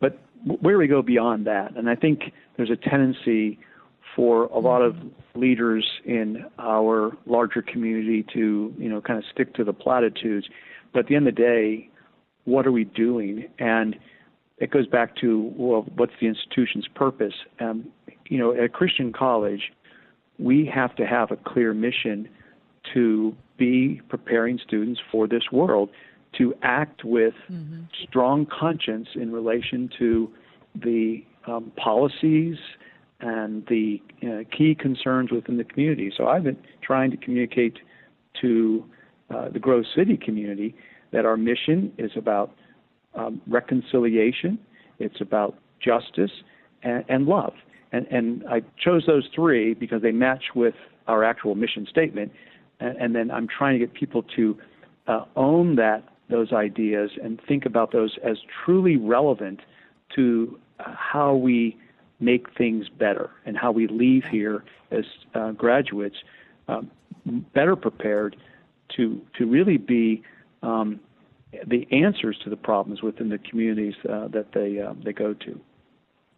But 0.00 0.18
where 0.60 0.74
do 0.74 0.78
we 0.78 0.88
go 0.88 1.02
beyond 1.02 1.46
that? 1.46 1.76
And 1.76 1.88
I 1.88 1.94
think 1.94 2.32
there's 2.56 2.70
a 2.70 2.76
tendency 2.76 3.58
for 4.16 4.44
a 4.46 4.58
lot 4.58 4.82
of 4.82 4.96
leaders 5.34 5.88
in 6.04 6.44
our 6.58 7.16
larger 7.24 7.62
community 7.62 8.26
to, 8.34 8.74
you 8.76 8.88
know, 8.88 9.00
kind 9.00 9.18
of 9.18 9.24
stick 9.32 9.54
to 9.54 9.64
the 9.64 9.72
platitudes 9.72 10.46
but 10.92 11.00
at 11.00 11.06
the 11.06 11.16
end 11.16 11.26
of 11.26 11.34
the 11.34 11.42
day, 11.42 11.88
what 12.44 12.66
are 12.66 12.72
we 12.72 12.84
doing? 12.84 13.48
And 13.58 13.96
it 14.58 14.70
goes 14.70 14.86
back 14.86 15.16
to 15.16 15.52
well, 15.56 15.86
what's 15.96 16.12
the 16.20 16.26
institution's 16.26 16.86
purpose? 16.94 17.34
Um, 17.60 17.88
you 18.28 18.38
know, 18.38 18.52
at 18.52 18.64
a 18.64 18.68
Christian 18.68 19.12
college, 19.12 19.72
we 20.42 20.66
have 20.66 20.94
to 20.96 21.06
have 21.06 21.30
a 21.30 21.36
clear 21.36 21.72
mission 21.72 22.28
to 22.92 23.34
be 23.58 24.00
preparing 24.08 24.58
students 24.58 25.00
for 25.10 25.28
this 25.28 25.44
world, 25.52 25.88
to 26.36 26.54
act 26.62 27.04
with 27.04 27.34
mm-hmm. 27.50 27.82
strong 28.08 28.46
conscience 28.46 29.08
in 29.14 29.30
relation 29.30 29.88
to 29.98 30.32
the 30.74 31.24
um, 31.46 31.70
policies 31.76 32.56
and 33.20 33.64
the 33.66 34.02
uh, 34.24 34.42
key 34.56 34.74
concerns 34.74 35.30
within 35.30 35.58
the 35.58 35.64
community. 35.64 36.12
So 36.16 36.26
I've 36.26 36.42
been 36.42 36.58
trying 36.82 37.12
to 37.12 37.16
communicate 37.16 37.78
to 38.40 38.84
uh, 39.30 39.48
the 39.50 39.60
Grove 39.60 39.84
City 39.94 40.16
community 40.16 40.74
that 41.12 41.24
our 41.24 41.36
mission 41.36 41.92
is 41.98 42.10
about 42.16 42.52
um, 43.14 43.40
reconciliation, 43.46 44.58
it's 44.98 45.20
about 45.20 45.56
justice, 45.78 46.32
and, 46.82 47.04
and 47.08 47.26
love. 47.26 47.52
And, 47.92 48.06
and, 48.06 48.44
I 48.48 48.62
chose 48.82 49.04
those 49.06 49.28
three 49.34 49.74
because 49.74 50.02
they 50.02 50.12
match 50.12 50.44
with 50.54 50.74
our 51.06 51.24
actual 51.24 51.54
mission 51.54 51.86
statement. 51.90 52.32
And, 52.80 52.96
and 52.96 53.14
then 53.14 53.30
I'm 53.30 53.46
trying 53.46 53.78
to 53.78 53.86
get 53.86 53.94
people 53.94 54.22
to 54.36 54.58
uh, 55.06 55.24
own 55.36 55.76
that 55.76 56.08
those 56.30 56.52
ideas 56.52 57.10
and 57.22 57.40
think 57.46 57.66
about 57.66 57.92
those 57.92 58.16
as 58.24 58.38
truly 58.64 58.96
relevant 58.96 59.60
to 60.16 60.58
uh, 60.80 60.94
how 60.96 61.34
we 61.34 61.76
make 62.20 62.46
things 62.56 62.86
better 62.88 63.30
and 63.44 63.56
how 63.56 63.70
we 63.72 63.86
leave 63.86 64.22
here 64.30 64.64
as 64.90 65.04
uh, 65.34 65.50
graduates 65.52 66.16
um, 66.68 66.90
better 67.54 67.76
prepared 67.76 68.36
to 68.96 69.20
to 69.38 69.46
really 69.46 69.76
be 69.76 70.22
um, 70.62 71.00
the 71.66 71.86
answers 71.90 72.38
to 72.44 72.50
the 72.50 72.56
problems 72.56 73.02
within 73.02 73.28
the 73.28 73.38
communities 73.38 73.94
uh, 74.08 74.28
that 74.28 74.46
they 74.54 74.80
uh, 74.80 74.94
they 75.04 75.12
go 75.12 75.34
to. 75.34 75.60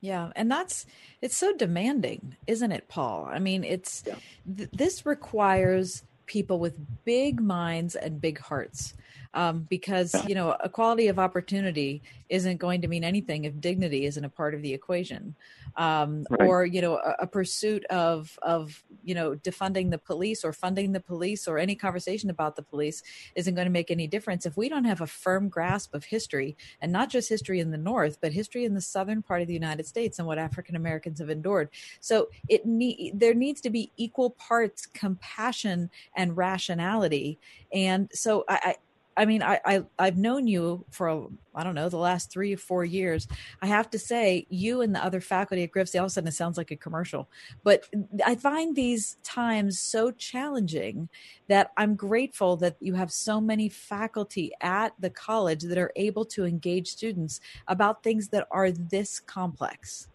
Yeah, 0.05 0.33
and 0.37 0.51
that's 0.51 0.85
it's 1.23 1.35
so 1.35 1.57
demanding, 1.57 2.37
isn't 2.47 2.73
it, 2.73 2.89
Paul? 2.89 3.27
I 3.33 3.39
mean, 3.39 3.65
it's 3.65 4.03
th- 4.03 4.69
this 4.71 5.07
requires 5.07 6.03
people 6.27 6.59
with 6.59 6.75
big 7.07 7.41
minds 7.41 7.95
and 7.97 8.21
big 8.21 8.39
hearts. 8.39 8.93
Um, 9.33 9.67
because 9.69 10.15
you 10.29 10.35
know 10.37 10.55
equality 10.63 11.09
of 11.09 11.19
opportunity 11.19 12.03
isn't 12.29 12.59
going 12.59 12.83
to 12.83 12.89
mean 12.89 13.03
anything 13.03 13.47
if 13.47 13.61
dignity 13.61 14.05
isn't 14.05 14.25
a 14.25 14.29
part 14.29 14.55
of 14.55 14.63
the 14.63 14.73
equation 14.73 15.35
um, 15.77 16.25
Right. 16.31 16.47
or 16.49 16.65
you 16.65 16.81
know 16.81 16.99
a, 16.99 17.25
a 17.25 17.27
pursuit 17.27 17.85
of 17.87 18.39
of 18.43 18.85
you 19.05 19.15
know 19.15 19.35
defunding 19.35 19.91
the 19.91 19.99
police 19.99 20.45
or 20.45 20.53
funding 20.53 20.93
the 20.93 21.01
police 21.01 21.47
or 21.47 21.59
any 21.59 21.75
conversation 21.75 22.31
about 22.31 22.57
the 22.57 22.63
police 22.63 23.03
isn't 23.35 23.55
going 23.55 23.67
to 23.67 23.71
make 23.71 23.91
any 23.91 24.07
difference 24.07 24.47
if 24.47 24.57
we 24.57 24.69
don't 24.69 24.85
have 24.85 25.01
a 25.01 25.07
firm 25.07 25.49
grasp 25.49 25.95
of 25.95 26.05
history 26.05 26.57
and 26.81 26.91
not 26.93 27.11
just 27.11 27.29
history 27.29 27.61
in 27.61 27.71
the 27.71 27.79
north 27.79 28.19
but 28.21 28.33
history 28.33 28.65
in 28.65 28.75
the 28.75 28.81
southern 28.81 29.23
part 29.23 29.43
of 29.43 29.49
the 29.49 29.55
united 29.55 29.87
states 29.87 30.19
and 30.19 30.27
what 30.27 30.39
african 30.39 30.77
americans 30.77 31.19
have 31.19 31.31
endured. 31.31 31.69
So 32.01 32.29
it 32.49 32.67
need 32.67 33.13
there 33.15 33.35
needs 33.35 33.61
to 33.63 33.71
be 33.71 33.93
equal 33.97 34.31
parts 34.31 34.87
compassion 34.87 35.91
and 36.17 36.37
rationality. 36.37 37.39
And 37.73 38.11
so 38.13 38.45
i, 38.49 38.77
I 39.17 39.25
mean, 39.27 39.43
I, 39.43 39.61
I 39.65 39.83
I've 39.99 40.17
known 40.17 40.47
you 40.47 40.85
for 40.91 41.29
I 41.55 41.63
don't 41.63 41.75
know 41.75 41.89
the 41.89 41.97
last 41.97 42.31
three 42.31 42.53
or 42.55 42.57
four 42.57 42.85
years. 42.85 43.29
I 43.63 43.67
have 43.67 43.91
to 43.91 43.99
say, 43.99 44.47
you 44.51 44.81
and 44.81 44.95
the 44.95 45.05
other 45.05 45.21
faculty 45.21 45.63
at 45.63 45.71
Griffsey, 45.71 45.99
all 45.99 46.07
of 46.07 46.11
a 46.11 46.11
sudden 46.11 46.29
it 46.29 46.33
sounds 46.33 46.57
like 46.59 46.71
a 46.71 46.77
commercial, 46.77 47.29
but 47.63 47.89
I 48.25 48.35
find 48.35 48.75
these 48.75 49.17
times 49.23 49.81
so 49.81 50.11
challenging 50.11 51.09
that 51.49 51.73
I'm 51.77 51.95
grateful 51.95 52.57
that 52.57 52.77
you 52.81 52.95
have 52.95 53.13
so 53.13 53.41
many 53.41 53.69
faculty 53.69 54.53
at 54.61 54.95
the 54.99 55.11
college 55.11 55.63
that 55.63 55.79
are 55.79 55.93
able 55.97 56.25
to 56.27 56.45
engage 56.45 56.89
students 56.89 57.41
about 57.69 58.03
things 58.03 58.29
that 58.29 58.47
are 58.51 58.71
this 58.71 59.21
complex. 59.21 60.09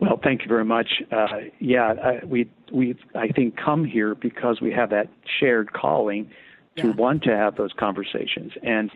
Well, 0.00 0.20
thank 0.22 0.42
you 0.42 0.48
very 0.48 0.64
much. 0.64 0.88
Uh, 1.10 1.26
yeah, 1.58 1.94
I, 2.02 2.24
we 2.24 2.48
we 2.72 2.96
I 3.14 3.28
think 3.28 3.56
come 3.56 3.84
here 3.84 4.14
because 4.14 4.60
we 4.60 4.70
have 4.72 4.90
that 4.90 5.08
shared 5.40 5.72
calling 5.72 6.30
to 6.78 6.92
want 6.92 7.22
to 7.24 7.36
have 7.36 7.56
those 7.56 7.72
conversations 7.72 8.52
and 8.62 8.90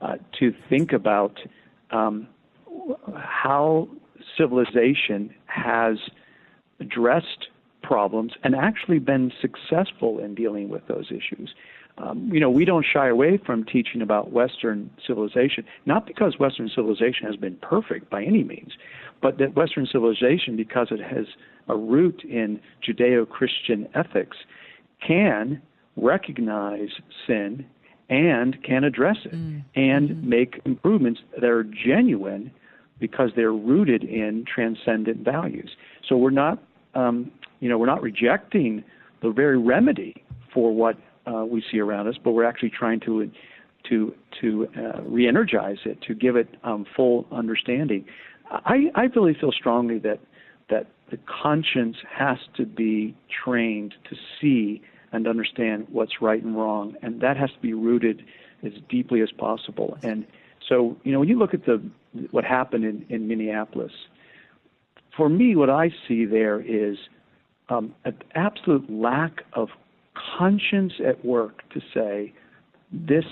uh, 0.00 0.16
to 0.38 0.54
think 0.68 0.92
about 0.92 1.38
um, 1.90 2.26
how 3.16 3.88
civilization 4.36 5.34
has 5.46 5.98
addressed 6.80 7.48
problems 7.82 8.32
and 8.42 8.54
actually 8.54 8.98
been 8.98 9.32
successful 9.40 10.18
in 10.18 10.34
dealing 10.34 10.68
with 10.68 10.86
those 10.86 11.06
issues. 11.10 11.54
Um, 11.98 12.30
you 12.32 12.40
know, 12.40 12.50
we 12.50 12.64
don't 12.64 12.86
shy 12.90 13.08
away 13.08 13.36
from 13.44 13.64
teaching 13.64 14.00
about 14.00 14.32
Western 14.32 14.90
civilization, 15.06 15.64
not 15.84 16.06
because 16.06 16.38
Western 16.38 16.70
civilization 16.74 17.26
has 17.26 17.36
been 17.36 17.56
perfect 17.56 18.08
by 18.08 18.22
any 18.22 18.42
means, 18.42 18.72
but 19.20 19.38
that 19.38 19.54
Western 19.54 19.86
civilization, 19.86 20.56
because 20.56 20.88
it 20.90 21.00
has 21.00 21.26
a 21.68 21.76
root 21.76 22.22
in 22.24 22.60
Judeo 22.86 23.28
Christian 23.28 23.88
ethics, 23.94 24.38
can 25.06 25.60
recognize 25.96 26.88
sin 27.26 27.66
and 28.08 28.62
can 28.64 28.84
address 28.84 29.16
it 29.24 29.34
and 29.76 30.24
make 30.24 30.60
improvements 30.64 31.20
that 31.40 31.48
are 31.48 31.64
genuine 31.64 32.50
because 32.98 33.30
they're 33.36 33.52
rooted 33.52 34.04
in 34.04 34.44
transcendent 34.52 35.18
values. 35.24 35.70
So 36.08 36.16
we're 36.16 36.30
not, 36.30 36.62
um, 36.94 37.30
you 37.60 37.68
know, 37.68 37.78
we're 37.78 37.86
not 37.86 38.02
rejecting 38.02 38.84
the 39.22 39.30
very 39.30 39.58
remedy 39.58 40.24
for 40.52 40.74
what 40.74 40.96
uh, 41.26 41.44
we 41.44 41.62
see 41.70 41.78
around 41.78 42.08
us, 42.08 42.16
but 42.22 42.32
we're 42.32 42.44
actually 42.44 42.70
trying 42.70 43.00
to 43.00 43.30
to 43.88 44.14
to 44.40 44.68
uh, 44.76 45.02
re-energize 45.02 45.78
it, 45.84 46.02
to 46.02 46.14
give 46.14 46.36
it 46.36 46.48
um, 46.64 46.84
full 46.96 47.26
understanding. 47.32 48.04
I, 48.50 48.90
I 48.94 49.02
really 49.14 49.34
feel 49.40 49.52
strongly 49.52 49.98
that 50.00 50.20
that 50.68 50.86
the 51.10 51.18
conscience 51.42 51.96
has 52.10 52.38
to 52.56 52.66
be 52.66 53.16
trained 53.44 53.94
to 54.08 54.16
see 54.40 54.82
and 55.12 55.26
understand 55.26 55.86
what's 55.90 56.20
right 56.20 56.42
and 56.42 56.56
wrong, 56.56 56.94
and 57.02 57.20
that 57.20 57.36
has 57.36 57.50
to 57.50 57.58
be 57.60 57.72
rooted 57.72 58.24
as 58.62 58.72
deeply 58.88 59.20
as 59.22 59.30
possible. 59.32 59.98
And 60.02 60.26
so, 60.68 60.96
you 61.02 61.12
know, 61.12 61.20
when 61.20 61.28
you 61.28 61.38
look 61.38 61.54
at 61.54 61.66
the 61.66 61.82
what 62.30 62.44
happened 62.44 62.84
in, 62.84 63.06
in 63.08 63.28
Minneapolis, 63.28 63.92
for 65.16 65.28
me, 65.28 65.56
what 65.56 65.70
I 65.70 65.90
see 66.06 66.24
there 66.24 66.60
is 66.60 66.96
um, 67.68 67.94
an 68.04 68.16
absolute 68.34 68.90
lack 68.90 69.42
of 69.52 69.68
conscience 70.38 70.94
at 71.04 71.24
work 71.24 71.68
to 71.70 71.80
say 71.94 72.32
this 72.92 73.24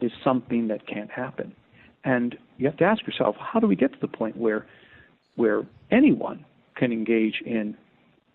is 0.00 0.12
something 0.22 0.68
that 0.68 0.86
can't 0.86 1.10
happen. 1.10 1.54
And 2.04 2.36
you 2.58 2.66
have 2.66 2.76
to 2.78 2.84
ask 2.84 3.06
yourself, 3.06 3.36
how 3.38 3.58
do 3.58 3.66
we 3.66 3.76
get 3.76 3.92
to 3.92 3.98
the 4.00 4.08
point 4.08 4.36
where 4.36 4.66
where 5.34 5.66
anyone 5.90 6.44
can 6.76 6.92
engage 6.92 7.42
in 7.44 7.76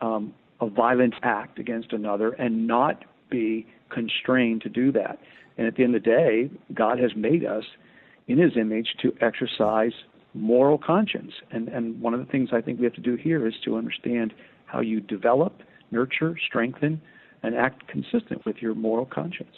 um, 0.01 0.33
a 0.61 0.69
violent 0.69 1.15
act 1.23 1.59
against 1.59 1.91
another 1.91 2.31
and 2.33 2.67
not 2.67 3.03
be 3.29 3.67
constrained 3.89 4.61
to 4.61 4.69
do 4.69 4.91
that? 4.91 5.19
And 5.57 5.67
at 5.67 5.75
the 5.75 5.83
end 5.83 5.95
of 5.95 6.03
the 6.03 6.09
day, 6.09 6.49
God 6.73 6.99
has 6.99 7.11
made 7.15 7.45
us 7.45 7.65
in 8.27 8.37
His 8.37 8.55
image 8.55 8.95
to 9.01 9.13
exercise 9.21 9.91
moral 10.33 10.77
conscience. 10.77 11.33
And 11.51 11.67
and 11.67 11.99
one 12.01 12.13
of 12.13 12.19
the 12.19 12.31
things 12.31 12.49
I 12.53 12.61
think 12.61 12.79
we 12.79 12.85
have 12.85 12.93
to 12.93 13.01
do 13.01 13.15
here 13.15 13.45
is 13.47 13.55
to 13.65 13.75
understand 13.75 14.33
how 14.65 14.79
you 14.79 15.01
develop, 15.01 15.61
nurture, 15.91 16.37
strengthen, 16.47 17.01
and 17.43 17.55
act 17.55 17.87
consistent 17.87 18.45
with 18.45 18.57
your 18.61 18.73
moral 18.73 19.05
conscience. 19.05 19.55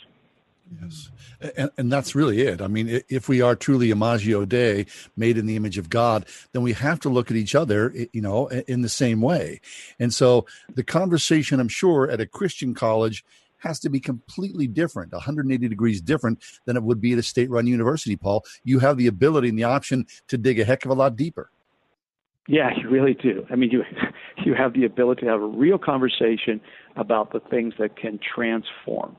Yes. 0.82 1.10
And, 1.58 1.72
and 1.78 1.92
that's 1.92 2.16
really 2.16 2.42
it. 2.42 2.62
I 2.62 2.68
mean, 2.68 3.02
if 3.10 3.28
we 3.28 3.42
are 3.42 3.56
truly 3.56 3.92
imago 3.92 4.46
Dei, 4.46 4.86
made 5.16 5.38
in 5.38 5.46
the 5.46 5.56
image 5.56 5.78
of 5.78 5.90
God, 5.90 6.26
then 6.52 6.62
we 6.62 6.74
have 6.74 7.00
to 7.02 7.10
look 7.10 7.30
at 7.32 7.38
each 7.38 7.56
other, 7.56 7.94
you 8.12 8.22
know, 8.22 8.48
in 8.48 8.82
the 8.82 8.90
same 8.90 9.22
way. 9.22 9.62
And 10.00 10.14
so 10.14 10.46
the 10.74 10.84
conversation, 10.84 11.60
I'm 11.60 11.68
sure, 11.68 12.10
at 12.10 12.22
a 12.22 12.26
Christian 12.26 12.74
college 12.74 13.24
has 13.60 13.80
to 13.80 13.90
be 13.90 14.00
completely 14.00 14.68
different, 14.68 15.14
180 15.14 15.68
degrees 15.68 16.02
different 16.02 16.44
than 16.66 16.76
it 16.76 16.84
would 16.84 17.00
be 17.00 17.14
at 17.14 17.20
a 17.20 17.24
state 17.24 17.50
run 17.50 17.66
university, 17.66 18.16
Paul. 18.16 18.44
You 18.64 18.80
have 18.80 18.98
the 18.98 19.08
ability 19.08 19.50
and 19.50 19.58
the 19.58 19.64
option 19.64 20.06
to 20.28 20.38
dig 20.38 20.60
a 20.60 20.66
heck 20.66 20.86
of 20.86 20.92
a 20.92 20.96
lot 20.96 21.16
deeper. 21.16 21.50
Yeah, 22.48 22.72
you 22.76 22.90
really 22.90 23.14
do. 23.14 23.46
I 23.50 23.56
mean, 23.56 23.72
you 23.72 23.84
you 24.46 24.54
have 24.54 24.74
the 24.74 24.86
ability 24.86 25.22
to 25.22 25.28
have 25.28 25.42
a 25.42 25.46
real 25.46 25.78
conversation 25.78 26.60
about 26.98 27.32
the 27.32 27.40
things 27.40 27.74
that 27.80 27.96
can 27.96 28.20
transform, 28.36 29.16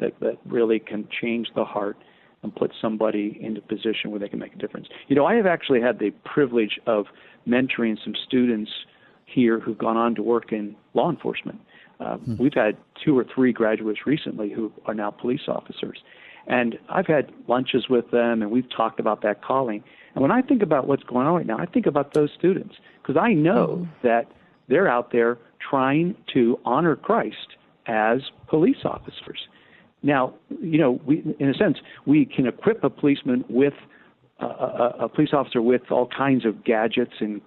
that 0.00 0.18
that 0.20 0.38
really 0.46 0.78
can 0.78 1.08
change 1.20 1.48
the 1.54 1.64
heart 1.64 1.96
and 2.42 2.54
put 2.54 2.72
somebody 2.80 3.38
into 3.40 3.60
a 3.60 3.64
position 3.64 4.10
where 4.10 4.20
they 4.20 4.28
can 4.28 4.38
make 4.38 4.54
a 4.54 4.58
difference. 4.58 4.86
You 5.08 5.16
know, 5.16 5.24
I 5.24 5.34
have 5.34 5.46
actually 5.46 5.80
had 5.80 5.98
the 5.98 6.10
privilege 6.24 6.78
of 6.86 7.06
mentoring 7.48 7.96
some 8.04 8.14
students 8.26 8.70
here 9.24 9.58
who've 9.58 9.78
gone 9.78 9.96
on 9.96 10.14
to 10.16 10.22
work 10.22 10.52
in 10.52 10.76
law 10.92 11.10
enforcement. 11.10 11.60
Uh, 12.00 12.18
We've 12.38 12.54
had 12.54 12.76
two 13.02 13.18
or 13.18 13.24
three 13.24 13.52
graduates 13.52 14.00
recently 14.06 14.50
who 14.52 14.72
are 14.86 14.94
now 14.94 15.10
police 15.10 15.48
officers. 15.48 16.02
And 16.46 16.78
I've 16.90 17.06
had 17.06 17.32
lunches 17.48 17.88
with 17.88 18.10
them 18.10 18.42
and 18.42 18.50
we've 18.50 18.68
talked 18.68 19.00
about 19.00 19.22
that 19.22 19.42
calling. 19.42 19.82
And 20.14 20.20
when 20.20 20.30
I 20.30 20.42
think 20.42 20.62
about 20.62 20.86
what's 20.86 21.02
going 21.04 21.26
on 21.26 21.34
right 21.34 21.46
now, 21.46 21.58
I 21.58 21.66
think 21.66 21.86
about 21.86 22.12
those 22.12 22.30
students 22.38 22.74
because 23.00 23.16
I 23.16 23.32
know 23.32 23.88
that 24.02 24.30
they're 24.68 24.88
out 24.88 25.12
there 25.12 25.38
trying 25.58 26.14
to 26.34 26.58
honor 26.64 26.96
Christ 26.96 27.56
as 27.86 28.20
police 28.48 28.84
officers. 28.84 29.48
Now, 30.04 30.34
you 30.60 30.78
know, 30.78 31.00
we, 31.06 31.24
in 31.40 31.48
a 31.48 31.54
sense, 31.54 31.78
we 32.04 32.26
can 32.26 32.46
equip 32.46 32.84
a 32.84 32.90
policeman 32.90 33.42
with 33.48 33.72
a, 34.38 34.44
a, 34.44 34.96
a 35.00 35.08
police 35.08 35.30
officer 35.32 35.62
with 35.62 35.90
all 35.90 36.06
kinds 36.06 36.44
of 36.44 36.62
gadgets 36.62 37.14
and 37.20 37.40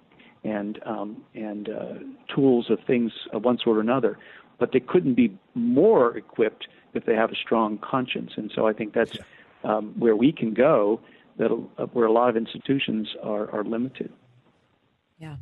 and 0.44 0.80
um, 0.84 1.22
and 1.34 1.68
uh, 1.68 1.94
tools 2.34 2.66
of 2.68 2.78
things 2.84 3.12
of 3.32 3.44
one 3.44 3.58
sort 3.62 3.78
or 3.78 3.80
another, 3.80 4.18
but 4.58 4.72
they 4.72 4.80
couldn't 4.80 5.14
be 5.14 5.38
more 5.54 6.16
equipped 6.16 6.66
if 6.94 7.06
they 7.06 7.14
have 7.14 7.30
a 7.30 7.36
strong 7.36 7.78
conscience. 7.78 8.32
And 8.36 8.50
so 8.54 8.66
I 8.66 8.72
think 8.72 8.92
that's 8.92 9.16
um, 9.62 9.94
where 9.96 10.16
we 10.16 10.32
can 10.32 10.52
go. 10.52 11.00
That 11.38 11.52
uh, 11.52 11.86
where 11.86 12.06
a 12.06 12.12
lot 12.12 12.28
of 12.28 12.36
institutions 12.36 13.14
are 13.22 13.48
are 13.52 13.62
limited. 13.62 14.12
Yeah. 15.18 15.36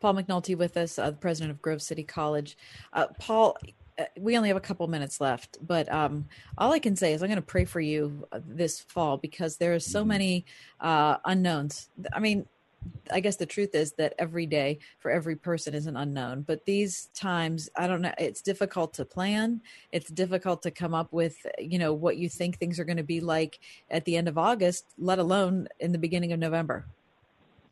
Paul 0.00 0.14
McNulty 0.14 0.56
with 0.56 0.76
us, 0.76 0.98
uh, 0.98 1.10
the 1.10 1.16
president 1.16 1.50
of 1.50 1.62
Grove 1.62 1.80
City 1.80 2.04
College. 2.04 2.58
Uh, 2.92 3.06
Paul, 3.18 3.56
uh, 3.62 3.70
we 4.18 4.36
only 4.36 4.48
have 4.48 4.56
a 4.56 4.60
couple 4.60 4.86
minutes 4.88 5.20
left, 5.20 5.58
but 5.64 5.90
um, 5.92 6.26
all 6.58 6.72
I 6.72 6.78
can 6.78 6.96
say 6.96 7.12
is 7.12 7.22
I'm 7.22 7.28
going 7.28 7.36
to 7.36 7.42
pray 7.42 7.64
for 7.64 7.80
you 7.80 8.26
uh, 8.32 8.40
this 8.46 8.80
fall 8.80 9.18
because 9.18 9.56
there 9.56 9.74
are 9.74 9.80
so 9.80 10.04
many 10.04 10.46
uh, 10.80 11.18
unknowns. 11.24 11.88
I 12.12 12.18
mean, 12.20 12.46
I 13.10 13.20
guess 13.20 13.36
the 13.36 13.46
truth 13.46 13.74
is 13.74 13.92
that 13.92 14.14
every 14.18 14.46
day 14.46 14.78
for 14.98 15.10
every 15.10 15.36
person 15.36 15.74
is 15.74 15.86
an 15.86 15.96
unknown. 15.96 16.42
But 16.42 16.64
these 16.64 17.08
times, 17.14 17.68
I 17.76 17.86
don't 17.86 18.02
know, 18.02 18.12
it's 18.18 18.42
difficult 18.42 18.94
to 18.94 19.04
plan. 19.04 19.60
It's 19.92 20.10
difficult 20.10 20.62
to 20.62 20.70
come 20.70 20.94
up 20.94 21.12
with, 21.12 21.36
you 21.58 21.78
know, 21.78 21.94
what 21.94 22.16
you 22.16 22.28
think 22.28 22.58
things 22.58 22.78
are 22.78 22.84
going 22.84 22.96
to 22.96 23.02
be 23.02 23.20
like 23.20 23.58
at 23.90 24.04
the 24.04 24.16
end 24.16 24.28
of 24.28 24.38
August, 24.38 24.86
let 24.98 25.18
alone 25.18 25.68
in 25.80 25.92
the 25.92 25.98
beginning 25.98 26.32
of 26.32 26.38
November. 26.38 26.86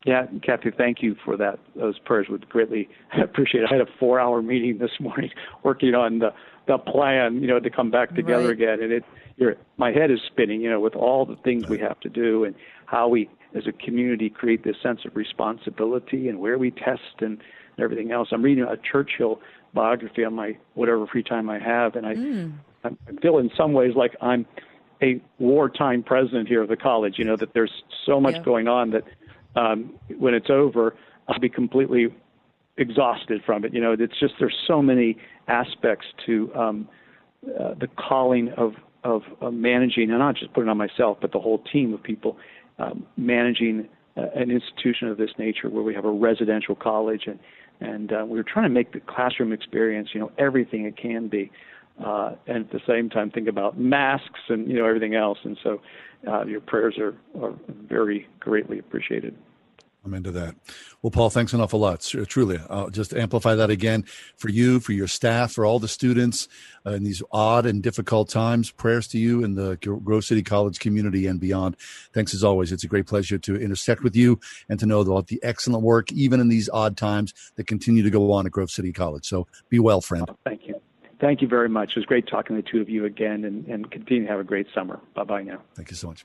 Yeah, 0.04 0.26
Kathy, 0.42 0.70
thank 0.76 1.00
you 1.00 1.14
for 1.24 1.36
that. 1.36 1.60
Those 1.76 1.98
prayers 2.00 2.26
would 2.28 2.48
greatly 2.48 2.88
appreciate. 3.22 3.62
It. 3.62 3.68
I 3.70 3.74
had 3.76 3.82
a 3.86 3.90
four-hour 4.00 4.42
meeting 4.42 4.78
this 4.78 4.90
morning 5.00 5.30
working 5.62 5.94
on 5.94 6.18
the 6.18 6.30
the 6.68 6.78
plan, 6.78 7.40
you 7.42 7.48
know, 7.48 7.58
to 7.58 7.68
come 7.70 7.90
back 7.90 8.14
together 8.14 8.44
Right. 8.46 8.52
again, 8.52 8.80
and 8.82 8.92
it, 8.92 9.02
you're, 9.36 9.56
my 9.78 9.90
head 9.90 10.12
is 10.12 10.20
spinning, 10.28 10.60
you 10.60 10.70
know, 10.70 10.78
with 10.78 10.94
all 10.94 11.26
the 11.26 11.34
things 11.42 11.66
we 11.68 11.76
have 11.80 11.98
to 12.00 12.08
do 12.08 12.44
and 12.44 12.54
how 12.86 13.08
we 13.08 13.28
as 13.56 13.64
a 13.66 13.72
community 13.84 14.30
create 14.30 14.62
this 14.62 14.76
sense 14.80 15.00
of 15.04 15.16
responsibility 15.16 16.28
and 16.28 16.38
where 16.38 16.58
we 16.58 16.70
test 16.70 17.00
and, 17.18 17.32
and 17.32 17.80
everything 17.80 18.12
else. 18.12 18.28
I'm 18.30 18.42
reading 18.42 18.62
a 18.62 18.76
Churchill 18.76 19.40
biography 19.74 20.24
on 20.24 20.34
my 20.34 20.56
whatever 20.74 21.04
free 21.08 21.24
time 21.24 21.50
I 21.50 21.58
have, 21.58 21.96
and 21.96 22.06
I, 22.06 22.14
Mm. 22.14 22.52
I 22.84 22.90
feel 23.20 23.38
in 23.38 23.50
some 23.56 23.72
ways 23.72 23.94
like 23.96 24.14
I'm 24.20 24.46
a 25.02 25.20
wartime 25.40 26.04
president 26.04 26.46
here 26.48 26.62
of 26.62 26.68
the 26.68 26.76
college. 26.76 27.14
You 27.18 27.24
know 27.24 27.36
that 27.38 27.54
there's 27.54 27.72
so 28.06 28.20
much 28.20 28.36
Yeah. 28.36 28.42
going 28.44 28.68
on 28.68 28.90
that 28.90 29.02
um, 29.56 29.94
when 30.18 30.34
it's 30.34 30.50
over, 30.50 30.94
I'll 31.28 31.38
be 31.38 31.48
completely 31.48 32.08
exhausted 32.76 33.42
from 33.44 33.64
it. 33.64 33.74
You 33.74 33.80
know, 33.80 33.92
it's 33.98 34.18
just 34.18 34.34
there's 34.38 34.56
so 34.66 34.82
many 34.82 35.16
aspects 35.48 36.06
to 36.26 36.54
um, 36.54 36.88
uh, 37.46 37.74
the 37.80 37.88
calling 37.98 38.50
of 38.56 38.72
of 39.04 39.22
uh, 39.40 39.50
managing, 39.50 40.10
and 40.10 40.18
not 40.20 40.36
just 40.36 40.52
putting 40.52 40.68
on 40.68 40.78
myself, 40.78 41.18
but 41.20 41.32
the 41.32 41.40
whole 41.40 41.58
team 41.72 41.92
of 41.92 42.02
people 42.02 42.36
um, 42.78 43.04
managing 43.16 43.88
uh, 44.16 44.26
an 44.34 44.50
institution 44.50 45.08
of 45.08 45.16
this 45.16 45.30
nature, 45.38 45.68
where 45.68 45.82
we 45.82 45.94
have 45.94 46.04
a 46.04 46.10
residential 46.10 46.74
college, 46.74 47.22
and 47.26 47.38
and 47.80 48.12
uh, 48.12 48.24
we're 48.24 48.44
trying 48.44 48.64
to 48.64 48.70
make 48.70 48.92
the 48.92 49.00
classroom 49.00 49.52
experience, 49.52 50.10
you 50.12 50.20
know, 50.20 50.30
everything 50.38 50.84
it 50.84 50.96
can 50.96 51.26
be, 51.28 51.50
uh, 52.04 52.34
and 52.46 52.58
at 52.58 52.70
the 52.70 52.80
same 52.86 53.10
time 53.10 53.30
think 53.30 53.48
about 53.48 53.78
masks 53.78 54.40
and 54.48 54.68
you 54.68 54.76
know 54.78 54.86
everything 54.86 55.14
else. 55.14 55.38
And 55.44 55.58
so, 55.62 55.80
uh, 56.26 56.44
your 56.44 56.60
prayers 56.60 56.98
are 56.98 57.14
are 57.40 57.54
very 57.68 58.28
greatly 58.40 58.78
appreciated. 58.78 59.36
I'm 60.04 60.14
into 60.14 60.32
that. 60.32 60.56
Well, 61.00 61.12
Paul, 61.12 61.30
thanks 61.30 61.52
an 61.52 61.60
awful 61.60 61.78
lot. 61.78 62.00
Tr- 62.00 62.24
Truly, 62.24 62.58
I'll 62.68 62.90
just 62.90 63.14
amplify 63.14 63.54
that 63.54 63.70
again 63.70 64.04
for 64.36 64.48
you, 64.48 64.80
for 64.80 64.92
your 64.92 65.06
staff, 65.06 65.52
for 65.52 65.64
all 65.64 65.78
the 65.78 65.86
students 65.86 66.48
uh, 66.84 66.90
in 66.90 67.04
these 67.04 67.22
odd 67.30 67.66
and 67.66 67.82
difficult 67.82 68.28
times. 68.28 68.72
Prayers 68.72 69.06
to 69.08 69.18
you 69.18 69.44
and 69.44 69.56
the 69.56 69.76
Grove 69.76 70.24
City 70.24 70.42
College 70.42 70.80
community 70.80 71.28
and 71.28 71.38
beyond. 71.38 71.76
Thanks 72.12 72.34
as 72.34 72.42
always. 72.42 72.72
It's 72.72 72.82
a 72.82 72.88
great 72.88 73.06
pleasure 73.06 73.38
to 73.38 73.54
intersect 73.54 74.02
with 74.02 74.16
you 74.16 74.40
and 74.68 74.80
to 74.80 74.86
know 74.86 75.00
about 75.00 75.28
the 75.28 75.38
excellent 75.44 75.84
work, 75.84 76.10
even 76.10 76.40
in 76.40 76.48
these 76.48 76.68
odd 76.70 76.96
times, 76.96 77.32
that 77.54 77.68
continue 77.68 78.02
to 78.02 78.10
go 78.10 78.32
on 78.32 78.44
at 78.44 78.50
Grove 78.50 78.72
City 78.72 78.92
College. 78.92 79.24
So 79.24 79.46
be 79.68 79.78
well, 79.78 80.00
friend. 80.00 80.28
Thank 80.44 80.66
you. 80.66 80.81
Thank 81.22 81.40
you 81.40 81.46
very 81.46 81.68
much. 81.68 81.90
It 81.90 81.96
was 81.98 82.04
great 82.04 82.26
talking 82.26 82.56
to 82.56 82.62
the 82.62 82.68
two 82.68 82.80
of 82.80 82.88
you 82.88 83.04
again, 83.04 83.44
and, 83.44 83.64
and 83.68 83.88
continue 83.88 84.24
to 84.24 84.28
have 84.28 84.40
a 84.40 84.44
great 84.44 84.66
summer. 84.74 84.98
Bye 85.14 85.22
bye 85.22 85.42
now. 85.44 85.62
Thank 85.76 85.90
you 85.90 85.96
so 85.96 86.08
much. 86.08 86.24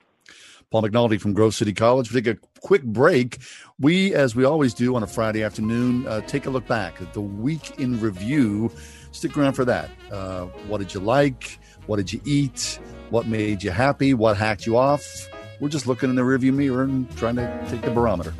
Paul 0.71 0.81
McNulty 0.81 1.21
from 1.21 1.33
Grove 1.33 1.53
City 1.53 1.71
College. 1.71 2.11
We 2.11 2.19
take 2.19 2.35
a 2.35 2.39
quick 2.61 2.81
break. 2.81 3.37
We, 3.79 4.15
as 4.15 4.35
we 4.35 4.43
always 4.43 4.73
do 4.73 4.95
on 4.95 5.03
a 5.03 5.07
Friday 5.07 5.43
afternoon, 5.43 6.07
uh, 6.07 6.21
take 6.21 6.47
a 6.47 6.49
look 6.49 6.65
back 6.65 6.99
at 6.99 7.13
the 7.13 7.21
week 7.21 7.79
in 7.79 8.01
review. 8.01 8.71
Stick 9.11 9.37
around 9.37 9.53
for 9.53 9.65
that. 9.65 9.91
Uh, 10.11 10.45
what 10.67 10.79
did 10.79 10.95
you 10.95 10.99
like? 10.99 11.59
What 11.85 11.97
did 11.97 12.11
you 12.11 12.19
eat? 12.25 12.79
What 13.11 13.27
made 13.27 13.61
you 13.61 13.69
happy? 13.69 14.15
What 14.15 14.35
hacked 14.35 14.65
you 14.65 14.77
off? 14.77 15.29
We're 15.59 15.69
just 15.69 15.85
looking 15.85 16.09
in 16.09 16.15
the 16.15 16.23
rearview 16.23 16.53
mirror 16.55 16.83
and 16.83 17.15
trying 17.17 17.35
to 17.35 17.67
take 17.69 17.83
the 17.83 17.91
barometer. 17.91 18.33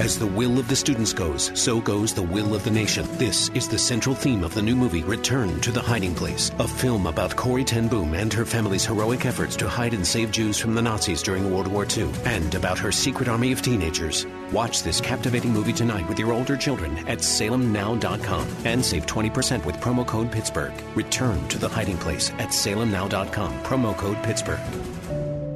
As 0.00 0.18
the 0.18 0.26
will 0.26 0.58
of 0.58 0.66
the 0.66 0.74
students 0.74 1.12
goes, 1.12 1.52
so 1.54 1.80
goes 1.80 2.12
the 2.12 2.22
will 2.22 2.54
of 2.54 2.64
the 2.64 2.70
nation. 2.70 3.06
This 3.12 3.48
is 3.50 3.68
the 3.68 3.78
central 3.78 4.14
theme 4.14 4.42
of 4.42 4.52
the 4.52 4.62
new 4.62 4.74
movie, 4.74 5.04
Return 5.04 5.60
to 5.60 5.70
the 5.70 5.80
Hiding 5.80 6.16
Place, 6.16 6.50
a 6.58 6.66
film 6.66 7.06
about 7.06 7.36
Corrie 7.36 7.64
Ten 7.64 7.86
Boom 7.86 8.12
and 8.14 8.32
her 8.32 8.44
family's 8.44 8.84
heroic 8.84 9.24
efforts 9.24 9.54
to 9.56 9.68
hide 9.68 9.94
and 9.94 10.04
save 10.04 10.32
Jews 10.32 10.58
from 10.58 10.74
the 10.74 10.82
Nazis 10.82 11.22
during 11.22 11.48
World 11.52 11.68
War 11.68 11.86
II, 11.86 12.10
and 12.24 12.52
about 12.56 12.78
her 12.78 12.90
secret 12.90 13.28
army 13.28 13.52
of 13.52 13.62
teenagers. 13.62 14.26
Watch 14.50 14.82
this 14.82 15.00
captivating 15.00 15.52
movie 15.52 15.72
tonight 15.72 16.08
with 16.08 16.18
your 16.18 16.32
older 16.32 16.56
children 16.56 16.98
at 17.06 17.18
salemnow.com 17.18 18.48
and 18.64 18.84
save 18.84 19.06
20% 19.06 19.64
with 19.64 19.76
promo 19.76 20.04
code 20.04 20.32
Pittsburgh. 20.32 20.74
Return 20.96 21.46
to 21.48 21.58
the 21.58 21.68
Hiding 21.68 21.98
Place 21.98 22.30
at 22.32 22.48
salemnow.com, 22.48 23.62
promo 23.62 23.96
code 23.96 24.20
Pittsburgh. 24.24 24.60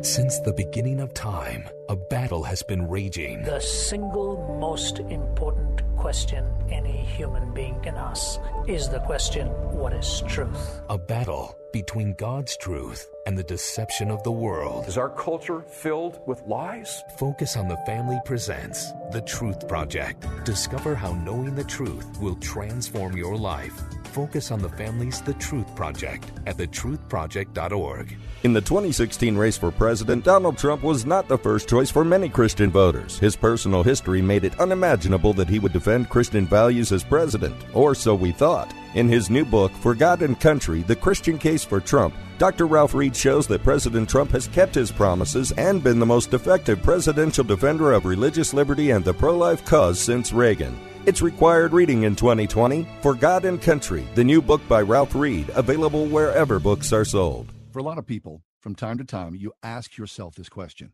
Since 0.02 0.38
the 0.40 0.52
beginning 0.52 1.00
of 1.00 1.12
time, 1.12 1.68
a 1.88 1.96
battle 1.96 2.44
has 2.44 2.62
been 2.62 2.88
raging. 2.88 3.42
The 3.42 3.60
single 3.60 4.56
most 4.60 5.00
important 5.00 5.82
question 5.96 6.46
any 6.70 6.98
human 6.98 7.52
being 7.52 7.80
can 7.80 7.96
ask 7.96 8.38
is 8.68 8.88
the 8.88 9.00
question 9.00 9.48
what 9.72 9.92
is 9.92 10.22
truth? 10.28 10.80
A 10.88 10.96
battle 10.96 11.58
between 11.72 12.14
God's 12.14 12.56
truth 12.56 13.10
and 13.26 13.36
the 13.36 13.42
deception 13.42 14.10
of 14.10 14.22
the 14.22 14.32
world. 14.32 14.86
Is 14.86 14.96
our 14.96 15.10
culture 15.10 15.62
filled 15.62 16.20
with 16.26 16.40
lies? 16.46 17.02
Focus 17.18 17.56
on 17.56 17.68
the 17.68 17.76
Family 17.84 18.18
presents 18.24 18.92
The 19.12 19.20
Truth 19.22 19.66
Project. 19.66 20.24
Discover 20.44 20.94
how 20.94 21.12
knowing 21.12 21.54
the 21.54 21.64
truth 21.64 22.06
will 22.20 22.36
transform 22.36 23.16
your 23.16 23.36
life. 23.36 23.74
Focus 24.08 24.50
on 24.50 24.60
the 24.60 24.68
Family's 24.68 25.20
The 25.20 25.34
Truth 25.34 25.74
Project 25.76 26.32
at 26.46 26.56
thetruthproject.org. 26.56 28.16
In 28.42 28.52
the 28.52 28.60
2016 28.60 29.36
race 29.36 29.56
for 29.56 29.70
president, 29.70 30.24
Donald 30.24 30.58
Trump 30.58 30.82
was 30.82 31.04
not 31.04 31.28
the 31.28 31.38
first 31.38 31.68
choice 31.68 31.90
for 31.90 32.04
many 32.04 32.28
Christian 32.28 32.70
voters. 32.70 33.18
His 33.18 33.36
personal 33.36 33.82
history 33.82 34.22
made 34.22 34.44
it 34.44 34.58
unimaginable 34.58 35.32
that 35.34 35.48
he 35.48 35.58
would 35.58 35.72
defend 35.72 36.08
Christian 36.08 36.46
values 36.46 36.92
as 36.92 37.04
president, 37.04 37.56
or 37.74 37.94
so 37.94 38.14
we 38.14 38.32
thought. 38.32 38.72
In 38.94 39.08
his 39.08 39.30
new 39.30 39.44
book, 39.44 39.72
For 39.72 39.94
God 39.94 40.22
and 40.22 40.40
Country 40.40 40.82
The 40.82 40.96
Christian 40.96 41.38
Case 41.38 41.64
for 41.64 41.80
Trump, 41.80 42.14
Dr. 42.38 42.66
Ralph 42.66 42.94
Reed 42.94 43.14
shows 43.14 43.46
that 43.48 43.64
President 43.64 44.08
Trump 44.08 44.30
has 44.30 44.46
kept 44.48 44.74
his 44.74 44.92
promises 44.92 45.52
and 45.52 45.82
been 45.82 45.98
the 45.98 46.06
most 46.06 46.32
effective 46.32 46.82
presidential 46.82 47.44
defender 47.44 47.92
of 47.92 48.04
religious 48.04 48.54
liberty 48.54 48.90
and 48.90 49.04
the 49.04 49.12
pro 49.12 49.36
life 49.36 49.64
cause 49.64 49.98
since 49.98 50.32
Reagan. 50.32 50.78
It's 51.08 51.22
required 51.22 51.72
reading 51.72 52.02
in 52.02 52.16
2020 52.16 52.86
For 53.00 53.14
God 53.14 53.46
and 53.46 53.62
Country, 53.62 54.06
the 54.14 54.22
new 54.22 54.42
book 54.42 54.60
by 54.68 54.82
Ralph 54.82 55.14
Reed, 55.14 55.50
available 55.54 56.04
wherever 56.04 56.58
books 56.58 56.92
are 56.92 57.06
sold. 57.06 57.50
For 57.72 57.78
a 57.78 57.82
lot 57.82 57.96
of 57.96 58.06
people, 58.06 58.42
from 58.60 58.74
time 58.74 58.98
to 58.98 59.04
time, 59.04 59.34
you 59.34 59.54
ask 59.62 59.96
yourself 59.96 60.34
this 60.34 60.50
question 60.50 60.92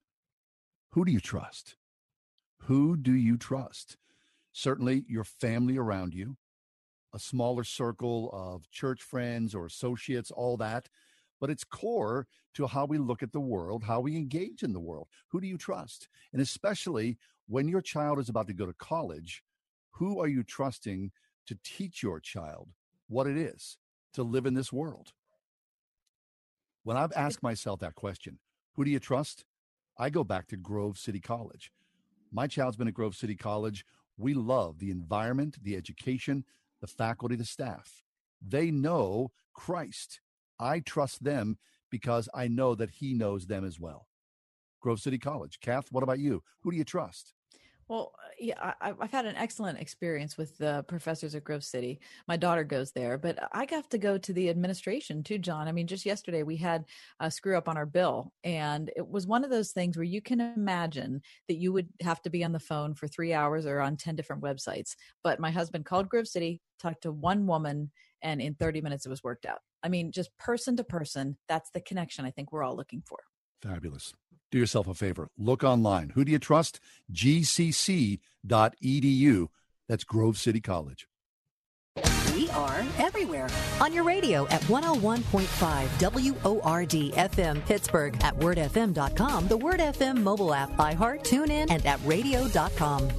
Who 0.93 1.05
do 1.05 1.11
you 1.11 1.19
trust? 1.19 1.75
Who 2.67 2.97
do 2.97 3.13
you 3.13 3.37
trust? 3.37 3.97
Certainly, 4.53 5.05
your 5.09 5.25
family 5.25 5.77
around 5.77 6.15
you, 6.15 6.37
a 7.13 7.19
smaller 7.19 7.65
circle 7.65 8.31
of 8.33 8.71
church 8.71 9.03
friends 9.03 9.53
or 9.53 9.67
associates, 9.67 10.31
all 10.31 10.57
that. 10.59 10.89
But 11.41 11.51
it's 11.51 11.65
core 11.65 12.29
to 12.55 12.69
how 12.69 12.85
we 12.85 12.99
look 12.99 13.25
at 13.25 13.33
the 13.33 13.41
world, 13.41 13.83
how 13.83 13.99
we 13.99 14.15
engage 14.15 14.63
in 14.63 14.75
the 14.75 14.79
world. 14.79 15.09
Who 15.31 15.41
do 15.41 15.49
you 15.49 15.59
trust? 15.59 16.07
And 16.33 16.41
especially 16.41 17.19
when 17.49 17.67
your 17.67 17.83
child 17.83 18.21
is 18.21 18.29
about 18.29 18.47
to 18.47 18.55
go 18.55 18.65
to 18.65 18.75
college, 18.75 19.43
who 19.95 20.21
are 20.21 20.29
you 20.29 20.43
trusting 20.43 21.13
to 21.47 21.59
teach 21.63 22.03
your 22.03 22.21
child 22.21 22.69
what 23.09 23.27
it 23.27 23.37
is 23.37 23.79
to 24.15 24.23
live 24.23 24.47
in 24.47 24.55
this 24.55 24.73
world? 24.73 25.13
When 26.83 26.97
I've 26.97 27.13
asked 27.17 27.43
myself 27.43 27.81
that 27.81 27.95
question, 27.95 28.39
who 28.75 28.85
do 28.85 28.91
you 28.91 28.99
trust? 28.99 29.45
I 29.99 30.11
go 30.11 30.25
back 30.25 30.49
to 30.49 30.57
Grove 30.57 30.99
City 30.99 31.21
College. 31.21 31.71
My 32.33 32.47
child's 32.47 32.77
been 32.77 32.89
at 32.89 32.95
Grove 32.95 33.15
City 33.15 33.37
College. 33.37 33.85
We 34.17 34.35
love 34.35 34.81
the 34.81 34.91
environment, 34.91 35.59
the 35.63 35.77
education, 35.77 36.45
the 36.81 36.87
faculty, 36.87 37.37
the 37.37 37.45
staff. 37.45 38.03
They 38.47 38.71
know 38.71 39.31
Christ. 39.55 40.21
I 40.59 40.81
trust 40.81 41.23
them 41.23 41.59
because 41.91 42.29
I 42.35 42.49
know 42.49 42.75
that 42.75 42.91
He 42.91 43.15
knows 43.15 43.47
them 43.47 43.65
as 43.65 43.79
well. 43.79 44.09
Grove 44.81 45.01
City 45.01 45.19
College. 45.19 45.61
Kath, 45.61 45.93
what 45.93 46.03
about 46.03 46.19
you? 46.19 46.43
Who 46.61 46.73
do 46.73 46.77
you 46.77 46.85
trust? 46.85 47.33
Well, 47.89 48.13
uh, 48.19 48.29
yeah, 48.39 48.73
I, 48.81 48.95
I've 48.99 49.11
had 49.11 49.27
an 49.27 49.37
excellent 49.37 49.79
experience 49.79 50.39
with 50.39 50.57
the 50.57 50.85
professors 50.89 51.35
at 51.35 51.45
Grove 51.45 51.65
City. 51.65 52.01
My 52.27 52.37
daughter 52.37 52.65
goes 52.65 52.93
there, 52.93 53.19
but 53.19 53.39
I 53.53 53.67
have 53.71 53.89
to 53.91 53.99
go 53.99 54.17
to 54.17 54.33
the 54.33 54.49
administration 54.49 55.23
too, 55.23 55.39
John. 55.39 55.69
I 55.69 55.73
mean, 55.73 55.87
just 55.87 56.07
yesterday 56.07 56.43
we 56.43 56.57
had 56.57 56.85
a 57.21 57.31
screw 57.31 57.59
up 57.59 57.69
on 57.69 57.77
our 57.77 57.87
bill, 57.87 58.33
and 58.43 58.91
it 58.97 59.07
was 59.07 59.27
one 59.27 59.45
of 59.45 59.51
those 59.51 59.73
things 59.73 59.97
where 59.97 60.05
you 60.05 60.23
can 60.23 60.41
imagine 60.41 61.21
that 61.49 61.57
you 61.57 61.73
would 61.73 61.89
have 62.01 62.23
to 62.23 62.31
be 62.31 62.43
on 62.45 62.53
the 62.53 62.59
phone 62.59 62.95
for 62.95 63.07
three 63.07 63.35
hours 63.35 63.67
or 63.67 63.81
on 63.81 63.97
10 63.97 64.17
different 64.17 64.43
websites. 64.43 64.95
But 65.23 65.41
my 65.41 65.51
husband 65.51 65.85
called 65.85 66.09
Grove 66.09 66.29
City, 66.29 66.61
talked 66.81 67.03
to 67.03 67.13
one 67.13 67.47
woman, 67.47 67.91
and 68.23 68.41
in 68.41 68.55
30 68.55 68.81
minutes 68.81 69.05
it 69.05 69.11
was 69.11 69.23
worked 69.23 69.45
out. 69.45 69.59
I 69.83 69.89
mean, 69.89 70.11
just 70.11 70.37
person 70.39 70.77
to 70.79 70.85
person, 70.85 71.37
that's 71.49 71.71
the 71.71 71.81
connection 71.81 72.25
I 72.25 72.31
think 72.31 72.51
we're 72.51 72.65
all 72.65 72.77
looking 72.77 73.03
for. 73.07 73.19
Fabulous. 73.63 74.15
Do 74.55 74.61
yourself 74.61 74.87
a 74.87 74.95
favor. 74.95 75.27
Look 75.37 75.65
online. 75.65 76.11
Who 76.11 76.25
do 76.25 76.31
you 76.31 76.39
trust? 76.39 76.79
gcc.edu. 77.13 78.21
That's 79.89 80.05
Grove 80.05 80.39
City 80.39 80.61
College. 80.61 81.09
We 82.33 82.49
are 82.51 82.85
everywhere. 82.99 83.49
On 83.81 83.93
your 83.93 84.05
radio 84.05 84.47
at 84.51 84.61
101.5 84.63 86.45
WORD 86.45 86.89
FM 86.89 87.67
Pittsburgh, 87.67 88.17
at 88.23 88.39
wordfm.com, 88.39 89.49
the 89.49 89.57
Word 89.57 89.81
FM 89.81 90.19
mobile 90.19 90.55
app, 90.55 90.71
iHeart, 90.77 91.25
TuneIn, 91.25 91.67
and 91.71 91.85
at 91.85 91.99
radio.com. 92.05 93.11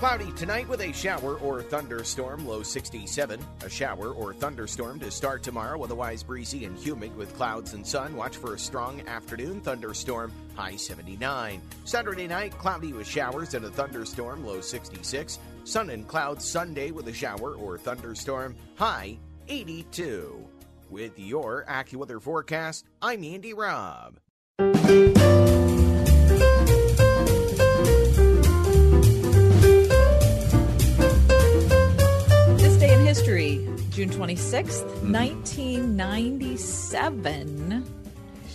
Cloudy 0.00 0.32
tonight 0.32 0.66
with 0.66 0.80
a 0.80 0.94
shower 0.94 1.36
or 1.40 1.60
thunderstorm, 1.60 2.48
low 2.48 2.62
67. 2.62 3.38
A 3.62 3.68
shower 3.68 4.12
or 4.12 4.32
thunderstorm 4.32 4.98
to 4.98 5.10
start 5.10 5.42
tomorrow, 5.42 5.84
otherwise 5.84 6.22
breezy 6.22 6.64
and 6.64 6.74
humid 6.78 7.14
with 7.18 7.36
clouds 7.36 7.74
and 7.74 7.86
sun. 7.86 8.16
Watch 8.16 8.38
for 8.38 8.54
a 8.54 8.58
strong 8.58 9.06
afternoon 9.06 9.60
thunderstorm, 9.60 10.32
high 10.56 10.76
79. 10.76 11.60
Saturday 11.84 12.26
night, 12.26 12.56
cloudy 12.56 12.94
with 12.94 13.06
showers 13.06 13.52
and 13.52 13.66
a 13.66 13.70
thunderstorm, 13.70 14.42
low 14.42 14.62
66. 14.62 15.38
Sun 15.64 15.90
and 15.90 16.08
clouds 16.08 16.46
Sunday 16.46 16.92
with 16.92 17.06
a 17.08 17.12
shower 17.12 17.52
or 17.56 17.76
thunderstorm, 17.76 18.56
high 18.76 19.18
82. 19.48 20.48
With 20.88 21.18
your 21.18 21.66
AccuWeather 21.68 22.22
forecast, 22.22 22.86
I'm 23.02 23.22
Andy 23.22 23.52
Robb. 23.52 24.18
June 34.00 34.08
26th, 34.08 34.86
1997. 35.12 37.84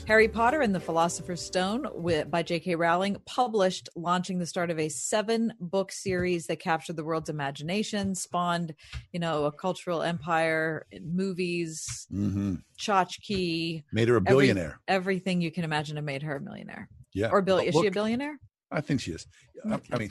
Harry 0.07 0.27
Potter 0.27 0.61
and 0.61 0.73
the 0.73 0.79
Philosopher's 0.79 1.45
Stone 1.45 1.85
with, 1.93 2.31
by 2.31 2.41
J.K. 2.41 2.73
Rowling 2.73 3.17
published, 3.27 3.87
launching 3.95 4.39
the 4.39 4.47
start 4.47 4.71
of 4.71 4.79
a 4.79 4.89
seven 4.89 5.53
book 5.59 5.91
series 5.91 6.47
that 6.47 6.55
captured 6.59 6.95
the 6.95 7.03
world's 7.03 7.29
imagination, 7.29 8.15
spawned, 8.15 8.73
you 9.11 9.19
know, 9.19 9.45
a 9.45 9.51
cultural 9.51 10.01
empire, 10.01 10.87
movies, 11.03 12.07
Mm-hmm. 12.11 12.55
tchotchke. 12.79 13.83
Made 13.93 14.07
her 14.07 14.15
a 14.15 14.21
every- 14.21 14.31
billionaire. 14.47 14.79
everything 14.87 15.41
you 15.41 15.51
can 15.51 15.63
imagine 15.63 15.97
have 15.97 16.05
made 16.05 16.23
her 16.23 16.37
a 16.37 16.41
millionaire. 16.41 16.89
Yeah. 17.13 17.29
Or 17.31 17.43
bill- 17.43 17.59
is 17.59 17.75
she 17.75 17.85
a 17.85 17.91
billionaire? 17.91 18.39
I 18.71 18.81
think 18.81 18.99
she 18.99 19.11
is. 19.11 19.27
I- 19.69 19.79
I 19.91 19.97
mean, 19.99 20.09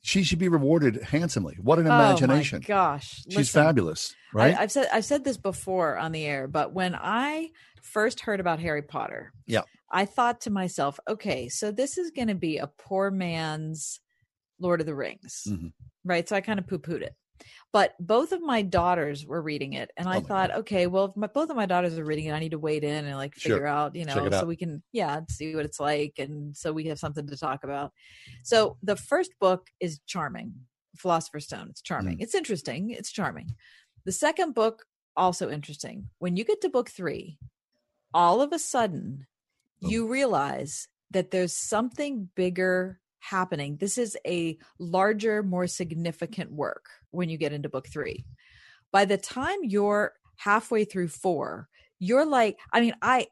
she 0.00 0.22
should 0.22 0.38
be 0.38 0.48
rewarded 0.48 1.02
handsomely. 1.02 1.56
What 1.60 1.78
an 1.78 1.86
Oh, 1.86 1.90
my 1.90 2.06
imagination! 2.10 2.62
gosh. 2.66 3.22
she's 3.28 3.36
Listen, 3.36 3.64
fabulous, 3.64 4.14
right? 4.32 4.56
I, 4.56 4.62
I've 4.62 4.72
said 4.72 4.88
I've 4.92 5.04
said 5.04 5.24
this 5.24 5.36
before 5.36 5.96
on 5.98 6.12
the 6.12 6.24
air, 6.24 6.46
but 6.48 6.72
when 6.72 6.94
I 6.94 7.50
first 7.82 8.20
heard 8.20 8.40
about 8.40 8.60
Harry 8.60 8.82
Potter, 8.82 9.32
yeah. 9.46 9.62
I 9.90 10.04
thought 10.04 10.42
to 10.42 10.50
myself, 10.50 11.00
okay, 11.08 11.48
so 11.48 11.70
this 11.70 11.96
is 11.98 12.10
going 12.10 12.28
to 12.28 12.34
be 12.34 12.58
a 12.58 12.66
poor 12.66 13.10
man's 13.10 14.00
Lord 14.60 14.80
of 14.80 14.86
the 14.86 14.94
Rings, 14.94 15.44
Mhm. 15.48 15.72
right? 16.04 16.28
So 16.28 16.36
I 16.36 16.40
kind 16.42 16.58
of 16.58 16.66
poo 16.66 16.78
pooed 16.78 17.02
it. 17.02 17.14
But 17.72 17.94
both 18.00 18.32
of 18.32 18.40
my 18.40 18.62
daughters 18.62 19.26
were 19.26 19.42
reading 19.42 19.74
it, 19.74 19.90
and 19.96 20.08
I 20.08 20.16
Oh 20.16 20.20
my 20.20 20.26
thought, 20.26 20.50
okay, 20.60 20.86
well, 20.86 21.06
if 21.06 21.16
my, 21.16 21.26
both 21.26 21.50
of 21.50 21.56
my 21.56 21.66
daughters 21.66 21.98
are 21.98 22.04
reading 22.04 22.24
it, 22.26 22.32
I 22.32 22.38
need 22.38 22.52
to 22.52 22.58
wade 22.58 22.82
in 22.82 23.04
and 23.04 23.16
like 23.16 23.34
Sure. 23.36 23.56
figure 23.56 23.66
out, 23.66 23.94
you 23.94 24.06
know, 24.06 24.14
so 24.30 24.36
out. 24.38 24.46
we 24.46 24.56
can, 24.56 24.82
yeah, 24.92 25.20
see 25.28 25.54
what 25.54 25.66
it's 25.66 25.78
like, 25.78 26.14
and 26.18 26.56
so 26.56 26.72
we 26.72 26.84
have 26.86 26.98
something 26.98 27.26
to 27.26 27.36
talk 27.36 27.64
about. 27.64 27.92
So 28.42 28.78
the 28.82 28.96
first 28.96 29.32
book 29.38 29.68
is 29.80 30.00
charming, 30.06 30.54
Philosopher's 30.96 31.44
Stone. 31.44 31.66
It's 31.70 31.82
charming. 31.82 32.18
Mm. 32.18 32.22
It's 32.22 32.34
interesting. 32.34 32.90
It's 32.90 33.12
charming. 33.12 33.54
The 34.06 34.12
second 34.12 34.54
book 34.54 34.86
also 35.14 35.50
interesting. 35.50 36.08
When 36.20 36.36
you 36.36 36.44
get 36.44 36.62
to 36.62 36.70
book 36.70 36.88
three, 36.88 37.38
all 38.14 38.40
of 38.40 38.52
a 38.52 38.58
sudden 38.58 39.26
Oh. 39.84 39.88
you 39.90 40.08
realize 40.08 40.88
that 41.10 41.30
there's 41.30 41.52
something 41.52 42.30
bigger 42.34 42.98
happening. 43.20 43.76
This 43.76 43.96
is 43.98 44.16
a 44.26 44.58
larger, 44.78 45.42
more 45.42 45.66
significant 45.66 46.50
work 46.52 46.86
when 47.10 47.28
you 47.28 47.38
get 47.38 47.52
into 47.52 47.68
book 47.68 47.88
three. 47.88 48.24
By 48.92 49.04
the 49.04 49.18
time 49.18 49.58
you're 49.62 50.12
halfway 50.36 50.84
through 50.84 51.08
four, 51.08 51.68
you're 51.98 52.26
like, 52.26 52.58
I 52.72 52.80
mean, 52.80 52.94
I 53.02 53.26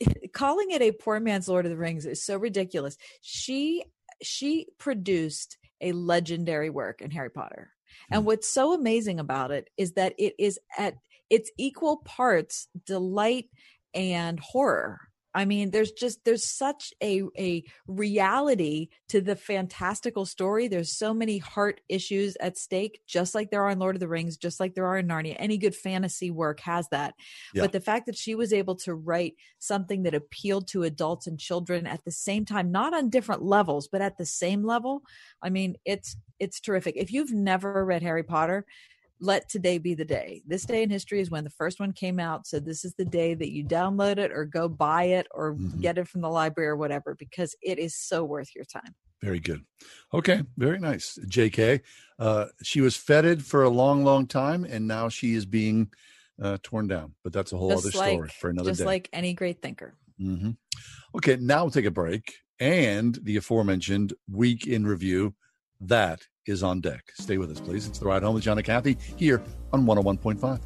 calling 0.32 0.70
it 0.70 0.82
a 0.82 0.92
poor 0.92 1.20
man's 1.20 1.48
Lord 1.48 1.66
of 1.66 1.70
the 1.70 1.76
Rings 1.76 2.06
is 2.06 2.24
so 2.24 2.36
ridiculous. 2.36 2.96
She 3.20 3.84
she 4.22 4.68
produced 4.78 5.58
a 5.80 5.92
legendary 5.92 6.70
work 6.70 7.02
in 7.02 7.10
Harry 7.10 7.30
Potter. 7.30 7.72
And 8.10 8.20
hmm. 8.22 8.26
what's 8.26 8.48
so 8.48 8.72
amazing 8.72 9.20
about 9.20 9.50
it 9.50 9.68
is 9.76 9.92
that 9.92 10.14
it 10.18 10.34
is 10.38 10.58
at 10.78 10.94
its 11.30 11.50
equal 11.58 11.98
parts 11.98 12.68
delight 12.86 13.46
and 13.94 14.38
horror. 14.40 15.00
I 15.34 15.44
mean, 15.44 15.70
there's 15.70 15.92
just 15.92 16.24
there's 16.24 16.44
such 16.44 16.92
a 17.02 17.22
a 17.38 17.64
reality 17.86 18.88
to 19.08 19.20
the 19.20 19.36
fantastical 19.36 20.26
story. 20.26 20.68
There's 20.68 20.96
so 20.96 21.14
many 21.14 21.38
heart 21.38 21.80
issues 21.88 22.36
at 22.40 22.58
stake, 22.58 23.00
just 23.06 23.34
like 23.34 23.50
there 23.50 23.62
are 23.62 23.70
in 23.70 23.78
Lord 23.78 23.96
of 23.96 24.00
the 24.00 24.08
Rings, 24.08 24.36
just 24.36 24.60
like 24.60 24.74
there 24.74 24.86
are 24.86 24.98
in 24.98 25.08
Narnia. 25.08 25.36
Any 25.38 25.58
good 25.58 25.74
fantasy 25.74 26.30
work 26.30 26.60
has 26.60 26.88
that. 26.88 27.14
Yeah. 27.54 27.62
But 27.62 27.72
the 27.72 27.80
fact 27.80 28.06
that 28.06 28.16
she 28.16 28.34
was 28.34 28.52
able 28.52 28.76
to 28.76 28.94
write 28.94 29.34
something 29.58 30.02
that 30.02 30.14
appealed 30.14 30.68
to 30.68 30.82
adults 30.82 31.26
and 31.26 31.38
children 31.38 31.86
at 31.86 32.04
the 32.04 32.12
same 32.12 32.44
time, 32.44 32.70
not 32.70 32.94
on 32.94 33.08
different 33.08 33.42
levels, 33.42 33.88
but 33.88 34.02
at 34.02 34.18
the 34.18 34.26
same 34.26 34.64
level, 34.64 35.02
I 35.42 35.50
mean, 35.50 35.76
it's 35.84 36.16
it's 36.38 36.60
terrific. 36.60 36.96
If 36.96 37.12
you've 37.12 37.32
never 37.32 37.84
read 37.84 38.02
Harry 38.02 38.24
Potter, 38.24 38.66
let 39.22 39.48
today 39.48 39.78
be 39.78 39.94
the 39.94 40.04
day. 40.04 40.42
This 40.44 40.66
day 40.66 40.82
in 40.82 40.90
history 40.90 41.20
is 41.20 41.30
when 41.30 41.44
the 41.44 41.50
first 41.50 41.78
one 41.78 41.92
came 41.92 42.18
out. 42.18 42.44
So 42.46 42.58
this 42.58 42.84
is 42.84 42.92
the 42.94 43.04
day 43.04 43.34
that 43.34 43.52
you 43.52 43.64
download 43.64 44.18
it 44.18 44.32
or 44.32 44.44
go 44.44 44.68
buy 44.68 45.04
it 45.04 45.28
or 45.30 45.54
get 45.80 45.96
it 45.96 46.08
from 46.08 46.22
the 46.22 46.28
library 46.28 46.70
or 46.70 46.76
whatever, 46.76 47.14
because 47.14 47.54
it 47.62 47.78
is 47.78 47.94
so 47.94 48.24
worth 48.24 48.50
your 48.54 48.64
time. 48.64 48.94
Very 49.22 49.38
good. 49.38 49.64
Okay, 50.12 50.42
very 50.56 50.80
nice. 50.80 51.16
JK. 51.24 51.80
Uh, 52.18 52.46
she 52.64 52.80
was 52.80 52.96
feted 52.96 53.44
for 53.44 53.62
a 53.62 53.70
long, 53.70 54.04
long 54.04 54.26
time, 54.26 54.64
and 54.64 54.88
now 54.88 55.08
she 55.08 55.34
is 55.34 55.46
being 55.46 55.92
uh, 56.42 56.58
torn 56.64 56.88
down. 56.88 57.14
But 57.22 57.32
that's 57.32 57.52
a 57.52 57.56
whole 57.56 57.70
other 57.70 57.90
like, 57.94 57.94
story 57.94 58.28
for 58.40 58.50
another 58.50 58.70
just 58.70 58.80
day. 58.80 58.86
like 58.86 59.08
any 59.12 59.34
great 59.34 59.62
thinker. 59.62 59.94
hmm 60.18 60.50
Okay, 61.14 61.36
now 61.36 61.62
we'll 61.62 61.70
take 61.70 61.84
a 61.84 61.92
break. 61.92 62.34
And 62.58 63.16
the 63.22 63.36
aforementioned 63.36 64.14
week 64.28 64.66
in 64.66 64.84
review, 64.84 65.34
that 65.80 66.26
is 66.46 66.62
on 66.62 66.80
deck. 66.80 67.12
Stay 67.14 67.38
with 67.38 67.50
us, 67.50 67.60
please. 67.60 67.86
It's 67.86 67.98
the 67.98 68.06
ride 68.06 68.22
home 68.22 68.34
with 68.34 68.44
John 68.44 68.58
and 68.58 68.66
Kathy 68.66 68.96
here 69.16 69.42
on 69.72 69.84
101.5. 69.84 70.60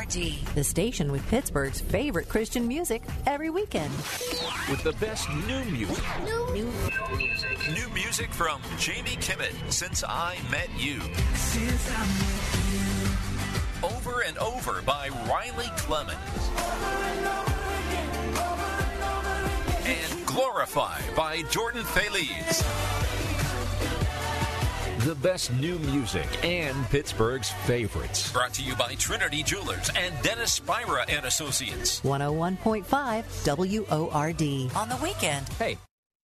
WORD. 0.00 0.54
The 0.54 0.64
station 0.64 1.12
with 1.12 1.26
Pittsburgh's 1.28 1.80
favorite 1.80 2.28
Christian 2.28 2.66
music 2.66 3.02
every 3.26 3.50
weekend. 3.50 3.90
With 4.70 4.82
the 4.82 4.92
best 5.00 5.28
new 5.46 5.64
music. 5.64 6.04
New, 6.24 6.52
new 6.52 7.16
music. 7.16 7.58
New 7.74 7.88
music 7.94 8.32
from 8.32 8.60
Jamie 8.78 9.16
Kimmett, 9.16 9.52
Since 9.70 10.02
I 10.06 10.36
Met 10.50 10.68
You. 10.78 11.00
Over 13.82 14.22
and 14.22 14.38
over 14.38 14.82
by 14.82 15.08
Riley 15.28 15.70
Clemmons. 15.76 16.16
And 19.86 20.26
Glorify 20.26 21.00
by 21.16 21.42
Jordan 21.50 21.84
Feliz. 21.84 23.29
The 25.06 25.14
best 25.14 25.50
new 25.54 25.78
music 25.78 26.26
and 26.44 26.76
Pittsburgh's 26.90 27.48
favorites. 27.64 28.30
Brought 28.32 28.52
to 28.52 28.62
you 28.62 28.76
by 28.76 28.96
Trinity 28.96 29.42
Jewelers 29.42 29.90
and 29.96 30.12
Dennis 30.22 30.52
Spira 30.52 31.06
and 31.08 31.24
Associates. 31.24 32.02
101.5 32.02 32.84
WORD. 33.46 34.76
On 34.76 34.88
the 34.90 35.02
weekend. 35.02 35.48
Hey, 35.58 35.78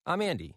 I'm 0.05 0.21
Andy. 0.21 0.53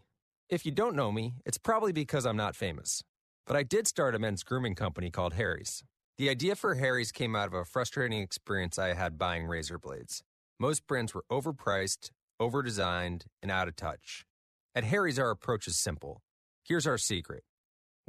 If 0.51 0.66
you 0.66 0.72
don't 0.72 0.94
know 0.94 1.10
me, 1.10 1.36
it's 1.47 1.56
probably 1.56 1.92
because 1.92 2.26
I'm 2.26 2.36
not 2.36 2.55
famous. 2.55 3.02
But 3.47 3.56
I 3.56 3.62
did 3.62 3.86
start 3.86 4.14
a 4.14 4.18
men's 4.18 4.42
grooming 4.42 4.74
company 4.74 5.10
called 5.10 5.32
Harry's. 5.32 5.82
The 6.18 6.28
idea 6.28 6.56
for 6.56 6.74
Harry's 6.74 7.12
came 7.12 7.34
out 7.34 7.47
of 7.47 7.55
a 7.55 7.64
frustrating 7.64 8.20
experience 8.20 8.78
I 8.78 8.92
had 8.92 9.16
buying 9.16 9.47
razor 9.47 9.78
blades. 9.78 10.22
Most 10.59 10.86
brands 10.86 11.14
were 11.14 11.24
overpriced, 11.32 12.10
overdesigned, 12.38 13.22
and 13.40 13.51
out 13.51 13.66
of 13.68 13.76
touch. 13.76 14.26
At 14.74 14.84
Harry's, 14.84 15.18
our 15.18 15.30
approach 15.30 15.66
is 15.66 15.78
simple. 15.78 16.20
Here's 16.62 16.86
our 16.86 16.98
secret. 16.98 17.44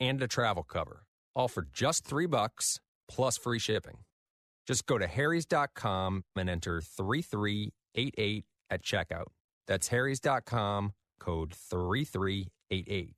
and 0.00 0.22
a 0.22 0.28
travel 0.28 0.62
cover, 0.62 1.04
all 1.34 1.48
for 1.48 1.66
just 1.72 2.04
three 2.04 2.26
bucks 2.26 2.80
plus 3.08 3.36
free 3.36 3.58
shipping. 3.58 3.98
Just 4.66 4.86
go 4.86 4.98
to 4.98 5.06
harrys.com 5.06 6.24
and 6.36 6.50
enter 6.50 6.80
3388 6.80 8.44
at 8.70 8.82
checkout. 8.82 9.26
That's 9.66 9.88
harrys.com, 9.88 10.92
code 11.20 11.54
3388. 11.54 13.17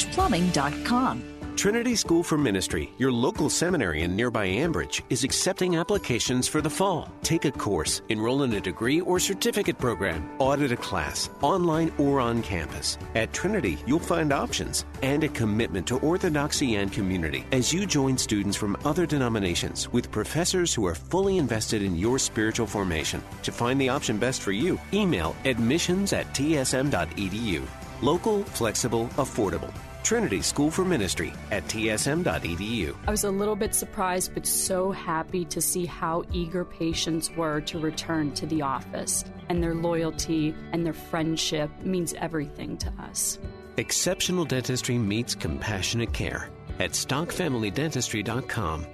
greaterpghplumbing.com. 0.05 1.23
Trinity 1.57 1.95
School 1.95 2.23
for 2.23 2.37
Ministry, 2.37 2.89
your 2.97 3.11
local 3.11 3.49
seminary 3.49 4.03
in 4.03 4.15
nearby 4.15 4.47
Ambridge, 4.47 5.01
is 5.09 5.23
accepting 5.23 5.75
applications 5.75 6.47
for 6.47 6.61
the 6.61 6.69
fall. 6.69 7.11
Take 7.21 7.45
a 7.45 7.51
course, 7.51 8.01
enroll 8.09 8.43
in 8.43 8.53
a 8.53 8.61
degree 8.61 9.01
or 9.01 9.19
certificate 9.19 9.77
program, 9.77 10.31
audit 10.39 10.71
a 10.71 10.77
class, 10.77 11.29
online 11.41 11.91
or 11.99 12.19
on 12.19 12.41
campus. 12.41 12.97
At 13.15 13.33
Trinity, 13.33 13.77
you'll 13.85 13.99
find 13.99 14.31
options 14.31 14.85
and 15.03 15.23
a 15.23 15.29
commitment 15.29 15.85
to 15.87 15.99
orthodoxy 15.99 16.77
and 16.77 16.91
community 16.91 17.45
as 17.51 17.71
you 17.73 17.85
join 17.85 18.17
students 18.17 18.57
from 18.57 18.77
other 18.85 19.05
denominations 19.05 19.91
with 19.91 20.09
professors 20.09 20.73
who 20.73 20.85
are 20.87 20.95
fully 20.95 21.37
invested 21.37 21.83
in 21.83 21.97
your 21.97 22.17
spiritual 22.17 22.65
formation. 22.65 23.21
To 23.43 23.51
find 23.51 23.79
the 23.79 23.89
option 23.89 24.17
best 24.17 24.41
for 24.41 24.53
you, 24.53 24.79
email 24.93 25.35
admissions 25.45 26.13
at 26.13 26.27
tsm.edu. 26.33 27.67
Local, 28.01 28.43
flexible, 28.45 29.07
affordable. 29.17 29.71
Trinity 30.03 30.41
School 30.41 30.71
for 30.71 30.83
Ministry 30.85 31.33
at 31.51 31.63
tsm.edu. 31.65 32.95
I 33.07 33.11
was 33.11 33.23
a 33.23 33.31
little 33.31 33.55
bit 33.55 33.75
surprised, 33.75 34.33
but 34.33 34.45
so 34.45 34.91
happy 34.91 35.45
to 35.45 35.61
see 35.61 35.85
how 35.85 36.23
eager 36.31 36.65
patients 36.65 37.31
were 37.35 37.61
to 37.61 37.79
return 37.79 38.33
to 38.33 38.45
the 38.45 38.61
office. 38.61 39.23
And 39.49 39.61
their 39.61 39.75
loyalty 39.75 40.55
and 40.71 40.85
their 40.85 40.93
friendship 40.93 41.69
means 41.83 42.13
everything 42.13 42.77
to 42.77 42.89
us. 43.01 43.39
Exceptional 43.77 44.45
dentistry 44.45 44.97
meets 44.97 45.35
compassionate 45.35 46.13
care 46.13 46.49
at 46.79 46.91
stockfamilydentistry.com. 46.91 48.85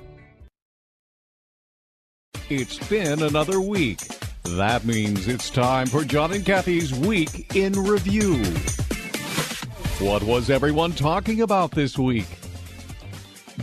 It's 2.49 2.79
been 2.87 3.23
another 3.23 3.59
week. 3.59 3.99
That 4.43 4.85
means 4.85 5.27
it's 5.27 5.49
time 5.49 5.87
for 5.87 6.05
John 6.05 6.31
and 6.31 6.45
Kathy's 6.45 6.93
Week 6.93 7.53
in 7.55 7.73
Review. 7.73 8.41
What 9.99 10.21
was 10.23 10.49
everyone 10.51 10.91
talking 10.91 11.41
about 11.41 11.71
this 11.71 11.97
week? 11.97 12.27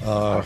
Uh, 0.05 0.39
I 0.39 0.43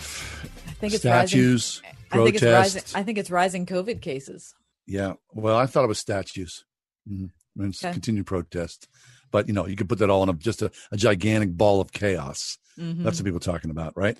think 0.81 0.93
it's 0.93 1.02
statues, 1.02 1.81
rising, 1.82 1.97
I 2.12 2.24
think 2.24 2.35
it's 2.36 2.43
rising. 2.44 2.82
I 2.94 3.02
think 3.02 3.19
it's 3.19 3.31
rising 3.31 3.66
COVID 3.66 4.02
cases. 4.02 4.55
Yeah. 4.86 5.15
Well, 5.32 5.56
I 5.56 5.65
thought 5.66 5.85
it 5.85 5.89
was 5.89 5.98
statues. 5.98 6.65
Mm-hmm. 7.10 7.62
And 7.62 7.74
Okay. 7.74 7.93
continued 7.93 8.27
protest. 8.27 8.86
But, 9.31 9.48
you 9.48 9.55
know, 9.55 9.66
you 9.66 9.77
could 9.77 9.89
put 9.89 9.98
that 10.01 10.10
all 10.10 10.23
in 10.23 10.28
a, 10.28 10.35
just 10.35 10.60
a, 10.62 10.70
a 10.93 10.97
gigantic 10.97 11.56
ball 11.56 11.81
of 11.81 11.90
chaos. 11.93 12.59
Mhm. 12.78 13.02
That's 13.02 13.19
what 13.19 13.24
people 13.24 13.39
are 13.39 13.40
talking 13.40 13.70
about, 13.70 13.97
right? 13.97 14.16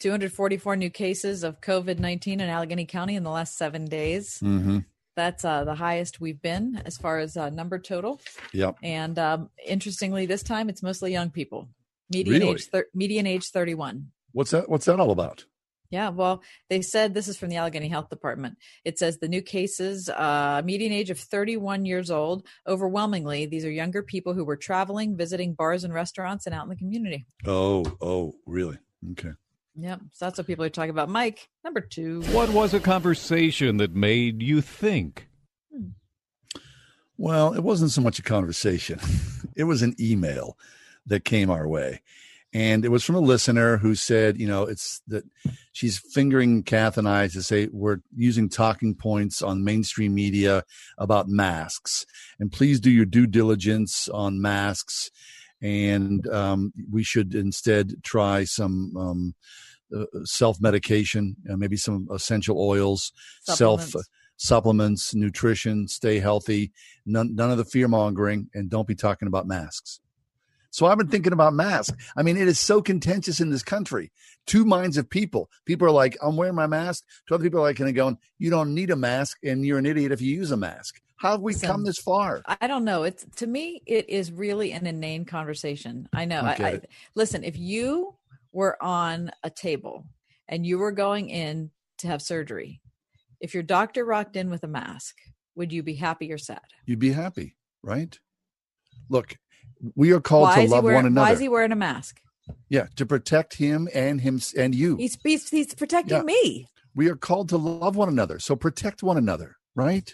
244 0.00 0.76
new 0.76 0.90
cases 0.90 1.44
of 1.44 1.60
COVID 1.60 1.98
19 2.00 2.40
in 2.40 2.48
Allegheny 2.48 2.84
County 2.84 3.14
in 3.14 3.22
the 3.22 3.30
last 3.30 3.56
seven 3.56 3.84
days. 3.86 4.40
Mm-hmm. 4.42 4.80
That's 5.16 5.44
uh, 5.44 5.64
the 5.64 5.74
highest 5.74 6.20
we've 6.20 6.40
been 6.40 6.80
as 6.84 6.96
far 6.96 7.18
as 7.18 7.36
uh, 7.36 7.50
number 7.50 7.78
total. 7.78 8.20
Yep. 8.52 8.76
And 8.82 9.18
um, 9.18 9.50
interestingly, 9.66 10.26
this 10.26 10.42
time 10.42 10.68
it's 10.68 10.82
mostly 10.82 11.12
young 11.12 11.30
people. 11.30 11.68
Median 12.10 12.40
Really? 12.40 12.54
age 12.54 12.66
thir- 12.66 12.88
median 12.94 13.26
age 13.26 13.46
31. 13.50 14.08
What's 14.32 14.50
that? 14.52 14.68
What's 14.68 14.86
that 14.86 15.00
all 15.00 15.10
about? 15.10 15.44
Yeah, 15.90 16.08
well, 16.08 16.42
they 16.70 16.80
said 16.80 17.12
this 17.12 17.28
is 17.28 17.36
from 17.36 17.50
the 17.50 17.56
Allegheny 17.56 17.88
Health 17.88 18.08
Department. 18.08 18.56
It 18.82 18.98
says 18.98 19.18
the 19.18 19.28
new 19.28 19.42
cases, 19.42 20.08
uh, 20.08 20.62
median 20.64 20.90
age 20.90 21.10
of 21.10 21.18
31 21.18 21.84
years 21.84 22.10
old. 22.10 22.46
Overwhelmingly, 22.66 23.44
these 23.44 23.66
are 23.66 23.70
younger 23.70 24.02
people 24.02 24.32
who 24.32 24.42
were 24.46 24.56
traveling, 24.56 25.18
visiting 25.18 25.52
bars 25.52 25.84
and 25.84 25.92
restaurants, 25.92 26.46
and 26.46 26.54
out 26.54 26.62
in 26.62 26.70
the 26.70 26.76
community. 26.76 27.26
Oh, 27.46 27.84
oh, 28.00 28.32
really? 28.46 28.78
Okay. 29.12 29.32
Yep. 29.76 30.00
So 30.12 30.26
that's 30.26 30.38
what 30.38 30.46
people 30.46 30.64
are 30.64 30.70
talking 30.70 30.90
about. 30.90 31.08
Mike, 31.08 31.48
number 31.64 31.80
two. 31.80 32.22
What 32.32 32.50
was 32.50 32.74
a 32.74 32.80
conversation 32.80 33.78
that 33.78 33.94
made 33.94 34.42
you 34.42 34.60
think? 34.60 35.28
Hmm. 35.74 35.88
Well, 37.16 37.54
it 37.54 37.62
wasn't 37.62 37.92
so 37.92 38.02
much 38.02 38.18
a 38.18 38.22
conversation. 38.22 39.00
it 39.56 39.64
was 39.64 39.82
an 39.82 39.94
email 39.98 40.56
that 41.06 41.24
came 41.24 41.50
our 41.50 41.66
way. 41.66 42.02
And 42.54 42.84
it 42.84 42.90
was 42.90 43.02
from 43.02 43.14
a 43.14 43.20
listener 43.20 43.78
who 43.78 43.94
said, 43.94 44.38
you 44.38 44.46
know, 44.46 44.64
it's 44.64 45.00
that 45.08 45.24
she's 45.72 45.98
fingering 45.98 46.62
Kath 46.62 46.98
and 46.98 47.08
I 47.08 47.28
to 47.28 47.42
say 47.42 47.68
we're 47.72 48.00
using 48.14 48.50
talking 48.50 48.94
points 48.94 49.40
on 49.40 49.64
mainstream 49.64 50.14
media 50.14 50.64
about 50.98 51.28
masks. 51.28 52.04
And 52.38 52.52
please 52.52 52.78
do 52.78 52.90
your 52.90 53.06
due 53.06 53.26
diligence 53.26 54.06
on 54.08 54.42
masks. 54.42 55.10
And 55.62 56.26
um, 56.28 56.72
we 56.90 57.04
should 57.04 57.34
instead 57.34 58.02
try 58.02 58.44
some 58.44 58.96
um, 58.96 59.34
uh, 59.96 60.06
self 60.24 60.60
medication, 60.60 61.36
uh, 61.50 61.56
maybe 61.56 61.76
some 61.76 62.08
essential 62.12 62.60
oils, 62.60 63.12
self 63.42 63.94
Supplements. 64.36 65.14
nutrition, 65.14 65.86
stay 65.86 66.18
healthy, 66.18 66.72
none, 67.06 67.34
none 67.34 67.52
of 67.52 67.58
the 67.58 67.64
fear 67.64 67.86
mongering, 67.86 68.48
and 68.54 68.68
don't 68.68 68.88
be 68.88 68.96
talking 68.96 69.28
about 69.28 69.46
masks. 69.46 70.00
So 70.70 70.86
I've 70.86 70.96
been 70.96 71.08
thinking 71.08 71.34
about 71.34 71.52
masks. 71.52 71.94
I 72.16 72.22
mean, 72.22 72.38
it 72.38 72.48
is 72.48 72.58
so 72.58 72.80
contentious 72.80 73.40
in 73.40 73.50
this 73.50 73.62
country. 73.62 74.10
Two 74.46 74.64
minds 74.64 74.96
of 74.96 75.08
people. 75.08 75.50
People 75.66 75.86
are 75.86 75.92
like, 75.92 76.16
I'm 76.22 76.36
wearing 76.36 76.54
my 76.54 76.66
mask. 76.66 77.04
To 77.28 77.34
other 77.34 77.44
people 77.44 77.60
are 77.60 77.64
like, 77.64 77.78
of 77.78 77.94
going, 77.94 78.16
you 78.38 78.48
don't 78.48 78.74
need 78.74 78.90
a 78.90 78.96
mask 78.96 79.36
and 79.44 79.66
you're 79.66 79.78
an 79.78 79.84
idiot 79.84 80.12
if 80.12 80.22
you 80.22 80.34
use 80.34 80.50
a 80.50 80.56
mask. 80.56 81.01
How 81.22 81.30
have 81.30 81.40
we 81.40 81.52
Listen, 81.52 81.68
come 81.68 81.84
this 81.84 81.98
far? 81.98 82.42
I 82.60 82.66
don't 82.66 82.84
know. 82.84 83.04
It's 83.04 83.24
to 83.36 83.46
me, 83.46 83.80
it 83.86 84.10
is 84.10 84.32
really 84.32 84.72
an 84.72 84.88
inane 84.88 85.24
conversation. 85.24 86.08
I 86.12 86.24
know. 86.24 86.40
I 86.40 86.56
I, 86.58 86.66
I, 86.66 86.80
listen, 87.14 87.44
if 87.44 87.56
you 87.56 88.16
were 88.50 88.76
on 88.82 89.30
a 89.44 89.48
table 89.48 90.04
and 90.48 90.66
you 90.66 90.78
were 90.78 90.90
going 90.90 91.30
in 91.30 91.70
to 91.98 92.08
have 92.08 92.22
surgery, 92.22 92.80
if 93.40 93.54
your 93.54 93.62
doctor 93.62 94.04
rocked 94.04 94.34
in 94.34 94.50
with 94.50 94.64
a 94.64 94.66
mask, 94.66 95.14
would 95.54 95.72
you 95.72 95.84
be 95.84 95.94
happy 95.94 96.32
or 96.32 96.38
sad? 96.38 96.58
You'd 96.86 96.98
be 96.98 97.12
happy, 97.12 97.56
right? 97.84 98.18
Look, 99.08 99.36
we 99.94 100.10
are 100.10 100.20
called 100.20 100.48
why 100.48 100.64
to 100.64 100.70
love 100.70 100.82
wearing, 100.82 100.96
one 100.96 101.06
another. 101.06 101.24
Why 101.28 101.32
is 101.34 101.38
he 101.38 101.48
wearing 101.48 101.70
a 101.70 101.76
mask? 101.76 102.18
yeah, 102.68 102.86
to 102.96 103.06
protect 103.06 103.54
him 103.58 103.88
and 103.94 104.20
him 104.20 104.40
and 104.58 104.74
you. 104.74 104.96
He's 104.96 105.16
he's, 105.22 105.48
he's 105.48 105.72
protecting 105.72 106.16
Yeah. 106.16 106.24
me. 106.24 106.66
we 106.96 107.08
are 107.08 107.14
called 107.14 107.48
to 107.50 107.56
love 107.58 107.94
one 107.94 108.08
another. 108.08 108.40
So 108.40 108.56
protect 108.56 109.04
one 109.04 109.16
another, 109.16 109.54
right? 109.76 110.12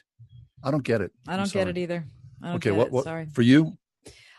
I 0.63 0.71
don't 0.71 0.85
get 0.85 1.01
it. 1.01 1.13
I 1.27 1.37
don't 1.37 1.53
get 1.53 1.69
it 1.69 1.79
either. 1.79 2.05
I 2.43 2.47
don't 2.49 2.57
Okay, 2.57 2.71
what, 2.71 2.91
what 2.91 3.05
Sorry. 3.05 3.27
for 3.33 3.43
you? 3.43 3.77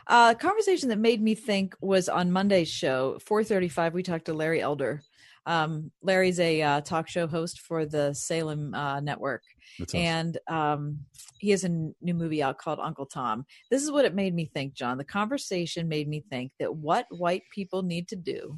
Uh, 0.08 0.34
a 0.36 0.40
conversation 0.40 0.90
that 0.90 0.98
made 0.98 1.22
me 1.22 1.36
think 1.36 1.76
was 1.82 2.10
on 2.10 2.32
Monday's 2.32 2.70
show, 2.70 3.20
435. 3.26 3.94
We 3.94 4.04
talked 4.04 4.26
to 4.26 4.34
Larry 4.34 4.62
Elder. 4.62 5.04
Um, 5.46 5.92
Larry's 6.02 6.40
a 6.40 6.62
uh, 6.62 6.82
talk 6.82 7.08
show 7.08 7.28
host 7.28 7.62
for 7.62 7.86
the 7.86 8.14
Salem 8.14 8.74
uh, 8.74 9.00
Network. 9.00 9.44
Awesome. 9.82 10.00
and 10.00 10.38
um, 10.48 11.00
he 11.40 11.52
has 11.52 11.64
a 11.64 11.68
n- 11.68 11.96
new 12.02 12.14
movie 12.14 12.44
out 12.44 12.58
called 12.58 12.80
Uncle 12.80 13.06
Tom. 13.06 13.46
This 13.70 13.84
is 13.84 13.92
what 13.92 14.06
it 14.06 14.16
made 14.16 14.34
me 14.34 14.46
think, 14.46 14.74
John. 14.74 14.98
The 14.98 15.04
conversation 15.04 15.88
made 15.88 16.08
me 16.08 16.24
think 16.30 16.52
that 16.60 16.76
what 16.76 17.06
white 17.10 17.44
people 17.54 17.84
need 17.84 18.08
to 18.10 18.16
do, 18.16 18.58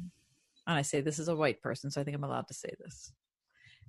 and 0.66 0.76
I 0.78 0.82
say 0.82 1.00
this 1.00 1.18
as 1.18 1.28
a 1.28 1.36
white 1.36 1.60
person, 1.60 1.90
so 1.90 2.00
I 2.00 2.04
think 2.04 2.16
I'm 2.16 2.24
allowed 2.24 2.48
to 2.48 2.54
say 2.54 2.70
this. 2.80 3.12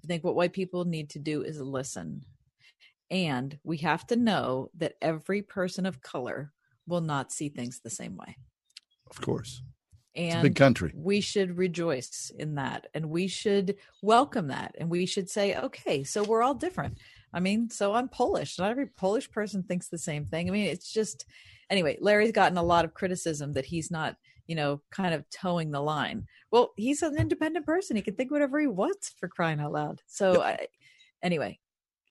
I 0.04 0.08
think 0.08 0.24
what 0.24 0.36
white 0.36 0.54
people 0.54 0.86
need 0.86 1.10
to 1.12 1.20
do 1.20 1.44
is 1.44 1.60
listen. 1.60 2.24
And 3.14 3.60
we 3.64 3.78
have 3.78 4.08
to 4.08 4.16
know 4.16 4.72
that 4.80 4.96
every 5.00 5.44
person 5.44 5.86
of 5.86 6.02
color 6.02 6.52
will 6.88 7.02
not 7.02 7.32
see 7.32 7.48
things 7.48 7.80
the 7.80 7.92
same 7.92 8.18
way. 8.18 8.36
Of 9.08 9.22
course. 9.22 9.62
And 10.16 10.40
a 10.40 10.50
big 10.50 10.56
country. 10.56 10.92
We 10.96 11.22
should 11.22 11.56
rejoice 11.56 12.32
in 12.40 12.56
that 12.56 12.88
and 12.96 13.12
we 13.12 13.28
should 13.28 13.76
welcome 14.02 14.48
that. 14.48 14.74
And 14.80 14.90
we 14.90 15.06
should 15.06 15.30
say, 15.30 15.56
okay, 15.56 16.04
so 16.04 16.24
we're 16.24 16.42
all 16.42 16.56
different. 16.56 16.98
I 17.32 17.40
mean, 17.40 17.70
so 17.70 17.94
I'm 17.94 18.10
Polish. 18.10 18.58
Not 18.58 18.72
every 18.72 18.88
Polish 18.88 19.30
person 19.30 19.62
thinks 19.62 19.90
the 19.90 19.98
same 20.00 20.26
thing. 20.26 20.50
I 20.50 20.52
mean, 20.52 20.66
it's 20.66 20.92
just, 20.92 21.26
anyway, 21.70 22.00
Larry's 22.02 22.32
gotten 22.32 22.58
a 22.58 22.64
lot 22.64 22.84
of 22.84 22.96
criticism 22.96 23.54
that 23.54 23.66
he's 23.66 23.92
not, 23.92 24.16
you 24.48 24.56
know, 24.56 24.82
kind 24.92 25.14
of 25.14 25.30
towing 25.30 25.70
the 25.70 25.82
line. 25.82 26.26
Well, 26.50 26.74
he's 26.78 27.04
an 27.04 27.16
independent 27.16 27.68
person. 27.68 27.96
He 27.96 28.02
can 28.02 28.16
think 28.16 28.32
whatever 28.32 28.60
he 28.60 28.66
wants 28.66 29.14
for 29.20 29.28
crying 29.28 29.60
out 29.60 29.72
loud. 29.72 30.02
So, 30.08 30.42
I, 30.42 30.68
anyway, 31.22 31.60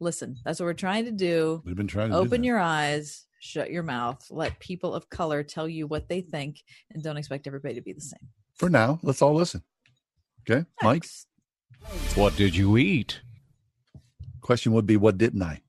listen, 0.02 0.36
that's 0.44 0.60
what 0.60 0.66
we're 0.66 0.74
trying 0.74 1.04
to 1.06 1.12
do. 1.12 1.62
We've 1.64 1.76
been 1.76 1.86
trying 1.86 2.10
to 2.10 2.16
Open 2.16 2.44
your 2.44 2.58
eyes, 2.58 3.26
shut 3.40 3.70
your 3.70 3.82
mouth, 3.82 4.26
let 4.30 4.58
people 4.58 4.94
of 4.94 5.08
color 5.08 5.42
tell 5.42 5.68
you 5.68 5.86
what 5.86 6.08
they 6.08 6.20
think, 6.20 6.62
and 6.90 7.02
don't 7.02 7.16
expect 7.16 7.46
everybody 7.46 7.74
to 7.74 7.80
be 7.80 7.92
the 7.92 8.00
same. 8.00 8.28
For 8.54 8.68
now, 8.68 8.98
let's 9.02 9.22
all 9.22 9.34
listen. 9.34 9.62
Okay, 10.48 10.66
Mike. 10.82 11.06
What 12.14 12.36
did 12.36 12.54
you 12.56 12.76
eat? 12.76 13.20
Question 14.40 14.72
would 14.72 14.86
be, 14.86 14.96
what 14.96 15.18
didn't 15.18 15.42
I? 15.42 15.62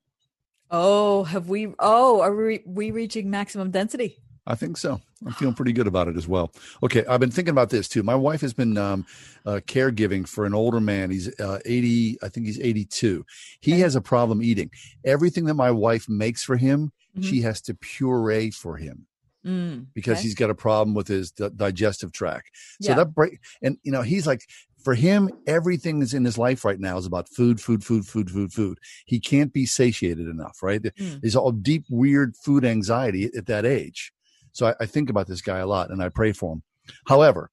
Oh, 0.71 1.23
have 1.25 1.47
we? 1.47 1.73
Oh, 1.77 2.21
are 2.21 2.35
we, 2.35 2.63
we 2.65 2.91
reaching 2.91 3.29
maximum 3.29 3.69
density? 3.69 4.17
I 4.45 4.55
think 4.55 4.77
so. 4.77 4.99
I'm 5.25 5.33
feeling 5.33 5.55
pretty 5.55 5.73
good 5.73 5.87
about 5.87 6.07
it 6.07 6.17
as 6.17 6.27
well. 6.27 6.51
Okay, 6.83 7.05
I've 7.05 7.19
been 7.19 7.31
thinking 7.31 7.51
about 7.51 7.69
this 7.69 7.87
too. 7.87 8.03
My 8.03 8.15
wife 8.15 8.41
has 8.41 8.53
been 8.53 8.77
um, 8.77 9.05
uh, 9.45 9.59
caregiving 9.65 10.27
for 10.27 10.45
an 10.45 10.53
older 10.53 10.79
man. 10.79 11.11
He's 11.11 11.27
uh, 11.39 11.59
80, 11.65 12.17
I 12.21 12.29
think 12.29 12.45
he's 12.47 12.59
82. 12.59 13.25
He 13.61 13.79
has 13.79 13.95
a 13.95 14.01
problem 14.01 14.41
eating. 14.43 14.69
Everything 15.05 15.45
that 15.45 15.53
my 15.55 15.71
wife 15.71 16.07
makes 16.09 16.43
for 16.43 16.57
him, 16.57 16.91
Mm-hmm. 17.15 17.29
she 17.29 17.41
has 17.41 17.61
to 17.61 17.75
puree 17.75 18.49
for 18.49 18.75
him 18.77 19.05
Mm, 19.45 19.85
because 19.93 20.13
okay. 20.13 20.23
he's 20.23 20.33
got 20.33 20.49
a 20.49 20.55
problem 20.55 20.95
with 20.95 21.07
his 21.07 21.29
di- 21.29 21.49
digestive 21.55 22.11
tract. 22.11 22.49
So 22.81 22.89
Yeah. 22.89 22.95
that 22.95 23.13
break, 23.13 23.39
and 23.61 23.77
you 23.83 23.91
know, 23.91 24.01
he's 24.01 24.25
like, 24.25 24.41
for 24.83 24.95
him, 24.95 25.29
everything 25.45 25.99
that's 25.99 26.15
in 26.15 26.25
his 26.25 26.39
life 26.39 26.65
right 26.65 26.79
now 26.79 26.97
is 26.97 27.05
about 27.05 27.29
food, 27.29 27.61
food, 27.61 27.83
food, 27.83 28.07
food, 28.07 28.31
food, 28.31 28.51
food. 28.51 28.79
He 29.05 29.19
can't 29.19 29.53
be 29.53 29.67
satiated 29.67 30.27
enough, 30.27 30.57
right? 30.63 30.81
Mm. 30.81 31.21
There's 31.21 31.35
all 31.35 31.51
deep, 31.51 31.85
weird 31.87 32.35
food 32.35 32.65
anxiety 32.65 33.29
at 33.37 33.45
that 33.45 33.63
age. 33.63 34.11
So 34.53 34.67
I, 34.67 34.75
I 34.79 34.85
think 34.85 35.09
about 35.09 35.27
this 35.27 35.41
guy 35.41 35.59
a 35.59 35.67
lot 35.67 35.89
and 35.89 36.01
I 36.01 36.09
pray 36.09 36.31
for 36.31 36.53
him. 36.53 36.63
However, 37.07 37.49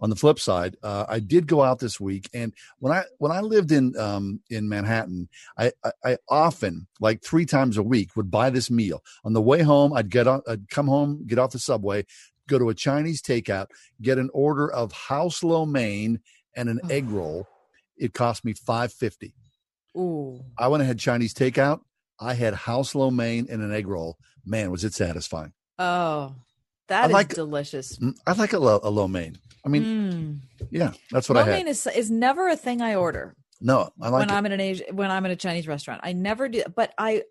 on 0.00 0.10
the 0.10 0.16
flip 0.16 0.38
side, 0.38 0.76
uh, 0.82 1.06
I 1.08 1.18
did 1.18 1.46
go 1.46 1.62
out 1.62 1.78
this 1.78 1.98
week, 1.98 2.28
and 2.34 2.52
when 2.78 2.92
I 2.92 3.04
when 3.18 3.32
I 3.32 3.40
lived 3.40 3.72
in 3.72 3.96
um, 3.96 4.40
in 4.50 4.68
Manhattan, 4.68 5.28
I, 5.56 5.72
I, 5.82 5.92
I 6.04 6.18
often 6.28 6.88
like 7.00 7.22
three 7.22 7.46
times 7.46 7.78
a 7.78 7.82
week 7.82 8.14
would 8.14 8.30
buy 8.30 8.50
this 8.50 8.70
meal. 8.70 9.02
On 9.24 9.32
the 9.32 9.40
way 9.40 9.62
home, 9.62 9.92
I'd 9.94 10.10
get 10.10 10.26
on, 10.26 10.42
I'd 10.46 10.68
come 10.68 10.88
home, 10.88 11.24
get 11.26 11.38
off 11.38 11.52
the 11.52 11.58
subway, 11.58 12.04
go 12.48 12.58
to 12.58 12.68
a 12.68 12.74
Chinese 12.74 13.22
takeout, 13.22 13.68
get 14.02 14.18
an 14.18 14.30
order 14.34 14.70
of 14.70 14.92
house 14.92 15.42
lo 15.42 15.64
mein 15.64 16.20
and 16.54 16.68
an 16.68 16.80
egg 16.90 17.08
roll. 17.08 17.46
It 17.96 18.12
cost 18.12 18.44
me 18.44 18.52
five 18.52 18.92
fifty. 18.92 19.34
Ooh. 19.96 20.44
I 20.58 20.68
went 20.68 20.82
ahead 20.82 20.98
Chinese 20.98 21.32
takeout. 21.32 21.80
I 22.20 22.34
had 22.34 22.54
house 22.54 22.94
lo 22.94 23.10
mein 23.10 23.46
and 23.48 23.62
an 23.62 23.72
egg 23.72 23.86
roll. 23.86 24.18
Man, 24.44 24.70
was 24.70 24.84
it 24.84 24.92
satisfying! 24.92 25.52
Oh, 25.78 26.34
that 26.88 27.02
that 27.02 27.06
is 27.10 27.12
like- 27.12 27.34
delicious. 27.34 27.98
I 28.26 28.32
like 28.32 28.52
a, 28.52 28.58
lo, 28.58 28.80
a 28.82 28.90
lo 28.90 29.08
mein. 29.08 29.36
I 29.64 29.68
mean, 29.70 29.82
Mm. 29.84 30.66
yeah, 30.70 30.92
that's 31.10 31.28
what 31.28 31.36
Lo 31.36 31.42
I 31.42 31.44
had. 31.46 31.52
mein 31.54 31.68
is 31.68 31.86
is 31.86 32.10
never 32.10 32.48
a 32.48 32.56
thing 32.56 32.82
I 32.82 32.96
order 32.96 33.34
no, 33.60 33.88
I 34.00 34.08
like 34.10 34.20
when 34.20 34.30
it. 34.30 34.32
I'm 34.34 34.44
in 34.46 34.52
an 34.52 34.60
Asian 34.60 34.94
when 34.94 35.10
I'm 35.10 35.24
in 35.24 35.30
a 35.32 35.36
Chinese 35.36 35.66
restaurant. 35.66 36.00
I 36.04 36.12
never 36.12 36.48
do, 36.50 36.62
but 36.76 36.92
I 36.98 37.22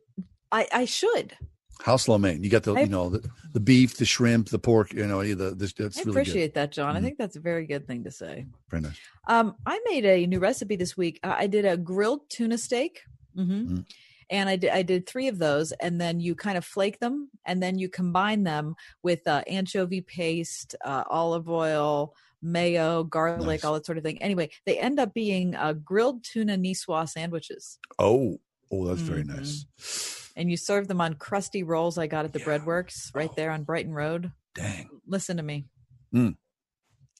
I 0.51 0.67
I 0.73 0.85
should. 0.85 1.37
House 1.83 2.07
lo 2.07 2.17
mein. 2.17 2.43
You 2.43 2.49
got 2.49 2.63
the 2.63 2.73
I- 2.73 2.81
you 2.81 2.87
know 2.87 3.09
the, 3.09 3.29
the 3.53 3.59
beef, 3.59 3.97
the 3.97 4.05
shrimp, 4.05 4.49
the 4.49 4.57
pork. 4.57 4.93
You 4.93 5.05
know, 5.05 5.21
the 5.23 5.53
this 5.53 5.73
that's 5.73 5.97
I 5.97 6.01
really 6.01 6.11
appreciate 6.11 6.47
good. 6.47 6.53
that, 6.55 6.71
John. 6.71 6.95
I 6.95 6.99
Mhm. 6.99 7.03
think 7.03 7.17
that's 7.19 7.35
a 7.35 7.39
very 7.41 7.67
good 7.67 7.85
thing 7.85 8.03
to 8.05 8.11
say. 8.11 8.47
Very 8.71 8.81
nice. 8.81 8.97
Um, 9.27 9.55
I 9.67 9.79
made 9.85 10.05
a 10.05 10.25
new 10.25 10.39
recipe 10.39 10.75
this 10.75 10.97
week. 10.97 11.19
Uh, 11.23 11.35
I 11.37 11.45
did 11.45 11.65
a 11.65 11.77
grilled 11.77 12.21
tuna 12.29 12.57
steak. 12.57 13.01
hmm 13.35 13.41
Mm. 13.77 13.85
And 14.33 14.49
I 14.49 14.55
did, 14.55 14.71
I 14.71 14.81
did 14.81 15.05
three 15.05 15.27
of 15.27 15.37
those, 15.37 15.71
and 15.73 16.01
then 16.01 16.19
you 16.19 16.33
kind 16.33 16.57
of 16.57 16.65
flake 16.65 16.99
them, 16.99 17.29
and 17.45 17.61
then 17.61 17.77
you 17.77 17.87
combine 17.87 18.43
them 18.43 18.73
with 19.03 19.27
uh, 19.27 19.43
anchovy 19.47 20.01
paste, 20.01 20.73
uh, 20.83 21.03
olive 21.07 21.47
oil, 21.47 22.15
mayo, 22.41 23.03
garlic, 23.03 23.45
Nice. 23.47 23.63
all 23.63 23.75
that 23.75 23.85
sort 23.85 23.99
of 23.99 24.03
thing. 24.03 24.19
Anyway, 24.23 24.49
they 24.65 24.79
end 24.79 24.99
up 24.99 25.13
being 25.13 25.53
uh, 25.53 25.73
grilled 25.73 26.23
tuna 26.23 26.57
niçoise 26.57 27.09
sandwiches, 27.09 27.77
Oh, 27.99 28.39
oh, 28.71 28.87
that's 28.87 29.03
very 29.03 29.21
Mhm. 29.23 29.37
nice. 29.37 30.31
and 30.35 30.49
you 30.49 30.57
serve 30.57 30.87
them 30.87 30.99
on 30.99 31.13
crusty 31.13 31.61
rolls. 31.61 31.99
I 31.99 32.07
got 32.07 32.25
at 32.25 32.33
the 32.33 32.39
Breadworks 32.39 33.13
right 33.13 33.33
there 33.35 33.51
on 33.51 33.63
Brighton 33.63 33.93
Road. 33.93 34.31
Dang. 34.55 34.89
Listen 35.05 35.37
to 35.37 35.43
me, 35.43 35.67
Mm, 36.11 36.37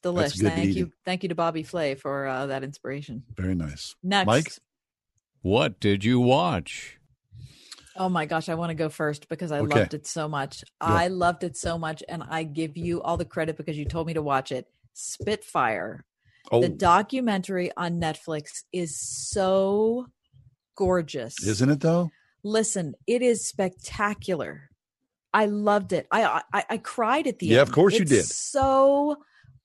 delish. 0.02 0.40
good 0.40 0.50
Thank 0.52 0.70
eating. 0.70 0.76
you, 0.78 0.92
thank 1.04 1.22
you 1.22 1.28
to 1.28 1.36
Bobby 1.36 1.62
Flay 1.62 1.94
for 1.94 2.26
uh, 2.26 2.46
that 2.46 2.64
inspiration. 2.64 3.22
very 3.36 3.54
nice. 3.54 3.94
Next, 4.02 4.26
Mike. 4.26 4.52
What 5.42 5.78
did 5.78 6.02
you 6.04 6.18
watch? 6.18 6.98
Oh 7.96 8.08
my 8.08 8.26
gosh, 8.26 8.48
I 8.48 8.54
want 8.54 8.70
to 8.70 8.74
go 8.74 8.88
first 8.88 9.28
because 9.28 9.52
I 9.52 9.60
Okay. 9.60 9.80
loved 9.80 9.94
it 9.94 10.06
so 10.06 10.28
much. 10.28 10.64
I 10.80 11.08
loved 11.08 11.44
it 11.44 11.56
so 11.56 11.78
much, 11.78 12.02
and 12.08 12.22
I 12.28 12.42
give 12.42 12.76
you 12.76 13.00
all 13.02 13.16
the 13.16 13.24
credit 13.24 13.56
because 13.56 13.78
you 13.78 13.84
told 13.84 14.06
me 14.06 14.14
to 14.14 14.22
watch 14.22 14.50
it. 14.50 14.68
Spitfire, 14.94 16.04
Oh, 16.52 16.60
the 16.60 16.68
documentary 16.68 17.70
on 17.76 18.00
Netflix, 18.00 18.64
is 18.72 18.96
so 18.96 20.06
gorgeous. 20.76 21.42
isn't 21.42 21.70
it 21.70 21.80
though? 21.80 22.10
Listen, 22.42 22.94
it 23.06 23.22
is 23.22 23.46
spectacular. 23.46 24.70
I 25.32 25.46
loved 25.46 25.92
it. 25.92 26.06
I 26.10 26.42
I, 26.52 26.64
I 26.70 26.76
cried 26.78 27.26
at 27.26 27.38
the 27.38 27.46
Yeah, 27.46 27.50
end. 27.52 27.56
Yeah, 27.58 27.62
of 27.62 27.72
course 27.72 27.98
you 27.98 28.04
did. 28.04 28.24
So 28.24 29.16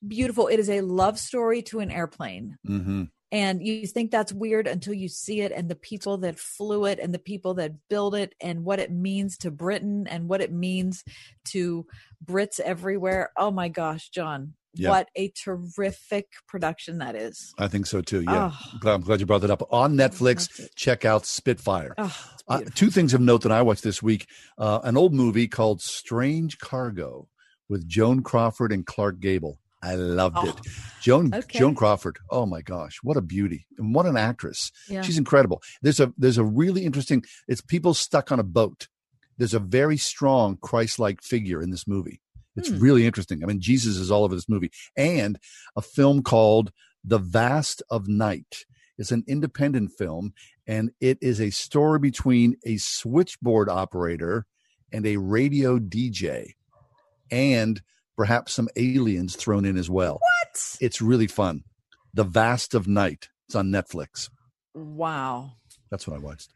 beautiful. 0.05 0.47
It 0.47 0.59
is 0.59 0.69
a 0.69 0.81
love 0.81 1.19
story 1.19 1.61
to 1.63 1.79
an 1.79 1.91
airplane. 1.91 2.57
Mm-hmm. 2.67 3.03
And 3.31 3.65
you 3.65 3.85
think 3.85 4.09
that's 4.09 4.33
weird 4.33 4.65
until 4.65 4.93
you 4.95 5.07
see 5.07 5.41
it 5.41 5.51
and 5.51 5.69
the 5.69 5.75
people 5.75 6.17
that 6.19 6.39
flew 6.39 6.85
it 6.85 6.97
and 6.97 7.13
the 7.13 7.19
people 7.19 7.53
that 7.55 7.73
built 7.87 8.15
it 8.15 8.33
and 8.41 8.63
what 8.63 8.79
it 8.79 8.91
means 8.91 9.37
to 9.39 9.51
Britain 9.51 10.07
and 10.09 10.27
what 10.27 10.41
it 10.41 10.51
means 10.51 11.03
to 11.51 11.85
Brits 12.25 12.59
everywhere. 12.59 13.29
Oh 13.37 13.51
my 13.51 13.69
gosh, 13.69 14.09
John. 14.09 14.55
Yeah. 14.73 14.89
What 14.89 15.09
a 15.15 15.29
terrific 15.29 16.27
production 16.47 16.99
that 16.99 17.15
is. 17.15 17.53
I 17.59 17.67
think 17.67 17.85
so 17.87 18.01
too. 18.01 18.21
Yeah, 18.21 18.51
Oh. 18.53 18.77
glad, 18.79 18.93
I'm 18.95 19.01
glad 19.01 19.19
you 19.19 19.25
brought 19.25 19.41
that 19.41 19.51
up. 19.51 19.61
On 19.71 19.95
Netflix, 19.95 20.67
check 20.75 21.05
out 21.05 21.25
Spitfire. 21.25 21.93
Oh, 21.97 22.15
Uh, 22.47 22.61
two 22.73 22.89
things 22.89 23.13
of 23.13 23.21
note 23.21 23.43
that 23.43 23.51
I 23.51 23.61
watched 23.61 23.83
this 23.83 24.01
week: 24.01 24.27
uh, 24.57 24.79
an 24.83 24.97
old 24.97 25.13
movie 25.13 25.47
called 25.47 25.81
Strange 25.81 26.57
Cargo 26.57 27.27
with 27.67 27.87
Joan 27.87 28.23
Crawford 28.23 28.71
and 28.71 28.85
Clark 28.85 29.19
Gable. 29.19 29.59
I 29.81 29.95
loved 29.95 30.45
it. 30.45 30.55
Joan 31.01 31.31
Oh, 31.33 31.37
okay. 31.37 31.57
Joan 31.59 31.73
Crawford. 31.75 32.19
Oh 32.29 32.45
my 32.45 32.61
gosh, 32.61 32.99
what 33.01 33.15
a 33.17 33.21
beauty 33.21 33.65
and 33.77 33.95
what 33.95 34.05
an 34.05 34.17
actress! 34.17 34.71
Yeah. 34.89 35.01
She's 35.01 35.17
incredible. 35.17 35.61
There's 35.81 35.99
a 36.01 36.13
there's 36.17 36.37
a 36.37 36.43
really 36.43 36.83
interesting. 36.85 37.23
It's 37.47 37.61
people 37.61 37.93
stuck 37.93 38.31
on 38.31 38.39
a 38.39 38.43
boat. 38.43 38.87
There's 39.37 39.53
a 39.53 39.59
very 39.59 39.95
strong 39.95 40.57
Christ-like 40.57 41.21
figure 41.23 41.61
in 41.61 41.69
this 41.71 41.87
movie. 41.87 42.21
It's 42.57 42.67
Hmm. 42.67 42.79
really 42.79 43.05
interesting. 43.05 43.41
I 43.41 43.47
mean, 43.47 43.61
Jesus 43.61 43.95
is 43.95 44.11
all 44.11 44.25
over 44.25 44.35
this 44.35 44.49
movie, 44.49 44.71
and 44.97 45.39
a 45.77 45.81
film 45.81 46.23
called 46.23 46.73
The 47.05 47.19
Vast 47.19 47.81
of 47.89 48.09
Night. 48.09 48.65
It's 48.97 49.13
an 49.13 49.23
independent 49.27 49.93
film, 49.97 50.33
and 50.67 50.91
it 50.99 51.17
is 51.21 51.39
a 51.39 51.51
story 51.51 51.99
between 51.99 52.57
a 52.65 52.75
switchboard 52.75 53.69
operator 53.69 54.45
and 54.91 55.05
a 55.05 55.15
radio 55.15 55.79
DJ, 55.79 56.55
and 57.31 57.81
perhaps 58.19 58.51
some 58.51 58.67
aliens 58.75 59.37
thrown 59.37 59.63
in 59.63 59.77
as 59.77 59.89
well. 59.89 60.15
What? 60.15 60.77
It's 60.81 61.01
really 61.01 61.25
fun. 61.27 61.63
The 62.13 62.25
Vast 62.25 62.73
of 62.73 62.85
Night. 62.85 63.29
It's 63.47 63.55
on 63.55 63.67
Netflix. 63.69 64.29
Wow. 64.73 65.53
That's 65.89 66.05
what 66.05 66.17
I 66.17 66.19
watched. 66.19 66.49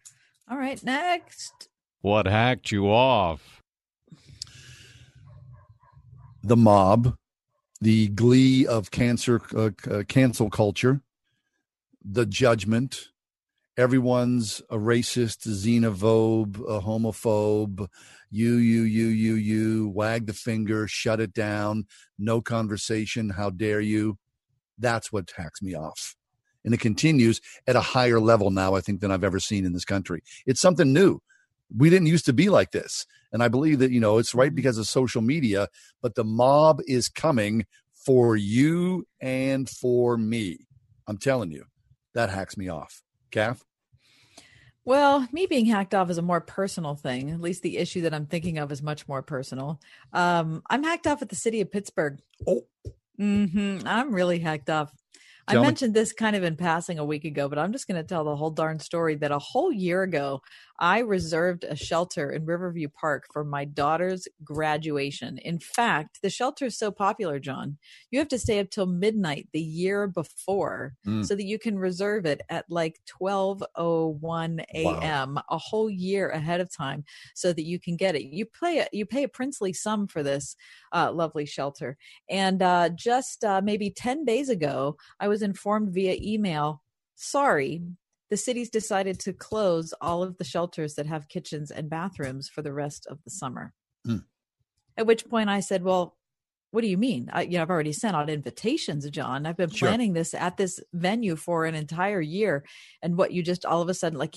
All 0.52 0.58
right, 0.58 0.84
next. 0.84 1.70
What 2.02 2.26
hacked 2.26 2.74
you 2.74 2.92
off? 2.92 3.62
The 6.44 6.58
Mob, 6.58 7.16
the 7.80 8.10
glee 8.10 8.68
of 8.68 8.92
cancer, 8.92 9.42
uh, 9.56 9.70
uh, 9.90 10.04
cancel 10.06 10.50
culture, 10.50 11.00
the 12.04 12.26
Judgment. 12.26 13.08
Everyone's 13.76 14.62
a 14.70 14.78
racist, 14.78 15.46
a 15.46 15.50
xenophobe, 15.50 16.60
a 16.60 16.82
homophobe. 16.82 17.88
You, 18.30 18.56
you, 18.56 18.82
you, 18.84 19.08
you, 19.08 19.34
you. 19.34 19.90
Wag 19.90 20.28
the 20.28 20.34
finger, 20.34 20.88
shut 20.88 21.20
it 21.20 21.34
down. 21.34 21.86
No 22.20 22.42
conversation. 22.42 23.32
How 23.32 23.50
dare 23.50 23.82
you? 23.82 24.18
That's 24.78 25.12
what 25.12 25.32
hacks 25.36 25.62
me 25.62 25.74
off. 25.76 26.16
And 26.64 26.74
it 26.74 26.80
continues 26.80 27.42
at 27.68 27.76
a 27.76 27.82
higher 27.82 28.20
level 28.20 28.52
now, 28.52 28.76
I 28.76 28.82
think, 28.82 29.02
than 29.02 29.12
I've 29.12 29.24
ever 29.24 29.40
seen 29.40 29.66
in 29.66 29.74
this 29.74 29.86
country. 29.86 30.24
It's 30.46 30.62
something 30.62 30.94
new. 30.94 31.20
We 31.76 31.90
didn't 31.90 32.08
used 32.08 32.26
to 32.26 32.34
be 32.34 32.50
like 32.50 32.72
this. 32.72 33.06
And 33.32 33.42
I 33.42 33.48
believe 33.48 33.80
that, 33.80 33.92
you 33.92 34.00
know, 34.00 34.20
it's 34.20 34.36
right 34.36 34.50
mm-hmm. 34.50 34.56
because 34.56 34.78
of 34.78 34.88
social 34.88 35.22
media, 35.22 35.68
but 36.02 36.16
the 36.16 36.24
mob 36.24 36.80
is 36.86 37.10
coming 37.10 37.66
for 38.06 38.36
you 38.36 39.08
and 39.20 39.68
for 39.68 40.18
me. 40.18 40.68
I'm 41.08 41.18
telling 41.18 41.52
you, 41.52 41.66
that 42.14 42.30
hacks 42.30 42.56
me 42.56 42.70
off. 42.70 43.02
Kath? 43.34 43.66
Well, 44.86 45.28
me 45.32 45.46
being 45.46 45.66
hacked 45.66 45.96
off 45.96 46.10
is 46.10 46.18
a 46.18 46.22
more 46.22 46.42
personal 46.42 46.96
thing. 46.96 47.32
At 47.32 47.42
least 47.42 47.64
the 47.64 47.78
issue 47.78 48.02
that 48.02 48.14
I'm 48.14 48.26
thinking 48.26 48.58
of 48.58 48.72
is 48.72 48.82
much 48.82 49.08
more 49.08 49.22
personal. 49.22 49.80
Um, 50.12 50.62
I'm 50.70 50.84
hacked 50.84 51.08
off 51.08 51.22
at 51.22 51.30
the 51.30 51.36
city 51.36 51.62
of 51.62 51.72
Pittsburgh. 51.72 52.20
Oh, 52.46 52.66
hmm 53.18 53.80
I'm 53.86 54.14
really 54.14 54.40
hacked 54.40 54.70
off. 54.70 54.94
I 55.48 55.54
Tell 55.54 55.64
me. 55.64 55.68
mentioned 55.68 55.94
this 55.94 56.14
kind 56.14 56.36
of 56.38 56.44
in 56.44 56.56
passing 56.56 57.00
a 57.00 57.06
week 57.06 57.26
ago, 57.26 57.50
but 57.50 57.60
I'm 57.60 57.74
just 57.74 57.86
going 57.88 58.02
to 58.02 58.08
tell 58.08 58.24
the 58.24 58.36
whole 58.36 58.50
darn 58.52 58.80
story 58.80 59.16
that 59.16 59.32
a 59.32 59.40
whole 59.40 59.74
year 59.74 60.02
ago, 60.04 60.42
I 60.80 61.00
reserved 61.00 61.66
a 61.66 61.76
shelter 61.76 62.32
in 62.32 62.46
Riverview 62.46 62.88
Park 62.90 63.26
for 63.32 63.44
my 63.44 63.66
daughter's 63.66 64.28
graduation. 64.44 65.38
In 65.38 65.60
fact, 65.60 66.20
the 66.22 66.30
shelter 66.30 66.66
is 66.66 66.78
so 66.78 66.92
popular, 66.92 67.40
John, 67.40 67.78
you 68.10 68.20
have 68.20 68.28
to 68.30 68.40
stay 68.40 68.60
up 68.60 68.70
till 68.70 68.86
midnight 68.86 69.50
the 69.54 69.62
year 69.62 70.08
before 70.08 70.96
Mm. 71.06 71.26
so 71.26 71.36
that 71.36 71.46
you 71.46 71.60
can 71.60 71.78
reserve 71.78 72.26
it 72.26 72.42
at 72.50 72.66
like 72.70 73.00
12:01 73.06 74.60
a.m. 74.74 75.38
a 75.50 75.58
whole 75.58 75.90
year 75.90 76.30
ahead 76.30 76.60
of 76.62 76.72
time 76.74 77.04
so 77.36 77.54
that 77.54 77.64
you 77.66 77.80
can 77.80 77.96
get 77.98 78.16
it. 78.16 78.24
You 78.24 78.46
pay 78.46 78.80
a, 78.80 78.88
you 78.92 79.06
pay 79.06 79.24
a 79.24 79.28
princely 79.28 79.74
sum 79.74 80.08
for 80.08 80.24
this 80.24 80.56
uh, 80.94 81.12
lovely 81.12 81.46
shelter. 81.46 81.98
And 82.30 82.62
uh, 82.62 82.90
just 82.90 83.44
uh, 83.44 83.62
maybe 83.64 83.90
10 83.90 84.26
days 84.26 84.50
ago, 84.50 84.98
I 85.20 85.28
was 85.34 85.42
informed 85.42 85.90
via 85.90 86.16
email, 86.22 86.84
sorry, 87.16 87.82
the 88.30 88.38
city's 88.38 88.70
decided 88.70 89.20
to 89.22 89.34
close 89.34 89.94
all 90.00 90.22
of 90.22 90.38
the 90.38 90.44
shelters 90.44 90.94
that 90.94 91.08
have 91.08 91.28
kitchens 91.28 91.72
and 91.72 91.90
bathrooms 91.90 92.48
for 92.48 92.62
the 92.62 92.72
rest 92.72 93.08
of 93.08 93.18
the 93.24 93.32
summer. 93.32 93.74
Hmm. 94.06 94.18
At 94.96 95.08
which 95.08 95.28
point 95.28 95.50
I 95.50 95.60
said, 95.60 95.82
well, 95.84 96.16
what 96.70 96.82
do 96.82 96.88
you 96.88 97.00
mean? 97.00 97.32
I, 97.34 97.42
you 97.44 97.58
know, 97.58 97.64
I've 97.64 97.72
already 97.72 97.94
sent 97.94 98.16
out 98.16 98.30
invitations, 98.30 99.10
John. 99.10 99.48
I've 99.48 99.58
been 99.58 99.72
Sure. 99.72 99.88
planning 99.88 100.14
this 100.14 100.36
at 100.36 100.58
this 100.58 100.80
venue 100.94 101.36
for 101.36 101.66
an 101.66 101.74
entire 101.74 102.22
year. 102.22 102.64
And 103.02 103.18
what 103.18 103.32
you 103.32 103.42
just 103.42 103.66
all 103.66 103.82
of 103.82 103.90
a 103.90 103.94
sudden, 103.96 104.20
like, 104.20 104.36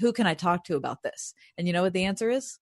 who 0.00 0.12
can 0.12 0.28
I 0.28 0.34
talk 0.34 0.62
to 0.64 0.76
about 0.76 1.02
this? 1.02 1.34
And 1.56 1.66
you 1.66 1.72
know 1.72 1.82
what 1.82 1.94
the 1.94 2.04
answer 2.04 2.30
is? 2.30 2.60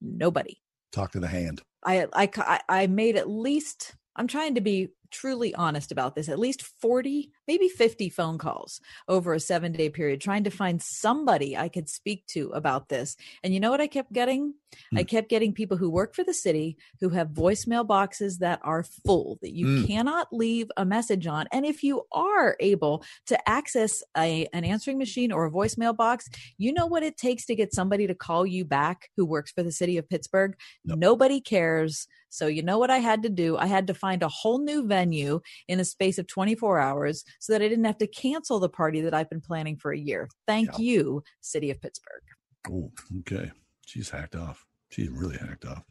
Nobody. 0.00 0.58
Talk 0.90 1.12
to 1.12 1.20
the 1.20 1.28
hand. 1.28 1.62
I, 1.84 2.06
I- 2.12 2.60
I 2.68 2.86
made 2.88 3.16
at 3.16 3.28
least, 3.30 3.94
I'm 4.16 4.26
trying 4.28 4.54
to 4.56 4.60
be 4.60 4.88
truly 5.12 5.54
honest 5.54 5.92
about 5.92 6.14
this, 6.14 6.28
at 6.28 6.38
least 6.38 6.62
40, 6.62 7.30
maybe 7.46 7.68
50 7.68 8.08
phone 8.08 8.38
calls 8.38 8.80
over 9.08 9.34
a 9.34 9.40
seven 9.40 9.72
day 9.72 9.88
period, 9.88 10.20
trying 10.20 10.44
to 10.44 10.50
find 10.50 10.82
somebody 10.82 11.56
I 11.56 11.68
could 11.68 11.88
speak 11.88 12.26
to 12.28 12.50
about 12.50 12.88
this. 12.88 13.16
And 13.42 13.54
you 13.54 13.60
know 13.60 13.70
what 13.70 13.80
I 13.80 13.86
kept 13.86 14.12
getting? 14.12 14.54
I 14.96 15.04
kept 15.04 15.28
getting 15.28 15.52
people 15.52 15.76
who 15.76 15.90
work 15.90 16.14
for 16.14 16.24
the 16.24 16.34
city 16.34 16.76
who 17.00 17.10
have 17.10 17.28
voicemail 17.28 17.86
boxes 17.86 18.38
that 18.38 18.60
are 18.62 18.82
full 18.82 19.38
that 19.42 19.52
you 19.52 19.66
Mm. 19.66 19.86
cannot 19.86 20.28
leave 20.32 20.70
a 20.76 20.84
message 20.84 21.26
on. 21.26 21.46
And 21.52 21.64
if 21.64 21.82
you 21.82 22.02
are 22.12 22.56
able 22.60 23.04
to 23.26 23.48
access 23.48 24.02
a, 24.16 24.46
an 24.52 24.64
answering 24.64 24.98
machine 24.98 25.32
or 25.32 25.46
a 25.46 25.50
voicemail 25.50 25.96
box, 25.96 26.28
you 26.58 26.72
know 26.72 26.86
what 26.86 27.02
it 27.02 27.16
takes 27.16 27.46
to 27.46 27.54
get 27.54 27.72
somebody 27.74 28.06
to 28.06 28.14
call 28.14 28.46
you 28.46 28.64
back 28.64 29.08
who 29.16 29.24
works 29.24 29.50
for 29.52 29.62
the 29.62 29.72
city 29.72 29.96
of 29.98 30.08
Pittsburgh? 30.08 30.54
Nobody 30.84 31.40
cares. 31.40 32.06
So, 32.28 32.46
you 32.46 32.62
know 32.62 32.78
what 32.78 32.90
I 32.90 32.98
had 32.98 33.22
to 33.24 33.28
do? 33.28 33.58
I 33.58 33.66
had 33.66 33.86
to 33.88 33.94
find 33.94 34.22
a 34.22 34.28
whole 34.28 34.58
new 34.58 34.86
venue 34.86 35.40
in 35.68 35.80
a 35.80 35.84
space 35.84 36.18
of 36.18 36.26
24 36.26 36.78
hours 36.78 37.24
so 37.40 37.52
that 37.52 37.60
I 37.62 37.68
didn't 37.68 37.84
have 37.84 37.98
to 37.98 38.06
cancel 38.06 38.58
the 38.58 38.70
party 38.70 39.02
that 39.02 39.12
I've 39.14 39.28
been 39.28 39.42
planning 39.42 39.76
for 39.76 39.92
a 39.92 39.98
year. 39.98 40.28
Thank 40.46 40.78
you, 40.78 41.22
City 41.42 41.70
of 41.70 41.80
Pittsburgh. 41.80 42.22
Oh, 42.70 42.90
okay. 43.20 43.50
She's 43.86 44.10
hacked 44.10 44.36
off. 44.36 44.66
She's 44.90 45.08
really 45.08 45.36
hacked 45.36 45.64
off. 45.64 45.84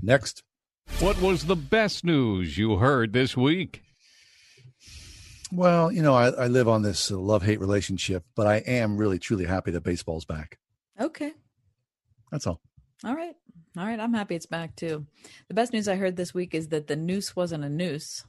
Next. 0.00 0.42
What 0.98 1.20
was 1.20 1.46
the 1.46 1.56
best 1.56 2.04
news 2.04 2.58
you 2.58 2.76
heard 2.76 3.12
this 3.12 3.36
week? 3.36 3.82
Well, 5.52 5.90
you 5.90 6.02
know, 6.02 6.14
I, 6.14 6.28
I 6.28 6.46
live 6.46 6.68
on 6.68 6.82
this 6.82 7.10
uh, 7.10 7.18
love 7.18 7.42
hate 7.42 7.60
relationship, 7.60 8.24
but 8.36 8.46
I 8.46 8.56
am 8.58 8.96
really 8.96 9.18
truly 9.18 9.44
happy 9.44 9.70
that 9.72 9.82
baseball's 9.82 10.24
back. 10.24 10.58
Okay. 11.00 11.32
That's 12.30 12.46
all. 12.46 12.60
All 13.04 13.14
right. 13.16 13.34
All 13.76 13.84
right. 13.84 13.98
I'm 13.98 14.14
happy 14.14 14.34
it's 14.34 14.46
back 14.46 14.76
too. 14.76 15.06
The 15.48 15.54
best 15.54 15.72
news 15.72 15.88
I 15.88 15.96
heard 15.96 16.16
this 16.16 16.34
week 16.34 16.54
is 16.54 16.68
that 16.68 16.86
the 16.86 16.96
noose 16.96 17.34
wasn't 17.34 17.64
a 17.64 17.68
noose. 17.68 18.24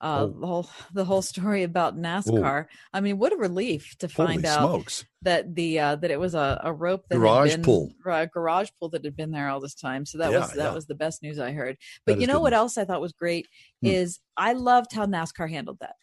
Uh, 0.00 0.26
Oh. 0.28 0.40
the 0.40 0.46
whole 0.46 0.70
the 0.92 1.04
whole 1.06 1.22
story 1.22 1.62
about 1.62 1.96
NASCAR. 1.98 2.66
I 2.92 3.00
mean, 3.00 3.18
what 3.18 3.32
a 3.32 3.36
relief 3.36 3.96
to 4.00 4.08
Holy 4.08 4.34
find 4.34 4.44
out 4.46 4.58
smokes. 4.60 5.04
that 5.22 5.54
the 5.54 5.78
uh, 5.80 5.96
that 5.96 6.10
it 6.10 6.20
was 6.20 6.34
a, 6.34 6.60
a 6.64 6.72
rope 6.72 7.04
that 7.08 7.16
had 7.16 7.20
Garage 7.22 7.52
been, 7.52 7.62
pull. 7.62 7.92
a 8.06 8.26
garage 8.26 8.68
pull 8.78 8.90
that 8.90 9.04
had 9.04 9.16
been 9.16 9.30
there 9.30 9.48
all 9.48 9.60
this 9.60 9.74
time. 9.74 10.04
So 10.04 10.18
that 10.18 10.32
Yeah, 10.32 10.40
was 10.40 10.50
that 10.52 10.56
yeah. 10.64 10.72
was 10.74 10.86
the 10.86 10.94
best 10.94 11.22
news 11.22 11.38
I 11.38 11.52
heard. 11.52 11.76
But 12.04 12.16
is 12.16 12.20
you 12.20 12.26
know 12.26 12.40
what 12.40 12.52
else 12.52 12.76
I 12.76 12.84
thought 12.84 13.00
was 13.00 13.12
great 13.12 13.46
Hmm. 13.82 13.88
is 13.88 14.20
I 14.36 14.52
loved 14.52 14.92
how 14.92 15.06
NASCAR 15.06 15.48
handled 15.48 15.78
that. 15.80 15.94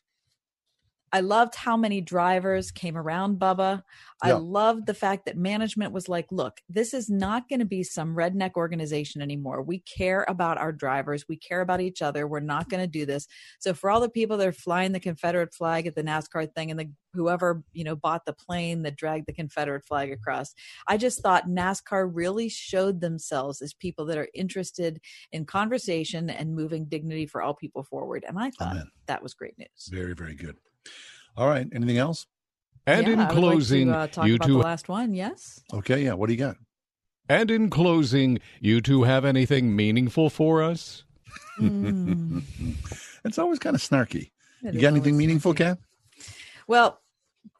I 1.13 1.19
loved 1.19 1.53
how 1.53 1.77
many 1.77 2.01
drivers 2.01 2.71
came 2.71 2.97
around 2.97 3.39
Bubba. 3.39 3.83
I 4.23 4.29
Yeah. 4.29 4.35
loved 4.37 4.87
the 4.87 4.95
fact 4.95 5.25
that 5.25 5.37
management 5.37 5.93
was 5.93 6.09
like, 6.09 6.31
look, 6.31 6.59
this 6.67 6.91
is 6.91 7.07
not 7.07 7.47
going 7.47 7.59
to 7.59 7.65
be 7.65 7.83
some 7.83 8.15
redneck 8.15 8.53
organization 8.55 9.21
anymore. 9.21 9.61
We 9.61 9.79
care 9.79 10.25
about 10.27 10.57
our 10.57 10.71
drivers. 10.71 11.27
We 11.29 11.37
care 11.37 11.61
about 11.61 11.81
each 11.81 12.01
other. 12.01 12.27
We're 12.27 12.39
not 12.39 12.67
going 12.67 12.81
to 12.81 12.87
do 12.87 13.05
this. 13.05 13.27
So 13.59 13.75
for 13.75 13.91
all 13.91 14.01
the 14.01 14.09
people 14.09 14.37
that 14.37 14.47
are 14.47 14.51
flying 14.51 14.91
the 14.91 14.99
Confederate 14.99 15.53
flag 15.53 15.85
at 15.85 15.93
the 15.93 16.03
NASCAR 16.03 16.51
thing 16.51 16.71
and 16.71 16.79
the 16.79 16.89
whoever, 17.13 17.63
you 17.73 17.83
know, 17.83 17.95
bought 17.95 18.25
the 18.25 18.33
plane 18.33 18.81
that 18.81 18.95
dragged 18.95 19.27
the 19.27 19.33
Confederate 19.33 19.85
flag 19.85 20.11
across, 20.11 20.55
I 20.87 20.97
just 20.97 21.21
thought 21.21 21.47
NASCAR 21.47 22.09
really 22.11 22.49
showed 22.49 23.01
themselves 23.01 23.61
as 23.61 23.71
people 23.71 24.05
that 24.05 24.17
are 24.17 24.29
interested 24.33 24.99
in 25.31 25.45
conversation 25.45 26.31
and 26.31 26.55
moving 26.55 26.85
dignity 26.85 27.27
for 27.27 27.43
all 27.43 27.53
people 27.53 27.83
forward. 27.83 28.25
And 28.27 28.39
I 28.39 28.49
thought 28.49 28.77
that 29.05 29.21
was 29.21 29.35
great 29.35 29.59
news. 29.59 29.89
Very, 29.91 30.15
very 30.15 30.33
good. 30.33 30.57
All 31.37 31.47
right. 31.47 31.67
Anything 31.73 31.97
else? 31.97 32.25
And 32.85 33.07
Yeah, 33.07 33.13
in 33.13 33.19
I 33.19 33.23
would 33.23 33.35
like 33.35 33.35
to, 33.35 33.39
closing, 33.39 33.89
uh, 33.89 34.07
you 34.23 34.37
two 34.37 34.53
the 34.53 34.59
last 34.59 34.89
one. 34.89 35.13
Yes. 35.13 35.61
Okay. 35.73 36.03
Yeah. 36.03 36.13
What 36.13 36.27
do 36.27 36.33
you 36.33 36.39
got? 36.39 36.57
And 37.29 37.49
in 37.49 37.69
closing, 37.69 38.39
you 38.59 38.81
two 38.81 39.03
have 39.03 39.23
anything 39.23 39.75
meaningful 39.75 40.29
for 40.29 40.61
us? 40.61 41.03
it's 41.59 43.37
always 43.39 43.59
kind 43.59 43.75
of 43.75 43.81
snarky. 43.81 44.31
It 44.63 44.73
you 44.75 44.81
got 44.81 44.89
anything 44.89 45.17
meaningful, 45.17 45.53
Kat? 45.53 45.77
Well, 46.67 46.99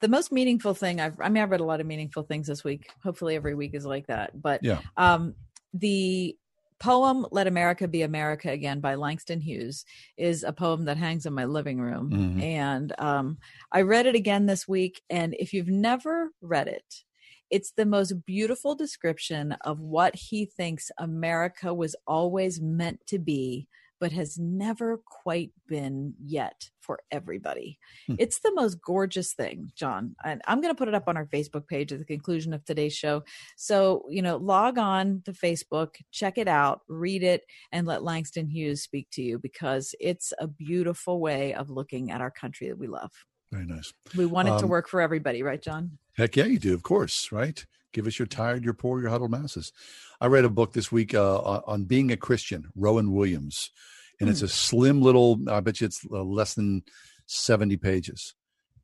the 0.01 0.07
most 0.07 0.31
meaningful 0.31 0.73
thing 0.73 0.99
I've 1.01 1.19
I 1.19 1.29
mean 1.29 1.43
I've 1.43 1.51
read 1.51 1.59
a 1.59 1.65
lot 1.65 1.81
of 1.81 1.87
meaningful 1.87 2.23
things 2.23 2.47
this 2.47 2.63
week. 2.63 2.89
Hopefully 3.03 3.35
every 3.35 3.55
week 3.55 3.73
is 3.73 3.85
like 3.85 4.07
that. 4.07 4.39
But 4.39 4.63
Yeah. 4.63 4.79
um 4.97 5.35
the 5.73 6.37
poem 6.83 7.25
Let 7.31 7.47
America 7.47 7.87
Be 7.87 8.01
America 8.01 8.51
Again 8.51 8.81
by 8.81 8.95
Langston 8.95 9.39
Hughes 9.39 9.85
is 10.17 10.43
a 10.43 10.51
poem 10.51 10.85
that 10.85 10.97
hangs 10.97 11.25
in 11.25 11.33
my 11.33 11.45
living 11.45 11.79
room. 11.79 12.09
Mhm. 12.11 12.41
And 12.43 12.93
um 12.99 13.37
I 13.71 13.81
read 13.81 14.05
it 14.05 14.15
again 14.15 14.45
this 14.47 14.67
week 14.67 15.01
and 15.09 15.33
if 15.39 15.53
you've 15.53 15.69
never 15.69 16.31
read 16.41 16.67
it, 16.67 17.03
it's 17.49 17.71
the 17.71 17.85
most 17.85 18.25
beautiful 18.25 18.75
description 18.75 19.53
of 19.61 19.79
what 19.79 20.15
he 20.15 20.45
thinks 20.45 20.91
America 20.97 21.73
was 21.73 21.95
always 22.05 22.59
meant 22.61 22.99
to 23.07 23.19
be, 23.19 23.67
but 24.03 24.11
has 24.11 24.37
never 24.37 25.01
quite 25.05 25.51
been 25.65 26.13
yet 26.21 26.69
for 26.81 26.99
everybody. 27.09 27.79
It's 28.19 28.41
the 28.41 28.51
most 28.53 28.81
gorgeous 28.81 29.31
thing, 29.31 29.71
John. 29.75 30.17
And 30.25 30.41
I'm 30.45 30.59
going 30.59 30.73
to 30.73 30.77
put 30.77 30.89
it 30.89 30.93
up 30.93 31.07
on 31.07 31.15
our 31.15 31.25
Facebook 31.25 31.69
page 31.69 31.93
at 31.93 31.99
the 31.99 32.03
conclusion 32.03 32.53
of 32.53 32.65
today's 32.65 32.93
show. 32.93 33.23
So, 33.55 34.03
you 34.09 34.21
know, 34.21 34.35
log 34.35 34.77
on 34.77 35.21
to 35.23 35.31
Facebook, 35.31 35.95
check 36.11 36.37
it 36.37 36.49
out, 36.49 36.81
read 36.89 37.23
it, 37.23 37.45
and 37.71 37.87
let 37.87 38.03
Langston 38.03 38.45
Hughes 38.45 38.81
speak 38.83 39.07
to 39.11 39.21
you 39.21 39.39
because 39.39 39.95
it's 40.01 40.33
a 40.37 40.47
beautiful 40.47 41.21
way 41.21 41.53
of 41.53 41.69
looking 41.69 42.11
at 42.11 42.19
our 42.19 42.31
country 42.31 42.67
that 42.67 42.77
we 42.77 42.87
love. 42.87 43.11
Very 43.53 43.65
nice. 43.65 43.93
We 44.17 44.25
want 44.25 44.49
it 44.49 44.57
to 44.57 44.65
Um, 44.65 44.69
work 44.69 44.89
for 44.89 44.99
everybody, 44.99 45.43
right, 45.43 45.61
John? 45.61 45.97
Heck 46.17 46.35
yeah, 46.35 46.43
you 46.43 46.59
do, 46.59 46.73
of 46.73 46.83
course, 46.83 47.31
right? 47.31 47.65
Give 47.93 48.05
us 48.07 48.19
your 48.19 48.25
tired, 48.25 48.65
your 48.65 48.73
poor, 48.73 48.99
your 48.99 49.11
huddled 49.11 49.31
masses. 49.31 49.71
I 50.19 50.25
read 50.25 50.45
a 50.45 50.49
book 50.49 50.73
this 50.73 50.91
week 50.91 51.13
uh, 51.13 51.61
on 51.67 51.83
being 51.83 52.11
a 52.11 52.17
Christian, 52.17 52.71
Rowan 52.75 53.11
Williams, 53.11 53.69
and 54.19 54.29
it's 54.29 54.41
a 54.41 54.47
slim 54.47 55.01
little. 55.01 55.39
I 55.49 55.59
bet 55.59 55.81
you 55.81 55.85
it's 55.87 56.05
uh, 56.11 56.23
less 56.23 56.53
than 56.53 56.83
seventy 57.25 57.77
pages, 57.77 58.35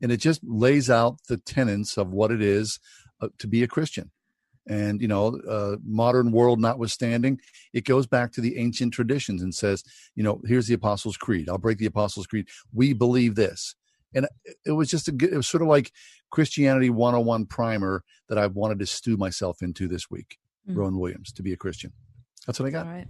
and 0.01 0.11
it 0.11 0.17
just 0.17 0.41
lays 0.43 0.89
out 0.89 1.17
the 1.27 1.37
tenets 1.37 1.97
of 1.97 2.09
what 2.11 2.31
it 2.31 2.41
is 2.41 2.79
uh, 3.21 3.29
to 3.39 3.47
be 3.47 3.63
a 3.63 3.67
Christian. 3.67 4.11
And 4.67 5.01
you 5.01 5.07
know, 5.07 5.39
uh, 5.47 5.77
modern 5.83 6.31
world 6.31 6.59
notwithstanding, 6.59 7.39
it 7.73 7.85
goes 7.85 8.05
back 8.05 8.31
to 8.33 8.41
the 8.41 8.57
ancient 8.57 8.93
traditions 8.93 9.41
and 9.41 9.55
says, 9.55 9.83
you 10.15 10.23
know, 10.23 10.41
here's 10.45 10.67
the 10.67 10.75
Apostles' 10.75 11.17
Creed. 11.17 11.49
I'll 11.49 11.57
break 11.57 11.79
the 11.79 11.87
Apostles' 11.87 12.27
Creed. 12.27 12.47
We 12.71 12.93
believe 12.93 13.33
this, 13.35 13.75
and 14.13 14.25
it- 14.45 14.57
it 14.65 14.71
was 14.73 14.89
just 14.89 15.07
a 15.07 15.11
good. 15.11 15.31
It 15.33 15.37
was 15.37 15.47
sort 15.47 15.63
of 15.63 15.69
like 15.69 15.91
Christianity 16.31 16.89
101 16.91 17.45
primer 17.47 18.03
that 18.27 18.37
I 18.37 18.45
wanted 18.47 18.77
to 18.79 18.85
stew 18.85 19.17
myself 19.17 19.61
into 19.61 19.87
this 19.87 20.09
week. 20.11 20.37
Mm. 20.69 20.75
Rowan 20.75 20.99
Williams 20.99 21.31
to 21.33 21.41
be 21.41 21.51
a 21.53 21.57
Christian. 21.57 21.91
That's 22.45 22.59
what 22.59 22.67
I 22.67 22.69
got. 22.69 22.85
All 22.85 22.91
right. 22.93 23.07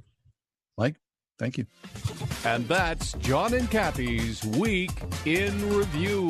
Mike, 0.78 0.96
thank 1.40 1.58
you. 1.58 1.66
And 2.46 2.68
that's 2.68 3.14
John 3.14 3.54
and 3.54 3.70
Kathy's 3.72 4.44
Week 4.46 4.92
in 5.26 5.74
Review. 5.74 6.30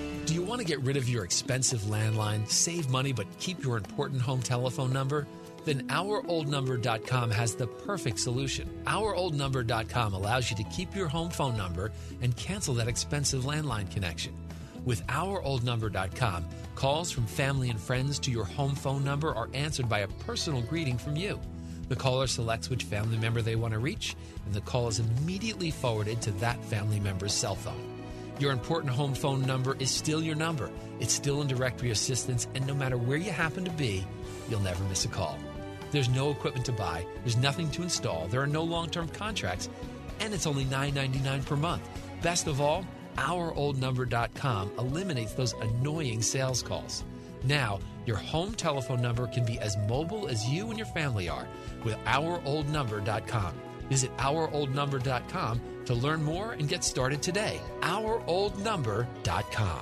Do 0.31 0.35
you 0.35 0.43
want 0.43 0.61
to 0.61 0.65
get 0.65 0.79
rid 0.79 0.95
of 0.95 1.09
your 1.09 1.25
expensive 1.25 1.81
landline, 1.81 2.47
save 2.47 2.89
money, 2.89 3.11
but 3.11 3.27
keep 3.37 3.61
your 3.61 3.75
important 3.75 4.21
home 4.21 4.41
telephone 4.41 4.93
number? 4.93 5.27
Then 5.65 5.85
OurOldNumber.com 5.89 7.31
has 7.31 7.53
the 7.53 7.67
perfect 7.67 8.17
solution. 8.17 8.69
OurOldNumber.com 8.85 10.13
allows 10.13 10.49
you 10.49 10.55
to 10.55 10.63
keep 10.63 10.95
your 10.95 11.09
home 11.09 11.29
phone 11.31 11.57
number 11.57 11.91
and 12.21 12.33
cancel 12.37 12.73
that 12.75 12.87
expensive 12.87 13.43
landline 13.43 13.91
connection. 13.91 14.33
With 14.85 15.05
OurOldNumber.com, 15.07 16.45
calls 16.75 17.11
from 17.11 17.25
family 17.25 17.69
and 17.69 17.77
friends 17.77 18.17
to 18.19 18.31
your 18.31 18.45
home 18.45 18.73
phone 18.73 19.03
number 19.03 19.35
are 19.35 19.49
answered 19.53 19.89
by 19.89 19.99
a 19.99 20.07
personal 20.07 20.61
greeting 20.61 20.97
from 20.97 21.17
you. 21.17 21.41
The 21.89 21.97
caller 21.97 22.27
selects 22.27 22.69
which 22.69 22.85
family 22.85 23.17
member 23.17 23.41
they 23.41 23.57
want 23.57 23.73
to 23.73 23.79
reach, 23.79 24.15
and 24.45 24.53
the 24.53 24.61
call 24.61 24.87
is 24.87 25.01
immediately 25.01 25.71
forwarded 25.71 26.21
to 26.21 26.31
that 26.39 26.63
family 26.63 27.01
member's 27.01 27.33
cell 27.33 27.55
phone. 27.55 27.90
Your 28.41 28.51
important 28.51 28.91
home 28.91 29.13
phone 29.13 29.41
number 29.41 29.75
is 29.77 29.91
still 29.91 30.23
your 30.23 30.33
number. 30.33 30.71
It's 30.99 31.13
still 31.13 31.43
in 31.43 31.47
directory 31.47 31.91
assistance, 31.91 32.47
and 32.55 32.65
no 32.65 32.73
matter 32.73 32.97
where 32.97 33.17
you 33.17 33.29
happen 33.29 33.63
to 33.65 33.71
be, 33.71 34.03
you'll 34.49 34.61
never 34.61 34.83
miss 34.85 35.05
a 35.05 35.09
call. 35.09 35.37
There's 35.91 36.09
no 36.09 36.31
equipment 36.31 36.65
to 36.65 36.71
buy, 36.71 37.05
there's 37.19 37.37
nothing 37.37 37.69
to 37.71 37.83
install, 37.83 38.27
there 38.29 38.41
are 38.41 38.47
no 38.47 38.63
long 38.63 38.89
term 38.89 39.09
contracts, 39.09 39.69
and 40.19 40.33
it's 40.33 40.47
only 40.47 40.65
$9.99 40.65 41.45
per 41.45 41.55
month. 41.55 41.87
Best 42.23 42.47
of 42.47 42.59
all, 42.59 42.83
OurOldNumber.com 43.17 44.71
eliminates 44.79 45.33
those 45.33 45.53
annoying 45.53 46.23
sales 46.23 46.63
calls. 46.63 47.03
Now, 47.43 47.79
your 48.07 48.17
home 48.17 48.55
telephone 48.55 49.03
number 49.03 49.27
can 49.27 49.45
be 49.45 49.59
as 49.59 49.77
mobile 49.87 50.27
as 50.27 50.49
you 50.49 50.69
and 50.69 50.79
your 50.79 50.87
family 50.87 51.29
are 51.29 51.47
with 51.83 51.95
OurOldNumber.com. 52.05 53.70
Visit 53.91 54.15
OurOldNumber.com 54.15 55.61
to 55.83 55.93
learn 55.93 56.23
more 56.23 56.53
and 56.53 56.69
get 56.69 56.81
started 56.81 57.21
today. 57.21 57.59
OurOldNumber.com. 57.81 59.81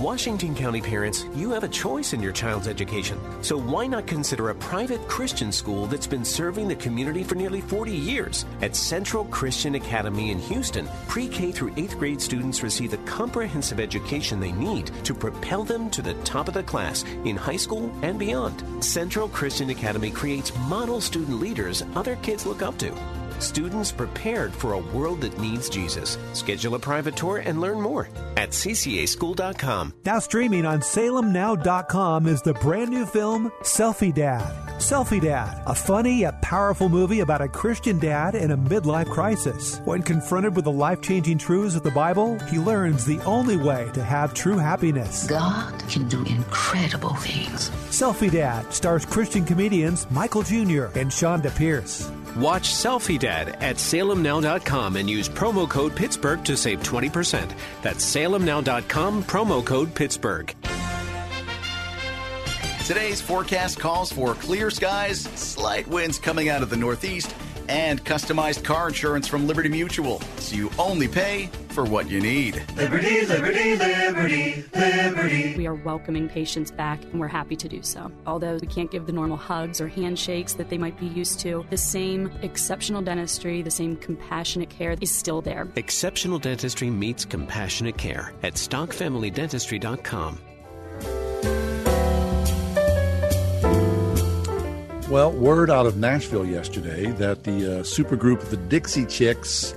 Washington 0.00 0.54
County 0.54 0.80
parents, 0.80 1.26
you 1.34 1.50
have 1.50 1.62
a 1.62 1.68
choice 1.68 2.14
in 2.14 2.22
your 2.22 2.32
child's 2.32 2.66
education. 2.66 3.18
So 3.42 3.58
why 3.58 3.86
not 3.86 4.06
consider 4.06 4.48
a 4.48 4.54
private 4.54 5.06
Christian 5.08 5.52
school 5.52 5.86
that's 5.86 6.06
been 6.06 6.24
serving 6.24 6.68
the 6.68 6.76
community 6.76 7.22
for 7.22 7.34
nearly 7.34 7.60
40 7.60 7.92
years? 7.92 8.46
At 8.62 8.74
Central 8.74 9.26
Christian 9.26 9.74
Academy 9.74 10.30
in 10.30 10.38
Houston, 10.38 10.88
pre 11.06 11.28
K 11.28 11.52
through 11.52 11.72
8th 11.72 11.98
grade 11.98 12.20
students 12.22 12.62
receive 12.62 12.92
the 12.92 12.96
comprehensive 12.98 13.78
education 13.78 14.40
they 14.40 14.52
need 14.52 14.86
to 15.04 15.14
propel 15.14 15.64
them 15.64 15.90
to 15.90 16.00
the 16.00 16.14
top 16.24 16.48
of 16.48 16.54
the 16.54 16.62
class 16.62 17.04
in 17.24 17.36
high 17.36 17.56
school 17.58 17.92
and 18.02 18.18
beyond. 18.18 18.64
Central 18.82 19.28
Christian 19.28 19.68
Academy 19.68 20.10
creates 20.10 20.56
model 20.60 21.00
student 21.00 21.40
leaders 21.40 21.84
other 21.94 22.16
kids 22.16 22.46
look 22.46 22.62
up 22.62 22.78
to. 22.78 23.19
Students 23.40 23.90
prepared 23.90 24.52
for 24.52 24.74
a 24.74 24.78
world 24.78 25.22
that 25.22 25.38
needs 25.38 25.68
Jesus. 25.68 26.18
Schedule 26.34 26.74
a 26.74 26.78
private 26.78 27.16
tour 27.16 27.38
and 27.38 27.60
learn 27.60 27.80
more 27.80 28.08
at 28.36 28.50
ccaschool.com. 28.50 29.94
Now 30.04 30.18
streaming 30.18 30.66
on 30.66 30.80
salemnow.com 30.80 32.26
is 32.26 32.42
the 32.42 32.54
brand 32.54 32.90
new 32.90 33.06
film 33.06 33.50
Selfie 33.62 34.14
Dad. 34.14 34.70
Selfie 34.78 35.20
Dad, 35.20 35.62
a 35.66 35.74
funny 35.74 36.20
yet 36.20 36.40
powerful 36.42 36.88
movie 36.88 37.20
about 37.20 37.42
a 37.42 37.48
Christian 37.48 37.98
dad 37.98 38.34
in 38.34 38.50
a 38.50 38.56
midlife 38.56 39.10
crisis. 39.10 39.78
When 39.84 40.02
confronted 40.02 40.56
with 40.56 40.64
the 40.64 40.72
life-changing 40.72 41.38
truths 41.38 41.76
of 41.76 41.82
the 41.82 41.90
Bible, 41.90 42.38
he 42.40 42.58
learns 42.58 43.04
the 43.04 43.20
only 43.24 43.56
way 43.56 43.90
to 43.92 44.02
have 44.02 44.32
true 44.32 44.56
happiness. 44.56 45.26
God 45.26 45.78
can 45.88 46.08
do 46.08 46.24
incredible 46.24 47.14
things. 47.16 47.70
Selfie 47.90 48.30
Dad 48.30 48.72
stars 48.72 49.04
Christian 49.04 49.44
comedians 49.44 50.10
Michael 50.10 50.42
Jr. 50.42 50.84
and 50.96 51.10
Chonda 51.10 51.54
Pierce. 51.54 52.10
Watch 52.36 52.70
Selfie 52.70 53.18
Dad 53.18 53.56
at 53.60 53.76
salemnow.com 53.76 54.96
and 54.96 55.10
use 55.10 55.28
promo 55.28 55.68
code 55.68 55.96
Pittsburgh 55.96 56.44
to 56.44 56.56
save 56.56 56.80
20%. 56.82 57.52
That's 57.82 58.04
salemnow.com, 58.04 59.24
promo 59.24 59.64
code 59.64 59.94
Pittsburgh. 59.94 60.54
Today's 62.86 63.20
forecast 63.20 63.78
calls 63.78 64.12
for 64.12 64.34
clear 64.34 64.68
skies, 64.70 65.20
slight 65.20 65.86
winds 65.86 66.18
coming 66.18 66.48
out 66.48 66.62
of 66.62 66.70
the 66.70 66.76
northeast, 66.76 67.32
and 67.70 68.04
customized 68.04 68.64
car 68.64 68.88
insurance 68.88 69.28
from 69.28 69.46
Liberty 69.46 69.68
Mutual, 69.68 70.20
so 70.38 70.56
you 70.56 70.70
only 70.76 71.06
pay 71.06 71.48
for 71.68 71.84
what 71.84 72.10
you 72.10 72.20
need. 72.20 72.56
Liberty, 72.76 73.24
liberty, 73.24 73.76
liberty, 73.76 74.64
liberty. 74.74 75.54
We 75.56 75.66
are 75.68 75.76
welcoming 75.76 76.28
patients 76.28 76.72
back, 76.72 77.00
and 77.04 77.20
we're 77.20 77.28
happy 77.28 77.54
to 77.54 77.68
do 77.68 77.80
so. 77.82 78.10
Although 78.26 78.56
we 78.56 78.66
can't 78.66 78.90
give 78.90 79.06
the 79.06 79.12
normal 79.12 79.36
hugs 79.36 79.80
or 79.80 79.86
handshakes 79.86 80.54
that 80.54 80.68
they 80.68 80.78
might 80.78 80.98
be 80.98 81.06
used 81.06 81.38
to, 81.40 81.64
the 81.70 81.76
same 81.76 82.32
exceptional 82.42 83.02
dentistry, 83.02 83.62
the 83.62 83.70
same 83.70 83.96
compassionate 83.96 84.68
care 84.68 84.96
is 85.00 85.10
still 85.12 85.40
there. 85.40 85.68
Exceptional 85.76 86.40
dentistry 86.40 86.90
meets 86.90 87.24
compassionate 87.24 87.96
care 87.96 88.34
at 88.42 88.54
stockfamilydentistry.com. 88.54 90.49
Well, 95.10 95.32
word 95.32 95.70
out 95.70 95.86
of 95.86 95.96
Nashville 95.96 96.46
yesterday 96.46 97.06
that 97.06 97.42
the 97.42 97.80
uh, 97.80 97.82
supergroup 97.82 98.42
the 98.42 98.56
Dixie 98.56 99.06
Chicks 99.06 99.74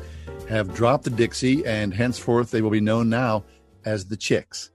have 0.48 0.76
dropped 0.76 1.06
the 1.06 1.10
Dixie, 1.10 1.66
and 1.66 1.92
henceforth 1.92 2.52
they 2.52 2.62
will 2.62 2.70
be 2.70 2.80
known 2.80 3.10
now 3.10 3.44
as 3.84 4.06
the 4.06 4.16
Chicks. 4.16 4.70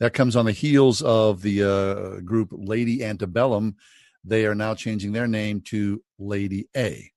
That 0.00 0.12
comes 0.12 0.34
on 0.34 0.44
the 0.44 0.50
heels 0.50 1.02
of 1.02 1.42
the 1.42 1.62
uh, 1.62 2.18
group 2.22 2.48
Lady 2.50 3.04
Antebellum. 3.04 3.76
They 4.24 4.44
are 4.44 4.56
now 4.56 4.74
changing 4.74 5.12
their 5.12 5.28
name 5.28 5.60
to 5.66 6.02
Lady 6.18 6.68
A, 6.76 7.12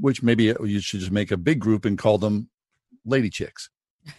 which 0.00 0.22
maybe 0.22 0.54
you 0.62 0.78
should 0.78 1.00
just 1.00 1.10
make 1.10 1.32
a 1.32 1.36
big 1.36 1.58
group 1.58 1.84
and 1.84 1.98
call 1.98 2.18
them 2.18 2.50
Lady 3.04 3.30
Chicks. 3.30 3.68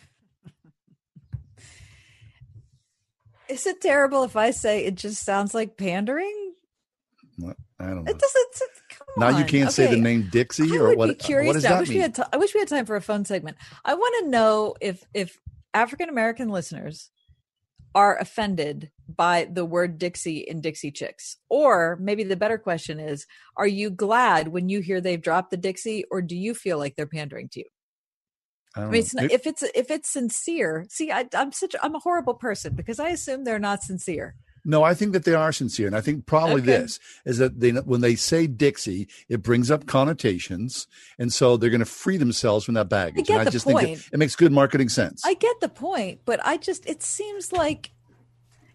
Is 3.47 3.65
it 3.65 3.80
terrible 3.80 4.26
if 4.26 4.35
I 4.35 4.51
say 4.51 4.84
it 4.84 4.95
just 4.95 5.23
sounds 5.23 5.53
like 5.53 5.77
pandering? 5.77 6.51
I 7.80 7.85
don't 7.85 8.03
know. 8.05 8.11
It 8.11 8.19
doesn't. 8.19 8.47
Come 8.89 9.07
now 9.18 9.27
on. 9.27 9.38
you 9.38 9.45
can't 9.45 9.72
say 9.72 9.88
the 9.88 9.97
name 9.97 10.30
Dixie 10.31 10.72
I 10.72 10.77
or 10.77 10.89
would 10.89 10.97
what? 10.97 11.18
Be 11.18 11.23
uh, 11.23 11.27
curious 11.27 11.47
what 11.47 11.53
does 11.53 11.63
now. 11.63 11.69
I 11.69 11.73
that 11.73 11.80
wish 11.81 11.89
we 11.89 11.97
had. 11.97 12.15
T- 12.15 12.23
I 12.31 12.38
wish 12.38 12.53
we 12.53 12.59
had 12.59 12.68
time 12.68 12.85
for 12.85 12.95
a 12.95 13.01
phone 13.01 13.26
segment. 13.26 13.57
I 13.84 13.93
want 13.95 14.15
to 14.23 14.30
know 14.30 14.76
if 14.81 15.03
if 15.13 15.38
African 15.73 16.09
American 16.09 16.49
listeners 16.49 17.09
are 17.93 18.18
offended 18.18 18.91
by 19.07 19.47
the 19.51 19.65
word 19.65 19.97
Dixie 19.97 20.39
in 20.39 20.61
Dixie 20.61 20.91
Chicks, 20.91 21.38
or 21.49 21.97
maybe 21.99 22.23
the 22.23 22.35
better 22.35 22.57
question 22.57 22.99
is: 22.99 23.26
Are 23.57 23.68
you 23.68 23.89
glad 23.89 24.49
when 24.49 24.69
you 24.69 24.81
hear 24.81 25.01
they've 25.01 25.22
dropped 25.22 25.51
the 25.51 25.57
Dixie, 25.57 26.05
or 26.11 26.22
do 26.22 26.35
you 26.35 26.53
feel 26.53 26.77
like 26.77 26.95
they're 26.95 27.07
pandering 27.07 27.49
to 27.49 27.59
you? 27.59 27.65
I 28.76 28.84
I 28.84 28.85
mean, 28.85 29.01
it's 29.01 29.13
not, 29.13 29.22
Maybe- 29.23 29.34
if 29.34 29.47
it's 29.47 29.63
if 29.63 29.91
it's 29.91 30.11
sincere. 30.11 30.85
See, 30.89 31.11
I, 31.11 31.27
I'm 31.35 31.51
such 31.51 31.76
I'm 31.81 31.95
a 31.95 31.99
horrible 31.99 32.35
person 32.35 32.76
because 32.76 32.99
I 32.99 33.09
assume 33.09 33.43
they're 33.43 33.59
not 33.59 33.84
sincere. 33.84 34.35
No, 34.64 34.84
I 34.84 34.94
think 34.94 35.14
that 35.14 35.26
they 35.26 35.34
are 35.34 35.52
sincere, 35.52 35.88
and 35.88 35.96
I 35.96 36.02
think 36.02 36.26
probably 36.26 36.62
Okay. 36.62 36.66
this 36.66 37.00
is 37.26 37.38
that 37.40 37.60
they 37.60 37.72
when 37.72 38.02
they 38.02 38.16
say 38.16 38.46
Dixie, 38.48 39.08
it 39.30 39.42
brings 39.42 39.72
up 39.72 39.88
connotations, 39.88 40.88
and 41.18 41.34
so 41.34 41.58
they're 41.58 41.70
going 41.72 41.80
to 41.80 41.86
free 41.86 42.18
themselves 42.18 42.64
from 42.66 42.76
that 42.76 42.88
baggage. 42.90 43.22
I 43.22 43.22
get 43.24 43.32
and 43.34 43.42
I 43.42 43.44
the 43.46 43.52
just 43.52 43.66
think 43.66 43.80
point. 43.80 43.90
it, 44.00 44.10
it 44.14 44.18
makes 44.20 44.36
good 44.36 44.52
marketing 44.52 44.90
sense. 44.90 45.22
I 45.26 45.34
get 45.34 45.60
the 45.62 45.70
point, 45.70 46.22
but 46.26 46.40
I 46.46 46.58
just 46.58 46.86
it 46.88 47.02
seems 47.02 47.52
like 47.52 47.92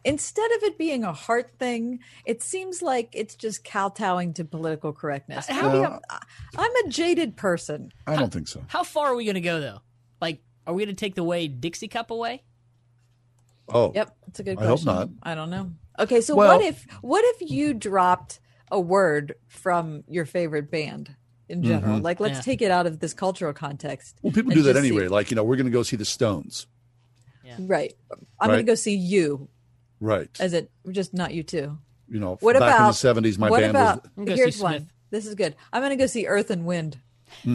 instead 0.04 0.50
of 0.52 0.62
it 0.62 0.78
being 0.78 1.04
a 1.04 1.12
heart 1.12 1.50
thing, 1.58 1.98
it 2.24 2.42
seems 2.42 2.82
like 2.82 3.08
it's 3.12 3.34
just 3.34 3.64
kowtowing 3.64 4.32
to 4.34 4.44
political 4.44 4.92
correctness. 4.92 5.48
Uh, 5.50 5.54
how- 5.54 5.68
Maybe 5.68 5.78
No. 5.82 6.00
I'm, 6.10 6.20
I'm 6.58 6.86
a 6.86 6.88
jaded 6.88 7.36
person. 7.36 7.92
I 8.06 8.16
don't 8.16 8.32
think 8.32 8.48
so. 8.48 8.62
How 8.68 8.84
far 8.84 9.08
are 9.08 9.16
we 9.16 9.24
going 9.24 9.34
to 9.34 9.40
go 9.40 9.60
though? 9.60 9.80
Like, 10.20 10.40
are 10.66 10.74
we 10.74 10.84
going 10.84 10.94
to 10.94 10.98
take 10.98 11.14
the 11.16 11.24
way 11.24 11.48
Dixie 11.48 11.88
Cup 11.88 12.10
away? 12.10 12.42
Oh, 13.68 13.92
Yep, 13.94 14.16
it's 14.28 14.40
a 14.40 14.42
good 14.42 14.56
Question. 14.58 14.68
I 14.68 14.72
question. 14.72 14.88
hope 14.88 15.10
not. 15.22 15.30
I 15.30 15.34
don't 15.34 15.50
know. 15.50 15.72
Okay, 15.98 16.20
so 16.20 16.34
Well- 16.36 16.56
what 16.58 16.64
if 16.64 16.86
what 17.00 17.24
if 17.36 17.50
you 17.50 17.74
dropped 17.74 18.40
a 18.70 18.80
word 18.80 19.34
from 19.48 20.04
your 20.08 20.24
favorite 20.24 20.70
band 20.70 21.14
in 21.48 21.62
general? 21.62 21.98
Mhm. 22.00 22.02
Like 22.02 22.20
let's 22.20 22.36
Yeah. 22.38 22.42
take 22.42 22.62
it 22.62 22.70
out 22.70 22.86
of 22.86 22.98
this 23.00 23.14
cultural 23.14 23.52
context. 23.52 24.18
Well, 24.22 24.32
people 24.32 24.52
do 24.52 24.62
that 24.62 24.72
just 24.74 24.82
see- 24.82 24.88
anyway. 24.90 25.08
Like 25.08 25.30
you 25.30 25.34
know, 25.36 25.44
we're 25.44 25.56
going 25.56 25.66
to 25.66 25.72
go 25.72 25.82
see 25.82 25.96
the 25.96 26.04
Stones, 26.04 26.66
Right. 27.58 27.94
I'm 28.40 28.48
going 28.48 28.58
to 28.58 28.70
go 28.70 28.74
see 28.74 28.94
you 28.96 29.48
right? 30.00 30.28
as 30.40 30.52
it 30.52 30.70
just 30.90 31.14
not 31.14 31.30
U2. 31.30 31.78
You 32.08 32.20
know, 32.20 32.36
What 32.40 32.52
back 32.54 32.62
about 32.62 32.80
in 32.82 32.86
the 32.88 32.92
seventies, 32.92 33.38
my 33.38 33.48
what 33.50 33.60
band 33.60 33.70
about, 33.70 34.06
I'm 34.16 34.26
Here's 34.26 34.56
see 34.56 34.62
one. 34.62 34.72
Smith. 34.80 34.92
This 35.10 35.26
is 35.26 35.34
good. 35.34 35.56
I'm 35.72 35.80
going 35.80 35.90
to 35.90 35.96
go 35.96 36.06
see 36.06 36.26
Earth 36.26 36.50
and 36.50 36.66
Wind. 36.66 36.98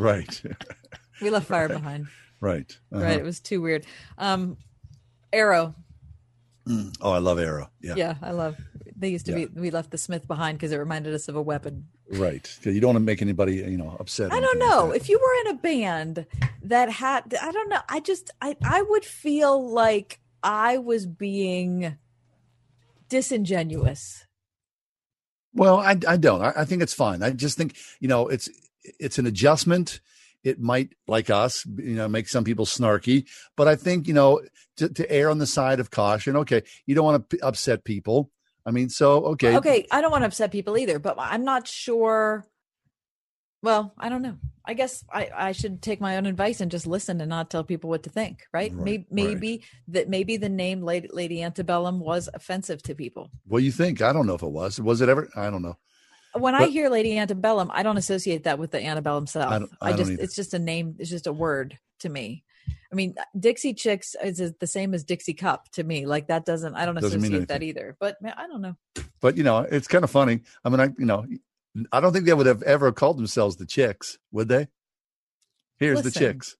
right, 0.00 0.42
We 1.22 1.30
left 1.30 1.46
fire 1.46 1.68
behind. 1.68 2.06
right. 2.40 2.70
uh-huh. 2.92 3.02
Right. 3.04 3.18
It 3.18 3.22
was 3.24 3.40
too 3.40 3.60
weird. 3.60 3.86
Um, 4.18 4.56
Arrow. 5.32 5.74
Mm. 6.68 6.94
Oh, 7.00 7.12
I 7.12 7.18
love 7.18 7.38
Arrow. 7.38 7.70
Yeah, 7.80 7.94
Yeah. 7.96 8.14
I 8.22 8.32
love. 8.32 8.56
They 8.96 9.08
used 9.08 9.26
to 9.26 9.32
Yeah. 9.32 9.46
be. 9.46 9.60
We 9.60 9.70
left 9.70 9.90
the 9.90 9.98
Smith 9.98 10.26
behind 10.28 10.58
because 10.58 10.72
it 10.72 10.76
reminded 10.76 11.14
us 11.14 11.28
of 11.28 11.36
a 11.36 11.42
weapon. 11.42 11.88
right. 12.12 12.46
You 12.64 12.80
don't 12.80 12.88
want 12.88 12.96
to 12.96 13.00
make 13.00 13.22
anybody 13.22 13.56
you 13.56 13.76
know 13.78 13.96
upset. 13.98 14.32
I 14.32 14.40
don't 14.40 14.56
anything 14.56 14.68
like 14.68 14.78
know 14.88 14.90
if 14.92 15.08
you 15.08 15.18
were 15.18 15.50
in 15.50 15.56
a 15.56 15.58
band 15.58 16.26
that 16.64 16.90
had. 16.90 17.34
I 17.40 17.50
don't 17.52 17.68
know. 17.70 17.80
I 17.88 18.00
just. 18.00 18.30
I. 18.42 18.56
I 18.62 18.82
would 18.82 19.04
feel 19.04 19.70
like 19.72 20.20
I 20.42 20.76
was 20.78 21.06
being 21.06 21.96
disingenuous. 23.08 24.26
Well, 25.54 25.78
I, 25.78 25.96
I 26.06 26.16
don't. 26.16 26.42
I, 26.42 26.52
I 26.58 26.64
think 26.64 26.82
it's 26.82 26.94
fine. 26.94 27.22
I 27.22 27.30
just 27.30 27.56
think 27.56 27.76
you 28.00 28.08
know 28.08 28.28
it's 28.28 28.48
it's 28.98 29.18
an 29.18 29.26
adjustment. 29.26 30.00
It 30.42 30.58
might, 30.58 30.94
like 31.06 31.28
us, 31.30 31.66
you 31.66 31.94
know, 31.96 32.08
make 32.08 32.28
some 32.28 32.44
people 32.44 32.64
snarky. 32.64 33.26
But 33.56 33.68
I 33.68 33.76
think 33.76 34.08
you 34.08 34.14
know 34.14 34.40
to, 34.78 34.88
to 34.88 35.10
err 35.10 35.30
on 35.30 35.38
the 35.38 35.46
side 35.46 35.80
of 35.80 35.90
caution. 35.90 36.36
Okay, 36.36 36.62
you 36.86 36.94
don't 36.94 37.04
want 37.04 37.28
to 37.28 37.36
p- 37.36 37.42
upset 37.42 37.84
people. 37.84 38.30
I 38.64 38.70
mean, 38.70 38.88
so 38.88 39.24
okay, 39.26 39.56
Okay. 39.56 39.86
I 39.90 40.00
don't 40.00 40.10
want 40.10 40.22
to 40.22 40.26
upset 40.26 40.52
people 40.52 40.76
either, 40.76 40.98
but 40.98 41.16
I'm 41.18 41.44
not 41.44 41.66
sure. 41.66 42.44
Well, 43.62 43.92
I 43.98 44.08
don't 44.08 44.22
know. 44.22 44.36
I 44.64 44.74
guess 44.74 45.04
I, 45.12 45.30
I 45.34 45.52
should 45.52 45.82
take 45.82 46.00
my 46.00 46.16
own 46.16 46.26
advice 46.26 46.60
and 46.60 46.70
just 46.70 46.86
listen 46.86 47.20
and 47.20 47.28
not 47.28 47.50
tell 47.50 47.64
people 47.64 47.90
what 47.90 48.04
to 48.04 48.10
think, 48.10 48.44
right? 48.52 48.72
maybe 48.72 49.06
maybe 49.10 49.62
that 49.88 50.08
maybe 50.08 50.36
the 50.36 50.48
name 50.48 50.82
Lady, 50.82 51.08
Lady 51.12 51.42
Antebellum 51.42 51.98
was 52.00 52.28
offensive 52.32 52.82
to 52.84 52.94
people. 52.94 53.30
What 53.46 53.60
do 53.60 53.64
you 53.64 53.72
think? 53.72 54.00
I 54.00 54.12
don't 54.12 54.26
know 54.26 54.34
if 54.34 54.42
it 54.42 54.50
was. 54.50 54.80
Was 54.80 55.00
it 55.00 55.08
ever? 55.08 55.28
I 55.34 55.50
don't 55.50 55.62
know. 55.62 55.76
When 56.34 56.54
I 56.54 56.66
hear 56.66 56.88
Lady 56.88 57.18
Antebellum, 57.18 57.70
I 57.72 57.82
don't 57.82 57.96
associate 57.96 58.44
that 58.44 58.58
with 58.58 58.70
the 58.70 58.80
antebellum 58.84 59.26
South. 59.26 59.50
I 59.50 59.58
don't- 59.58 59.72
I 59.80 59.90
I 59.90 59.96
just 59.96 60.10
it's 60.12 60.36
just 60.36 60.54
a 60.54 60.58
name. 60.58 60.96
It's 60.98 61.10
just 61.10 61.26
a 61.26 61.32
word. 61.32 61.78
to 62.00 62.08
me. 62.08 62.44
I 62.90 62.94
mean, 62.94 63.14
Dixie 63.38 63.74
Chicks 63.74 64.16
is 64.24 64.38
the 64.58 64.66
same 64.66 64.94
as 64.94 65.04
Dixie 65.04 65.34
Cup 65.34 65.70
to 65.72 65.84
me. 65.84 66.06
Like 66.06 66.28
that 66.28 66.46
doesn't 66.46 66.74
I 66.74 66.86
don't 66.86 66.94
Doesn't 66.94 67.22
associate 67.22 67.48
that 67.48 67.62
either. 67.62 67.94
But 68.00 68.20
man, 68.22 68.32
I 68.36 68.46
don't 68.46 68.62
know. 68.62 68.74
But 69.20 69.36
you 69.36 69.42
know, 69.42 69.58
it's 69.58 69.86
kind 69.86 70.02
of 70.02 70.10
funny. 70.10 70.40
I 70.64 70.70
mean, 70.70 70.80
I 70.80 70.84
you 70.98 71.04
know, 71.04 71.26
I 71.92 72.00
don't 72.00 72.12
think 72.12 72.24
they 72.24 72.32
would 72.32 72.46
have 72.46 72.62
ever 72.62 72.90
called 72.90 73.18
themselves 73.18 73.56
the 73.56 73.66
Chicks, 73.66 74.18
would 74.32 74.48
they? 74.48 74.68
Here's 75.78 76.02
the 76.02 76.10
Chicks. 76.10 76.56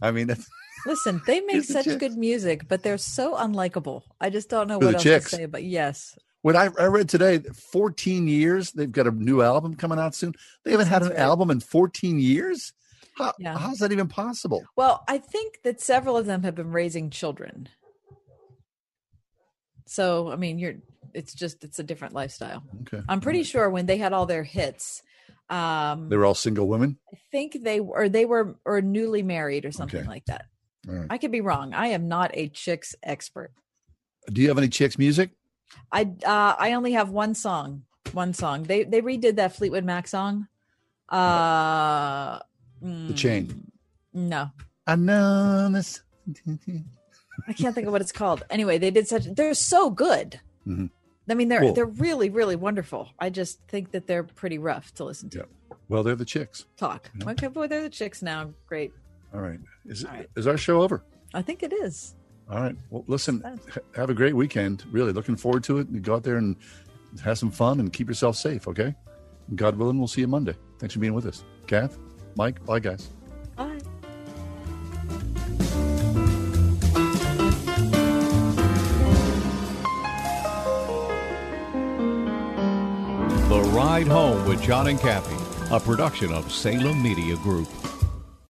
I 0.00 0.10
mean, 0.12 0.28
that's, 0.28 0.48
Listen, 0.86 1.20
they 1.26 1.40
make 1.40 1.56
Here's 1.56 1.66
the 1.68 1.82
such 1.82 1.98
good 1.98 2.16
music, 2.16 2.66
but 2.68 2.82
they're 2.82 2.96
so 2.96 3.34
unlikable. 3.36 4.02
I 4.20 4.30
just 4.30 4.48
don't 4.48 4.66
know 4.66 4.78
what 4.78 4.94
else 4.94 5.02
Chicks? 5.02 5.30
to 5.30 5.36
say. 5.36 5.46
But 5.46 5.64
yes, 5.64 6.16
what 6.42 6.56
I, 6.56 6.68
I 6.78 6.86
read 6.86 7.08
today, 7.08 7.38
14 7.38 8.26
years. 8.28 8.72
They've 8.72 8.90
got 8.90 9.06
a 9.06 9.10
new 9.10 9.42
album 9.42 9.74
coming 9.74 9.98
out 9.98 10.14
soon. 10.14 10.34
They 10.64 10.70
haven't 10.70 10.86
had 10.88 11.02
an 11.02 11.12
album 11.16 11.50
in 11.50 11.60
14 11.60 12.18
years. 12.18 12.72
How, 13.16 13.34
Yeah. 13.38 13.58
How's 13.58 13.78
that 13.78 13.92
even 13.92 14.08
possible? 14.08 14.64
Well, 14.76 15.04
I 15.08 15.18
think 15.18 15.58
that 15.64 15.80
several 15.80 16.16
of 16.16 16.26
them 16.26 16.42
have 16.42 16.54
been 16.54 16.70
raising 16.72 17.10
children. 17.10 17.68
So, 19.86 20.30
I 20.30 20.36
mean, 20.36 20.58
you're 20.58 20.74
it's 21.12 21.34
just 21.34 21.64
it's 21.64 21.78
a 21.80 21.82
different 21.82 22.14
lifestyle. 22.14 22.62
Okay. 22.82 23.02
I'm 23.08 23.20
pretty 23.20 23.42
sure 23.42 23.68
when 23.68 23.86
they 23.86 23.96
had 23.96 24.12
all 24.12 24.26
their 24.26 24.44
hits, 24.44 25.02
um 25.48 26.08
They 26.08 26.16
were 26.16 26.24
all 26.24 26.34
single 26.36 26.68
women. 26.68 26.98
I 27.12 27.18
think 27.32 27.64
they 27.64 27.80
were 27.80 28.08
they 28.08 28.24
were 28.24 28.56
or 28.64 28.80
newly 28.80 29.22
married 29.22 29.64
or 29.64 29.72
something 29.72 30.00
Okay. 30.00 30.08
like 30.08 30.24
that. 30.26 30.44
Right. 30.86 31.06
I 31.10 31.18
could 31.18 31.32
be 31.32 31.40
wrong. 31.40 31.74
I 31.74 31.88
am 31.88 32.06
not 32.08 32.30
a 32.34 32.48
chicks 32.48 32.94
expert. 33.02 33.50
Do 34.32 34.40
you 34.40 34.48
have 34.48 34.58
any 34.58 34.68
Chicks 34.68 34.96
music? 34.98 35.30
I 35.92 36.02
uh 36.24 36.54
I 36.58 36.72
only 36.72 36.92
have 36.92 37.10
one 37.10 37.34
song. 37.34 37.82
One 38.12 38.32
song. 38.34 38.64
They 38.64 38.84
they 38.84 39.00
redid 39.02 39.36
that 39.36 39.54
Fleetwood 39.56 39.84
Mac 39.84 40.08
song. 40.08 40.48
Uh 41.08 42.38
The 42.82 43.14
Chain. 43.14 43.70
no. 44.12 44.50
I 44.86 44.96
know 44.96 45.68
this. 45.70 46.00
I 47.48 47.52
can't 47.52 47.74
think 47.74 47.86
of 47.86 47.92
what 47.92 48.00
it's 48.00 48.12
called. 48.12 48.42
Anyway, 48.50 48.78
they 48.78 48.90
did 48.90 49.06
such 49.08 49.24
they're 49.24 49.54
so 49.54 49.90
good. 49.90 50.40
Mhm. 50.66 50.90
I 51.28 51.34
mean, 51.34 51.48
they're 51.48 51.62
Well- 51.64 51.74
they're 51.74 51.86
really 51.86 52.30
really 52.30 52.56
wonderful. 52.56 53.10
I 53.18 53.30
just 53.30 53.60
think 53.68 53.92
that 53.92 54.06
they're 54.06 54.24
pretty 54.24 54.58
rough 54.58 54.92
to 54.94 55.04
listen 55.04 55.30
to. 55.30 55.46
Well, 55.88 56.02
they're 56.02 56.16
the 56.16 56.24
Chicks. 56.24 56.66
Talk. 56.76 57.10
Okay, 57.26 57.48
boy, 57.48 57.66
they're 57.66 57.82
the 57.82 57.90
chicks 57.90 58.22
now. 58.22 58.52
Great. 58.66 58.92
All 59.34 59.40
right. 59.40 59.58
Is, 59.84 60.04
All 60.04 60.12
right. 60.12 60.28
is 60.36 60.46
our 60.46 60.56
show 60.56 60.82
over? 60.82 61.02
I 61.34 61.42
think 61.42 61.62
it 61.64 61.72
is. 61.72 62.14
All 62.50 62.60
right. 62.60 62.74
Well, 62.90 63.04
listen, 63.06 63.44
have 63.94 64.10
a 64.10 64.14
great 64.14 64.34
weekend. 64.34 64.84
Really 64.90 65.12
looking 65.12 65.36
forward 65.36 65.62
to 65.64 65.78
it. 65.78 66.02
Go 66.02 66.16
out 66.16 66.24
there 66.24 66.36
and 66.36 66.56
have 67.22 67.38
some 67.38 67.50
fun 67.50 67.78
and 67.78 67.92
keep 67.92 68.08
yourself 68.08 68.36
safe, 68.36 68.66
okay? 68.66 68.94
God 69.54 69.76
willing, 69.76 69.98
we'll 69.98 70.08
see 70.08 70.20
you 70.20 70.28
Monday. 70.28 70.54
Thanks 70.78 70.94
for 70.94 71.00
being 71.00 71.14
with 71.14 71.26
us. 71.26 71.44
Kath, 71.66 71.96
Mike, 72.36 72.64
bye, 72.64 72.80
guys. 72.80 73.10
Bye. 73.56 73.78
The 83.48 83.60
Ride 83.72 84.08
Home 84.08 84.48
with 84.48 84.60
John 84.62 84.88
and 84.88 84.98
Kathy, 84.98 85.36
a 85.74 85.78
production 85.78 86.32
of 86.32 86.50
Salem 86.50 87.00
Media 87.02 87.36
Group. 87.36 87.68